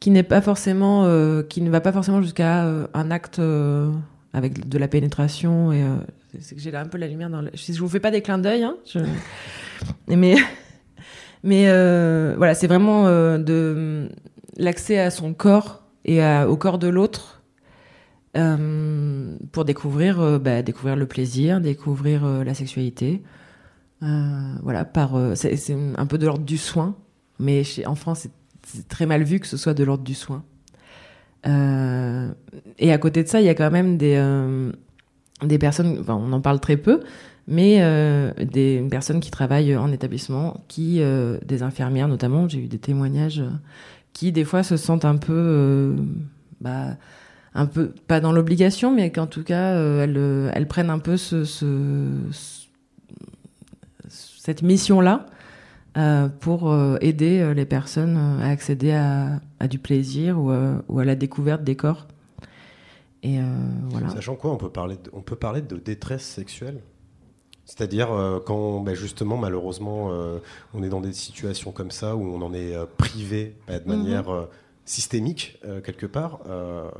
qui 0.00 0.10
n'est 0.10 0.22
pas 0.22 0.42
forcément, 0.42 1.04
euh, 1.06 1.42
qui 1.42 1.62
ne 1.62 1.70
va 1.70 1.80
pas 1.80 1.92
forcément 1.92 2.20
jusqu'à 2.20 2.64
euh, 2.66 2.86
un 2.92 3.10
acte 3.10 3.38
euh, 3.38 3.90
avec 4.34 4.68
de 4.68 4.76
la 4.78 4.88
pénétration 4.88 5.72
et 5.72 5.82
c'est- 6.40 6.54
que 6.56 6.60
j'ai 6.60 6.74
un 6.76 6.84
peu 6.86 6.98
la 6.98 7.06
lumière 7.08 7.30
dans 7.30 7.40
le... 7.40 7.50
Je, 7.54 7.78
vous 7.80 7.88
fais 7.88 8.00
pas 8.00 8.10
des 8.10 8.20
clins 8.20 8.36
d'œil, 8.38 8.64
hein, 8.64 8.76
mais 10.08 10.34
mais 11.42 11.64
voilà, 12.36 12.54
c'est 12.54 12.66
vraiment 12.66 13.04
de 13.38 14.08
l'accès 14.56 14.98
à 14.98 15.10
son 15.10 15.32
corps 15.34 15.84
et 16.04 16.22
au 16.46 16.56
corps 16.56 16.78
de 16.78 16.88
l'autre 16.88 17.42
pour 19.52 19.64
découvrir, 19.64 20.40
bah, 20.40 20.62
découvrir 20.62 20.96
le 20.96 21.06
plaisir, 21.06 21.60
découvrir 21.60 22.26
la 22.44 22.54
sexualité. 22.54 23.22
Voilà, 24.00 24.84
par 24.84 25.12
c'est 25.34 25.56
un 25.96 26.06
peu 26.06 26.18
de 26.18 26.26
l'ordre 26.26 26.44
du 26.44 26.58
soin, 26.58 26.96
mais 27.38 27.62
chez, 27.64 27.86
en 27.86 27.94
France, 27.94 28.20
c'est- 28.20 28.30
très 28.82 29.06
mal 29.06 29.22
vu 29.22 29.40
que 29.40 29.46
ce 29.46 29.56
soit 29.56 29.74
de 29.74 29.84
l'ordre 29.84 30.04
du 30.04 30.14
soin. 30.14 30.44
Euh, 31.46 32.30
et 32.78 32.92
à 32.92 32.98
côté 32.98 33.22
de 33.22 33.28
ça, 33.28 33.40
il 33.40 33.46
y 33.46 33.50
a 33.50 33.54
quand 33.54 33.70
même 33.70 33.96
des, 33.96 34.14
euh, 34.16 34.72
des 35.42 35.58
personnes, 35.58 36.02
on 36.08 36.32
en 36.32 36.40
parle 36.40 36.60
très 36.60 36.76
peu, 36.76 37.00
mais 37.46 37.78
euh, 37.80 38.32
des 38.42 38.86
personnes 38.90 39.20
qui 39.20 39.30
travaillent 39.30 39.76
en 39.76 39.92
établissement, 39.92 40.64
qui, 40.68 41.00
des 41.44 41.62
infirmières 41.62 42.08
notamment, 42.08 42.48
j'ai 42.48 42.60
eu 42.60 42.66
des 42.68 42.78
témoignages, 42.78 43.42
qui 44.12 44.32
des 44.32 44.44
fois 44.44 44.62
se 44.62 44.76
sentent 44.76 45.04
un 45.04 45.16
peu, 45.16 45.96
bah, 46.60 46.96
un 47.54 47.66
peu 47.66 47.92
pas 48.06 48.20
dans 48.20 48.32
l'obligation, 48.32 48.94
mais 48.94 49.12
qu'en 49.12 49.26
tout 49.26 49.42
cas 49.44 49.74
elles, 49.74 50.50
elles 50.54 50.66
prennent 50.68 50.90
un 50.90 50.98
peu 50.98 51.16
ce- 51.16 51.44
cette 54.08 54.62
mission-là 54.62 55.26
euh, 55.96 56.28
pour 56.28 56.70
euh, 56.70 56.96
aider 57.00 57.40
euh, 57.40 57.54
les 57.54 57.64
personnes 57.66 58.16
à 58.16 58.48
accéder 58.48 58.92
à, 58.92 59.40
à 59.60 59.68
du 59.68 59.78
plaisir 59.78 60.38
ou, 60.40 60.50
à- 60.50 60.82
ou 60.88 60.98
à 60.98 61.04
la 61.04 61.14
découverte 61.14 61.62
des 61.64 61.76
corps. 61.76 62.06
Et 63.22 63.38
voilà. 63.88 64.10
Sachant 64.10 64.34
quoi, 64.36 64.52
on 64.52 64.56
peut 64.58 64.68
parler 64.68 64.96
de, 64.96 65.10
on 65.14 65.22
peut 65.22 65.36
parler 65.36 65.62
de 65.62 65.76
détresse 65.76 66.24
sexuelle. 66.24 66.80
C'est-à-dire 67.64 68.12
euh, 68.12 68.38
quand 68.44 68.80
ben, 68.80 68.94
justement 68.94 69.38
malheureusement 69.38 70.10
euh, 70.12 70.36
on 70.74 70.82
est 70.82 70.90
dans 70.90 71.00
des 71.00 71.14
situations 71.14 71.72
comme 71.72 71.90
ça 71.90 72.14
où 72.16 72.22
on 72.22 72.42
en 72.42 72.52
est 72.52 72.74
euh, 72.74 72.84
privé 72.98 73.56
bah, 73.66 73.78
de 73.78 73.84
Mhm. 73.90 73.96
manière 73.96 74.28
systémique 74.84 75.58
euh, 75.64 75.80
quelque 75.80 76.06
part, 76.06 76.40
euh, 76.46 76.90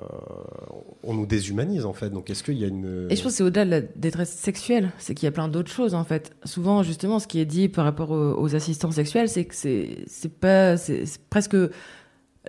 on 1.03 1.15
nous 1.15 1.27
déshumanise 1.27 1.85
en 1.85 1.93
fait. 1.93 2.11
Donc 2.11 2.31
est-ce 2.31 2.43
qu'il 2.43 2.59
y 2.59 2.65
a 2.65 2.69
une 2.69 3.09
Et 3.11 3.17
je 3.17 3.23
pense 3.23 3.33
que 3.33 3.37
c'est 3.39 3.43
au-delà 3.43 3.65
de 3.65 3.71
la 3.71 3.81
détresse 3.81 4.31
sexuelle, 4.31 4.91
c'est 4.99 5.15
qu'il 5.15 5.27
y 5.27 5.29
a 5.29 5.33
plein 5.33 5.49
d'autres 5.49 5.71
choses 5.71 5.95
en 5.95 6.05
fait. 6.05 6.33
Souvent, 6.45 6.83
justement, 6.83 7.19
ce 7.19 7.27
qui 7.27 7.41
est 7.41 7.45
dit 7.45 7.69
par 7.69 7.85
rapport 7.85 8.11
aux, 8.11 8.41
aux 8.41 8.55
assistants 8.55 8.91
sexuels, 8.91 9.29
c'est 9.29 9.45
que 9.45 9.55
c'est 9.55 10.05
c'est 10.07 10.33
pas 10.33 10.77
c'est 10.77 11.05
c'est 11.05 11.21
presque 11.29 11.57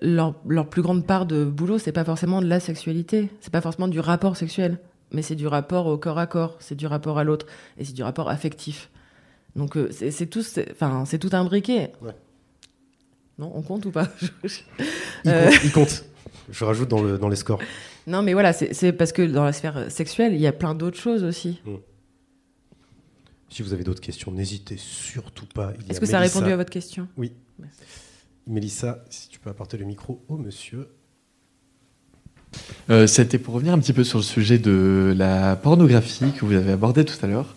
leur, 0.02 0.36
leur 0.48 0.70
plus 0.70 0.82
grande 0.82 1.06
part 1.06 1.26
de 1.26 1.46
boulot, 1.46 1.78
c'est 1.78 1.92
pas 1.92 2.06
forcément 2.06 2.42
de 2.42 2.48
la 2.48 2.60
sexualité, 2.60 3.30
c'est 3.42 3.52
pas 3.52 3.62
forcément 3.62 3.88
du 3.88 4.00
rapport 4.00 4.38
sexuel, 4.38 4.80
mais 5.12 5.22
c'est 5.22 5.36
du 5.36 5.48
rapport 5.48 5.88
au 5.88 5.98
corps 5.98 6.20
à 6.20 6.28
corps, 6.28 6.58
c'est 6.60 6.76
du 6.76 6.88
rapport 6.88 7.18
à 7.18 7.24
l'autre 7.24 7.46
et 7.78 7.86
c'est 7.86 7.94
du 7.94 8.04
rapport 8.04 8.30
affectif. 8.30 8.90
Donc 9.56 9.78
euh, 9.78 9.90
c'est 9.92 10.12
c'est 10.12 10.26
tout, 10.26 10.44
enfin 10.72 11.06
c'est 11.06 11.20
tout 11.20 11.30
imbriqué. 11.34 11.90
Ouais. 12.02 12.16
Non, 13.38 13.52
on 13.54 13.62
compte 13.62 13.86
ou 13.86 13.92
pas 13.92 14.08
il, 14.44 15.32
euh, 15.32 15.50
compte, 15.50 15.64
il 15.64 15.72
compte. 15.72 16.06
Je 16.50 16.64
rajoute 16.64 16.90
dans, 16.90 17.02
le, 17.02 17.18
dans 17.18 17.28
les 17.28 17.36
scores. 17.36 17.60
Non, 18.08 18.22
mais 18.22 18.34
voilà, 18.34 18.54
c'est 18.54 18.94
parce 18.94 19.12
que 19.12 19.24
dans 19.24 19.44
la 19.44 19.52
sphère 19.52 19.92
sexuelle, 19.92 20.34
il 20.34 20.40
y 20.40 20.48
a 20.48 20.52
plein 20.54 20.76
d'autres 20.76 21.00
choses 21.00 21.24
aussi. 21.24 21.60
Si 23.50 23.64
vous 23.64 23.74
avez 23.74 23.84
d'autres 23.84 24.02
questions, 24.02 24.32
n'hésitez 24.32 24.78
surtout 24.78 25.48
pas. 25.48 25.74
Est-ce 25.90 26.00
que 26.00 26.06
ça 26.06 26.18
a 26.18 26.22
répondu 26.22 26.52
à 26.52 26.56
votre 26.58 26.70
question? 26.70 27.08
Oui. 27.18 27.32
Merci. 27.60 27.80
Mélissa, 28.48 29.04
si 29.10 29.30
tu 29.30 29.40
peux 29.40 29.50
apporter 29.50 29.78
le 29.78 29.86
micro 29.86 30.24
au 30.28 30.38
monsieur. 30.38 30.88
Euh, 32.90 33.08
C'était 33.08 33.40
pour 33.40 33.56
revenir 33.56 33.74
un 33.74 33.80
petit 33.80 33.94
peu 33.94 34.04
sur 34.04 34.20
le 34.20 34.24
sujet 34.24 34.60
de 34.60 35.14
la 35.18 35.56
pornographie 35.56 36.32
que 36.32 36.46
vous 36.46 36.54
avez 36.54 36.72
abordé 36.74 37.06
tout 37.06 37.18
à 37.24 37.28
l'heure. 37.28 37.56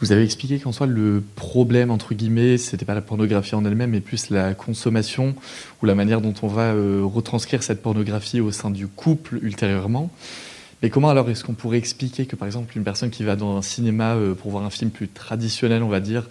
Vous 0.00 0.12
avez 0.12 0.24
expliqué 0.24 0.58
qu'en 0.58 0.72
soi, 0.72 0.86
le 0.86 1.22
problème, 1.36 1.90
entre 1.90 2.14
guillemets, 2.14 2.56
c'était 2.56 2.86
pas 2.86 2.94
la 2.94 3.02
pornographie 3.02 3.54
en 3.54 3.66
elle-même, 3.66 3.90
mais 3.90 4.00
plus 4.00 4.30
la 4.30 4.54
consommation 4.54 5.34
ou 5.82 5.86
la 5.86 5.94
manière 5.94 6.22
dont 6.22 6.32
on 6.40 6.46
va 6.46 6.72
euh, 6.72 7.02
retranscrire 7.04 7.62
cette 7.62 7.82
pornographie 7.82 8.40
au 8.40 8.50
sein 8.50 8.70
du 8.70 8.86
couple 8.86 9.38
ultérieurement. 9.42 10.10
Mais 10.82 10.88
comment 10.88 11.10
alors 11.10 11.28
est-ce 11.28 11.44
qu'on 11.44 11.52
pourrait 11.52 11.76
expliquer 11.76 12.24
que, 12.24 12.34
par 12.34 12.46
exemple, 12.46 12.78
une 12.78 12.82
personne 12.82 13.10
qui 13.10 13.24
va 13.24 13.36
dans 13.36 13.58
un 13.58 13.62
cinéma 13.62 14.14
euh, 14.14 14.34
pour 14.34 14.50
voir 14.50 14.64
un 14.64 14.70
film 14.70 14.90
plus 14.90 15.06
traditionnel, 15.06 15.82
on 15.82 15.88
va 15.88 16.00
dire, 16.00 16.30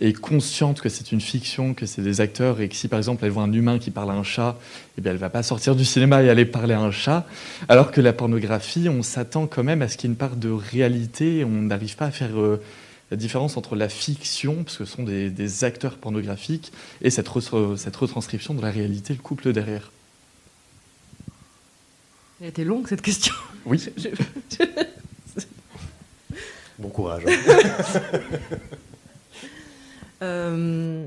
est 0.00 0.12
consciente 0.12 0.82
que 0.82 0.90
c'est 0.90 1.10
une 1.10 1.22
fiction, 1.22 1.72
que 1.72 1.86
c'est 1.86 2.02
des 2.02 2.20
acteurs, 2.20 2.60
et 2.60 2.68
que 2.68 2.76
si 2.76 2.88
par 2.88 2.98
exemple 2.98 3.24
elle 3.24 3.30
voit 3.30 3.42
un 3.42 3.52
humain 3.52 3.78
qui 3.78 3.90
parle 3.90 4.10
à 4.10 4.14
un 4.14 4.22
chat, 4.22 4.58
eh 4.96 5.00
bien 5.00 5.12
elle 5.12 5.18
va 5.18 5.30
pas 5.30 5.42
sortir 5.42 5.74
du 5.74 5.84
cinéma 5.86 6.22
et 6.22 6.28
aller 6.28 6.44
parler 6.44 6.74
à 6.74 6.80
un 6.80 6.90
chat, 6.90 7.26
alors 7.70 7.90
que 7.90 8.00
la 8.00 8.12
pornographie, 8.12 8.88
on 8.88 9.02
s'attend 9.02 9.46
quand 9.46 9.64
même 9.64 9.82
à 9.82 9.88
ce 9.88 9.96
qu'il 9.96 10.08
y 10.08 10.12
ait 10.12 10.14
une 10.14 10.18
part 10.18 10.36
de 10.36 10.50
réalité, 10.50 11.44
on 11.44 11.62
n'arrive 11.62 11.96
pas 11.96 12.06
à 12.06 12.10
faire 12.10 12.38
euh, 12.38 12.62
la 13.10 13.16
différence 13.16 13.56
entre 13.56 13.74
la 13.76 13.88
fiction, 13.88 14.64
parce 14.64 14.76
que 14.78 14.84
ce 14.84 14.96
sont 14.96 15.02
des, 15.02 15.30
des 15.30 15.64
acteurs 15.64 15.96
pornographiques, 15.96 16.72
et 17.02 17.10
cette, 17.10 17.28
re- 17.28 17.76
cette 17.76 17.96
retranscription 17.96 18.54
de 18.54 18.62
la 18.62 18.70
réalité, 18.70 19.14
le 19.14 19.20
couple 19.20 19.52
derrière. 19.52 19.90
Elle 22.40 22.46
a 22.46 22.48
été 22.50 22.64
longue 22.64 22.86
cette 22.88 23.02
question. 23.02 23.34
Oui. 23.66 23.84
Bon 26.78 26.88
courage. 26.88 27.22
hein. 27.26 28.00
Euh, 30.20 31.06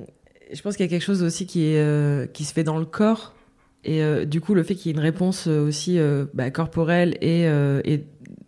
je 0.54 0.62
pense 0.62 0.78
qu'il 0.78 0.86
y 0.86 0.88
a 0.88 0.90
quelque 0.90 1.04
chose 1.04 1.22
aussi 1.22 1.46
qui, 1.46 1.66
est, 1.66 1.80
euh, 1.82 2.26
qui 2.28 2.46
se 2.46 2.54
fait 2.54 2.64
dans 2.64 2.80
le 2.80 2.86
corps. 2.86 3.34
Et 3.84 4.02
euh, 4.02 4.24
du 4.24 4.40
coup, 4.40 4.54
le 4.54 4.64
fait 4.64 4.74
qu'il 4.74 4.86
y 4.88 4.90
ait 4.90 4.98
une 4.98 5.04
réponse 5.04 5.48
aussi 5.48 6.00
euh, 6.00 6.26
bah, 6.34 6.50
corporelle 6.50 7.18
et, 7.20 7.46
euh, 7.48 7.82
et 7.84 8.06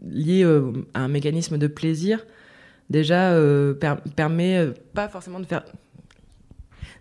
liée 0.09 0.43
euh, 0.45 0.71
à 0.93 1.01
un 1.01 1.09
mécanisme 1.09 1.57
de 1.57 1.67
plaisir, 1.67 2.25
déjà 2.89 3.31
euh, 3.31 3.73
per- 3.73 3.95
permet 4.15 4.57
euh, 4.57 4.73
pas 4.93 5.07
forcément 5.07 5.39
de 5.39 5.45
faire 5.45 5.63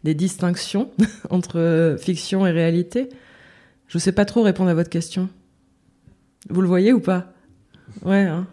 des 0.05 0.15
distinctions 0.15 0.91
entre 1.31 1.59
euh, 1.59 1.97
fiction 1.97 2.47
et 2.47 2.51
réalité. 2.51 3.09
Je 3.89 3.99
sais 3.99 4.13
pas 4.13 4.25
trop 4.25 4.43
répondre 4.43 4.71
à 4.71 4.75
votre 4.75 4.91
question. 4.91 5.29
Vous 6.49 6.61
le 6.61 6.69
voyez 6.69 6.93
ou 6.93 7.01
pas? 7.01 7.33
Ouais. 8.03 8.23
Hein. 8.23 8.47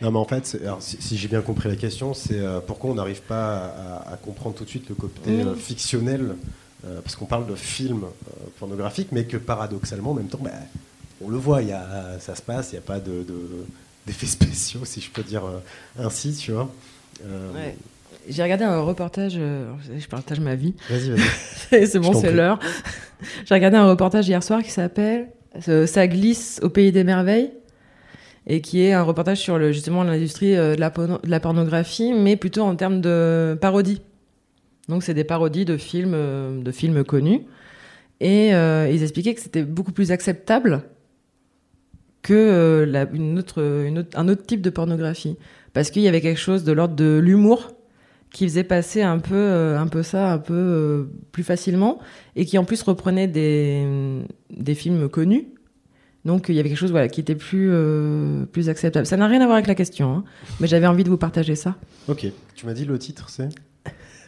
Non, 0.00 0.10
mais 0.10 0.18
en 0.18 0.24
fait, 0.24 0.56
si, 0.80 1.16
j'ai 1.18 1.28
bien 1.28 1.42
compris 1.42 1.68
la 1.68 1.76
question, 1.76 2.14
c'est 2.14 2.38
euh, 2.38 2.60
pourquoi 2.66 2.90
on 2.90 2.94
n'arrive 2.94 3.20
pas 3.20 4.02
à, 4.06 4.16
comprendre 4.16 4.56
tout 4.56 4.64
de 4.64 4.68
suite 4.70 4.88
le 4.88 4.94
côté 4.94 5.44
fictionnel, 5.58 6.36
euh, 6.86 7.00
parce 7.02 7.16
qu'on 7.16 7.26
parle 7.26 7.46
de 7.46 7.54
film 7.54 8.04
pornographique, 8.58 9.08
mais 9.12 9.24
que 9.24 9.36
paradoxalement, 9.36 10.12
en 10.12 10.14
même 10.14 10.28
temps, 10.28 10.40
bah, 10.42 10.52
on 11.20 11.28
le 11.28 11.36
voit, 11.36 11.60
y 11.60 11.72
a, 11.72 12.18
ça 12.18 12.34
se 12.34 12.40
passe, 12.40 12.72
il 12.72 12.76
n'y 12.76 12.78
a 12.78 12.82
pas 12.82 12.98
de, 12.98 13.26
d'effets 14.06 14.26
spéciaux, 14.26 14.84
si 14.84 15.00
je 15.00 15.10
peux 15.10 15.22
dire 15.22 15.42
ainsi, 15.98 16.34
tu 16.34 16.52
vois. 16.52 16.70
Ouais. 17.24 17.76
J'ai 18.28 18.42
regardé 18.42 18.64
un 18.64 18.80
reportage, 18.80 19.34
je 19.34 20.06
partage 20.08 20.40
ma 20.40 20.54
vie. 20.54 20.74
Vas-y, 20.88 21.10
vas-y. 21.10 21.86
c'est 21.86 21.98
bon, 21.98 22.12
c'est 22.12 22.32
l'heure. 22.32 22.58
j'ai 23.44 23.54
regardé 23.54 23.76
un 23.76 23.88
reportage 23.88 24.28
hier 24.28 24.42
soir 24.42 24.62
qui 24.62 24.70
s'appelle 24.70 25.28
Ça 25.86 26.06
glisse 26.06 26.60
au 26.62 26.68
pays 26.68 26.92
des 26.92 27.04
merveilles 27.04 27.50
et 28.46 28.60
qui 28.60 28.82
est 28.82 28.92
un 28.92 29.02
reportage 29.02 29.38
sur 29.38 29.58
le, 29.58 29.72
justement 29.72 30.02
l'industrie 30.02 30.56
euh, 30.56 30.74
de, 30.74 30.80
la 31.30 31.40
pornographie, 31.40 32.12
mais 32.12 32.36
plutôt 32.36 32.62
en 32.62 32.74
termes 32.76 33.00
de 33.00 33.56
parodie. 33.60 34.02
Donc 34.88 35.02
c'est 35.02 35.14
des 35.14 35.24
parodies 35.24 35.64
de 35.64 35.76
films, 35.76 36.14
euh, 36.14 36.60
de 36.60 36.72
films 36.72 37.04
connus. 37.04 37.42
Et 38.20 38.54
euh, 38.54 38.90
ils 38.92 39.02
expliquaient 39.02 39.34
que 39.34 39.40
c'était 39.40 39.62
beaucoup 39.62 39.92
plus 39.92 40.10
acceptable 40.10 40.82
que 42.22 42.86
une 43.12 43.38
autre, 43.38 43.62
un 44.14 44.28
autre 44.28 44.44
type 44.44 44.60
de 44.60 44.70
pornographie. 44.70 45.36
Parce 45.72 45.90
qu'il 45.90 46.02
y 46.02 46.08
avait 46.08 46.20
quelque 46.20 46.40
chose 46.40 46.64
de 46.64 46.72
l'ordre 46.72 46.94
de 46.94 47.18
l'humour 47.22 47.72
qui 48.32 48.44
faisait 48.44 48.64
passer 48.64 49.02
un 49.02 49.18
peu, 49.18 49.76
un 49.76 49.86
peu 49.86 50.02
ça 50.02 50.32
un 50.32 50.38
peu 50.38 51.08
plus 51.32 51.42
facilement 51.42 51.98
et 52.36 52.44
qui 52.44 52.58
en 52.58 52.64
plus 52.64 52.82
reprenait 52.82 53.26
des, 53.26 54.74
films 54.74 55.08
connus 55.08 55.48
donc 56.24 56.46
il 56.48 56.54
y 56.54 56.60
avait 56.60 56.68
quelque 56.68 56.78
chose 56.78 56.90
voilà, 56.90 57.08
qui 57.08 57.20
était 57.20 57.34
plus, 57.34 57.70
euh, 57.72 58.44
plus 58.44 58.68
acceptable. 58.68 59.06
Ça 59.06 59.16
n'a 59.16 59.26
rien 59.26 59.40
à 59.40 59.46
voir 59.46 59.54
avec 59.54 59.66
la 59.66 59.74
question, 59.74 60.12
hein, 60.12 60.24
mais 60.60 60.66
j'avais 60.66 60.86
envie 60.86 61.04
de 61.04 61.08
vous 61.08 61.16
partager 61.16 61.54
ça. 61.54 61.76
Ok, 62.08 62.26
tu 62.54 62.66
m'as 62.66 62.74
dit 62.74 62.84
le 62.84 62.98
titre 62.98 63.30
c'est? 63.30 63.48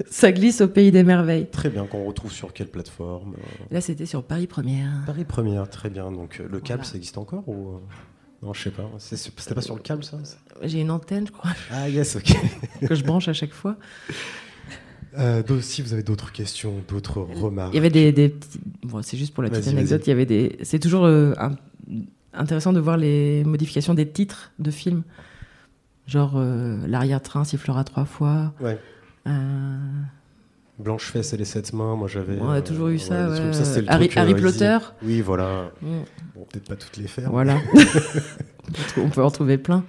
Ça 0.11 0.33
glisse 0.33 0.61
au 0.61 0.69
pays 0.69 0.91
des 0.91 1.03
merveilles. 1.03 1.47
Très 1.51 1.71
bien, 1.71 1.87
qu'on 1.87 2.05
retrouve 2.05 2.33
sur 2.33 2.53
quelle 2.53 2.69
plateforme 2.69 3.35
euh 3.35 3.65
Là 3.71 3.81
c'était 3.81 4.07
sur 4.07 4.23
Paris 4.25 4.47
Première. 4.47 4.91
Paris 5.07 5.25
Première, 5.25 5.69
très 5.69 5.91
bien. 5.91 6.11
Donc 6.11 6.41
euh, 6.41 6.49
le 6.51 6.61
câble 6.61 6.85
ça 6.85 6.97
existe 6.97 7.19
encore 7.19 7.49
ou... 7.49 7.81
Non, 8.43 8.53
je 8.53 8.63
sais 8.63 8.71
pas. 8.71 8.91
C'était 8.99 9.55
pas 9.55 9.61
sur 9.61 9.77
le 9.77 9.83
câble 9.83 10.03
ça 10.03 10.19
J'ai 10.63 10.81
une 10.81 10.91
antenne, 10.91 11.29
je 11.29 11.33
crois. 11.33 11.53
Ah 11.71 11.89
yes, 11.89 12.17
ok. 12.17 12.35
que 12.89 12.95
je 12.95 13.05
branche 13.05 13.29
à 13.29 13.33
chaque 13.33 13.53
fois. 13.53 13.77
Euh, 15.19 15.43
si 15.61 15.83
vous 15.83 15.93
avez 15.93 16.03
d'autres 16.03 16.33
questions, 16.33 16.83
d'autres 16.89 17.21
remarques. 17.21 17.73
Il 17.73 17.77
y 17.77 17.79
avait 17.79 17.91
des, 17.91 18.13
des 18.13 18.35
bon, 18.83 19.03
c'est 19.03 19.17
juste 19.17 19.35
pour 19.35 19.43
la 19.43 19.51
petite 19.51 19.69
anecdote. 19.69 20.07
Il 20.07 20.11
y 20.11 20.13
avait 20.13 20.27
des. 20.27 20.59
C'est 20.63 20.79
toujours 20.79 21.05
euh, 21.05 21.35
intéressant 22.33 22.73
de 22.73 22.81
voir 22.81 22.97
les 22.97 23.45
modifications 23.45 23.95
des 23.95 24.09
titres 24.09 24.53
de 24.59 24.71
films, 24.71 25.03
genre 26.07 26.33
euh, 26.37 26.79
l'arrière-train 26.87 27.45
sifflera 27.45 27.85
trois 27.85 28.05
fois. 28.05 28.55
Ouais. 28.61 28.79
Blanche 30.79 31.05
fesse 31.05 31.33
et 31.33 31.37
les 31.37 31.45
sept 31.45 31.73
mains, 31.73 31.95
moi 31.95 32.09
j'avais. 32.09 32.39
On 32.41 32.51
a 32.51 32.63
toujours 32.63 32.89
eu 32.89 32.99
ça. 32.99 33.29
Ouais. 33.29 33.53
ça 33.53 33.81
Harry, 33.89 34.11
Harry 34.17 34.35
Potter. 34.35 34.79
Oui, 35.03 35.21
voilà. 35.21 35.71
Mm. 35.81 35.87
Bon, 36.35 36.47
peut-être 36.51 36.69
pas 36.69 36.77
toutes 36.77 36.97
les 36.97 37.09
faire. 37.09 37.31
Voilà. 37.31 37.59
on 38.97 39.09
peut 39.09 39.23
en 39.23 39.31
trouver 39.31 39.59
plein. 39.59 39.85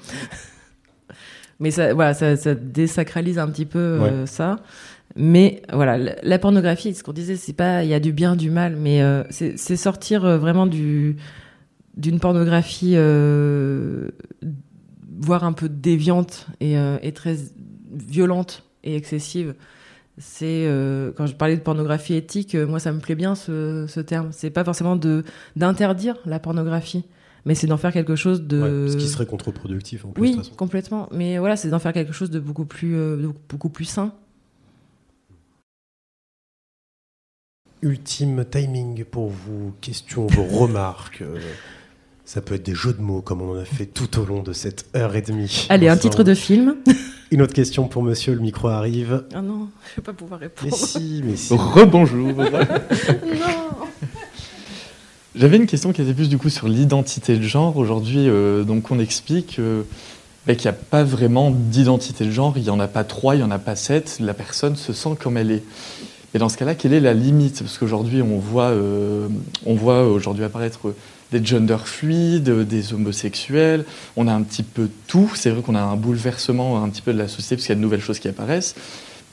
Mais 1.60 1.72
ça, 1.72 1.94
voilà, 1.94 2.14
ça, 2.14 2.36
ça 2.36 2.54
désacralise 2.54 3.40
un 3.40 3.50
petit 3.50 3.66
peu 3.66 4.26
ça. 4.26 4.58
Mais 5.16 5.62
voilà, 5.72 6.16
la, 6.24 6.40
pornographie, 6.40 6.94
ce 6.96 7.04
qu'on 7.04 7.14
disait, 7.14 7.36
c'est 7.36 7.54
pas, 7.54 7.84
il 7.84 7.90
y 7.90 7.94
a 7.94 8.00
du 8.00 8.14
bien, 8.14 8.36
du 8.36 8.50
mal, 8.50 8.76
mais 8.76 9.02
euh, 9.04 9.24
c'est 9.30 9.76
sortir 9.76 10.26
euh, 10.26 10.38
vraiment 10.38 10.68
du 10.68 11.18
d'une 11.96 12.20
pornographie, 12.20 12.94
euh, 12.96 14.10
voire 15.20 15.44
un 15.44 15.54
peu 15.54 15.70
déviante 15.70 16.48
et, 16.60 16.74
et, 17.04 17.12
très 17.12 17.36
violente 17.92 18.64
et 18.84 18.96
excessive. 18.96 19.56
C'est 20.18 20.68
quand 21.18 21.26
je 21.26 21.34
parlais 21.34 21.56
de 21.56 21.62
pornographie 21.62 22.14
éthique, 22.14 22.56
moi 22.56 22.80
ça 22.80 22.92
me 22.92 23.00
plaît 23.00 23.16
bien 23.16 23.34
ce, 23.34 23.86
ce 23.88 24.00
terme. 24.00 24.30
C'est 24.32 24.52
pas 24.52 24.64
forcément 24.64 24.96
de 24.96 25.24
d'interdire 25.56 26.18
la 26.26 26.40
pornographie, 26.40 27.04
mais 27.46 27.56
c'est 27.56 27.66
d'en 27.66 27.78
faire 27.78 27.92
quelque 27.92 28.16
chose 28.16 28.44
de. 28.44 28.88
ce 28.90 28.96
qui 28.96 29.08
serait 29.08 29.26
contre-productif 29.26 30.06
en 30.06 30.10
plus. 30.10 30.22
Oui, 30.22 30.52
complètement. 30.56 31.10
Mais 31.12 31.40
voilà, 31.40 31.56
c'est 31.56 31.70
d'en 31.70 31.80
faire 31.80 31.94
quelque 31.94 32.14
chose 32.14 32.30
de 32.30 32.40
beaucoup 32.40 32.66
plus, 32.66 32.96
beaucoup 33.50 33.70
plus 33.70 33.86
sain 33.86 34.14
ultime 37.84 38.46
timing 38.46 39.04
pour 39.04 39.30
vous, 39.30 39.74
questions, 39.82 40.26
vos 40.28 40.44
remarques. 40.44 41.24
Ça 42.26 42.42
peut 42.42 42.56
être 42.56 42.64
des 42.64 42.74
jeux 42.74 42.94
de 42.94 43.02
mots 43.02 43.22
comme 43.22 43.42
on 43.42 43.52
en 43.52 43.60
a 43.60 43.66
fait 43.66 43.86
tout 43.86 44.20
au 44.20 44.26
long 44.26 44.42
de 44.42 44.54
cette 44.54 44.86
heure 44.96 45.16
et 45.16 45.22
demie. 45.22 45.68
Allez, 45.70 45.90
un 45.90 45.98
titre 45.98 46.24
de 46.24 46.34
film. 46.34 46.76
Une 47.32 47.42
autre 47.42 47.54
question 47.54 47.88
pour 47.88 48.04
monsieur, 48.04 48.34
le 48.34 48.40
micro 48.40 48.68
arrive. 48.68 49.26
Ah 49.34 49.42
non, 49.42 49.68
je 49.90 49.96
vais 49.98 50.06
pas 50.06 50.14
pouvoir 50.14 50.40
répondre. 50.40 50.72
Mais 50.72 50.78
si, 50.78 51.22
mais 51.26 51.36
si. 51.36 51.54
Rebonjour. 51.54 52.28
non. 52.34 53.88
J'avais 55.36 55.58
une 55.58 55.66
question 55.66 55.92
qui 55.94 56.02
était 56.04 56.14
plus 56.14 56.30
du 56.30 56.38
coup 56.38 56.50
sur 56.50 56.68
l'identité 56.68 57.38
de 57.38 57.42
genre. 57.42 57.76
Aujourd'hui, 57.78 58.30
euh, 58.30 58.64
donc 58.64 58.92
on 58.92 59.00
explique 59.00 59.58
euh, 59.58 59.82
bah, 60.46 60.54
qu'il 60.54 60.70
n'y 60.70 60.76
a 60.76 60.80
pas 60.80 61.04
vraiment 61.04 61.50
d'identité 61.50 62.26
de 62.26 62.32
genre. 62.32 62.54
Il 62.56 62.64
n'y 62.64 62.70
en 62.70 62.80
a 62.80 62.88
pas 62.88 63.04
trois, 63.04 63.34
il 63.34 63.40
n'y 63.40 63.44
en 63.44 63.50
a 63.50 63.58
pas 63.58 63.76
sept. 63.76 64.20
La 64.20 64.36
personne 64.36 64.76
se 64.76 64.94
sent 64.94 65.18
comme 65.20 65.38
elle 65.38 65.50
est. 65.50 65.64
Et 66.36 66.40
dans 66.40 66.50
ce 66.50 66.58
cas-là, 66.58 66.76
quelle 66.76 66.94
est 66.94 67.00
la 67.00 67.16
limite? 67.16 67.60
Parce 67.64 67.80
qu'aujourd'hui, 67.80 68.22
on 68.22 68.38
voit, 68.38 68.70
euh, 68.70 69.28
on 69.66 69.74
voit 69.74 70.08
aujourd'hui 70.08 70.44
apparaître 70.44 70.94
des 71.40 71.46
gender 71.46 71.78
fluides, 71.84 72.50
des 72.50 72.94
homosexuels, 72.94 73.86
on 74.16 74.28
a 74.28 74.34
un 74.34 74.42
petit 74.42 74.64
peu 74.64 74.90
tout. 75.08 75.32
C'est 75.36 75.50
vrai 75.50 75.62
qu'on 75.62 75.76
a 75.76 75.82
un 75.82 75.96
bouleversement 75.96 76.84
un 76.84 76.90
petit 76.90 77.02
peu 77.02 77.14
de 77.14 77.18
la 77.18 77.28
société 77.28 77.56
parce 77.56 77.66
qu'il 77.66 77.74
y 77.74 77.78
a 77.78 77.78
de 77.78 77.82
nouvelles 77.82 78.02
choses 78.02 78.20
qui 78.20 78.28
apparaissent. 78.28 78.76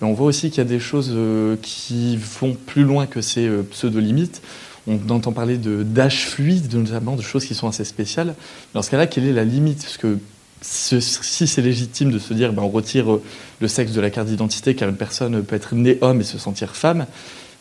Mais 0.01 0.09
on 0.09 0.15
voit 0.15 0.27
aussi 0.27 0.51
qu'il 0.51 0.59
y 0.59 0.67
a 0.67 0.69
des 0.69 0.81
choses 0.81 1.11
euh, 1.13 1.57
qui 1.61 2.17
vont 2.17 2.55
plus 2.55 2.85
loin 2.85 3.07
que 3.07 3.21
ces 3.21 3.47
euh, 3.47 3.63
pseudo-limites. 3.63 4.41
On 4.87 4.99
entend 5.11 5.33
parler 5.33 5.59
d'âge 5.59 6.27
fluide, 6.27 6.75
notamment 6.75 7.15
de 7.15 7.23
choses 7.23 7.45
qui 7.45 7.55
sont 7.55 7.69
assez 7.69 7.85
spéciales. 7.85 8.35
Dans 8.73 8.81
ce 8.81 8.91
cas-là, 8.91 9.07
quelle 9.07 9.27
est 9.27 9.33
la 9.33 9.45
limite? 9.45 9.83
Parce 9.83 9.99
que 9.99 10.19
si 10.63 11.47
c'est 11.47 11.63
légitime 11.63 12.11
de 12.11 12.19
se 12.19 12.35
dire 12.35 12.53
ben, 12.53 12.63
on 12.63 12.69
retire 12.69 13.13
euh, 13.13 13.23
le 13.61 13.69
sexe 13.69 13.93
de 13.93 14.01
la 14.01 14.11
carte 14.11 14.29
d'identité 14.29 14.75
car 14.75 14.89
une 14.89 14.97
personne 14.97 15.43
peut 15.43 15.57
être 15.57 15.75
née 15.75 15.99
homme 16.01 16.21
et 16.21 16.25
se 16.25 16.39
sentir 16.39 16.77
femme, 16.77 17.07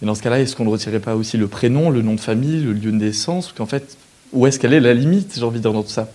et 0.02 0.06
dans 0.06 0.16
ce 0.16 0.22
cas-là, 0.22 0.40
est-ce 0.40 0.56
qu'on 0.56 0.64
ne 0.64 0.70
retirait 0.70 1.02
pas 1.02 1.16
aussi 1.16 1.38
le 1.38 1.48
prénom, 1.48 1.90
le 1.90 2.02
nom 2.02 2.16
de 2.16 2.20
famille, 2.20 2.64
le 2.64 2.72
lieu 2.72 2.92
de 2.92 2.98
naissance? 2.98 3.54
Qu'en 3.56 3.66
fait, 3.66 3.98
où 4.34 4.48
est-ce 4.48 4.60
qu'elle 4.60 4.74
est 4.74 4.80
la 4.80 4.94
limite, 4.94 5.34
j'ai 5.38 5.44
envie 5.44 5.58
de 5.58 5.64
dire, 5.64 5.74
dans 5.74 5.84
tout 5.84 5.90
ça? 5.90 6.10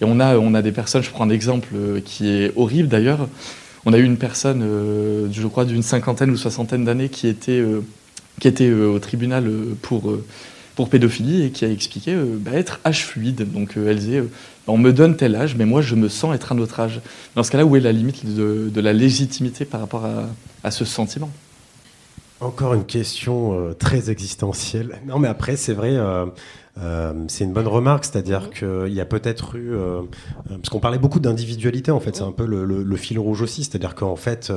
Et 0.00 0.04
on 0.04 0.20
a, 0.20 0.36
on 0.36 0.54
a 0.54 0.62
des 0.62 0.72
personnes, 0.72 1.02
je 1.02 1.10
prends 1.10 1.24
un 1.24 1.30
exemple 1.30 1.68
euh, 1.74 2.00
qui 2.04 2.28
est 2.28 2.52
horrible 2.56 2.88
d'ailleurs, 2.88 3.28
on 3.84 3.92
a 3.92 3.98
eu 3.98 4.04
une 4.04 4.16
personne, 4.16 4.62
euh, 4.62 5.28
je 5.32 5.46
crois, 5.46 5.64
d'une 5.64 5.82
cinquantaine 5.82 6.30
ou 6.30 6.36
soixantaine 6.36 6.84
d'années 6.84 7.08
qui 7.08 7.26
était, 7.26 7.62
qui 8.40 8.48
était 8.48 8.70
au 8.70 8.98
tribunal 8.98 9.50
pour 9.82 10.12
pour 10.74 10.88
pédophilie 10.88 11.42
et 11.42 11.50
qui 11.50 11.66
a 11.66 11.70
expliqué 11.70 12.16
bah, 12.16 12.52
être 12.54 12.80
âge 12.86 13.04
fluide. 13.04 13.52
Donc 13.52 13.74
elle 13.76 13.98
disait 13.98 14.22
on 14.66 14.78
me 14.78 14.92
donne 14.92 15.16
tel 15.16 15.34
âge, 15.34 15.56
mais 15.56 15.64
moi 15.64 15.82
je 15.82 15.94
me 15.94 16.08
sens 16.08 16.34
être 16.34 16.52
un 16.52 16.58
autre 16.58 16.80
âge. 16.80 17.00
Dans 17.34 17.42
ce 17.42 17.50
cas-là, 17.50 17.64
où 17.64 17.76
est 17.76 17.80
la 17.80 17.92
limite 17.92 18.24
de, 18.24 18.80
la 18.80 18.92
légitimité 18.92 19.64
par 19.64 19.80
rapport 19.80 20.06
à, 20.62 20.70
ce 20.70 20.84
sentiment? 20.84 21.30
Encore 22.40 22.74
une 22.74 22.84
question 22.84 23.52
euh, 23.52 23.72
très 23.72 24.10
existentielle. 24.10 24.98
Non, 25.06 25.18
mais 25.18 25.28
après, 25.28 25.56
c'est 25.56 25.74
vrai. 25.74 25.96
Euh, 26.78 27.12
euh, 27.12 27.24
c'est 27.28 27.44
une 27.44 27.52
bonne 27.52 27.68
remarque, 27.68 28.04
c'est-à-dire 28.04 28.50
qu'il 28.50 28.92
y 28.92 29.00
a 29.00 29.04
peut-être 29.04 29.56
eu, 29.56 29.74
parce 30.48 30.68
qu'on 30.68 30.80
parlait 30.80 30.98
beaucoup 30.98 31.20
d'individualité 31.20 31.90
en 31.90 32.00
fait, 32.00 32.16
c'est 32.16 32.22
un 32.22 32.32
peu 32.32 32.46
le, 32.46 32.96
fil 32.96 33.18
rouge 33.18 33.42
aussi, 33.42 33.64
c'est-à-dire 33.64 33.94
qu'en 33.94 34.16
fait, 34.16 34.52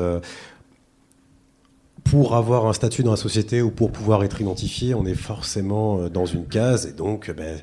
pour 2.03 2.35
avoir 2.35 2.67
un 2.67 2.73
statut 2.73 3.03
dans 3.03 3.11
la 3.11 3.17
société 3.17 3.61
ou 3.61 3.71
pour 3.71 3.91
pouvoir 3.91 4.23
être 4.23 4.39
identifié, 4.41 4.93
on 4.93 5.05
est 5.05 5.15
forcément 5.15 6.09
dans 6.09 6.25
une 6.25 6.45
case 6.45 6.85
et 6.85 6.93
donc 6.93 7.31
ben, 7.35 7.57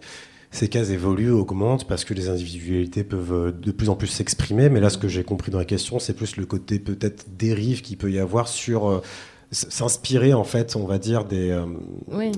ces 0.52 0.68
cases 0.68 0.90
évoluent, 0.90 1.30
augmentent 1.30 1.88
parce 1.88 2.04
que 2.04 2.12
les 2.12 2.28
individualités 2.28 3.04
peuvent 3.04 3.32
euh, 3.32 3.52
de 3.52 3.72
plus 3.72 3.88
en 3.88 3.96
plus 3.96 4.06
s'exprimer. 4.06 4.68
Mais 4.68 4.80
là, 4.80 4.90
ce 4.90 4.98
que 4.98 5.08
j'ai 5.08 5.24
compris 5.24 5.50
dans 5.50 5.58
la 5.58 5.64
question, 5.64 5.98
c'est 5.98 6.12
plus 6.12 6.36
le 6.36 6.44
côté 6.44 6.78
peut-être 6.78 7.26
dérive 7.36 7.80
qu'il 7.80 7.96
peut 7.96 8.12
y 8.12 8.18
avoir 8.18 8.48
sur 8.48 8.88
euh, 8.88 9.02
s'inspirer 9.52 10.34
en 10.34 10.44
fait, 10.44 10.74
on 10.76 10.86
va 10.86 10.98
dire, 10.98 11.24
des, 11.24 11.50
euh, 11.50 11.66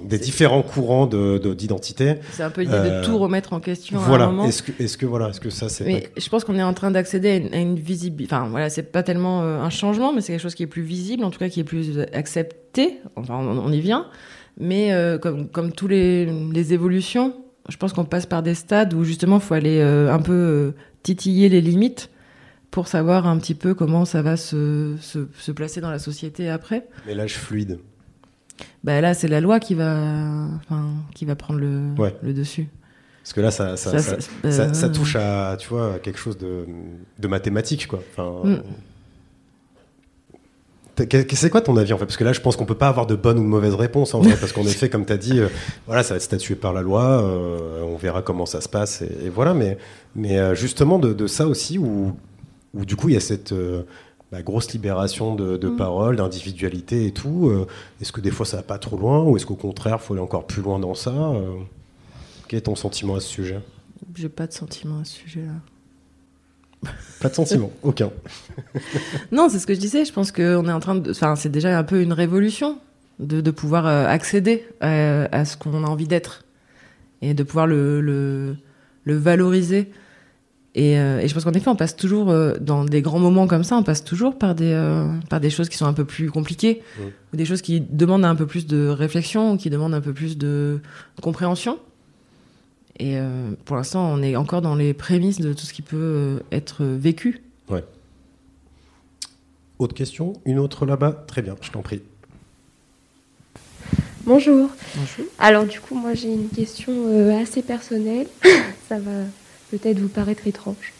des 0.04 0.18
différents 0.18 0.62
courants 0.62 1.06
d'identité. 1.06 2.14
De, 2.14 2.18
c'est 2.32 2.42
un 2.42 2.50
peu 2.50 2.62
l'idée 2.62 2.74
de 2.74 3.04
tout 3.04 3.16
remettre 3.16 3.52
en 3.52 3.60
question. 3.60 3.98
Voilà. 3.98 4.32
Est-ce 4.46 4.62
que, 4.62 4.82
est-ce 4.82 4.98
que 4.98 5.06
voilà, 5.06 5.28
est-ce 5.28 5.40
que 5.40 5.50
ça 5.50 5.68
c'est. 5.68 6.10
Je 6.16 6.28
pense 6.28 6.44
qu'on 6.44 6.58
est 6.58 6.62
en 6.62 6.74
train 6.74 6.90
d'accéder 6.90 7.48
à 7.52 7.58
une, 7.58 7.76
visibilité. 7.76 8.34
Enfin 8.34 8.48
voilà, 8.48 8.68
c'est 8.68 8.92
pas 8.92 9.02
tellement 9.02 9.42
un 9.42 9.70
changement, 9.70 10.12
mais 10.12 10.20
c'est 10.20 10.32
quelque 10.32 10.42
chose 10.42 10.54
qui 10.54 10.64
est 10.64 10.68
plus 10.68 10.82
visible, 10.82 11.24
en 11.24 11.30
tout 11.30 11.38
cas 11.38 11.48
qui 11.48 11.60
est 11.60 11.64
plus 11.64 12.00
accepté. 12.12 12.98
Enfin, 13.16 13.36
on, 13.38 13.72
y 13.72 13.80
vient. 13.80 14.06
Mais 14.58 14.92
comme, 15.22 15.48
comme 15.48 15.72
tous 15.72 15.88
les, 15.88 16.26
les 16.26 16.72
évolutions, 16.74 17.34
je 17.68 17.76
pense 17.76 17.92
qu'on 17.92 18.04
passe 18.04 18.26
par 18.26 18.42
des 18.42 18.54
stades 18.54 18.94
où 18.94 19.04
justement 19.04 19.36
il 19.36 19.42
faut 19.42 19.54
aller 19.54 19.80
euh, 19.80 20.12
un 20.12 20.20
peu 20.20 20.32
euh, 20.32 20.74
titiller 21.02 21.48
les 21.48 21.60
limites 21.60 22.10
pour 22.74 22.88
savoir 22.88 23.28
un 23.28 23.38
petit 23.38 23.54
peu 23.54 23.72
comment 23.72 24.04
ça 24.04 24.20
va 24.20 24.36
se, 24.36 24.96
se, 25.00 25.52
placer 25.52 25.80
dans 25.80 25.92
la 25.92 26.00
société 26.00 26.50
après. 26.50 26.88
Mais 27.06 27.14
l'âge 27.14 27.38
fluide. 27.38 27.78
bah 28.82 29.00
là, 29.00 29.14
c'est 29.14 29.28
la 29.28 29.40
loi 29.40 29.60
qui 29.60 29.74
va, 29.74 29.96
enfin, 30.56 30.88
qui 31.14 31.24
va 31.24 31.36
prendre 31.36 31.60
le, 31.60 31.94
le 32.20 32.34
dessus. 32.34 32.66
Parce 33.22 33.32
que 33.32 33.40
là, 33.40 33.52
ça, 33.52 33.76
ça, 33.76 33.96
ça, 34.00 34.74
ça, 34.74 34.88
touche 34.88 35.14
à, 35.14 35.56
tu 35.56 35.68
vois, 35.68 36.00
quelque 36.00 36.18
chose 36.18 36.36
de, 36.36 36.66
de 37.20 37.28
mathématique, 37.28 37.86
quoi. 37.86 38.02
Enfin, 38.10 38.40
mm. 38.42 38.62
C'est 40.96 41.50
quoi 41.50 41.60
ton 41.60 41.76
avis 41.76 41.92
en 41.92 41.98
fait? 41.98 42.06
Parce 42.06 42.16
que 42.16 42.24
là, 42.24 42.32
je 42.32 42.40
pense 42.40 42.56
qu'on 42.56 42.66
peut 42.66 42.74
pas 42.74 42.88
avoir 42.88 43.06
de 43.06 43.14
bonne 43.14 43.38
ou 43.38 43.42
de 43.42 43.48
mauvaise 43.48 43.74
réponse 43.74 44.14
en 44.14 44.20
vrai, 44.20 44.36
parce 44.36 44.52
qu'en 44.52 44.62
effet, 44.66 44.88
comme 44.88 45.06
tu 45.06 45.12
as 45.12 45.16
dit, 45.16 45.38
euh, 45.38 45.48
voilà, 45.86 46.02
ça 46.02 46.14
va 46.14 46.16
être 46.16 46.22
statué 46.22 46.56
par 46.56 46.72
la 46.72 46.82
loi, 46.82 47.22
euh, 47.22 47.82
on 47.82 47.96
verra 47.96 48.22
comment 48.22 48.46
ça 48.46 48.60
se 48.60 48.68
passe, 48.68 49.02
et, 49.02 49.28
voilà. 49.28 49.54
Mais, 49.54 49.78
mais 50.16 50.38
euh, 50.38 50.56
justement, 50.56 50.98
de, 50.98 51.26
ça 51.28 51.46
aussi, 51.46 51.78
où, 51.78 52.16
où, 52.74 52.84
du 52.84 52.96
coup, 52.96 53.08
il 53.08 53.14
y 53.14 53.16
a 53.16 53.20
cette 53.20 53.54
bah, 54.32 54.42
grosse 54.42 54.72
libération 54.72 55.34
de, 55.34 55.56
de 55.56 55.68
mm. 55.68 55.76
parole, 55.76 56.16
d'individualité 56.16 57.06
et 57.06 57.12
tout. 57.12 57.50
est-ce 58.00 58.12
que 58.12 58.20
des 58.20 58.30
fois, 58.30 58.44
ça 58.46 58.58
va 58.58 58.62
pas 58.62 58.78
trop 58.78 58.96
loin, 58.96 59.22
ou 59.22 59.36
est-ce 59.36 59.46
qu'au 59.46 59.54
contraire, 59.54 59.98
il 60.00 60.04
faut 60.04 60.14
aller 60.14 60.22
encore 60.22 60.46
plus 60.46 60.62
loin 60.62 60.78
dans 60.78 60.94
ça 60.94 61.14
Quel 62.48 62.58
est 62.58 62.62
ton 62.62 62.76
sentiment 62.76 63.14
à 63.14 63.20
ce 63.20 63.28
sujet? 63.28 63.60
J'ai 64.14 64.28
pas 64.28 64.46
de 64.46 64.52
sentiment 64.52 65.00
à 65.00 65.04
ce 65.04 65.12
sujet-là. 65.12 65.52
Pas 67.20 67.28
de 67.28 67.34
sentiment, 67.34 67.70
aucun. 67.82 68.10
non, 69.32 69.48
c'est 69.48 69.58
ce 69.58 69.66
que 69.66 69.74
je 69.74 69.80
disais. 69.80 70.04
Je 70.04 70.12
pense 70.12 70.32
qu'on 70.32 70.68
est 70.68 70.72
en 70.72 70.80
train 70.80 70.94
de. 70.94 71.10
Enfin, 71.10 71.36
c'est 71.36 71.48
déjà 71.48 71.78
un 71.78 71.84
peu 71.84 72.02
une 72.02 72.12
révolution 72.12 72.78
de, 73.18 73.40
de 73.40 73.50
pouvoir 73.50 73.86
euh, 73.86 74.06
accéder 74.06 74.66
à, 74.80 75.44
ce 75.44 75.56
qu'on 75.56 75.84
a 75.84 75.86
envie 75.86 76.06
d'être 76.06 76.44
et 77.22 77.34
de 77.34 77.42
pouvoir 77.42 77.66
le, 77.66 78.00
le, 78.00 78.56
le 79.04 79.16
valoriser. 79.16 79.90
Et, 80.76 80.98
euh, 80.98 81.20
et, 81.20 81.28
je 81.28 81.34
pense 81.34 81.44
qu'en 81.44 81.52
effet, 81.52 81.68
on 81.68 81.76
passe 81.76 81.94
toujours, 81.94 82.30
euh, 82.30 82.54
dans 82.60 82.84
des 82.84 83.00
grands 83.00 83.20
moments 83.20 83.46
comme 83.46 83.62
ça, 83.62 83.76
on 83.76 83.84
passe 83.84 84.02
toujours 84.02 84.36
par 84.36 84.56
des, 84.56 84.74
par 85.30 85.40
des 85.40 85.50
choses 85.50 85.68
qui 85.68 85.76
sont 85.76 85.86
un 85.86 85.92
peu 85.92 86.04
plus 86.04 86.30
compliquées, 86.30 86.82
ou 87.32 87.36
des 87.36 87.44
choses 87.44 87.62
qui 87.62 87.80
demandent 87.80 88.24
un 88.24 88.34
peu 88.34 88.46
plus 88.46 88.66
de 88.66 88.88
réflexion, 88.88 89.52
ou 89.52 89.56
qui 89.56 89.70
demandent 89.70 89.94
un 89.94 90.00
peu 90.00 90.12
plus 90.12 90.36
de 90.36 90.80
compréhension. 91.22 91.78
Et 92.98 93.18
euh, 93.18 93.50
pour 93.64 93.76
l'instant, 93.76 94.08
on 94.12 94.22
est 94.22 94.36
encore 94.36 94.62
dans 94.62 94.76
les 94.76 94.94
prémices 94.94 95.40
de 95.40 95.52
tout 95.52 95.64
ce 95.66 95.72
qui 95.72 95.82
peut 95.82 95.96
euh, 95.96 96.38
être 96.52 96.84
vécu. 96.84 97.42
Ouais. 97.68 97.84
Autre 99.78 99.94
question? 99.94 100.34
Une 100.44 100.58
autre 100.58 100.86
là-bas? 100.86 101.24
Très 101.26 101.42
bien, 101.42 101.56
je 101.60 101.70
t'en 101.70 101.82
prie. 101.82 102.02
Bonjour. 104.24 104.70
Bonjour. 104.94 105.26
Alors 105.38 105.66
du 105.66 105.80
coup, 105.80 105.96
moi 105.96 106.14
j'ai 106.14 106.32
une 106.32 106.48
question 106.48 106.92
euh, 107.08 107.42
assez 107.42 107.62
personnelle. 107.62 108.26
Ça 108.88 108.98
va 108.98 109.10
peut-être 109.78 109.98
vous 109.98 110.08
paraître 110.08 110.46
étrange. 110.46 110.92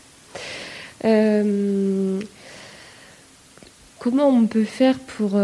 comment 3.98 4.28
on 4.28 4.46
peut 4.46 4.64
faire 4.64 4.98
pour 4.98 5.38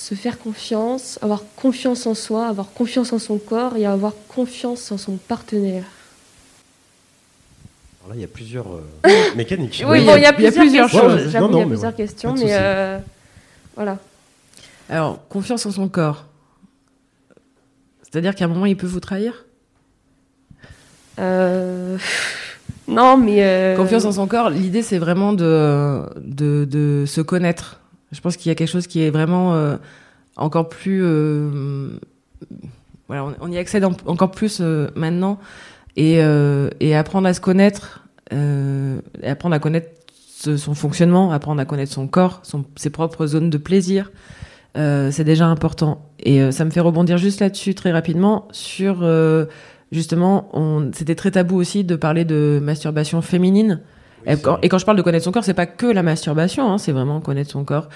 se 0.00 0.14
faire 0.14 0.38
confiance, 0.38 1.18
avoir 1.20 1.42
confiance 1.56 2.06
en 2.06 2.14
soi, 2.14 2.46
avoir 2.46 2.72
confiance 2.72 3.12
en 3.12 3.18
son 3.18 3.38
corps 3.38 3.76
et 3.76 3.84
avoir 3.84 4.14
confiance 4.28 4.90
en 4.92 4.98
son 4.98 5.16
partenaire? 5.16 5.84
Alors 8.00 8.10
là, 8.10 8.14
il 8.16 8.22
y 8.22 8.24
a 8.24 8.28
plusieurs 8.28 8.66
euh, 8.72 8.82
mécaniques. 9.36 9.84
Oui, 9.86 10.00
il 10.00 10.06
y, 10.06 10.24
a 10.24 10.32
plusieurs, 10.32 10.88
choses. 10.88 11.26
il 11.26 11.32
y 11.32 11.36
a 11.36 11.66
plusieurs 11.66 11.94
questions, 11.94 12.34
mais 12.34 12.48
euh, 12.48 12.98
voilà. 13.76 13.98
Alors, 14.88 15.28
confiance 15.28 15.66
en 15.66 15.70
son 15.70 15.88
corps. 15.88 16.24
C'est-à-dire 18.02 18.34
qu'à 18.34 18.46
un 18.46 18.48
moment, 18.48 18.66
il 18.66 18.76
peut 18.76 18.86
vous 18.86 19.00
trahir? 19.00 19.44
Euh... 21.18 21.98
Non, 22.88 23.16
mais... 23.16 23.44
Euh, 23.44 23.76
confiance 23.76 24.04
en 24.04 24.12
son 24.12 24.26
corps, 24.26 24.50
l'idée, 24.50 24.82
c'est 24.82 24.98
vraiment 24.98 25.32
de, 25.32 26.02
de, 26.18 27.04
se 27.06 27.20
connaître 27.20 27.80
je 28.12 28.20
pense 28.20 28.36
qu'il 28.36 28.48
y 28.48 28.52
a 28.52 28.56
quelque 28.56 28.68
chose 28.68 28.88
qui 28.88 29.02
est 29.02 29.10
vraiment 29.10 29.54
euh, 29.54 29.76
encore 30.36 30.68
plus. 30.68 31.00
Euh, 31.04 31.90
voilà, 33.06 33.26
on, 33.40 33.50
y 33.50 33.56
accède 33.56 33.84
encore 33.84 34.32
plus 34.32 34.60
maintenant. 34.96 35.38
Et, 35.96 36.20
et, 36.80 36.96
apprendre 36.96 37.28
à 37.28 37.34
se 37.34 37.40
connaître, 37.40 38.04
et 38.32 39.26
apprendre 39.28 39.54
à 39.54 39.58
connaître 39.58 39.88
son 40.56 40.74
fonctionnement, 40.74 41.32
apprendre 41.32 41.60
à 41.60 41.64
connaître 41.64 41.92
son 41.92 42.06
corps, 42.06 42.40
son, 42.42 42.64
ses 42.76 42.90
propres 42.90 43.26
zones 43.26 43.50
de 43.50 43.58
plaisir, 43.58 44.10
c'est 44.74 45.24
déjà 45.24 45.46
important. 45.46 46.08
Et 46.20 46.52
ça 46.52 46.64
me 46.64 46.70
fait 46.70 46.80
rebondir 46.80 47.18
juste 47.18 47.40
là-dessus 47.40 47.74
très 47.74 47.90
rapidement 47.90 48.48
sur 48.52 49.00
justement, 49.92 50.50
c'était 50.92 51.14
très 51.14 51.32
tabou 51.32 51.56
aussi 51.56 51.84
de 51.84 51.96
parler 51.96 52.24
de 52.24 52.60
masturbation 52.62 53.22
féminine 53.22 53.80
et, 54.26 54.36
quand, 54.36 54.78
je 54.78 54.84
parle 54.84 54.96
de 54.96 55.02
connaître 55.02 55.24
son 55.24 55.32
corps, 55.32 55.44
c'est 55.44 55.54
pas 55.54 55.66
que 55.66 55.86
la 55.86 56.02
masturbation, 56.02 56.70
hein, 56.70 56.78
c'est 56.78 56.92
vraiment 56.92 57.20
connaître 57.20 57.50
son 57.50 57.64
corps 57.64 57.88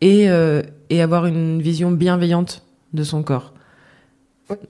et, 0.00 0.28
euh, 0.28 0.62
et 0.90 1.02
avoir 1.02 1.26
une 1.26 1.62
vision 1.62 1.90
bienveillante 1.90 2.62
de 2.92 3.04
son 3.04 3.22
corps. 3.22 3.52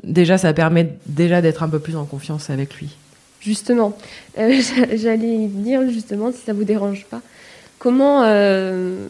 Déjà, 0.02 0.38
ça 0.38 0.52
permet 0.52 0.96
déjà 1.06 1.40
d'être 1.40 1.62
un 1.62 1.68
peu 1.68 1.78
plus 1.78 1.96
en 1.96 2.05
confiance 2.05 2.50
avec 2.50 2.74
lui. 2.74 2.96
Justement, 3.40 3.96
euh, 4.38 4.60
j'allais 4.96 5.46
dire 5.46 5.88
justement, 5.88 6.32
si 6.32 6.38
ça 6.38 6.52
vous 6.52 6.64
dérange 6.64 7.06
pas, 7.06 7.22
comment 7.78 8.24
euh, 8.24 9.06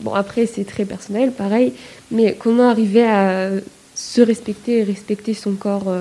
bon 0.00 0.14
après 0.14 0.46
c'est 0.46 0.64
très 0.64 0.86
personnel, 0.86 1.32
pareil, 1.32 1.74
mais 2.10 2.34
comment 2.38 2.70
arriver 2.70 3.04
à 3.04 3.50
se 3.96 4.20
respecter 4.20 4.78
et 4.78 4.84
respecter 4.84 5.34
son 5.34 5.54
corps 5.54 5.92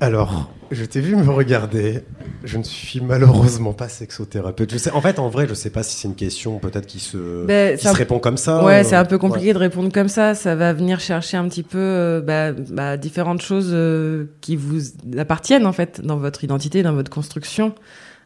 Alors, 0.00 0.52
je 0.72 0.84
t'ai 0.86 1.00
vu 1.00 1.16
me 1.16 1.30
regarder. 1.30 2.02
Je 2.44 2.56
ne 2.56 2.62
suis 2.62 3.00
malheureusement 3.00 3.74
pas 3.74 3.88
sexothérapeute. 3.88 4.72
Je 4.72 4.78
sais, 4.78 4.90
en 4.90 5.00
fait, 5.02 5.18
en 5.18 5.28
vrai, 5.28 5.44
je 5.44 5.50
ne 5.50 5.54
sais 5.54 5.70
pas 5.70 5.82
si 5.82 5.96
c'est 5.96 6.08
une 6.08 6.14
question 6.14 6.58
peut-être 6.58 6.86
qui 6.86 6.98
se, 6.98 7.76
qui 7.76 7.86
se 7.86 7.94
répond 7.94 8.18
comme 8.18 8.38
ça. 8.38 8.64
Ouais, 8.64 8.82
c'est 8.82 8.96
un 8.96 9.04
peu 9.04 9.18
compliqué 9.18 9.52
de 9.52 9.58
répondre 9.58 9.92
comme 9.92 10.08
ça. 10.08 10.34
Ça 10.34 10.54
va 10.56 10.72
venir 10.72 10.98
chercher 10.98 11.36
un 11.36 11.46
petit 11.48 11.62
peu 11.62 11.78
euh, 11.78 12.20
bah, 12.20 12.52
bah, 12.52 12.96
différentes 12.96 13.42
choses 13.42 13.70
euh, 13.72 14.24
qui 14.40 14.56
vous 14.56 14.80
appartiennent 15.18 15.66
en 15.66 15.72
fait 15.72 16.00
dans 16.00 16.16
votre 16.16 16.42
identité, 16.42 16.82
dans 16.82 16.94
votre 16.94 17.10
construction. 17.10 17.74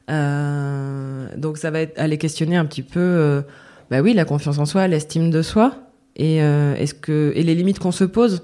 Euh, 0.09 1.27
donc, 1.37 1.59
ça 1.59 1.73
va 1.73 1.81
être 1.81 1.99
aller 1.99 2.17
questionner 2.17 2.57
un 2.57 2.65
petit 2.65 2.83
peu, 2.83 3.43
bah 3.91 4.01
oui, 4.03 4.15
la 4.15 4.25
confiance 4.25 4.59
en 4.59 4.67
soi, 4.67 4.87
l'estime 4.87 5.31
de 5.31 5.43
soi, 5.43 5.75
et 6.17 6.37
est-ce 6.37 6.95
que 6.95 7.33
et 7.37 7.43
les 7.43 7.55
limites 7.55 7.79
qu'on 7.79 7.93
se 7.93 8.05
pose 8.05 8.43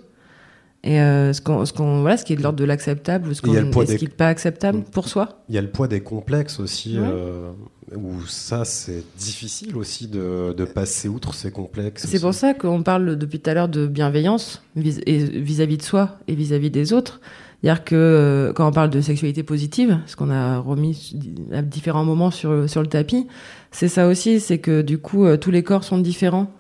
et 0.85 1.01
euh, 1.01 1.33
ce, 1.33 1.41
qu'on, 1.41 1.65
ce, 1.65 1.73
qu'on, 1.73 2.01
voilà, 2.01 2.17
ce 2.17 2.25
qui 2.25 2.33
est 2.33 2.37
de 2.37 2.43
l'ordre 2.43 2.59
de 2.59 2.65
l'acceptable, 2.65 3.37
ce, 3.37 3.41
qu'on, 3.41 3.53
ce 3.55 3.95
qui 3.95 4.05
n'est 4.05 4.11
pas 4.11 4.27
acceptable 4.27 4.83
pour 4.83 5.07
soi? 5.07 5.45
Il 5.49 5.55
y 5.55 5.59
a 5.59 5.63
le 5.63 5.71
poids 5.71 5.87
des 5.87 6.01
complexes 6.01 6.59
aussi, 6.59 6.97
euh, 6.99 7.53
où 7.95 8.27
ça, 8.27 8.65
c'est 8.65 9.05
difficile 9.17 9.77
aussi 9.77 10.09
de, 10.09 10.53
de 10.53 10.65
passer 10.65 11.07
outre 11.09 11.35
ces 11.35 11.53
complexes. 11.53 12.05
C'est 12.09 12.19
pour 12.19 12.35
ça 12.35 12.53
qu'on 12.53 12.83
parle 12.83 13.15
depuis 13.17 13.39
tout 13.39 13.49
à 13.51 13.55
l'heure 13.55 13.69
de 13.69 13.87
bienveillance 13.87 14.61
vis- 14.75 15.01
vis-à-vis 15.07 15.77
de 15.77 15.83
soi 15.85 16.19
et 16.27 16.35
vis-à-vis 16.35 16.71
des 16.71 16.93
autres. 16.93 17.21
C'est-à-dire 17.63 17.85
que 17.85 17.95
euh, 17.95 18.53
quand 18.53 18.67
on 18.67 18.73
parle 18.73 18.91
de 18.91 19.01
sexualité 19.01 19.45
positive, 19.45 20.01
ce 20.07 20.17
qu'on 20.17 20.31
a 20.31 20.59
remis 20.59 21.15
à 21.53 21.63
différents 21.63 22.05
moments 22.05 22.33
sur, 22.33 22.69
sur 22.69 22.81
le 22.83 22.89
tapis, 22.89 23.29
c'est 23.71 23.87
ça 23.87 24.09
aussi, 24.09 24.41
c'est 24.41 24.59
que 24.59 24.83
du 24.83 24.99
coup, 24.99 25.27
euh, 25.27 25.37
tous 25.37 25.53
les 25.53 25.63
corps 25.63 25.85
sont 25.85 25.99
différents. 25.99 26.51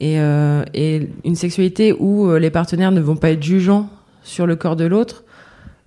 Et, 0.00 0.20
euh, 0.20 0.64
et, 0.74 1.08
une 1.24 1.36
sexualité 1.36 1.92
où 1.92 2.28
euh, 2.28 2.38
les 2.38 2.50
partenaires 2.50 2.92
ne 2.92 3.00
vont 3.00 3.16
pas 3.16 3.30
être 3.30 3.42
jugeants 3.42 3.88
sur 4.22 4.46
le 4.46 4.56
corps 4.56 4.76
de 4.76 4.84
l'autre 4.84 5.24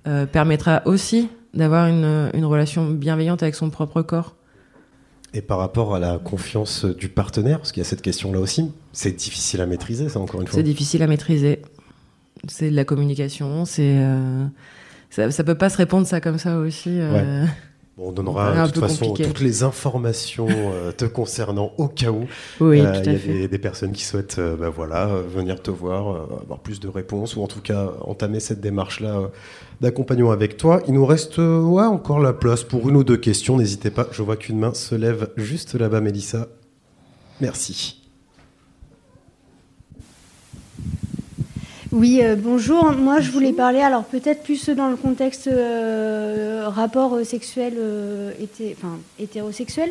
euh, 0.07 0.25
permettra 0.25 0.81
aussi 0.85 1.29
d'avoir 1.53 1.87
une, 1.87 2.31
une, 2.33 2.45
relation 2.45 2.89
bienveillante 2.89 3.43
avec 3.43 3.53
son 3.53 3.69
propre 3.69 4.01
corps. 4.01 4.35
Et 5.33 5.41
par 5.41 5.59
rapport 5.59 5.93
à 5.93 5.99
la 5.99 6.17
confiance 6.17 6.85
du 6.85 7.09
partenaire, 7.09 7.59
parce 7.59 7.71
qu'il 7.71 7.81
y 7.81 7.85
a 7.85 7.89
cette 7.89 8.01
question-là 8.01 8.39
aussi, 8.39 8.71
c'est 8.93 9.11
difficile 9.11 9.61
à 9.61 9.67
maîtriser, 9.67 10.09
ça 10.09 10.19
encore 10.19 10.41
une 10.41 10.47
fois. 10.47 10.55
C'est 10.55 10.63
difficile 10.63 11.03
à 11.03 11.07
maîtriser. 11.07 11.61
C'est 12.47 12.71
de 12.71 12.75
la 12.75 12.85
communication, 12.85 13.65
c'est 13.65 13.97
euh, 13.97 14.45
ça, 15.09 15.29
ça 15.29 15.43
peut 15.43 15.55
pas 15.55 15.69
se 15.69 15.77
répondre 15.77 16.07
ça 16.07 16.21
comme 16.21 16.37
ça 16.39 16.57
aussi. 16.57 16.99
On 18.01 18.11
donnera 18.11 18.67
de 18.67 18.71
toute 18.71 18.81
façon 18.81 19.13
toutes 19.13 19.41
les 19.41 19.63
informations 19.63 20.47
euh, 20.49 20.91
te 20.91 21.05
concernant 21.05 21.73
au 21.77 21.87
cas 21.87 22.11
où. 22.11 22.27
Oui, 22.61 22.79
euh, 22.79 23.01
il 23.05 23.41
y 23.41 23.43
a 23.43 23.47
des, 23.47 23.57
personnes 23.57 23.91
qui 23.91 24.05
souhaitent 24.05 24.37
euh, 24.39 24.55
bah, 24.55 24.69
voilà, 24.69 25.07
venir 25.07 25.61
te 25.61 25.69
voir, 25.69 26.27
avoir 26.41 26.59
plus 26.59 26.79
de 26.79 26.87
réponses 26.87 27.35
ou 27.35 27.43
en 27.43 27.47
tout 27.47 27.61
cas 27.61 27.91
entamer 28.01 28.39
cette 28.39 28.61
démarche-là 28.61 29.29
d'accompagnement 29.81 30.31
avec 30.31 30.55
toi. 30.55 30.81
Il 30.87 30.93
nous 30.93 31.05
reste 31.05 31.39
ouais, 31.39 31.83
encore 31.83 32.19
la 32.19 32.33
place 32.33 32.63
pour 32.63 32.87
une 32.87 32.95
ou 32.95 33.03
deux 33.03 33.17
questions. 33.17 33.57
N'hésitez 33.57 33.89
pas, 33.89 34.07
je 34.11 34.23
vois 34.23 34.37
qu'une 34.37 34.59
main 34.59 34.73
se 34.73 34.95
lève 34.95 35.29
juste 35.35 35.75
là-bas, 35.75 35.99
Mélissa. 35.99 36.47
Merci. 37.41 37.98
Oui, 41.91 42.19
euh, 42.21 42.35
bonjour. 42.37 42.91
Moi, 42.91 43.19
je 43.19 43.31
voulais 43.31 43.51
parler, 43.51 43.79
alors 43.79 44.03
peut-être 44.03 44.43
plus 44.43 44.69
dans 44.69 44.89
le 44.89 44.95
contexte 44.95 45.47
euh, 45.47 46.65
rapport 46.67 47.17
sexuel, 47.25 47.73
euh, 47.79 48.31
enfin, 48.77 48.99
hétérosexuel. 49.17 49.89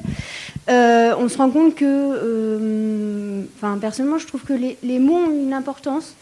on 0.69 1.29
se 1.29 1.37
rend 1.37 1.51
compte 1.51 1.75
que, 1.75 3.43
enfin, 3.57 3.79
personnellement, 3.79 4.19
je 4.19 4.29
trouve 4.29 4.45
que 4.45 4.53
les, 4.53 4.99
mots 5.01 5.17
ont 5.17 5.31
une 5.31 5.53
importance. 5.53 6.15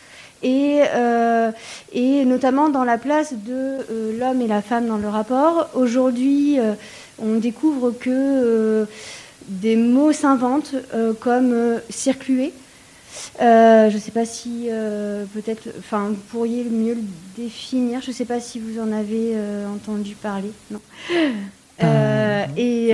Et, 0.43 0.81
et, 1.93 2.25
notamment 2.25 2.71
dans 2.71 2.85
la 2.85 2.97
place 2.97 3.35
de 3.35 4.19
l'homme 4.19 4.41
et 4.41 4.47
la 4.47 4.63
femme 4.63 4.87
dans 4.87 4.99
le 4.99 5.09
rapport. 5.09 5.69
Aujourd'hui, 5.75 6.59
on 7.19 7.35
découvre 7.35 7.91
que 7.91 8.87
des 9.49 9.77
mots 9.77 10.13
s'inventent 10.13 10.75
comme 11.21 11.81
circuler, 11.91 12.53
Euh, 13.41 13.91
je 13.91 13.97
ne 13.97 14.01
sais 14.01 14.11
pas 14.11 14.25
si 14.25 14.69
euh, 14.71 15.25
peut-être, 15.35 15.69
enfin, 15.79 16.09
vous 16.09 16.23
pourriez 16.31 16.65
mieux 16.65 16.95
le 16.95 17.03
définir. 17.37 18.01
Je 18.01 18.11
ne 18.11 18.15
sais 18.15 18.25
pas 18.25 18.41
si 18.41 18.59
vous 18.59 18.81
en 18.81 18.93
avez 18.93 19.33
euh, 19.35 19.67
entendu 19.69 20.15
parler. 20.15 20.53
Non. 20.71 20.81
et 22.57 22.93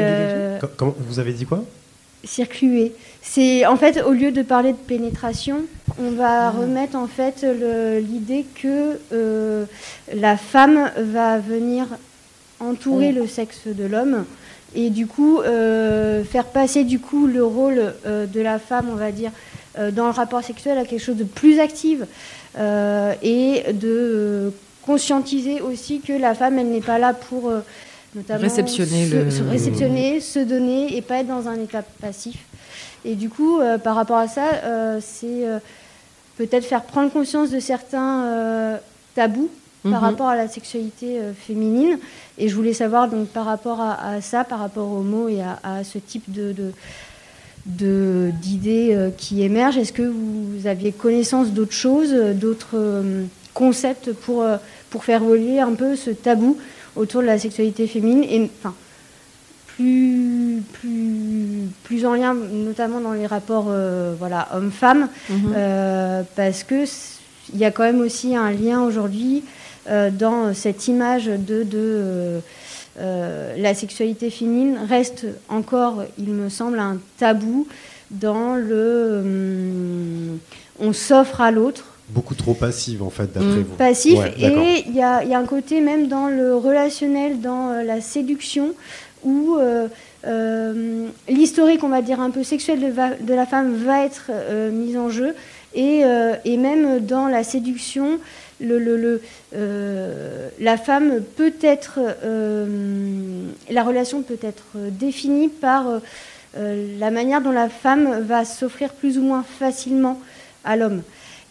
comment 0.76 0.94
vous 0.98 1.18
avez 1.18 1.32
dit 1.32 1.46
quoi? 1.46 1.64
Circuler. 2.24 2.92
C'est 3.20 3.66
en 3.66 3.76
fait 3.76 4.00
au 4.02 4.12
lieu 4.12 4.30
de 4.30 4.42
parler 4.42 4.72
de 4.72 4.78
pénétration, 4.78 5.62
on 6.00 6.12
va 6.12 6.48
ah. 6.48 6.50
remettre 6.50 6.96
en 6.96 7.08
fait 7.08 7.44
l'idée 7.44 8.46
que 8.62 8.98
la 10.14 10.36
femme 10.36 10.90
va 10.96 11.38
venir 11.38 11.86
entourer 12.60 13.10
le 13.10 13.26
sexe 13.26 13.66
de 13.66 13.84
l'homme 13.84 14.24
et 14.74 14.90
du 14.90 15.08
coup 15.08 15.40
faire 15.42 16.44
passer 16.52 16.84
du 16.84 17.00
coup 17.00 17.26
le 17.26 17.44
rôle 17.44 17.94
de 18.06 18.40
la 18.40 18.60
femme, 18.60 18.86
on 18.88 18.96
va 18.96 19.10
dire 19.10 19.32
dans 19.78 20.04
le 20.04 20.12
rapport 20.12 20.42
sexuel 20.42 20.78
à 20.78 20.84
quelque 20.84 21.02
chose 21.02 21.16
de 21.16 21.24
plus 21.24 21.58
actif 21.58 22.00
euh, 22.58 23.14
et 23.22 23.72
de 23.72 24.52
conscientiser 24.84 25.60
aussi 25.60 26.00
que 26.00 26.12
la 26.12 26.34
femme, 26.34 26.58
elle 26.58 26.68
n'est 26.68 26.80
pas 26.80 26.98
là 26.98 27.14
pour 27.14 27.48
euh, 27.48 27.60
notamment 28.14 28.40
réceptionner, 28.40 29.06
se, 29.06 29.30
se, 29.30 29.42
réceptionner, 29.42 30.20
se 30.20 30.38
donner 30.40 30.96
et 30.96 31.00
pas 31.00 31.20
être 31.20 31.28
dans 31.28 31.48
un 31.48 31.58
état 31.58 31.82
passif. 32.00 32.36
Et 33.04 33.14
du 33.14 33.30
coup, 33.30 33.58
par 33.82 33.96
rapport 33.96 34.18
à 34.18 34.28
ça, 34.28 34.44
c'est 35.00 35.44
peut-être 36.36 36.64
faire 36.64 36.82
prendre 36.82 37.10
conscience 37.10 37.50
de 37.50 37.58
certains 37.58 38.78
tabous 39.16 39.50
par 39.82 39.92
mhm. 39.92 39.98
rapport 39.98 40.28
à 40.28 40.36
la 40.36 40.46
sexualité 40.46 41.18
féminine. 41.34 41.98
Et 42.38 42.48
je 42.48 42.54
voulais 42.54 42.74
savoir, 42.74 43.08
donc, 43.08 43.26
par 43.26 43.44
rapport 43.44 43.80
à, 43.80 44.20
ça, 44.20 44.44
par 44.44 44.60
rapport 44.60 44.88
aux 44.88 45.02
mots 45.02 45.28
et 45.28 45.40
à, 45.42 45.82
ce 45.82 45.98
type 45.98 46.30
de, 46.30 46.54
d'idées 47.66 48.90
euh, 48.92 49.10
qui 49.16 49.42
émergent. 49.42 49.78
Est-ce 49.78 49.92
que 49.92 50.02
vous 50.02 50.66
aviez 50.66 50.92
connaissance 50.92 51.50
d'autres 51.50 51.72
choses, 51.72 52.12
d'autres 52.12 52.74
euh, 52.74 53.24
concepts 53.54 54.12
pour, 54.12 54.42
euh, 54.42 54.56
pour 54.90 55.04
faire 55.04 55.22
évoluer 55.22 55.60
un 55.60 55.74
peu 55.74 55.94
ce 55.94 56.10
tabou 56.10 56.58
autour 56.96 57.22
de 57.22 57.26
la 57.26 57.38
sexualité 57.38 57.86
féminine 57.86 58.24
et 58.24 58.50
enfin 58.58 58.74
plus, 59.66 60.62
plus, 60.74 61.68
plus 61.84 62.04
en 62.04 62.14
lien 62.14 62.34
notamment 62.34 63.00
dans 63.00 63.14
les 63.14 63.26
rapports 63.26 63.72
voilà, 64.18 64.48
hommes-femmes 64.52 65.08
mhm. 65.30 65.54
parce 66.36 66.62
que 66.62 66.84
il 67.54 67.58
y 67.58 67.64
a 67.64 67.70
quand 67.70 67.84
même 67.84 68.02
aussi 68.02 68.36
un 68.36 68.50
lien 68.50 68.82
aujourd'hui 68.82 69.42
dans 69.88 70.52
cette 70.52 70.88
image 70.88 71.24
de, 71.24 71.62
de 71.62 72.42
euh, 73.00 73.56
la 73.56 73.74
sexualité 73.74 74.30
féminine 74.30 74.78
reste 74.86 75.26
encore, 75.48 76.04
il 76.18 76.30
me 76.30 76.48
semble, 76.48 76.78
un 76.78 76.98
tabou 77.18 77.66
dans 78.10 78.54
le 78.54 79.20
hum, 79.24 80.38
on 80.78 80.92
s'offre 80.92 81.40
à 81.40 81.50
l'autre. 81.50 81.96
Beaucoup 82.10 82.34
trop 82.34 82.52
passive 82.52 83.02
en 83.02 83.08
fait, 83.08 83.32
d'après 83.32 83.60
mmh. 83.60 83.62
vous. 83.62 83.76
Passif, 83.76 84.18
et 84.38 84.84
il 84.86 84.94
y, 84.94 85.00
a 85.02 85.38
un 85.38 85.46
côté 85.46 85.80
même 85.80 86.08
dans 86.08 86.28
le 86.28 86.54
relationnel, 86.54 87.40
dans 87.40 87.70
euh, 87.70 87.82
la 87.82 88.00
séduction, 88.02 88.74
où 89.24 89.56
euh, 89.56 89.88
l'historique, 91.28 91.84
on 91.84 91.88
va 91.88 92.02
dire, 92.02 92.20
un 92.20 92.30
peu 92.30 92.42
sexuel 92.42 92.80
de, 92.80 93.34
la 93.34 93.46
femme 93.46 93.74
va 93.74 94.04
être 94.04 94.30
mise 94.72 94.96
en 94.98 95.08
jeu, 95.08 95.34
et, 95.74 96.02
et, 96.44 96.56
même 96.56 96.98
dans 97.00 97.28
la 97.28 97.44
séduction, 97.44 98.18
le, 98.62 99.20
euh, 99.54 100.48
la 100.60 100.76
femme 100.76 101.22
peut 101.36 101.54
être, 101.62 101.98
euh, 102.24 103.46
la 103.70 103.82
relation 103.82 104.22
peut 104.22 104.38
être 104.42 104.76
définie 104.90 105.48
par 105.48 106.00
euh, 106.56 106.98
la 106.98 107.10
manière 107.10 107.40
dont 107.42 107.52
la 107.52 107.68
femme 107.68 108.20
va 108.20 108.44
s'offrir 108.44 108.92
plus 108.92 109.18
ou 109.18 109.22
moins 109.22 109.42
facilement 109.42 110.20
à 110.64 110.76
l'homme. 110.76 111.02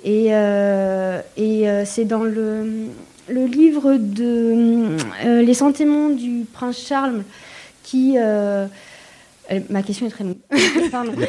Et, 0.03 0.29
et 1.38 1.65
c'est 1.85 2.05
dans 2.05 2.23
le, 2.23 2.88
le, 3.29 3.45
livre 3.45 3.97
de 3.97 4.97
Les 5.43 5.53
sentiments 5.53 6.09
du 6.09 6.45
prince 6.51 6.79
Charles 6.88 7.21
qui 7.83 8.17
ma 9.69 9.83
question 9.83 10.07
est 10.07 10.09
très 10.09 10.23
longue. 10.23 10.38
Pardon. 10.91 11.13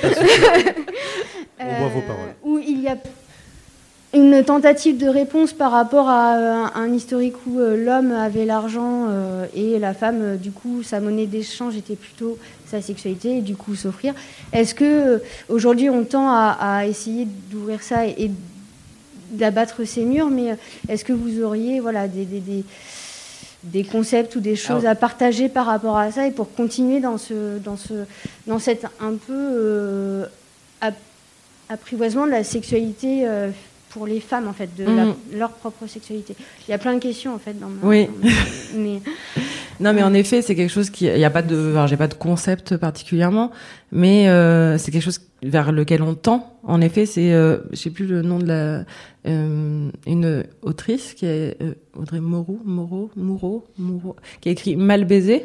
On 1.60 1.74
voit 1.80 1.88
vos 1.88 2.00
paroles. 2.00 2.34
Où 2.42 2.58
il 2.58 2.80
y 2.80 2.88
a 2.88 2.96
une 4.14 4.44
tentative 4.44 4.98
de 4.98 5.08
réponse 5.08 5.52
par 5.54 5.72
rapport 5.72 6.08
à 6.08 6.36
euh, 6.36 6.64
un, 6.74 6.92
historique 6.92 7.34
où 7.46 7.58
euh, 7.58 7.82
l'homme 7.82 8.12
avait 8.12 8.44
l'argent 8.44 9.06
euh, 9.08 9.46
et 9.54 9.78
la 9.78 9.94
femme, 9.94 10.36
du 10.36 10.50
coup, 10.50 10.82
sa 10.82 11.00
monnaie 11.00 11.26
d'échange 11.26 11.76
était 11.76 11.96
plutôt 11.96 12.38
sa 12.66 12.82
sexualité 12.82 13.38
et 13.38 13.40
du 13.40 13.56
coup 13.56 13.74
s'offrir. 13.74 14.14
Est-ce 14.52 14.74
que 14.74 15.22
aujourd'hui 15.48 15.88
on 15.88 16.04
tend 16.04 16.28
à, 16.30 16.86
essayer 16.86 17.26
d'ouvrir 17.50 17.82
ça 17.82 18.06
et, 18.06 18.30
d'abattre 19.30 19.84
ces 19.84 20.04
murs, 20.04 20.28
mais 20.28 20.56
est-ce 20.90 21.06
que 21.06 21.14
vous 21.14 21.42
auriez 21.42 21.80
voilà, 21.80 22.06
des, 22.06 22.26
des, 22.26 22.64
des, 23.62 23.84
concepts 23.84 24.36
ou 24.36 24.40
des 24.40 24.56
choses 24.56 24.84
à 24.84 24.94
partager 24.94 25.48
par 25.48 25.64
rapport 25.64 25.96
à 25.96 26.10
ça 26.12 26.26
et 26.26 26.32
pour 26.32 26.52
continuer 26.54 27.00
dans, 27.00 27.16
ce, 27.16 27.56
dans, 27.58 27.78
ce, 27.78 28.04
dans 28.46 28.58
cette 28.58 28.84
un 29.00 29.14
peu 29.14 30.24
apprivoisement 31.70 32.26
de 32.26 32.30
la 32.30 32.44
sexualité 32.44 33.26
pour 33.92 34.06
les 34.06 34.20
femmes 34.20 34.48
en 34.48 34.52
fait 34.52 34.74
de 34.76 34.84
mhm. 34.84 35.14
leur 35.34 35.50
propre 35.50 35.86
sexualité. 35.86 36.34
Il 36.66 36.70
y 36.70 36.74
a 36.74 36.78
plein 36.78 36.94
de 36.94 37.00
questions 37.00 37.34
en 37.34 37.38
fait 37.38 37.58
dans 37.58 37.68
ma, 37.68 37.86
Oui. 37.86 38.08
mais... 38.74 39.00
non 39.80 39.92
mais 39.92 40.02
en 40.02 40.14
effet 40.14 40.40
c'est 40.42 40.54
quelque 40.54 40.70
chose 40.72 40.90
qui 40.90 41.06
il 41.06 41.18
y 41.18 41.24
a 41.24 41.30
pas 41.30 41.42
de 41.42 41.74
j'ai 41.86 41.96
pas 41.96 42.08
de 42.08 42.14
concept 42.14 42.76
particulièrement 42.76 43.50
mais 43.90 44.28
euh, 44.28 44.78
c'est 44.78 44.90
quelque 44.90 45.02
chose 45.02 45.20
vers 45.42 45.72
lequel 45.72 46.02
on 46.02 46.14
tend. 46.14 46.58
En 46.62 46.80
effet 46.80 47.04
c'est 47.06 47.32
euh, 47.32 47.58
je 47.72 47.76
sais 47.76 47.90
plus 47.90 48.06
le 48.06 48.22
nom 48.22 48.38
de 48.38 48.46
la 48.46 48.84
euh, 49.26 49.90
une 50.06 50.44
autrice 50.62 51.14
qui 51.14 51.26
est 51.26 51.56
euh, 51.62 51.74
Audrey 51.94 52.20
Moreau 52.20 52.58
Moreau 52.64 53.10
Moreau 53.14 53.64
Moreau 53.78 54.16
qui 54.40 54.48
a 54.48 54.52
écrit 54.52 54.74
Mal 54.74 55.04
baisé 55.04 55.44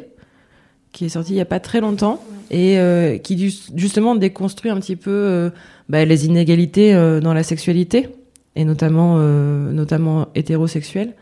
qui 0.90 1.04
est 1.04 1.10
sorti 1.10 1.34
il 1.34 1.36
y 1.36 1.40
a 1.40 1.44
pas 1.44 1.60
très 1.60 1.80
longtemps 1.80 2.24
et 2.50 2.78
euh, 2.78 3.18
qui 3.18 3.38
justement 3.76 4.16
déconstruit 4.16 4.70
un 4.70 4.80
petit 4.80 4.96
peu 4.96 5.52
bah, 5.88 6.04
les 6.04 6.26
inégalités 6.26 6.92
dans 7.22 7.34
la 7.34 7.42
sexualité 7.42 8.08
et 8.58 8.64
notamment, 8.64 9.16
euh, 9.18 9.70
notamment 9.70 10.28
hétérosexuels. 10.34 11.14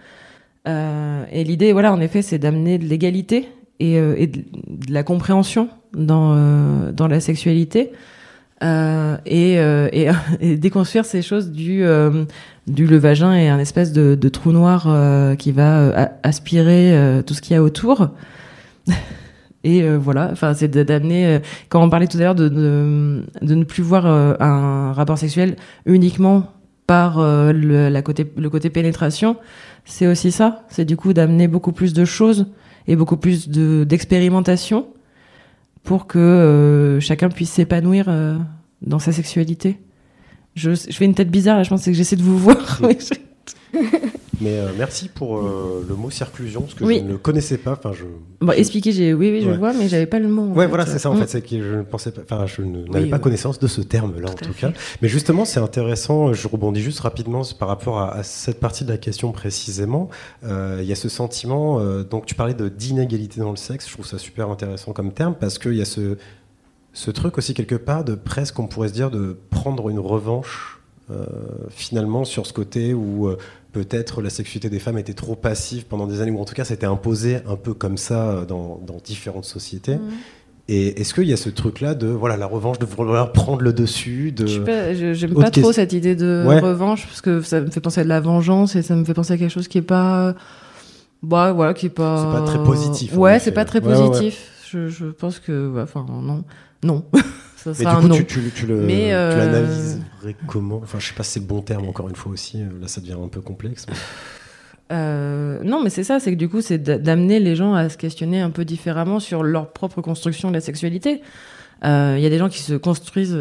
Euh, 0.67 1.25
et 1.31 1.45
l'idée, 1.45 1.73
voilà, 1.73 1.93
en 1.93 2.01
effet, 2.01 2.23
c'est 2.23 2.39
d'amener 2.39 2.79
de 2.79 2.87
l'égalité 2.87 3.49
et, 3.79 3.99
euh, 3.99 4.27
de, 4.27 4.93
la 4.93 5.03
compréhension 5.03 5.69
dans, 5.95 6.33
euh, 6.35 6.93
dans 6.93 7.07
la 7.07 7.21
sexualité. 7.21 7.93
Euh, 8.65 9.19
et, 9.27 9.59
euh, 9.59 9.89
déconstruire 10.57 11.05
ces 11.05 11.21
choses 11.21 11.51
du, 11.51 11.85
du 12.67 12.87
le 12.87 12.97
vagin 12.97 13.35
est 13.35 13.51
un 13.51 13.59
espèce 13.59 13.93
de, 13.93 14.29
trou 14.31 14.53
noir 14.53 14.89
qui 15.37 15.53
va 15.53 16.11
aspirer 16.23 17.23
tout 17.27 17.35
ce 17.35 17.43
qu'il 17.43 17.53
y 17.53 17.57
a 17.59 17.63
autour. 17.63 18.09
et 19.65 19.87
voilà, 19.97 20.31
enfin 20.33 20.55
c'est 20.55 20.69
d'amener. 20.69 21.41
quand 21.69 21.83
on 21.83 21.91
parlait 21.91 22.07
tout 22.07 22.17
à 22.17 22.21
l'heure 22.21 22.35
de, 22.35 22.49
de, 22.49 23.55
ne 23.55 23.65
plus 23.65 23.83
voir 23.83 24.07
un 24.07 24.95
rapport 24.95 25.19
sexuel 25.19 25.57
uniquement 25.85 26.56
par 26.87 27.19
euh, 27.19 27.53
le, 27.53 27.89
la 27.89 28.03
côté, 28.03 28.31
le 28.37 28.51
côté 28.51 28.71
pénétration, 28.71 29.37
c'est 29.85 30.07
aussi 30.07 30.33
ça. 30.33 30.65
C'est 30.69 30.85
du 30.85 30.97
coup 30.97 31.13
d'amener 31.13 31.49
beaucoup 31.49 31.73
plus 31.73 31.93
de 31.93 32.05
choses 32.05 32.47
et 32.87 32.97
beaucoup 32.97 33.17
plus 33.17 33.49
de 33.49 33.85
d'expérimentation 33.85 34.87
pour 35.83 36.07
que 36.07 36.19
euh, 36.19 37.01
chacun 37.01 37.29
puisse 37.29 37.51
s'épanouir 37.51 38.07
euh, 38.09 38.37
dans 38.83 38.99
sa 38.99 39.13
sexualité. 39.13 39.79
Je, 40.55 40.75
je, 40.75 40.97
fais 40.97 41.05
une 41.05 41.15
tête 41.15 41.31
bizarre, 41.31 41.59
là, 41.59 41.63
je 41.63 41.69
pense 41.69 41.85
que 41.85 41.93
j'essaie 41.93 42.17
de 42.17 42.23
vous 42.23 42.39
voir. 42.47 42.81
euh, 44.43 44.71
merci 44.77 45.09
pour 45.09 45.39
euh, 45.39 45.85
le 45.89 45.95
mot 45.95 46.11
circlusion, 46.11 46.63
parce 46.63 46.75
que 46.75 46.87
je 46.87 47.01
ne 47.01 47.13
le 47.13 47.19
connaissais 47.19 47.59
pas. 47.59 47.73
Enfin, 47.73 47.93
je. 47.93 48.05
Bon, 48.41 48.53
expliquer, 48.53 48.93
j'ai, 48.93 49.15
oui, 49.15 49.31
oui, 49.31 49.43
je 49.43 49.51
vois, 49.51 49.73
mais 49.73 49.89
j'avais 49.89 50.07
pas 50.07 50.19
le 50.19 50.29
mot. 50.29 50.47
Ouais, 50.49 50.67
voilà, 50.67 50.87
c'est 50.87 50.99
ça 50.99 51.11
en 51.11 51.15
mm. 51.15 51.21
fait, 51.21 51.27
c'est 51.29 51.43
que 51.43 51.63
je 51.63 51.77
ne 51.77 51.83
pensais 51.83 52.11
pas, 52.11 52.23
enfin, 52.23 52.47
je 52.47 52.63
n'avais 52.63 53.09
pas 53.09 53.19
connaissance 53.19 53.59
de 53.59 53.67
ce 53.67 53.81
terme-là 53.81 54.31
en 54.31 54.35
tout 54.35 54.53
cas. 54.53 54.73
Mais 55.03 55.09
justement, 55.09 55.45
c'est 55.45 55.61
intéressant. 55.61 56.33
Je 56.33 56.49
rebondis 56.49 56.83
juste 56.83 57.01
rapidement 57.01 57.43
par 57.59 57.69
rapport 57.69 58.01
à, 58.01 58.23
cette 58.23 58.61
partie 58.61 58.85
de 58.85 58.91
la 58.91 58.99
question 58.99 59.33
précisément. 59.33 60.09
Euh, 60.45 60.79
il 60.83 60.87
y 60.87 60.93
a 60.93 60.97
ce 60.97 61.09
sentiment. 61.09 61.81
donc, 62.03 62.27
tu 62.27 62.35
parlais 62.35 62.55
de 62.55 62.69
d'inégalité 62.69 63.41
dans 63.41 63.51
le 63.51 63.57
sexe. 63.57 63.89
Je 63.89 63.93
trouve 63.93 64.07
ça 64.07 64.19
super 64.19 64.51
intéressant 64.51 64.93
comme 64.93 65.13
terme 65.13 65.35
parce 65.39 65.59
qu'il 65.59 65.75
y 65.75 65.83
a 65.83 65.87
ce 65.87 66.17
ce 66.93 67.11
truc 67.11 67.37
aussi 67.37 67.53
quelque 67.53 67.75
part 67.75 68.05
de 68.05 68.15
presque, 68.15 68.59
on 68.59 68.67
pourrait 68.67 68.89
se 68.89 68.95
dire, 68.95 69.11
de 69.11 69.37
prendre 69.51 69.91
une 69.91 69.99
revanche 69.99 70.81
finalement 71.71 72.25
sur 72.25 72.47
ce 72.47 72.53
côté 72.53 72.93
où 72.95 73.31
peut-être 73.77 74.23
la 74.23 74.31
sexualité 74.31 74.71
des 74.71 74.79
femmes 74.79 74.97
était 74.97 75.13
trop 75.13 75.37
passive 75.37 75.85
pendant 75.85 76.07
des 76.07 76.23
années, 76.23 76.31
ou 76.31 76.41
en 76.41 76.47
tout 76.47 76.55
cas 76.55 76.65
c'était 76.65 76.87
imposé 76.87 77.41
un 77.47 77.57
peu 77.57 77.75
comme 77.75 77.99
ça 77.99 78.47
dans, 78.49 78.81
différentes 79.05 79.45
sociétés. 79.45 79.97
Mhm. 79.97 80.11
Et 80.69 81.01
est-ce 81.01 81.13
qu'il 81.13 81.25
y 81.25 81.33
a 81.35 81.37
ce 81.37 81.51
truc-là 81.51 81.95
de 81.95 82.07
voilà 82.07 82.39
la 82.39 82.47
revanche, 82.47 82.79
de 82.79 82.87
vouloir 82.87 83.33
prendre 83.33 83.61
le 83.61 83.75
dessus 83.75 84.33
de... 84.33 84.47
J'aime 84.47 85.35
pas, 85.35 85.51
trop 85.51 85.73
cette 85.73 85.93
idée 85.93 86.17
de 86.17 86.43
revanche 86.61 87.07
parce 87.07 87.21
que 87.21 87.43
ça 87.43 87.61
me 87.61 87.71
fait 87.71 87.81
penser 87.81 88.01
à 88.01 88.05
de 88.05 88.09
la 88.09 88.21
vengeance 88.21 88.77
et 88.77 88.83
ça 88.83 88.97
me 88.97 89.05
fait 89.05 89.13
penser 89.13 89.35
à 89.35 89.37
quelque 89.37 89.53
chose 89.53 89.69
qui 89.69 89.77
est 89.77 89.83
pas, 89.83 90.35
bah 91.23 91.53
voilà, 91.53 91.75
qui 91.75 91.87
est 91.87 91.91
pas. 91.91 92.25
C'est 92.25 92.41
pas 92.41 92.47
très 92.47 92.65
positif. 92.65 93.15
Ouais, 93.15 93.39
c'est 93.39 93.53
pas 93.53 93.67
très 93.67 93.83
positif. 93.83 94.51
Je, 94.71 94.89
je 94.89 95.07
pense 95.07 95.39
que, 95.39 95.83
enfin, 95.83 96.05
non, 96.09 96.43
non. 96.83 97.05
ça 97.75 97.79
Mais 97.85 97.85
sera 97.91 97.93
du 97.93 97.99
un 97.99 98.01
coup, 98.03 98.09
non. 98.09 98.17
tu, 98.17 98.25
tu, 98.27 98.41
tu 98.55 98.67
le, 98.67 98.77
Mais, 98.83 99.07
tu 99.09 99.13
euh, 99.13 99.37
l'analyserais 99.37 100.37
comment? 100.47 100.81
Enfin, 100.83 100.99
je 100.99 101.07
sais 101.09 101.15
pas 101.15 101.23
si 101.23 101.33
c'est 101.33 101.41
le 101.41 101.47
bon 101.47 101.61
terme, 101.63 101.89
encore 101.89 102.09
une 102.09 102.17
fois 102.17 102.33
aussi. 102.33 102.61
euh, 102.63 102.67
Là, 102.81 102.89
ça 102.89 103.01
devient 103.01 103.17
un 103.23 103.29
peu 103.29 103.41
complexe. 103.41 103.87
mais- 103.89 103.95
Euh, 104.93 105.61
non, 105.65 105.83
mais 105.83 105.91
c'est 105.91 106.05
ça, 106.05 106.21
c'est 106.21 106.31
que 106.31 106.37
du 106.37 106.49
coup, 106.49 106.61
c'est 106.61 106.79
d'a- 106.79 106.99
d'amener 106.99 107.41
les 107.41 107.57
gens 107.57 107.75
à 107.75 107.89
se 107.89 107.97
questionner 107.97 108.41
un 108.41 108.51
peu 108.51 108.65
différemment 108.65 109.19
sur 109.19 109.43
leur 109.43 109.73
propre 109.73 110.01
construction 110.01 110.49
de 110.51 110.55
la 110.55 110.61
sexualité. 110.61 111.23
Euh, 111.85 112.15
Il 112.17 112.23
y 112.23 112.27
a 112.27 112.31
des 112.31 112.39
gens 112.39 112.49
qui 112.49 112.61
se 112.61 112.75
construisent, 112.75 113.37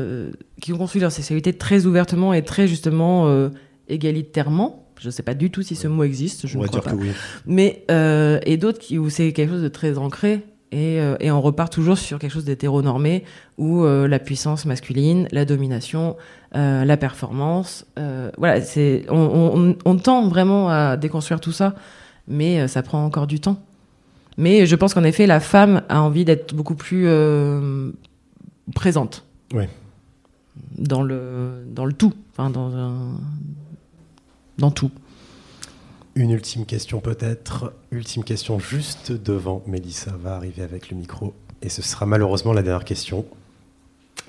qui 0.60 0.74
ont 0.74 0.78
construit 0.78 1.02
leur 1.02 1.12
sexualité 1.12 1.54
très 1.54 1.86
ouvertement 1.86 2.34
et 2.34 2.44
très 2.44 2.68
justement 2.68 3.50
égalitairement. 3.88 4.88
Je 5.00 5.08
ne 5.08 5.12
sais 5.12 5.24
pas 5.24 5.34
du 5.36 5.52
tout 5.52 5.62
si 5.62 5.76
ce 5.76 5.88
mot 5.88 6.04
existe, 6.04 6.48
je 6.48 6.58
On 6.58 6.62
ne 6.62 6.66
va 6.66 6.70
crois 6.70 6.82
dire 6.82 6.92
pas. 6.92 6.98
que 6.98 7.02
oui. 7.02 7.12
Mais 7.46 7.86
et 8.46 8.58
d'autres 8.58 8.80
qui 8.80 8.98
où 8.98 9.10
c'est 9.10 9.32
quelque 9.32 9.52
chose 9.52 9.62
de 9.64 9.68
très 9.68 9.98
ancré 9.98 10.42
et, 10.76 11.00
euh, 11.00 11.16
et 11.22 11.32
on 11.32 11.42
repart 11.42 11.72
toujours 11.72 11.98
sur 11.98 12.20
quelque 12.20 12.32
chose 12.34 12.44
d'hétéronormé 12.46 13.24
où 13.58 13.84
euh, 13.84 14.08
la 14.08 14.20
puissance 14.20 14.66
masculine, 14.66 15.28
la 15.32 15.46
domination, 15.46 16.18
euh, 16.56 16.84
la 16.84 16.98
performance, 16.98 17.86
voilà, 18.38 18.62
c'est 18.62 19.06
on, 19.10 19.16
on, 19.56 19.76
on 19.86 19.96
tend 19.98 20.28
vraiment 20.28 20.70
à 20.70 20.98
déconstruire 20.98 21.40
tout 21.40 21.52
ça, 21.54 21.76
mais 22.28 22.68
ça 22.68 22.84
prend 22.84 23.06
encore 23.06 23.28
du 23.28 23.40
temps. 23.40 23.58
Mais 24.38 24.66
je 24.66 24.76
pense 24.76 24.94
qu'en 24.94 25.04
effet, 25.06 25.28
la 25.28 25.40
femme 25.40 25.82
a 25.88 26.02
envie 26.02 26.26
d'être 26.26 26.54
beaucoup 26.54 26.76
plus 26.76 27.08
présente. 28.74 29.24
Ouais. 29.54 29.70
Dans 30.78 31.02
le 31.04 31.64
dans 31.70 31.86
le 31.86 31.94
tout, 31.94 32.14
enfin 32.32 32.50
dans 32.50 32.76
un- 32.76 33.18
dans 34.58 34.72
tout. 34.72 34.92
Une 36.18 36.32
ultime 36.32 36.66
question 36.66 37.02
peut-être. 37.02 37.74
Ultime 37.92 38.24
question 38.24 38.58
juste 38.58 39.12
devant. 39.12 39.62
Mélissa 39.68 40.12
va 40.18 40.36
arriver 40.36 40.64
avec 40.64 40.90
le 40.90 40.96
micro. 40.96 41.34
Et 41.62 41.68
ce 41.68 41.82
sera 41.82 42.06
malheureusement 42.06 42.54
la 42.54 42.62
dernière 42.62 42.86
question. 42.86 43.26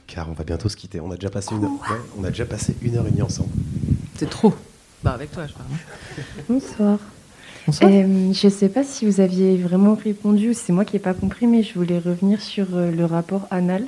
Car 0.09 0.29
on 0.29 0.33
va 0.33 0.43
bientôt 0.43 0.69
se 0.69 0.77
quitter. 0.77 0.99
On 0.99 1.13
a 1.13 1.15
déjà 1.15 1.31
passé 1.31 1.55
une 1.55 1.63
heure, 1.63 1.71
ouais, 1.71 2.01
on 2.19 2.25
a 2.25 2.31
déjà 2.31 2.45
passé 2.45 2.75
une 2.83 2.97
heure 2.97 3.07
et 3.07 3.11
demie 3.11 3.23
ensemble. 3.23 3.51
C'est 4.17 4.29
trop. 4.29 4.53
Bah 5.05 5.13
avec 5.13 5.31
toi, 5.31 5.47
je 5.47 5.53
parle. 5.53 5.69
Bonsoir. 6.49 6.99
Bonsoir. 7.69 7.91
Euh, 7.93 8.33
je 8.33 8.47
ne 8.47 8.53
sais 8.53 8.69
pas 8.69 8.83
si 8.83 9.07
vous 9.07 9.21
aviez 9.21 9.57
vraiment 9.57 9.95
répondu 9.95 10.51
ou 10.51 10.55
c'est 10.55 10.73
moi 10.73 10.85
qui 10.85 10.97
n'ai 10.97 11.01
pas 11.01 11.15
compris, 11.15 11.47
mais 11.47 11.63
je 11.63 11.75
voulais 11.75 12.01
revenir 12.01 12.41
sur 12.41 12.67
euh, 12.75 12.91
le 12.91 13.05
rapport 13.05 13.47
anal. 13.53 13.87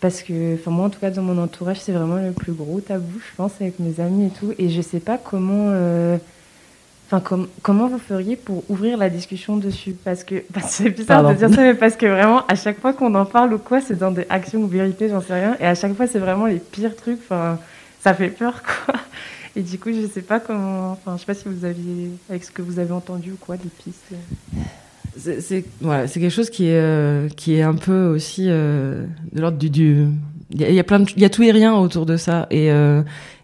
Parce 0.00 0.22
que, 0.22 0.54
enfin 0.54 0.70
moi 0.70 0.86
en 0.86 0.90
tout 0.90 1.00
cas 1.00 1.10
dans 1.10 1.22
mon 1.22 1.42
entourage, 1.42 1.80
c'est 1.80 1.92
vraiment 1.92 2.16
le 2.16 2.30
plus 2.32 2.52
gros 2.52 2.80
tabou, 2.80 3.18
je 3.18 3.36
pense, 3.36 3.52
avec 3.60 3.80
mes 3.80 3.98
amis 3.98 4.26
et 4.26 4.30
tout. 4.30 4.54
Et 4.58 4.68
je 4.68 4.76
ne 4.76 4.82
sais 4.82 5.00
pas 5.00 5.18
comment, 5.18 5.70
euh, 5.70 6.18
enfin 7.12 7.20
com- 7.20 7.48
comment 7.62 7.88
vous 7.88 7.98
feriez 7.98 8.36
pour 8.36 8.62
ouvrir 8.70 8.96
la 8.96 9.10
discussion 9.10 9.56
dessus? 9.56 9.94
Parce 10.04 10.22
que 10.24 10.36
c'est 10.66 10.90
bizarre 10.90 11.22
Pardon. 11.22 11.30
de 11.32 11.34
dire 11.34 11.50
ça, 11.54 11.62
mais 11.62 11.74
parce 11.74 11.96
que 11.96 12.06
vraiment 12.06 12.46
à 12.46 12.54
chaque 12.54 12.80
fois 12.80 12.92
qu'on 12.92 13.14
en 13.16 13.24
parle 13.24 13.52
ou 13.54 13.58
quoi, 13.58 13.80
c'est 13.80 13.98
dans 13.98 14.12
des 14.12 14.26
actions 14.30 14.60
ou 14.60 14.66
vérités, 14.68 15.08
j'en 15.08 15.20
sais 15.20 15.34
rien. 15.34 15.56
Et 15.60 15.66
à 15.66 15.74
chaque 15.74 15.94
fois, 15.94 16.06
c'est 16.06 16.18
vraiment 16.20 16.46
les 16.46 16.58
pires 16.60 16.94
trucs. 16.96 17.18
Enfin, 17.24 17.58
ça 18.02 18.14
fait 18.14 18.28
peur 18.28 18.62
quoi. 18.84 18.94
Et 19.56 19.62
du 19.62 19.78
coup, 19.78 19.90
je 19.92 20.06
sais 20.06 20.22
pas 20.22 20.38
comment. 20.38 20.92
Enfin, 20.92 21.14
je 21.16 21.20
sais 21.20 21.26
pas 21.26 21.34
si 21.34 21.44
vous 21.48 21.64
aviez, 21.64 22.10
avec 22.28 22.44
ce 22.44 22.52
que 22.52 22.62
vous 22.62 22.78
avez 22.78 22.92
entendu 22.92 23.32
ou 23.32 23.36
quoi, 23.40 23.56
des 23.56 23.68
pistes. 23.82 24.04
C'est 25.16 25.64
voilà, 25.80 26.06
c'est 26.06 26.20
quelque 26.20 26.32
chose 26.32 26.50
qui 26.50 26.66
est, 26.66 26.78
euh, 26.80 27.28
qui 27.28 27.56
est 27.56 27.62
un 27.62 27.74
peu 27.74 28.06
aussi 28.06 28.46
euh, 28.48 29.04
de 29.32 29.40
l'ordre 29.40 29.58
du. 29.58 29.68
du- 29.68 30.06
Il 30.52 30.60
y, 30.60 30.64
a- 30.64 30.68
il 30.68 30.74
y 30.74 30.78
a 30.80 30.84
plein 30.84 31.00
de, 31.00 31.06
il 31.16 31.20
y 31.22 31.24
a 31.24 31.30
tout 31.30 31.42
et 31.42 31.50
rien 31.50 31.74
autour 31.74 32.06
de 32.06 32.16
ça 32.16 32.46
et, 32.50 32.70
euh, 32.72 33.02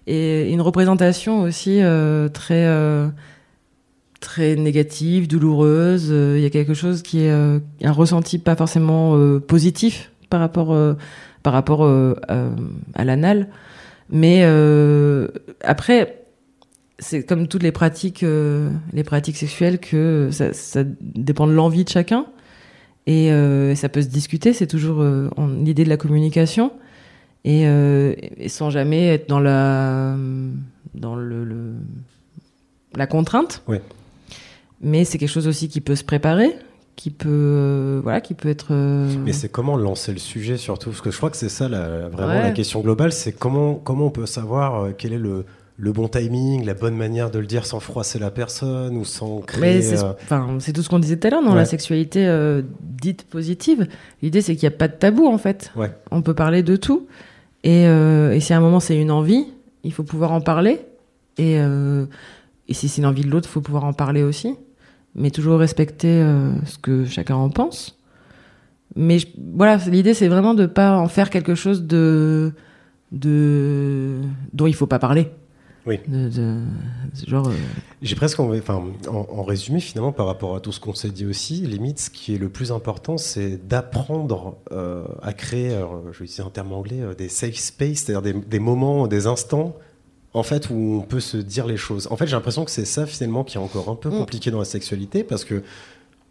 et 0.09 0.51
une 0.51 0.61
représentation 0.61 1.41
aussi 1.43 1.81
euh, 1.83 2.29
très 2.29 2.67
euh, 2.67 3.09
très 4.21 4.57
négative, 4.57 5.29
douloureuse. 5.29 6.09
Euh, 6.11 6.35
Il 6.37 6.43
y 6.43 6.47
a 6.47 6.51
quelque 6.51 6.75
chose 6.75 7.03
qui 7.03 7.23
est 7.23 7.31
euh, 7.31 7.59
un 7.83 7.93
ressenti 7.93 8.39
pas 8.39 8.57
forcément 8.57 9.17
euh, 9.17 9.41
positif 9.41 10.13
par 10.31 10.41
rapport 10.41 10.77
par 11.43 11.53
rapport 11.53 11.87
à, 11.87 13.05
l'anal, 13.05 13.47
mais 14.11 14.43
après 15.63 16.25
c'est 16.99 17.23
comme 17.23 17.47
toutes 17.47 17.63
les 17.63 17.71
pratiques, 17.71 18.25
les 18.93 19.05
pratiques 19.05 19.37
sexuelles 19.37 19.79
que 19.79 20.31
ça, 20.33 20.83
dépend 21.01 21.47
de 21.47 21.53
l'envie 21.53 21.85
de 21.85 21.89
chacun 21.89 22.27
et 23.07 23.31
ça 23.77 23.89
peut 23.89 24.03
se 24.03 24.09
discuter. 24.09 24.53
C'est 24.53 24.67
toujours 24.67 25.05
l'idée 25.63 25.85
de 25.85 25.89
la 25.89 25.97
communication 25.97 26.73
et, 27.45 27.69
sans 28.49 28.71
jamais 28.71 29.07
être 29.07 29.29
dans 29.29 29.39
la 29.39 30.17
dans 30.95 31.15
le, 31.15 31.77
la 32.97 33.07
contrainte. 33.07 33.63
Mais 34.81 35.05
c'est 35.05 35.19
quelque 35.19 35.29
chose 35.31 35.47
aussi 35.49 35.69
qui 35.69 35.81
peut 35.81 35.97
se 35.97 36.05
préparer, 36.05 36.55
qui 36.97 37.11
peut 37.11 37.29
euh, 37.31 38.01
voilà, 38.03 38.21
qui 38.21 38.35
peut 38.35 38.49
être. 38.49 38.69
euh, 38.73 39.09
Mais 39.25 39.33
c'est 39.33 39.49
comment 39.49 39.77
lancer 39.77 40.13
le 40.13 40.19
sujet 40.19 40.57
surtout? 40.57 40.91
Parce 40.91 41.01
que 41.03 41.11
je 41.11 41.17
crois 41.17 41.31
que 41.31 41.37
c'est 41.37 41.49
ça 41.49 41.69
la- 41.69 42.09
vraiment 42.09 42.29
Ouais. 42.35 42.43
la 42.43 42.51
question 42.53 42.81
globale. 42.81 43.13
C'est 43.13 43.33
comment, 43.33 43.75
comment 43.75 44.07
on 44.07 44.11
peut 44.11 44.27
savoir 44.27 44.85
euh, 44.85 44.91
quel 44.97 45.13
est 45.15 45.19
le, 45.19 45.45
le 45.79 45.93
bon 45.93 46.09
timing, 46.09 46.65
la 46.65 46.75
bonne 46.75 46.95
manière 46.97 47.31
de 47.31 47.39
le 47.39 47.47
dire 47.47 47.65
sans 47.67 47.81
froisser 47.81 48.19
la 48.19 48.31
personne 48.31 48.97
ou 48.97 49.05
sans 49.05 49.41
créer. 49.41 49.81
C'est 49.83 50.03
euh, 50.05 50.73
tout 50.75 50.83
ce 50.83 50.89
qu'on 50.89 50.99
disait 50.99 51.17
tout 51.19 51.27
à 51.27 51.31
l'heure 51.31 51.43
dans 51.43 51.51
Ouais. 51.51 51.57
la 51.57 51.65
sexualité 51.67 52.27
dite 52.81 53.25
positive. 53.25 53.87
L'idée, 54.23 54.41
c'est 54.43 54.57
qu'il 54.57 54.69
n'y 54.69 54.75
a 54.75 54.77
pas 54.79 54.89
de 54.89 54.95
tabou, 54.95 55.27
en 55.27 55.39
fait. 55.39 55.71
Ouais. 55.77 55.91
On 56.11 56.21
peut 56.23 56.35
parler 56.35 56.63
de 56.63 56.77
tout. 56.77 57.07
Et, 57.65 57.83
et 57.85 58.41
si 58.41 58.53
à 58.53 58.57
un 58.59 58.61
moment, 58.61 58.81
c'est 58.81 58.97
une 58.97 59.11
envie, 59.11 59.47
il 59.85 59.93
faut 59.93 60.03
pouvoir 60.05 60.33
en 60.33 60.41
parler. 60.41 60.81
Et, 61.37 61.57
et 61.57 62.75
si 62.75 62.89
c'est 62.89 63.01
une 63.03 63.07
envie 63.07 63.23
de 63.23 63.29
l'autre, 63.31 63.49
il 63.51 63.53
faut 63.53 63.61
pouvoir 63.61 63.85
en 63.85 63.93
parler 63.93 64.23
aussi. 64.23 64.55
Mais 65.19 65.31
toujours 65.31 65.59
respecter 65.59 66.21
euh, 66.23 66.53
ce 66.67 66.77
que 66.79 67.05
chacun 67.07 67.37
en 67.37 67.49
pense. 67.51 67.99
Mais 68.95 69.19
je- 69.19 69.29
voilà, 69.55 69.79
l'idée, 69.89 70.15
c'est 70.15 70.29
vraiment 70.29 70.55
de 70.55 70.63
ne 70.63 70.67
pas 70.67 70.97
en 70.99 71.09
faire 71.09 71.31
quelque 71.31 71.55
chose 71.55 71.83
de, 71.85 72.53
de, 73.13 74.21
dont 74.53 74.67
il 74.67 74.71
ne 74.73 74.77
faut 74.77 74.87
pas 74.87 74.99
parler. 74.99 75.31
Oui. 75.87 76.01
De, 76.09 76.29
de- 76.29 76.59
genre. 77.29 77.47
euh, 77.49 77.53
J'ai 78.03 78.17
presque 78.17 78.41
envie, 78.41 78.59
enfin, 78.59 78.83
en, 79.09 79.27
en 79.31 79.43
résumé 79.45 79.79
finalement 79.81 80.11
par 80.13 80.27
rapport 80.27 80.57
à 80.57 80.61
tout 80.61 80.73
ce 80.73 80.81
qu'on 80.81 80.95
s'est 80.95 81.11
dit 81.11 81.25
aussi, 81.25 81.61
limite 81.65 82.01
ce 82.01 82.11
qui 82.11 82.35
est 82.35 82.39
le 82.39 82.49
plus 82.49 82.73
important 82.73 83.19
c'est 83.19 83.69
d'apprendre 83.69 84.57
euh, 84.73 85.05
à 85.23 85.33
créer, 85.33 85.73
alors, 85.75 86.03
je 86.13 86.19
vais 86.19 86.25
utiliser 86.25 86.43
un 86.43 86.51
terme 86.51 86.73
anglais, 86.73 87.01
euh, 87.03 87.15
des 87.15 87.29
safe 87.29 87.55
space, 87.55 87.99
c'est-à-dire 87.99 88.23
des, 88.23 88.33
des 88.33 88.59
moments, 88.59 89.07
des 89.07 89.29
instants 89.29 89.77
en 90.37 90.43
fait 90.43 90.71
où 90.71 90.75
on 90.75 91.01
peut 91.03 91.21
se 91.21 91.37
dire 91.37 91.67
les 91.67 91.77
choses. 91.77 92.07
En 92.11 92.17
fait 92.17 92.27
j'ai 92.27 92.37
l'impression 92.37 92.65
que 92.65 92.71
c'est 92.71 92.85
ça 92.85 93.07
finalement 93.07 93.43
qui 93.45 93.57
est 93.57 93.61
encore 93.61 93.89
un 93.89 93.95
peu 93.97 94.11
Mm. 94.11 94.19
compliqué 94.19 94.51
dans 94.51 94.59
la 94.61 94.65
sexualité 94.65 95.25
parce 95.25 95.45
que 95.45 95.63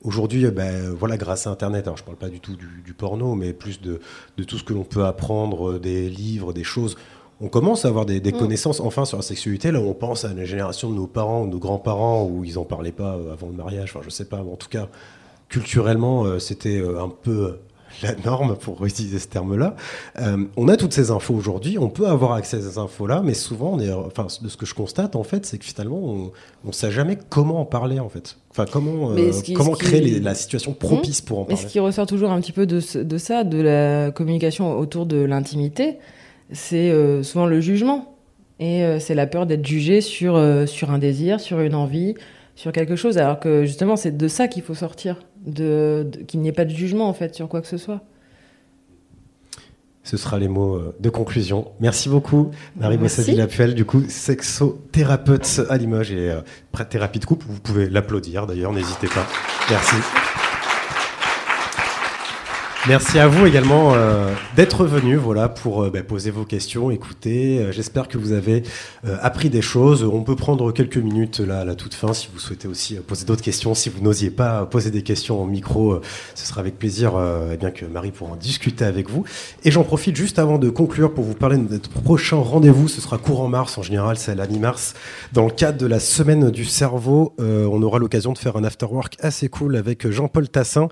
Aujourd'hui, 0.04 0.46
euh, 0.46 0.52
ben, 0.52 0.92
voilà, 0.92 1.18
grâce 1.18 1.48
à 1.48 1.50
Internet, 1.50 1.88
alors 1.88 1.98
je 1.98 2.04
parle 2.04 2.18
pas 2.18 2.30
du 2.30 2.40
tout 2.40 2.56
du, 2.56 2.68
du 2.86 2.94
porno, 2.94 3.34
mais 3.34 3.54
plus 3.54 3.82
de, 3.82 4.00
de 4.38 4.44
tout 4.44 4.60
ce 4.60 4.64
que 4.64 4.72
l'on 4.74 4.84
peut 4.84 5.04
apprendre, 5.04 5.72
euh, 5.72 5.80
des 5.80 6.10
livres, 6.10 6.54
des 6.54 6.64
choses. 6.64 6.96
On 7.42 7.48
commence 7.48 7.86
à 7.86 7.88
avoir 7.88 8.06
des, 8.06 8.20
des 8.20 8.32
Mm. 8.32 8.38
connaissances 8.38 8.80
enfin 8.82 9.06
sur 9.06 9.18
la 9.18 9.24
sexualité. 9.24 9.72
Là, 9.72 9.82
où 9.82 9.86
on 9.88 9.96
pense 9.96 10.24
à 10.24 10.32
la 10.36 10.46
génération 10.46 10.92
de 10.92 10.96
nos 10.96 11.08
parents 11.08 11.42
ou 11.42 11.48
de 11.48 11.54
nos 11.54 11.58
grands-parents 11.60 12.24
où 12.26 12.44
ils 12.44 12.60
en 12.60 12.66
parlaient 12.66 12.92
pas 12.92 13.16
euh, 13.16 13.34
avant 13.34 13.48
le 13.48 13.54
mariage. 13.54 13.94
Enfin, 13.96 14.02
je 14.06 14.12
sais 14.12 14.26
pas. 14.26 14.44
mais 14.44 14.52
en 14.52 14.58
tout 14.58 14.70
cas, 14.70 14.90
culturellement, 15.50 16.26
euh, 16.26 16.38
c'était 16.38 16.84
un 17.00 17.10
peu 17.10 17.58
la 18.04 18.16
norme 18.26 18.56
pour 18.56 18.86
utiliser 18.86 19.20
ce 19.20 19.28
terme-là. 19.28 19.76
Euh, 20.20 20.46
on 20.58 20.68
a 20.68 20.78
toutes 20.78 20.94
ces 20.94 21.12
infos 21.12 21.34
aujourd'hui. 21.34 21.78
On 21.80 21.90
peut 21.90 22.08
avoir 22.08 22.34
accès 22.34 22.58
à 22.58 22.62
ces 22.62 22.78
infos-là, 22.78 23.22
mais 23.24 23.34
souvent, 23.34 23.74
on 23.74 23.80
est, 23.80 23.92
enfin, 23.92 24.28
de 24.42 24.48
ce 24.50 24.58
que 24.58 24.66
je 24.66 24.74
constate 24.74 25.16
en 25.16 25.24
fait, 25.24 25.46
c'est 25.46 25.58
que 25.58 25.66
finalement, 25.66 26.00
on, 26.04 26.32
on 26.68 26.72
sait 26.72 26.92
jamais 26.92 27.18
comment 27.30 27.60
en 27.62 27.66
parler 27.66 28.00
en 28.00 28.10
fait. 28.10 28.38
Enfin, 28.52 28.66
comment, 28.72 29.12
euh, 29.12 29.16
Mais 29.16 29.32
qui- 29.42 29.54
comment 29.54 29.74
qui- 29.74 29.86
créer 29.86 30.02
les- 30.02 30.20
la 30.20 30.36
situation 30.36 30.74
propice 30.74 31.22
pour 31.22 31.40
en 31.40 31.42
Mais 31.44 31.56
parler. 31.56 31.62
ce 31.68 31.72
qui 31.72 31.80
ressort 31.80 32.06
toujours 32.08 32.32
un 32.32 32.40
petit 32.42 32.52
peu 32.54 32.66
de, 32.66 32.80
ce- 32.80 33.00
de 33.00 33.18
ça, 33.18 33.44
de 33.44 33.62
la 33.62 34.12
communication 34.12 34.78
autour 34.80 35.06
de 35.06 35.18
l'intimité, 35.18 35.98
c'est 36.52 36.90
euh, 36.92 37.24
souvent 37.24 37.46
le 37.48 37.60
jugement. 37.62 38.12
Et 38.58 38.86
c'est 39.02 39.16
la 39.16 39.28
peur 39.28 39.46
d'être 39.46 39.66
jugé 39.68 40.00
sur, 40.00 40.42
sur 40.66 40.90
un 40.90 40.98
désir, 40.98 41.42
sur 41.42 41.60
une 41.60 41.76
envie, 41.76 42.14
sur 42.56 42.72
quelque 42.72 42.96
chose. 42.96 43.18
Alors 43.18 43.42
que 43.42 43.66
justement, 43.66 43.98
c'est 43.98 44.16
de 44.16 44.28
ça 44.30 44.48
qu'il 44.48 44.64
faut 44.64 44.74
sortir. 44.74 45.20
De, 45.46 46.08
de- 46.12 46.20
qu'il 46.24 46.40
n'y 46.42 46.50
ait 46.50 46.54
pas 46.54 46.66
de 46.66 46.72
jugement, 46.72 47.08
en 47.08 47.14
fait, 47.14 47.36
sur 47.36 47.48
quoi 47.48 47.62
que 47.62 47.68
ce 47.68 47.78
soit. 47.78 48.02
Ce 50.04 50.18
sera 50.18 50.38
les 50.38 50.48
mots 50.48 50.76
euh, 50.76 50.96
de 51.00 51.10
conclusion. 51.10 51.72
Merci 51.80 52.10
beaucoup, 52.10 52.52
Marie 52.76 52.98
Merci. 52.98 53.18
Boissaville-Lapuel, 53.18 53.74
du 53.74 53.86
coup, 53.86 54.04
sexothérapeute 54.08 55.62
à 55.70 55.78
Limoges 55.78 56.12
et 56.12 56.30
euh, 56.32 56.42
thérapie 56.90 57.20
de 57.20 57.26
couple. 57.26 57.46
Vous 57.50 57.60
pouvez 57.60 57.90
l'applaudir 57.90 58.46
d'ailleurs, 58.46 58.72
n'hésitez 58.72 59.08
pas. 59.08 59.26
Merci. 59.70 59.96
Merci 62.88 63.18
à 63.18 63.28
vous 63.28 63.48
également 63.48 63.96
euh, 63.96 64.32
d'être 64.56 64.86
venu 64.86 65.16
voilà, 65.16 65.50
pour 65.50 65.82
euh, 65.82 65.90
bah, 65.90 66.04
poser 66.04 66.30
vos 66.30 66.46
questions, 66.46 66.92
écouter. 66.92 67.58
Euh, 67.58 67.72
J'espère 67.72 68.08
que 68.08 68.20
vous 68.20 68.32
avez 68.32 68.62
appris 69.22 69.50
des 69.50 69.64
choses. 69.64 70.04
On 70.04 70.22
peut 70.22 70.36
prendre 70.36 70.72
quelques 70.72 70.98
minutes 70.98 71.40
là 71.40 71.62
à 71.62 71.66
la 71.66 71.74
toute 71.74 71.96
fin 71.96 72.14
si 72.14 72.30
vous 72.32 72.38
souhaitez 72.38 72.68
aussi 72.68 72.96
poser 72.96 73.26
d'autres 73.26 73.42
questions. 73.42 73.74
Si 73.74 73.90
vous 73.90 74.02
n'osiez 74.02 74.30
pas 74.30 74.68
poser 74.68 74.92
des 74.92 75.02
questions 75.02 75.42
au 75.42 75.46
micro, 75.46 76.00
ce 76.36 76.46
sera 76.46 76.62
avec 76.62 76.78
plaisir 76.78 77.14
eh 77.52 77.58
bien, 77.58 77.72
que 77.72 77.86
Marie 77.86 78.12
pourra 78.12 78.34
en 78.34 78.36
discuter 78.36 78.86
avec 78.86 79.10
vous. 79.10 79.26
Et 79.64 79.72
j'en 79.72 79.84
profite 79.84 80.16
juste 80.16 80.40
avant 80.40 80.58
de 80.58 80.70
conclure 80.70 81.14
pour 81.14 81.24
vous 81.24 81.34
parler 81.34 81.58
de 81.58 81.72
notre 81.72 81.90
prochain 81.90 82.38
rendez-vous. 82.38 82.88
Ce 82.88 83.02
sera 83.02 83.18
courant 83.18 83.48
mars, 83.48 83.78
en 83.78 83.84
général 83.84 84.18
c'est 84.18 84.32
à 84.32 84.36
la 84.36 84.48
mi-mars. 84.48 84.94
Dans 85.34 85.46
le 85.46 85.52
cadre 85.52 85.78
de 85.78 85.88
la 85.88 86.00
semaine 86.00 86.50
du 86.52 86.66
cerveau, 86.66 87.34
on 87.40 87.82
aura 87.82 88.00
l'occasion 88.00 88.34
de 88.34 88.38
faire 88.38 88.58
un 88.58 88.64
afterwork 88.64 89.18
assez 89.20 89.50
cool 89.50 89.76
avec 89.76 90.10
Jean-Paul 90.10 90.50
Tassin, 90.50 90.88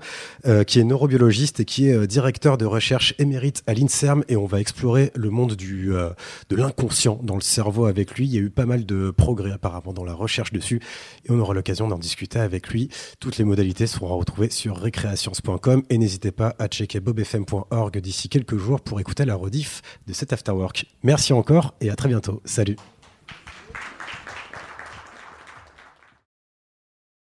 qui 0.66 0.80
est 0.80 0.84
neurobiologiste 0.84 1.60
et 1.60 1.64
qui 1.64 1.83
euh, 1.92 2.06
directeur 2.06 2.58
de 2.58 2.64
recherche 2.64 3.14
émérite 3.18 3.62
à 3.66 3.74
l'INSERM. 3.74 4.24
Et 4.28 4.36
on 4.36 4.46
va 4.46 4.60
explorer 4.60 5.10
le 5.14 5.30
monde 5.30 5.54
du, 5.54 5.94
euh, 5.94 6.10
de 6.48 6.56
l'inconscient 6.56 7.18
dans 7.22 7.34
le 7.34 7.40
cerveau 7.40 7.86
avec 7.86 8.14
lui. 8.14 8.26
Il 8.26 8.34
y 8.34 8.38
a 8.38 8.40
eu 8.40 8.50
pas 8.50 8.66
mal 8.66 8.86
de 8.86 9.10
progrès 9.10 9.52
apparemment 9.52 9.92
dans 9.92 10.04
la 10.04 10.14
recherche 10.14 10.52
dessus. 10.52 10.80
Et 11.24 11.30
on 11.30 11.38
aura 11.38 11.54
l'occasion 11.54 11.88
d'en 11.88 11.98
discuter 11.98 12.38
avec 12.38 12.68
lui. 12.68 12.88
Toutes 13.20 13.38
les 13.38 13.44
modalités 13.44 13.86
seront 13.86 14.16
retrouvées 14.16 14.50
sur 14.50 14.80
recreations.com. 14.80 15.82
Et 15.90 15.98
n'hésitez 15.98 16.32
pas 16.32 16.54
à 16.58 16.68
checker 16.68 17.00
bobfm.org 17.00 17.98
d'ici 17.98 18.28
quelques 18.28 18.56
jours 18.56 18.80
pour 18.80 19.00
écouter 19.00 19.24
la 19.24 19.34
rediff 19.34 19.82
de 20.06 20.12
cet 20.12 20.32
afterwork. 20.32 20.86
Merci 21.02 21.32
encore 21.32 21.74
et 21.80 21.90
à 21.90 21.96
très 21.96 22.08
bientôt. 22.08 22.40
Salut 22.44 22.76